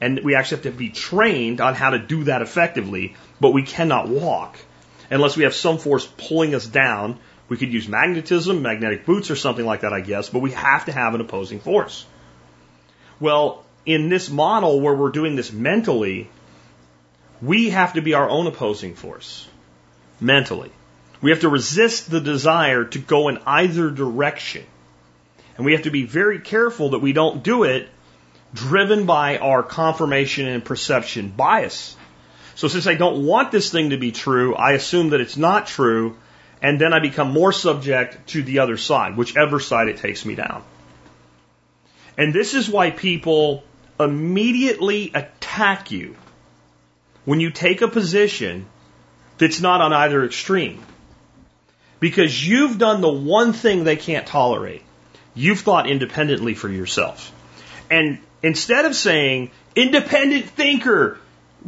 and 0.00 0.20
we 0.22 0.34
actually 0.34 0.58
have 0.58 0.64
to 0.64 0.70
be 0.72 0.90
trained 0.90 1.60
on 1.60 1.74
how 1.74 1.90
to 1.90 1.98
do 1.98 2.24
that 2.24 2.42
effectively, 2.42 3.14
but 3.40 3.50
we 3.50 3.62
cannot 3.62 4.08
walk 4.08 4.58
unless 5.10 5.36
we 5.36 5.44
have 5.44 5.54
some 5.54 5.78
force 5.78 6.06
pulling 6.18 6.54
us 6.54 6.66
down. 6.66 7.18
We 7.48 7.56
could 7.56 7.72
use 7.72 7.88
magnetism, 7.88 8.60
magnetic 8.60 9.06
boots, 9.06 9.30
or 9.30 9.36
something 9.36 9.64
like 9.64 9.82
that, 9.82 9.92
I 9.92 10.00
guess, 10.00 10.28
but 10.28 10.40
we 10.40 10.50
have 10.50 10.86
to 10.86 10.92
have 10.92 11.14
an 11.14 11.20
opposing 11.20 11.60
force. 11.60 12.04
Well, 13.20 13.64
in 13.86 14.08
this 14.08 14.28
model 14.28 14.80
where 14.80 14.94
we're 14.94 15.12
doing 15.12 15.36
this 15.36 15.52
mentally, 15.52 16.28
we 17.40 17.70
have 17.70 17.94
to 17.94 18.02
be 18.02 18.14
our 18.14 18.28
own 18.28 18.46
opposing 18.46 18.94
force 18.94 19.46
mentally. 20.20 20.72
We 21.20 21.30
have 21.30 21.40
to 21.40 21.48
resist 21.48 22.10
the 22.10 22.20
desire 22.20 22.84
to 22.84 22.98
go 22.98 23.28
in 23.28 23.38
either 23.46 23.90
direction. 23.90 24.64
And 25.56 25.64
we 25.64 25.72
have 25.72 25.82
to 25.82 25.90
be 25.90 26.04
very 26.04 26.40
careful 26.40 26.90
that 26.90 26.98
we 26.98 27.12
don't 27.12 27.42
do 27.42 27.64
it 27.64 27.88
driven 28.52 29.06
by 29.06 29.38
our 29.38 29.62
confirmation 29.62 30.46
and 30.46 30.64
perception 30.64 31.28
bias. 31.30 31.96
So 32.54 32.68
since 32.68 32.86
I 32.86 32.94
don't 32.94 33.26
want 33.26 33.52
this 33.52 33.70
thing 33.70 33.90
to 33.90 33.98
be 33.98 34.12
true, 34.12 34.54
I 34.54 34.72
assume 34.72 35.10
that 35.10 35.20
it's 35.20 35.36
not 35.36 35.66
true, 35.66 36.16
and 36.62 36.80
then 36.80 36.92
I 36.92 37.00
become 37.00 37.30
more 37.32 37.52
subject 37.52 38.28
to 38.28 38.42
the 38.42 38.60
other 38.60 38.76
side, 38.76 39.16
whichever 39.16 39.60
side 39.60 39.88
it 39.88 39.98
takes 39.98 40.24
me 40.24 40.34
down. 40.34 40.62
And 42.16 42.32
this 42.32 42.54
is 42.54 42.68
why 42.68 42.90
people 42.90 43.62
immediately 44.00 45.10
attack 45.14 45.90
you 45.90 46.16
when 47.24 47.40
you 47.40 47.50
take 47.50 47.82
a 47.82 47.88
position 47.88 48.66
that's 49.38 49.60
not 49.60 49.82
on 49.82 49.92
either 49.92 50.24
extreme. 50.24 50.82
Because 51.98 52.46
you've 52.46 52.78
done 52.78 53.00
the 53.00 53.12
one 53.12 53.52
thing 53.52 53.84
they 53.84 53.96
can't 53.96 54.26
tolerate. 54.26 54.82
You've 55.34 55.60
thought 55.60 55.88
independently 55.88 56.54
for 56.54 56.68
yourself. 56.68 57.32
And 57.90 58.18
instead 58.42 58.84
of 58.84 58.94
saying, 58.94 59.50
independent 59.74 60.46
thinker, 60.46 61.18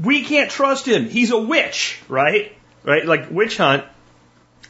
we 0.03 0.24
can't 0.24 0.51
trust 0.51 0.87
him. 0.87 1.09
He's 1.09 1.31
a 1.31 1.39
witch, 1.39 2.01
right? 2.09 2.57
Right? 2.85 3.05
Like 3.05 3.31
witch 3.31 3.57
hunt. 3.57 3.85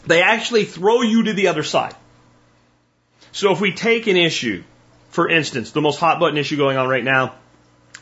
They 0.06 0.22
actually 0.22 0.64
throw 0.64 1.02
you 1.02 1.24
to 1.24 1.32
the 1.32 1.48
other 1.48 1.62
side. 1.62 1.94
So 3.32 3.52
if 3.52 3.60
we 3.60 3.72
take 3.72 4.06
an 4.06 4.16
issue, 4.16 4.64
for 5.10 5.28
instance, 5.28 5.72
the 5.72 5.80
most 5.80 5.98
hot 5.98 6.18
button 6.18 6.38
issue 6.38 6.56
going 6.56 6.76
on 6.76 6.88
right 6.88 7.04
now, 7.04 7.34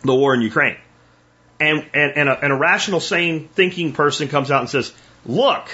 the 0.03 0.15
war 0.15 0.35
in 0.35 0.41
Ukraine, 0.41 0.77
and, 1.59 1.85
and, 1.95 2.13
and, 2.17 2.29
a, 2.29 2.45
and 2.45 2.53
a 2.53 2.57
rational, 2.57 3.01
sane, 3.01 3.49
thinking 3.49 3.93
person 3.93 4.29
comes 4.29 4.51
out 4.51 4.61
and 4.61 4.71
says, 4.71 4.93
look, 5.25 5.69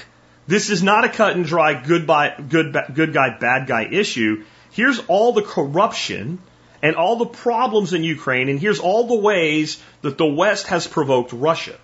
this 0.47 0.70
is 0.70 0.82
not 0.82 1.05
a 1.05 1.09
cut 1.09 1.36
and 1.36 1.45
dry 1.45 1.80
good, 1.82 2.07
by, 2.07 2.34
good, 2.36 2.76
good 2.95 3.12
guy, 3.12 3.36
bad 3.38 3.66
guy 3.66 3.84
issue. 3.84 4.45
Here's 4.70 4.99
all 5.07 5.32
the 5.32 5.43
corruption 5.43 6.38
and 6.82 6.97
all 6.97 7.16
the 7.16 7.26
problems 7.26 7.93
in 7.93 8.03
Ukraine, 8.03 8.49
and 8.49 8.59
here's 8.59 8.80
all 8.80 9.07
the 9.07 9.14
ways 9.14 9.80
that 10.03 10.18
the 10.18 10.26
West 10.26 10.66
has 10.66 10.86
provoked 10.86 11.32
Russia. 11.32 11.76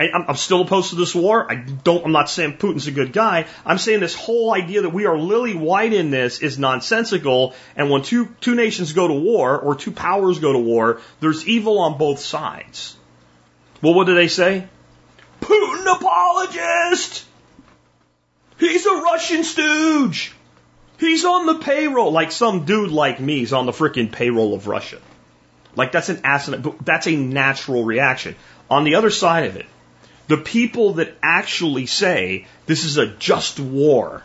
I'm, 0.00 0.24
I'm 0.28 0.36
still 0.36 0.62
opposed 0.62 0.90
to 0.90 0.96
this 0.96 1.14
war. 1.14 1.50
I 1.50 1.54
don't. 1.54 2.04
I'm 2.04 2.12
not 2.12 2.28
saying 2.28 2.54
Putin's 2.54 2.88
a 2.88 2.90
good 2.90 3.12
guy. 3.12 3.46
I'm 3.64 3.78
saying 3.78 4.00
this 4.00 4.14
whole 4.14 4.52
idea 4.52 4.82
that 4.82 4.90
we 4.90 5.06
are 5.06 5.16
lily 5.16 5.54
white 5.54 5.92
in 5.92 6.10
this 6.10 6.40
is 6.40 6.58
nonsensical. 6.58 7.54
And 7.76 7.90
when 7.90 8.02
two 8.02 8.34
two 8.40 8.56
nations 8.56 8.92
go 8.92 9.06
to 9.06 9.14
war 9.14 9.56
or 9.56 9.76
two 9.76 9.92
powers 9.92 10.40
go 10.40 10.52
to 10.52 10.58
war, 10.58 11.00
there's 11.20 11.46
evil 11.46 11.78
on 11.78 11.96
both 11.96 12.18
sides. 12.18 12.96
Well, 13.82 13.94
what 13.94 14.06
do 14.06 14.14
they 14.14 14.28
say? 14.28 14.66
Putin 15.44 15.96
apologist. 15.96 17.24
He's 18.58 18.86
a 18.86 18.94
Russian 18.94 19.44
stooge. 19.44 20.32
He's 20.98 21.24
on 21.24 21.46
the 21.46 21.56
payroll. 21.56 22.12
Like 22.12 22.32
some 22.32 22.64
dude 22.64 22.90
like 22.90 23.20
me 23.20 23.42
is 23.42 23.52
on 23.52 23.66
the 23.66 23.72
freaking 23.72 24.10
payroll 24.10 24.54
of 24.54 24.68
Russia. 24.68 25.00
Like 25.76 25.92
that's 25.92 26.08
an 26.08 26.20
asinine, 26.24 26.76
that's 26.82 27.08
a 27.08 27.16
natural 27.16 27.84
reaction. 27.84 28.36
On 28.70 28.84
the 28.84 28.94
other 28.94 29.10
side 29.10 29.44
of 29.44 29.56
it, 29.56 29.66
the 30.28 30.38
people 30.38 30.94
that 30.94 31.14
actually 31.22 31.86
say 31.86 32.46
this 32.64 32.84
is 32.84 32.96
a 32.96 33.06
just 33.06 33.60
war, 33.60 34.22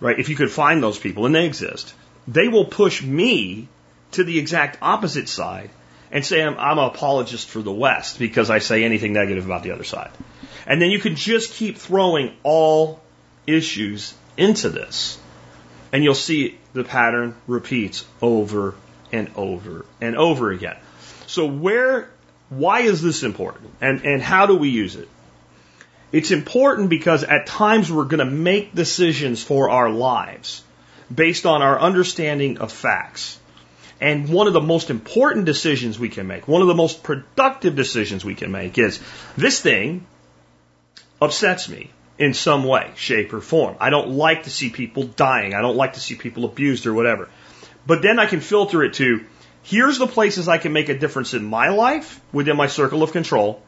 right? 0.00 0.18
If 0.18 0.30
you 0.30 0.36
could 0.36 0.50
find 0.50 0.82
those 0.82 0.98
people, 0.98 1.26
and 1.26 1.34
they 1.34 1.44
exist, 1.44 1.92
they 2.26 2.48
will 2.48 2.64
push 2.64 3.02
me 3.02 3.68
to 4.12 4.24
the 4.24 4.38
exact 4.38 4.78
opposite 4.80 5.28
side 5.28 5.70
and 6.10 6.24
say 6.24 6.42
I'm, 6.42 6.58
I'm 6.58 6.78
an 6.78 6.84
apologist 6.84 7.48
for 7.48 7.62
the 7.62 7.72
West 7.72 8.18
because 8.18 8.50
I 8.50 8.58
say 8.58 8.84
anything 8.84 9.12
negative 9.12 9.44
about 9.44 9.62
the 9.62 9.72
other 9.72 9.84
side. 9.84 10.10
And 10.66 10.80
then 10.80 10.90
you 10.90 10.98
can 10.98 11.16
just 11.16 11.54
keep 11.54 11.78
throwing 11.78 12.34
all 12.42 13.00
issues 13.46 14.14
into 14.36 14.68
this. 14.68 15.18
And 15.92 16.04
you'll 16.04 16.14
see 16.14 16.58
the 16.74 16.84
pattern 16.84 17.34
repeats 17.46 18.04
over 18.20 18.74
and 19.12 19.30
over 19.36 19.86
and 20.00 20.16
over 20.16 20.50
again. 20.50 20.76
So 21.26 21.46
where, 21.46 22.10
why 22.50 22.80
is 22.80 23.02
this 23.02 23.22
important? 23.22 23.70
And, 23.80 24.04
and 24.04 24.22
how 24.22 24.46
do 24.46 24.56
we 24.56 24.68
use 24.68 24.96
it? 24.96 25.08
It's 26.12 26.30
important 26.30 26.88
because 26.88 27.22
at 27.24 27.46
times 27.46 27.92
we're 27.92 28.04
going 28.04 28.18
to 28.18 28.24
make 28.24 28.74
decisions 28.74 29.42
for 29.42 29.68
our 29.70 29.90
lives 29.90 30.62
based 31.14 31.46
on 31.46 31.62
our 31.62 31.78
understanding 31.78 32.58
of 32.58 32.72
facts. 32.72 33.37
And 34.00 34.28
one 34.28 34.46
of 34.46 34.52
the 34.52 34.60
most 34.60 34.90
important 34.90 35.44
decisions 35.44 35.98
we 35.98 36.08
can 36.08 36.26
make, 36.26 36.46
one 36.46 36.62
of 36.62 36.68
the 36.68 36.74
most 36.74 37.02
productive 37.02 37.74
decisions 37.74 38.24
we 38.24 38.34
can 38.34 38.52
make 38.52 38.78
is 38.78 39.00
this 39.36 39.60
thing 39.60 40.06
upsets 41.20 41.68
me 41.68 41.90
in 42.16 42.34
some 42.34 42.64
way, 42.64 42.92
shape, 42.96 43.32
or 43.32 43.40
form. 43.40 43.76
I 43.80 43.90
don't 43.90 44.10
like 44.10 44.44
to 44.44 44.50
see 44.50 44.70
people 44.70 45.04
dying. 45.04 45.54
I 45.54 45.60
don't 45.60 45.76
like 45.76 45.94
to 45.94 46.00
see 46.00 46.14
people 46.14 46.44
abused 46.44 46.86
or 46.86 46.94
whatever. 46.94 47.28
But 47.86 48.02
then 48.02 48.18
I 48.18 48.26
can 48.26 48.40
filter 48.40 48.82
it 48.84 48.94
to 48.94 49.24
here's 49.62 49.98
the 49.98 50.06
places 50.06 50.48
I 50.48 50.58
can 50.58 50.72
make 50.72 50.88
a 50.88 50.98
difference 50.98 51.34
in 51.34 51.44
my 51.44 51.68
life 51.68 52.20
within 52.32 52.56
my 52.56 52.66
circle 52.66 53.02
of 53.02 53.12
control 53.12 53.62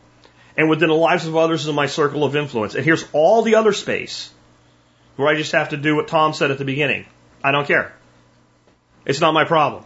and 0.56 0.68
within 0.68 0.88
the 0.88 0.94
lives 0.94 1.26
of 1.26 1.36
others 1.36 1.66
in 1.66 1.74
my 1.74 1.86
circle 1.86 2.24
of 2.24 2.36
influence. 2.36 2.74
And 2.74 2.84
here's 2.84 3.04
all 3.12 3.42
the 3.42 3.56
other 3.56 3.72
space 3.72 4.30
where 5.16 5.28
I 5.28 5.36
just 5.36 5.52
have 5.52 5.70
to 5.70 5.76
do 5.76 5.96
what 5.96 6.08
Tom 6.08 6.34
said 6.34 6.50
at 6.50 6.58
the 6.58 6.64
beginning. 6.64 7.06
I 7.42 7.50
don't 7.50 7.66
care. 7.66 7.92
It's 9.04 9.20
not 9.20 9.32
my 9.32 9.44
problem. 9.44 9.84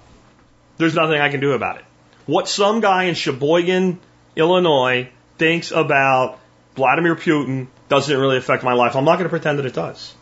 There's 0.76 0.94
nothing 0.94 1.20
I 1.20 1.30
can 1.30 1.40
do 1.40 1.52
about 1.52 1.78
it. 1.78 1.84
What 2.26 2.48
some 2.48 2.80
guy 2.80 3.04
in 3.04 3.14
Sheboygan, 3.14 4.00
Illinois 4.36 5.10
thinks 5.38 5.70
about 5.70 6.38
Vladimir 6.74 7.16
Putin 7.16 7.68
doesn't 7.88 8.16
really 8.16 8.36
affect 8.36 8.64
my 8.64 8.72
life. 8.72 8.96
I'm 8.96 9.04
not 9.04 9.14
going 9.14 9.24
to 9.24 9.30
pretend 9.30 9.58
that 9.58 9.66
it 9.66 9.74
does. 9.74 10.14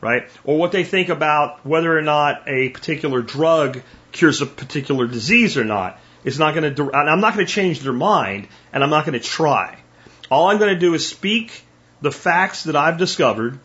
Right? 0.00 0.28
Or 0.44 0.56
what 0.56 0.72
they 0.72 0.82
think 0.82 1.10
about 1.10 1.64
whether 1.64 1.96
or 1.96 2.02
not 2.02 2.48
a 2.48 2.70
particular 2.70 3.20
drug 3.20 3.82
cures 4.12 4.40
a 4.40 4.46
particular 4.46 5.06
disease 5.06 5.56
or 5.56 5.64
not 5.64 6.00
is 6.24 6.38
not 6.38 6.54
going 6.54 6.74
to, 6.74 6.92
I'm 6.94 7.20
not 7.20 7.34
going 7.34 7.46
to 7.46 7.52
change 7.52 7.80
their 7.80 7.92
mind 7.92 8.48
and 8.72 8.82
I'm 8.82 8.90
not 8.90 9.04
going 9.04 9.18
to 9.18 9.24
try. 9.24 9.78
All 10.30 10.48
I'm 10.48 10.58
going 10.58 10.72
to 10.72 10.80
do 10.80 10.94
is 10.94 11.06
speak 11.06 11.64
the 12.00 12.10
facts 12.10 12.64
that 12.64 12.76
I've 12.76 12.98
discovered 12.98 13.58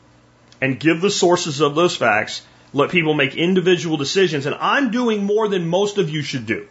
and 0.62 0.80
give 0.80 1.02
the 1.02 1.10
sources 1.10 1.62
of 1.62 1.76
those 1.76 1.96
facts, 1.96 2.42
let 2.76 2.90
people 2.90 3.14
make 3.14 3.36
individual 3.36 3.96
decisions. 3.96 4.46
And 4.46 4.56
I'm 4.60 4.92
doing 4.92 5.24
more 5.24 5.48
than 5.48 5.68
most 5.68 5.98
of 5.98 6.10
you 6.10 6.22
should 6.22 6.46
do 6.46 6.68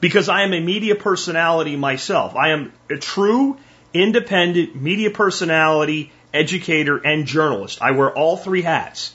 because 0.00 0.30
I 0.30 0.42
am 0.42 0.54
a 0.54 0.60
media 0.60 0.94
personality 0.94 1.76
myself. 1.76 2.34
I 2.34 2.48
am 2.50 2.72
a 2.90 2.96
true 2.96 3.58
independent 3.92 4.74
media 4.74 5.10
personality, 5.10 6.10
educator, 6.32 6.96
and 6.96 7.26
journalist. 7.26 7.82
I 7.82 7.90
wear 7.90 8.10
all 8.10 8.38
three 8.38 8.62
hats. 8.62 9.14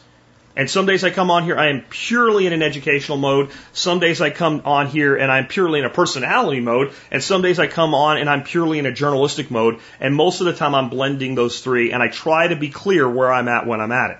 And 0.55 0.69
some 0.69 0.85
days 0.85 1.03
I 1.03 1.09
come 1.09 1.31
on 1.31 1.43
here, 1.43 1.57
I 1.57 1.69
am 1.69 1.85
purely 1.89 2.45
in 2.45 2.53
an 2.53 2.61
educational 2.61 3.17
mode. 3.17 3.49
Some 3.73 3.99
days 3.99 4.21
I 4.21 4.29
come 4.29 4.61
on 4.65 4.87
here 4.87 5.15
and 5.15 5.31
I'm 5.31 5.47
purely 5.47 5.79
in 5.79 5.85
a 5.85 5.89
personality 5.89 6.59
mode. 6.59 6.91
And 7.09 7.23
some 7.23 7.41
days 7.41 7.57
I 7.57 7.65
come 7.65 7.95
on 7.95 8.17
and 8.17 8.29
I'm 8.29 8.43
purely 8.43 8.77
in 8.77 8.85
a 8.85 8.91
journalistic 8.91 9.49
mode. 9.49 9.79
And 9.99 10.13
most 10.13 10.41
of 10.41 10.45
the 10.45 10.53
time 10.53 10.75
I'm 10.75 10.89
blending 10.89 11.33
those 11.33 11.61
three 11.61 11.93
and 11.93 12.03
I 12.03 12.09
try 12.09 12.49
to 12.49 12.55
be 12.55 12.69
clear 12.69 13.09
where 13.09 13.33
I'm 13.33 13.47
at 13.47 13.65
when 13.65 13.81
I'm 13.81 13.91
at 13.91 14.11
it. 14.11 14.17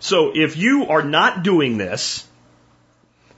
So 0.00 0.32
if 0.34 0.56
you 0.56 0.86
are 0.86 1.02
not 1.02 1.42
doing 1.42 1.76
this, 1.76 2.26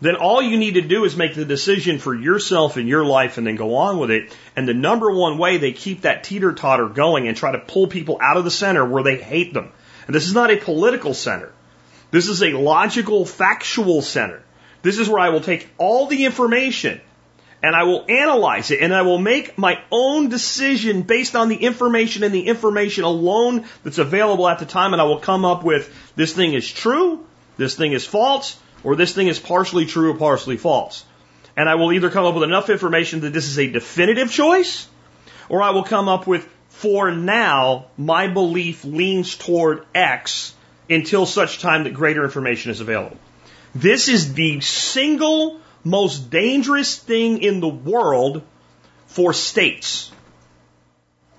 then 0.01 0.17
all 0.17 0.43
you 0.43 0.57
need 0.57 0.75
to 0.75 0.81
do 0.81 1.05
is 1.05 1.17
make 1.17 1.35
the 1.35 1.45
decision 1.45 1.99
for 1.99 2.15
yourself 2.15 2.77
and 2.77 2.89
your 2.89 3.05
life 3.05 3.39
and 3.39 3.47
then 3.47 3.57
go 3.57 3.77
on 3.77 3.99
with 3.99 4.11
it. 4.11 4.37
And 4.57 4.67
the 4.67 4.75
number 4.75 5.11
one 5.11 5.39
way 5.39 5.59
they 5.59 5.73
keep 5.73 6.03
that 6.03 6.25
teeter 6.25 6.53
totter 6.53 6.89
going 6.89 7.29
and 7.29 7.37
try 7.37 7.53
to 7.53 7.59
pull 7.59 7.87
people 7.89 8.19
out 8.21 8.37
of 8.37 8.45
the 8.45 8.51
center 8.51 8.85
where 8.85 9.03
they 9.03 9.17
hate 9.17 9.53
them. 9.53 9.71
And 10.07 10.15
this 10.15 10.27
is 10.27 10.35
not 10.35 10.51
a 10.51 10.57
political 10.57 11.15
center. 11.15 11.53
This 12.11 12.29
is 12.29 12.43
a 12.43 12.51
logical, 12.51 13.25
factual 13.25 14.03
center. 14.03 14.43
This 14.83 14.99
is 14.99 15.09
where 15.09 15.21
I 15.21 15.31
will 15.31 15.41
take 15.41 15.69
all 15.79 16.07
the 16.07 16.25
information 16.25 17.01
and 17.63 17.77
I 17.77 17.85
will 17.85 18.05
analyze 18.09 18.71
it 18.71 18.81
and 18.81 18.93
I 18.93 19.03
will 19.03 19.19
make 19.19 19.57
my 19.57 19.79
own 19.91 20.29
decision 20.29 21.03
based 21.03 21.37
on 21.37 21.49
the 21.49 21.57
information 21.57 22.25
and 22.25 22.35
the 22.35 22.49
information 22.49 23.05
alone 23.05 23.67
that's 23.85 23.99
available 23.99 24.49
at 24.49 24.59
the 24.59 24.67
time. 24.67 24.93
And 24.93 25.01
I 25.01 25.05
will 25.05 25.21
come 25.21 25.45
up 25.45 25.63
with 25.63 25.95
this 26.17 26.33
thing 26.33 26.55
is 26.55 26.71
true, 26.71 27.25
this 27.57 27.77
thing 27.77 27.93
is 27.93 28.05
false, 28.05 28.59
or 28.83 28.97
this 28.97 29.15
thing 29.15 29.29
is 29.29 29.39
partially 29.39 29.87
true 29.87 30.13
or 30.13 30.17
partially 30.17 30.57
false. 30.57 31.05
And 31.57 31.69
I 31.69 31.77
will 31.77 31.93
either 31.93 32.11
come 32.11 32.25
up 32.25 32.35
with 32.35 32.43
enough 32.45 32.69
information 32.69 33.21
that 33.21 33.33
this 33.33 33.47
is 33.47 33.59
a 33.59 33.71
definitive 33.71 34.31
choice, 34.31 34.89
or 35.49 35.63
I 35.63 35.71
will 35.71 35.85
come 35.85 36.09
up 36.09 36.27
with, 36.27 36.49
for 36.69 37.13
now, 37.13 37.87
my 37.97 38.27
belief 38.27 38.85
leans 38.85 39.37
toward 39.37 39.87
X 39.95 40.55
until 40.89 41.27
such 41.27 41.61
time 41.61 41.85
that 41.85 41.95
greater 41.95 42.25
information 42.25 42.71
is 42.71 42.81
available. 42.81 43.19
This 43.75 44.09
is 44.09 44.35
the 44.35 44.61
single 44.61 45.61
most 45.85 46.31
dangerous 46.31 46.97
thing 46.97 47.43
in 47.43 47.61
the 47.61 47.69
world 47.69 48.43
for 49.07 49.33
states. 49.33 50.11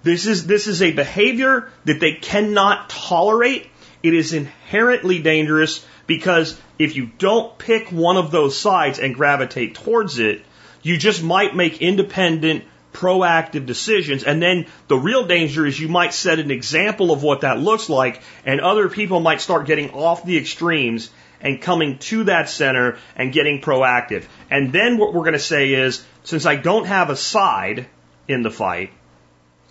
This 0.04 0.28
is, 0.28 0.46
this 0.46 0.68
is 0.68 0.82
a 0.82 0.92
behavior 0.92 1.72
that 1.86 2.00
they 2.00 2.14
cannot 2.14 2.90
tolerate. 2.90 3.68
It 4.04 4.14
is 4.14 4.34
inherently 4.34 5.20
dangerous 5.20 5.86
because 6.08 6.60
if 6.78 6.96
you 6.98 7.10
don't 7.18 7.58
pick 7.58 7.90
one 7.90 8.18
of 8.18 8.32
those 8.32 8.58
sides 8.58 9.00
and 9.00 9.16
gravitate 9.16 9.76
towards 9.76 10.20
it, 10.20 10.44
you 10.82 10.98
just 10.98 11.24
might 11.24 11.56
make 11.56 11.82
independent, 11.82 12.66
proactive 12.92 13.66
decisions. 13.66 14.24
And 14.24 14.42
then 14.42 14.68
the 14.90 14.98
real 14.98 15.26
danger 15.26 15.66
is 15.66 15.80
you 15.80 15.88
might 15.88 16.14
set 16.14 16.40
an 16.40 16.52
example 16.52 17.12
of 17.12 17.24
what 17.24 17.42
that 17.42 17.60
looks 17.60 17.90
like, 17.90 18.22
and 18.46 18.60
other 18.60 18.90
people 18.90 19.22
might 19.22 19.40
start 19.40 19.66
getting 19.66 19.92
off 19.92 20.26
the 20.26 20.38
extremes 20.38 21.10
and 21.44 21.62
coming 21.62 22.00
to 22.00 22.24
that 22.24 22.50
center 22.50 22.98
and 23.16 23.34
getting 23.34 23.62
proactive. 23.62 24.26
And 24.50 24.72
then 24.74 24.98
what 24.98 25.14
we're 25.14 25.22
going 25.22 25.34
to 25.34 25.40
say 25.40 25.74
is, 25.74 26.04
since 26.24 26.46
I 26.46 26.56
don't 26.56 26.86
have 26.86 27.10
a 27.10 27.16
side 27.16 27.86
in 28.28 28.42
the 28.42 28.50
fight, 28.50 28.92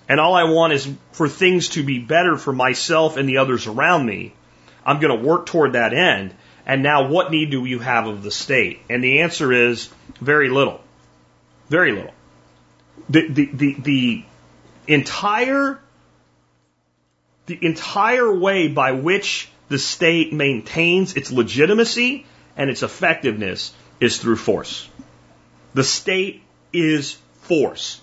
and 0.09 0.21
all 0.21 0.35
I 0.35 0.45
want 0.45 0.75
is 0.75 0.89
for 1.13 1.29
things 1.29 1.71
to 1.71 1.83
be 1.83 1.99
better 1.99 2.37
for 2.37 2.53
myself 2.53 3.17
and 3.17 3.29
the 3.29 3.39
others 3.39 3.67
around 3.67 4.05
me, 4.05 4.35
I'm 4.85 5.01
going 5.01 5.19
to 5.19 5.27
work 5.27 5.47
toward 5.47 5.73
that 5.73 5.95
end. 5.95 6.35
And 6.67 6.83
now 6.83 7.09
what 7.09 7.31
need 7.31 7.51
do 7.51 7.65
you 7.65 7.79
have 7.79 8.07
of 8.07 8.23
the 8.23 8.31
state? 8.31 8.81
And 8.91 9.03
the 9.03 9.21
answer 9.21 9.53
is 9.53 9.89
very 10.21 10.49
little. 10.51 10.81
Very 11.69 11.93
little. 11.93 12.13
The, 13.09 13.29
the, 13.29 13.51
the, 13.53 13.75
the 13.79 14.25
entire, 14.87 15.81
the 17.47 17.59
entire 17.63 18.33
way 18.33 18.69
by 18.69 18.93
which 18.93 19.49
the 19.73 19.79
state 19.79 20.35
maintains 20.35 21.17
its 21.17 21.33
legitimacy 21.33 22.27
and 22.59 22.69
its 22.69 22.83
effectiveness 22.83 23.73
is 24.01 24.19
through 24.19 24.37
force. 24.37 24.87
The 25.73 25.83
state 25.83 26.43
is 26.75 27.17
force. 27.41 27.99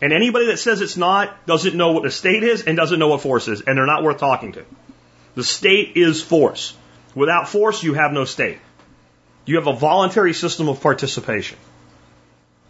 And 0.00 0.12
anybody 0.12 0.46
that 0.46 0.58
says 0.58 0.80
it's 0.80 0.96
not 0.96 1.46
doesn't 1.46 1.74
know 1.74 1.90
what 1.90 2.04
the 2.04 2.12
state 2.12 2.44
is 2.44 2.62
and 2.62 2.76
doesn't 2.76 3.00
know 3.00 3.08
what 3.08 3.22
force 3.22 3.48
is, 3.48 3.60
and 3.62 3.76
they're 3.76 3.86
not 3.86 4.04
worth 4.04 4.18
talking 4.18 4.52
to. 4.52 4.64
The 5.34 5.42
state 5.42 5.96
is 5.96 6.22
force. 6.22 6.76
Without 7.16 7.48
force, 7.48 7.82
you 7.82 7.94
have 7.94 8.12
no 8.12 8.24
state. 8.24 8.58
You 9.46 9.56
have 9.56 9.66
a 9.66 9.72
voluntary 9.72 10.32
system 10.32 10.68
of 10.68 10.80
participation. 10.80 11.58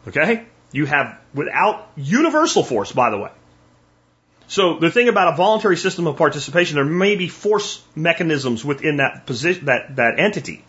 Okay? 0.08 0.46
You 0.72 0.86
have, 0.86 1.18
without 1.34 1.90
universal 1.94 2.64
force, 2.64 2.90
by 2.90 3.10
the 3.10 3.18
way. 3.18 3.30
So 4.46 4.78
the 4.78 4.90
thing 4.90 5.08
about 5.08 5.32
a 5.32 5.36
voluntary 5.36 5.76
system 5.76 6.06
of 6.06 6.16
participation, 6.16 6.76
there 6.76 6.84
may 6.84 7.16
be 7.16 7.28
force 7.28 7.82
mechanisms 7.94 8.64
within 8.64 8.98
that 8.98 9.26
position, 9.26 9.66
that, 9.66 9.96
that 9.96 10.18
entity. 10.18 10.64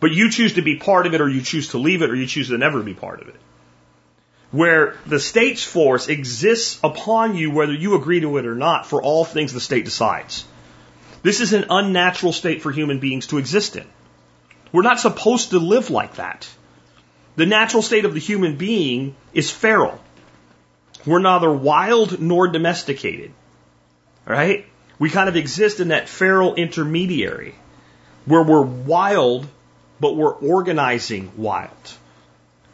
But 0.00 0.12
you 0.12 0.30
choose 0.30 0.54
to 0.54 0.62
be 0.62 0.76
part 0.76 1.06
of 1.06 1.14
it, 1.14 1.20
or 1.20 1.28
you 1.28 1.40
choose 1.40 1.68
to 1.68 1.78
leave 1.78 2.02
it, 2.02 2.10
or 2.10 2.14
you 2.14 2.26
choose 2.26 2.48
to 2.48 2.58
never 2.58 2.82
be 2.82 2.94
part 2.94 3.22
of 3.22 3.28
it. 3.28 3.36
Where 4.50 4.96
the 5.06 5.20
state's 5.20 5.64
force 5.64 6.08
exists 6.08 6.78
upon 6.82 7.36
you, 7.36 7.50
whether 7.50 7.72
you 7.72 7.94
agree 7.94 8.20
to 8.20 8.36
it 8.38 8.46
or 8.46 8.54
not, 8.54 8.86
for 8.86 9.02
all 9.02 9.24
things 9.24 9.52
the 9.52 9.60
state 9.60 9.84
decides. 9.84 10.44
This 11.22 11.40
is 11.40 11.52
an 11.52 11.66
unnatural 11.70 12.32
state 12.32 12.62
for 12.62 12.70
human 12.70 12.98
beings 12.98 13.28
to 13.28 13.38
exist 13.38 13.76
in. 13.76 13.86
We're 14.72 14.82
not 14.82 15.00
supposed 15.00 15.50
to 15.50 15.58
live 15.58 15.90
like 15.90 16.16
that. 16.16 16.48
The 17.36 17.46
natural 17.46 17.82
state 17.82 18.04
of 18.04 18.12
the 18.14 18.20
human 18.20 18.56
being 18.56 19.16
is 19.32 19.50
feral. 19.50 20.00
We're 21.06 21.20
neither 21.20 21.52
wild 21.52 22.20
nor 22.20 22.48
domesticated. 22.48 23.32
Right? 24.26 24.66
We 24.98 25.10
kind 25.10 25.28
of 25.28 25.36
exist 25.36 25.80
in 25.80 25.88
that 25.88 26.08
feral 26.08 26.54
intermediary. 26.54 27.54
where 28.26 28.42
we're 28.42 28.62
wild, 28.62 29.46
but 30.00 30.16
we're 30.16 30.32
organizing 30.32 31.32
wild. 31.36 31.70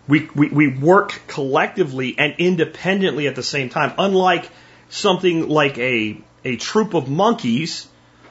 We, 0.08 0.28
we, 0.34 0.48
we 0.48 0.68
work 0.68 1.20
collectively 1.26 2.16
and 2.18 2.34
independently 2.38 3.28
at 3.28 3.36
the 3.36 3.42
same 3.42 3.70
time, 3.70 3.92
unlike 3.98 4.48
something 4.88 5.48
like 5.48 5.78
a, 5.78 6.20
a 6.44 6.56
troop 6.56 6.94
of 6.94 7.08
monkeys 7.08 7.86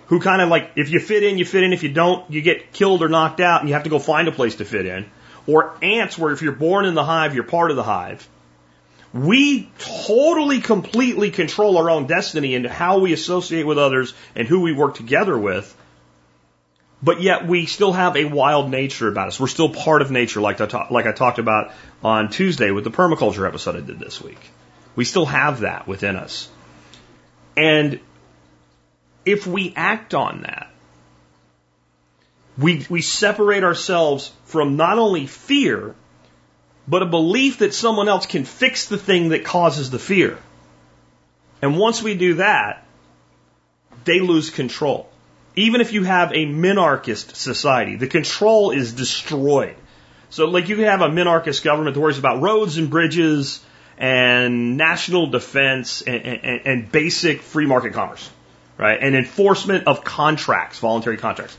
who 0.08 0.20
kind 0.20 0.42
of 0.42 0.50
like, 0.50 0.72
if 0.76 0.90
you 0.90 1.00
fit 1.00 1.24
in, 1.24 1.38
you 1.38 1.46
fit 1.46 1.64
in. 1.64 1.72
If 1.72 1.84
you 1.84 1.90
don't, 1.90 2.30
you 2.32 2.42
get 2.42 2.74
killed 2.74 3.04
or 3.04 3.10
knocked 3.10 3.40
out 3.40 3.62
and 3.62 3.70
you 3.70 3.76
have 3.76 3.84
to 3.84 3.90
go 3.90 4.00
find 4.00 4.28
a 4.28 4.32
place 4.32 4.56
to 4.56 4.66
fit 4.66 4.86
in. 4.86 5.10
Or 5.48 5.76
ants 5.82 6.18
where 6.18 6.32
if 6.32 6.42
you're 6.42 6.52
born 6.52 6.86
in 6.86 6.96
the 6.96 7.04
hive, 7.04 7.36
you're 7.36 7.44
part 7.44 7.72
of 7.72 7.78
the 7.78 7.84
hive. 7.84 8.28
We 9.14 9.72
totally, 9.80 10.62
completely 10.62 11.32
control 11.32 11.78
our 11.78 11.90
own 11.90 12.06
destiny 12.06 12.56
and 12.56 12.66
how 12.66 13.00
we 13.00 13.14
associate 13.14 13.66
with 13.66 13.80
others 13.80 14.14
and 14.36 14.48
who 14.48 14.62
we 14.62 14.72
work 14.72 14.96
together 14.96 15.38
with. 15.38 15.76
But 17.02 17.22
yet 17.22 17.48
we 17.48 17.66
still 17.66 17.94
have 17.94 18.18
a 18.18 18.26
wild 18.26 18.70
nature 18.70 19.08
about 19.08 19.30
us. 19.30 19.40
We're 19.40 19.48
still 19.48 19.70
part 19.70 20.02
of 20.02 20.12
nature, 20.12 20.42
like 20.42 20.62
I, 20.62 20.88
like 20.92 21.06
I 21.06 21.12
talked 21.12 21.40
about 21.40 21.72
on 22.04 22.30
Tuesday 22.30 22.72
with 22.72 22.84
the 22.84 22.92
permaculture 22.92 23.48
episode 23.48 23.78
I 23.78 23.82
did 23.82 24.00
this 24.00 24.22
week. 24.22 24.40
We 24.96 25.06
still 25.06 25.26
have 25.26 25.62
that 25.62 25.88
within 25.88 26.16
us. 26.16 26.50
And 27.56 28.00
if 29.26 29.48
we 29.48 29.74
act 29.76 30.14
on 30.14 30.42
that, 30.42 30.72
we, 32.58 32.86
we 32.90 33.02
separate 33.02 33.64
ourselves 33.64 34.32
from 34.46 34.76
not 34.76 35.00
only 35.00 35.26
fear, 35.26 35.96
but 36.90 37.04
a 37.04 37.06
belief 37.06 37.60
that 37.60 37.74
someone 37.74 38.10
else 38.10 38.26
can 38.26 38.46
fix 38.46 38.88
the 38.88 38.98
thing 38.98 39.30
that 39.30 39.46
causes 39.46 39.92
the 39.92 40.00
fear. 40.00 40.38
And 41.62 41.78
once 41.78 42.02
we 42.02 42.16
do 42.16 42.36
that, 42.36 42.86
they 44.06 44.20
lose 44.22 44.50
control. 44.50 45.08
Even 45.56 45.82
if 45.82 45.94
you 45.94 46.04
have 46.04 46.32
a 46.32 46.46
minarchist 46.46 47.36
society, 47.36 47.96
the 47.96 48.08
control 48.08 48.72
is 48.72 48.94
destroyed. 48.94 49.76
So, 50.32 50.46
like, 50.46 50.70
you 50.70 50.76
can 50.76 50.86
have 50.86 51.02
a 51.02 51.10
minarchist 51.10 51.64
government 51.64 51.96
that 51.96 52.00
worries 52.00 52.18
about 52.18 52.42
roads 52.42 52.78
and 52.78 52.90
bridges 52.90 53.64
and 53.98 54.78
national 54.78 55.28
defense 55.28 56.02
and, 56.02 56.24
and, 56.26 56.62
and 56.66 56.92
basic 56.92 57.42
free 57.42 57.66
market 57.66 57.94
commerce, 57.94 58.30
right? 58.78 58.98
And 59.02 59.16
enforcement 59.16 59.86
of 59.88 60.04
contracts, 60.04 60.80
voluntary 60.80 61.18
contracts 61.18 61.58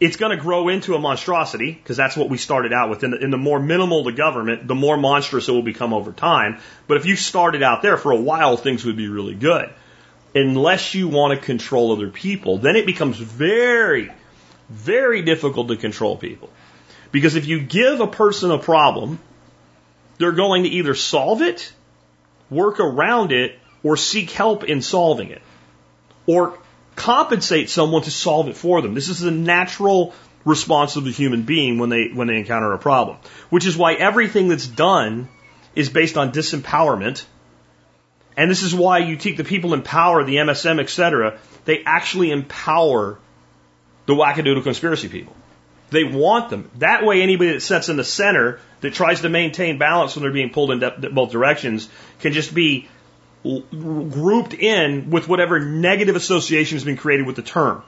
it's 0.00 0.16
going 0.16 0.36
to 0.36 0.42
grow 0.42 0.68
into 0.68 0.94
a 0.94 0.98
monstrosity 0.98 1.72
because 1.72 1.96
that's 1.96 2.16
what 2.16 2.30
we 2.30 2.38
started 2.38 2.72
out 2.72 2.88
with. 2.88 3.04
In 3.04 3.10
the, 3.10 3.18
the, 3.18 3.36
more 3.36 3.60
minimal 3.60 4.02
the 4.02 4.12
government, 4.12 4.66
the 4.66 4.74
more 4.74 4.96
monstrous 4.96 5.48
it 5.48 5.52
will 5.52 5.62
become 5.62 5.92
over 5.92 6.10
time. 6.10 6.58
But 6.86 6.96
if 6.96 7.04
you 7.04 7.16
started 7.16 7.62
out 7.62 7.82
there 7.82 7.98
for 7.98 8.10
a 8.10 8.16
while, 8.16 8.56
things 8.56 8.84
would 8.86 8.96
be 8.96 9.08
really 9.08 9.34
good. 9.34 9.68
Unless 10.34 10.94
you 10.94 11.08
want 11.08 11.38
to 11.38 11.44
control 11.44 11.92
other 11.92 12.08
people, 12.08 12.56
then 12.58 12.76
it 12.76 12.86
becomes 12.86 13.18
very, 13.18 14.10
very 14.70 15.20
difficult 15.22 15.68
to 15.68 15.76
control 15.76 16.16
people. 16.16 16.48
Because 17.12 17.34
if 17.34 17.46
you 17.46 17.60
give 17.60 18.00
a 18.00 18.06
person 18.06 18.50
a 18.52 18.58
problem, 18.58 19.18
they're 20.16 20.32
going 20.32 20.62
to 20.62 20.68
either 20.70 20.94
solve 20.94 21.42
it, 21.42 21.72
work 22.48 22.80
around 22.80 23.32
it, 23.32 23.58
or 23.82 23.96
seek 23.96 24.30
help 24.30 24.64
in 24.64 24.80
solving 24.80 25.30
it. 25.30 25.42
Or 26.26 26.58
compensate 27.00 27.70
someone 27.70 28.02
to 28.02 28.10
solve 28.10 28.48
it 28.48 28.56
for 28.56 28.82
them. 28.82 28.92
This 28.92 29.08
is 29.08 29.20
the 29.20 29.30
natural 29.30 30.12
response 30.44 30.96
of 30.96 31.04
the 31.04 31.10
human 31.10 31.42
being 31.42 31.78
when 31.78 31.88
they 31.88 32.08
when 32.08 32.28
they 32.28 32.36
encounter 32.36 32.72
a 32.74 32.78
problem. 32.78 33.16
Which 33.48 33.66
is 33.66 33.74
why 33.74 33.94
everything 33.94 34.48
that's 34.48 34.66
done 34.66 35.28
is 35.74 35.88
based 35.88 36.18
on 36.18 36.30
disempowerment. 36.30 37.24
And 38.36 38.50
this 38.50 38.62
is 38.62 38.74
why 38.74 38.98
you 38.98 39.16
take 39.16 39.38
the 39.38 39.44
people 39.44 39.72
in 39.72 39.82
power, 39.82 40.24
the 40.24 40.36
MSM, 40.36 40.78
etc., 40.78 41.38
they 41.64 41.82
actually 41.84 42.30
empower 42.30 43.18
the 44.06 44.14
wackadoodle 44.14 44.62
conspiracy 44.62 45.08
people. 45.08 45.34
They 45.90 46.04
want 46.04 46.50
them. 46.50 46.70
That 46.78 47.04
way, 47.04 47.22
anybody 47.22 47.52
that 47.52 47.62
sits 47.62 47.88
in 47.88 47.96
the 47.96 48.04
center 48.04 48.60
that 48.82 48.92
tries 48.92 49.22
to 49.22 49.28
maintain 49.28 49.78
balance 49.78 50.14
when 50.14 50.22
they're 50.22 50.32
being 50.32 50.50
pulled 50.50 50.70
in 50.70 51.12
both 51.12 51.32
directions 51.32 51.88
can 52.20 52.32
just 52.32 52.54
be 52.54 52.88
grouped 53.42 54.54
in 54.54 55.10
with 55.10 55.26
whatever 55.26 55.60
negative 55.60 56.16
association 56.16 56.76
has 56.76 56.84
been 56.84 56.96
created 56.96 57.26
with 57.26 57.36
the 57.36 57.42
term. 57.42 57.82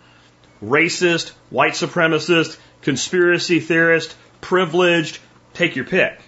Racist, 0.63 1.31
white 1.51 1.73
supremacist, 1.73 2.57
conspiracy 2.81 3.61
theorist, 3.61 4.17
privileged, 4.41 5.19
take 5.53 5.77
your 5.77 5.85
pick. 5.85 6.19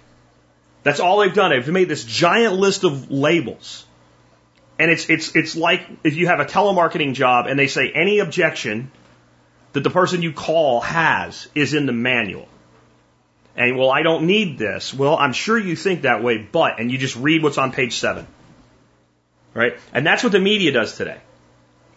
That's 0.83 0.99
all 0.99 1.19
they've 1.19 1.33
done. 1.33 1.51
They've 1.51 1.67
made 1.67 1.89
this 1.89 2.03
giant 2.03 2.53
list 2.53 2.83
of 2.83 3.09
labels. 3.09 3.85
And 4.77 4.91
it's, 4.91 5.09
it's, 5.09 5.35
it's 5.35 5.55
like 5.55 5.87
if 6.03 6.15
you 6.15 6.27
have 6.27 6.39
a 6.39 6.45
telemarketing 6.45 7.13
job 7.13 7.47
and 7.47 7.57
they 7.57 7.67
say 7.67 7.91
any 7.95 8.19
objection 8.19 8.91
that 9.73 9.81
the 9.81 9.89
person 9.89 10.21
you 10.21 10.33
call 10.33 10.81
has 10.81 11.47
is 11.55 11.73
in 11.73 11.85
the 11.85 11.93
manual. 11.93 12.47
And 13.55 13.77
well, 13.77 13.89
I 13.89 14.03
don't 14.03 14.27
need 14.27 14.57
this. 14.57 14.93
Well, 14.93 15.17
I'm 15.17 15.33
sure 15.33 15.57
you 15.57 15.75
think 15.75 16.01
that 16.01 16.21
way, 16.21 16.37
but, 16.37 16.79
and 16.79 16.91
you 16.91 16.97
just 16.97 17.15
read 17.15 17.41
what's 17.41 17.57
on 17.57 17.71
page 17.71 17.95
seven 17.95 18.27
right? 19.55 19.79
And 19.91 20.05
that's 20.05 20.23
what 20.23 20.31
the 20.31 20.39
media 20.39 20.71
does 20.71 20.95
today. 20.95 21.19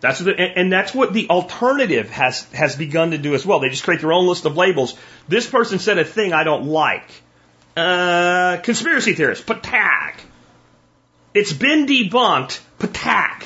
That's 0.00 0.20
what 0.20 0.36
the, 0.36 0.40
and 0.40 0.72
that's 0.72 0.94
what 0.94 1.12
the 1.12 1.28
alternative 1.28 2.08
has 2.10 2.44
has 2.52 2.76
begun 2.76 3.10
to 3.10 3.18
do 3.18 3.34
as 3.34 3.44
well. 3.44 3.58
They 3.58 3.68
just 3.68 3.82
create 3.82 4.00
their 4.00 4.12
own 4.12 4.26
list 4.26 4.46
of 4.46 4.56
labels. 4.56 4.94
This 5.26 5.46
person 5.48 5.80
said 5.80 5.98
a 5.98 6.04
thing 6.04 6.32
I 6.32 6.44
don't 6.44 6.66
like. 6.66 7.10
Uh, 7.76 8.58
conspiracy 8.62 9.14
theorist, 9.14 9.44
patak. 9.44 10.14
It's 11.34 11.52
been 11.52 11.86
debunked, 11.86 12.60
patak. 12.78 13.44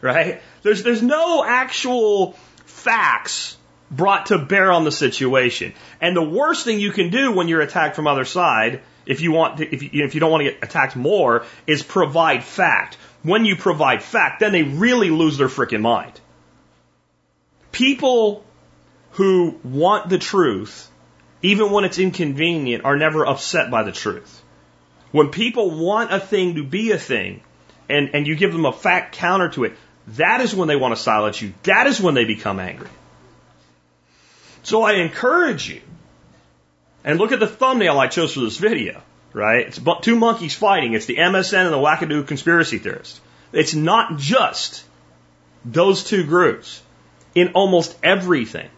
Right? 0.00 0.42
There's 0.62 0.82
there's 0.82 1.02
no 1.02 1.44
actual 1.44 2.32
facts 2.64 3.58
brought 3.90 4.26
to 4.26 4.38
bear 4.38 4.72
on 4.72 4.84
the 4.84 4.92
situation. 4.92 5.74
And 6.00 6.16
the 6.16 6.22
worst 6.22 6.64
thing 6.64 6.80
you 6.80 6.92
can 6.92 7.10
do 7.10 7.32
when 7.32 7.48
you're 7.48 7.60
attacked 7.60 7.96
from 7.96 8.06
other 8.06 8.24
side, 8.24 8.80
if 9.04 9.20
you 9.20 9.32
want 9.32 9.58
to, 9.58 9.74
if 9.74 9.82
you, 9.82 10.04
if 10.04 10.14
you 10.14 10.20
don't 10.20 10.30
want 10.30 10.44
to 10.44 10.50
get 10.50 10.62
attacked 10.62 10.96
more, 10.96 11.44
is 11.66 11.82
provide 11.82 12.44
fact. 12.44 12.96
When 13.22 13.44
you 13.44 13.56
provide 13.56 14.02
fact, 14.02 14.40
then 14.40 14.52
they 14.52 14.62
really 14.62 15.10
lose 15.10 15.36
their 15.36 15.48
freaking 15.48 15.82
mind. 15.82 16.18
People 17.72 18.44
who 19.12 19.58
want 19.62 20.08
the 20.08 20.18
truth, 20.18 20.90
even 21.42 21.70
when 21.70 21.84
it's 21.84 21.98
inconvenient, 21.98 22.84
are 22.84 22.96
never 22.96 23.26
upset 23.26 23.70
by 23.70 23.82
the 23.82 23.92
truth. 23.92 24.42
When 25.12 25.28
people 25.28 25.70
want 25.70 26.12
a 26.12 26.20
thing 26.20 26.54
to 26.54 26.64
be 26.64 26.92
a 26.92 26.98
thing, 26.98 27.42
and, 27.88 28.10
and 28.14 28.26
you 28.26 28.36
give 28.36 28.52
them 28.52 28.64
a 28.64 28.72
fact 28.72 29.16
counter 29.16 29.48
to 29.50 29.64
it, 29.64 29.76
that 30.08 30.40
is 30.40 30.54
when 30.54 30.68
they 30.68 30.76
want 30.76 30.96
to 30.96 31.02
silence 31.02 31.42
you. 31.42 31.52
That 31.64 31.86
is 31.86 32.00
when 32.00 32.14
they 32.14 32.24
become 32.24 32.58
angry. 32.58 32.88
So 34.62 34.82
I 34.82 34.94
encourage 34.94 35.68
you, 35.68 35.80
and 37.04 37.18
look 37.18 37.32
at 37.32 37.40
the 37.40 37.46
thumbnail 37.46 37.98
I 37.98 38.06
chose 38.06 38.34
for 38.34 38.40
this 38.40 38.56
video 38.56 39.02
right? 39.32 39.66
It's 39.66 39.80
two 40.02 40.16
monkeys 40.16 40.54
fighting. 40.54 40.94
It's 40.94 41.06
the 41.06 41.16
MSM 41.16 41.64
and 41.64 41.72
the 41.72 41.78
wackadoo 41.78 42.26
conspiracy 42.26 42.78
theorist. 42.78 43.20
It's 43.52 43.74
not 43.74 44.18
just 44.18 44.84
those 45.64 46.04
two 46.04 46.24
groups. 46.24 46.82
In 47.32 47.52
almost 47.52 47.96
everything, 48.02 48.68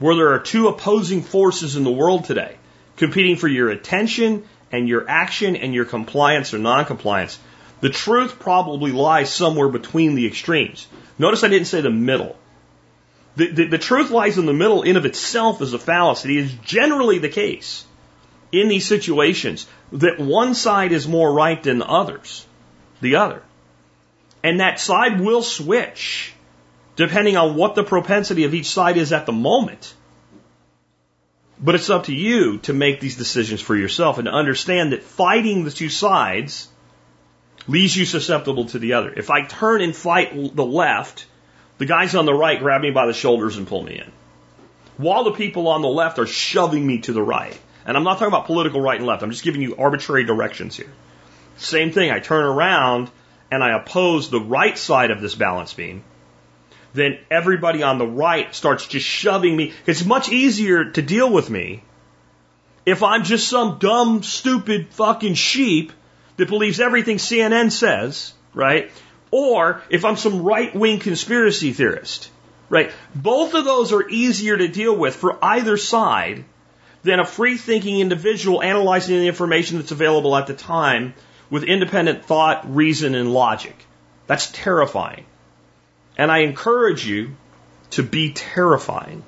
where 0.00 0.16
there 0.16 0.32
are 0.34 0.40
two 0.40 0.66
opposing 0.66 1.22
forces 1.22 1.76
in 1.76 1.84
the 1.84 1.92
world 1.92 2.24
today, 2.24 2.56
competing 2.96 3.36
for 3.36 3.46
your 3.46 3.70
attention 3.70 4.42
and 4.72 4.88
your 4.88 5.08
action 5.08 5.54
and 5.54 5.72
your 5.72 5.84
compliance 5.84 6.52
or 6.52 6.58
non-compliance, 6.58 7.38
the 7.80 7.88
truth 7.88 8.40
probably 8.40 8.90
lies 8.90 9.32
somewhere 9.32 9.68
between 9.68 10.16
the 10.16 10.26
extremes. 10.26 10.88
Notice 11.16 11.44
I 11.44 11.48
didn't 11.48 11.68
say 11.68 11.80
the 11.80 11.90
middle. 11.90 12.36
The, 13.36 13.52
the, 13.52 13.66
the 13.66 13.78
truth 13.78 14.10
lies 14.10 14.36
in 14.36 14.46
the 14.46 14.52
middle 14.52 14.82
in 14.82 14.96
of 14.96 15.06
itself 15.06 15.62
is 15.62 15.72
a 15.72 15.78
fallacy. 15.78 16.38
It 16.38 16.44
is 16.44 16.52
generally 16.64 17.18
the 17.18 17.28
case 17.28 17.84
in 18.52 18.68
these 18.68 18.86
situations 18.86 19.66
that 19.92 20.18
one 20.18 20.54
side 20.54 20.92
is 20.92 21.06
more 21.06 21.32
right 21.32 21.62
than 21.62 21.78
the 21.78 21.88
others, 21.88 22.46
the 23.00 23.16
other. 23.16 23.42
And 24.42 24.60
that 24.60 24.80
side 24.80 25.20
will 25.20 25.42
switch 25.42 26.32
depending 26.96 27.36
on 27.36 27.56
what 27.56 27.74
the 27.74 27.84
propensity 27.84 28.44
of 28.44 28.54
each 28.54 28.66
side 28.66 28.96
is 28.96 29.12
at 29.12 29.26
the 29.26 29.32
moment. 29.32 29.94
But 31.58 31.74
it's 31.74 31.90
up 31.90 32.04
to 32.04 32.14
you 32.14 32.58
to 32.58 32.72
make 32.72 33.00
these 33.00 33.16
decisions 33.16 33.60
for 33.60 33.76
yourself 33.76 34.18
and 34.18 34.26
to 34.26 34.32
understand 34.32 34.92
that 34.92 35.02
fighting 35.02 35.64
the 35.64 35.70
two 35.70 35.88
sides 35.88 36.68
leaves 37.68 37.96
you 37.96 38.04
susceptible 38.04 38.66
to 38.66 38.78
the 38.78 38.94
other. 38.94 39.12
If 39.12 39.30
I 39.30 39.46
turn 39.46 39.82
and 39.82 39.94
fight 39.94 40.54
the 40.56 40.64
left, 40.64 41.26
the 41.78 41.86
guys 41.86 42.14
on 42.14 42.26
the 42.26 42.34
right 42.34 42.58
grab 42.58 42.80
me 42.80 42.90
by 42.90 43.06
the 43.06 43.12
shoulders 43.12 43.56
and 43.56 43.66
pull 43.66 43.82
me 43.82 43.98
in. 43.98 44.12
While 44.96 45.24
the 45.24 45.32
people 45.32 45.68
on 45.68 45.82
the 45.82 45.88
left 45.88 46.18
are 46.18 46.26
shoving 46.26 46.86
me 46.86 46.98
to 47.00 47.12
the 47.12 47.22
right. 47.22 47.58
And 47.90 47.96
I'm 47.96 48.04
not 48.04 48.18
talking 48.20 48.28
about 48.28 48.46
political 48.46 48.80
right 48.80 48.98
and 48.98 49.04
left. 49.04 49.24
I'm 49.24 49.32
just 49.32 49.42
giving 49.42 49.62
you 49.62 49.74
arbitrary 49.74 50.22
directions 50.22 50.76
here. 50.76 50.92
Same 51.56 51.90
thing. 51.90 52.12
I 52.12 52.20
turn 52.20 52.44
around 52.44 53.10
and 53.50 53.64
I 53.64 53.76
oppose 53.76 54.30
the 54.30 54.38
right 54.38 54.78
side 54.78 55.10
of 55.10 55.20
this 55.20 55.34
balance 55.34 55.74
beam. 55.74 56.04
Then 56.92 57.18
everybody 57.32 57.82
on 57.82 57.98
the 57.98 58.06
right 58.06 58.54
starts 58.54 58.86
just 58.86 59.04
shoving 59.04 59.56
me. 59.56 59.72
It's 59.86 60.04
much 60.04 60.28
easier 60.28 60.84
to 60.84 61.02
deal 61.02 61.32
with 61.32 61.50
me 61.50 61.82
if 62.86 63.02
I'm 63.02 63.24
just 63.24 63.48
some 63.48 63.80
dumb, 63.80 64.22
stupid 64.22 64.90
fucking 64.90 65.34
sheep 65.34 65.90
that 66.36 66.48
believes 66.48 66.78
everything 66.78 67.16
CNN 67.16 67.72
says, 67.72 68.32
right? 68.54 68.92
Or 69.32 69.82
if 69.90 70.04
I'm 70.04 70.16
some 70.16 70.44
right 70.44 70.72
wing 70.72 71.00
conspiracy 71.00 71.72
theorist 71.72 72.30
right? 72.68 72.92
Both 73.16 73.54
of 73.54 73.64
those 73.64 73.92
are 73.92 74.08
easier 74.08 74.56
to 74.56 74.68
deal 74.68 74.96
with 74.96 75.16
for 75.16 75.44
either 75.44 75.76
side 75.76 76.44
than 77.02 77.20
a 77.20 77.24
free 77.24 77.56
thinking 77.56 78.00
individual 78.00 78.62
analyzing 78.62 79.18
the 79.18 79.28
information 79.28 79.78
that's 79.78 79.92
available 79.92 80.36
at 80.36 80.46
the 80.46 80.54
time 80.54 81.14
with 81.48 81.64
independent 81.64 82.24
thought, 82.24 82.74
reason, 82.74 83.14
and 83.14 83.32
logic. 83.32 83.76
That's 84.26 84.50
terrifying. 84.50 85.24
And 86.16 86.30
I 86.30 86.38
encourage 86.38 87.06
you 87.06 87.36
to 87.90 88.02
be 88.02 88.32
terrifying 88.32 89.24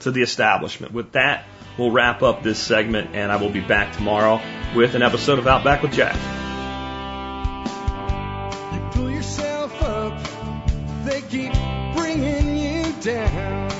to 0.00 0.10
the 0.10 0.22
establishment. 0.22 0.92
With 0.92 1.12
that, 1.12 1.44
we'll 1.78 1.90
wrap 1.90 2.22
up 2.22 2.42
this 2.42 2.58
segment, 2.58 3.14
and 3.14 3.30
I 3.30 3.36
will 3.36 3.50
be 3.50 3.60
back 3.60 3.94
tomorrow 3.94 4.40
with 4.74 4.94
an 4.94 5.02
episode 5.02 5.38
of 5.38 5.46
Outback 5.46 5.82
with 5.82 5.92
Jack. 5.92 6.16
You 8.72 8.80
pull 8.92 9.10
yourself 9.10 9.82
up, 9.82 10.18
they 11.04 11.20
keep 11.22 11.52
bringing 11.94 12.56
you 12.56 12.92
down. 13.02 13.79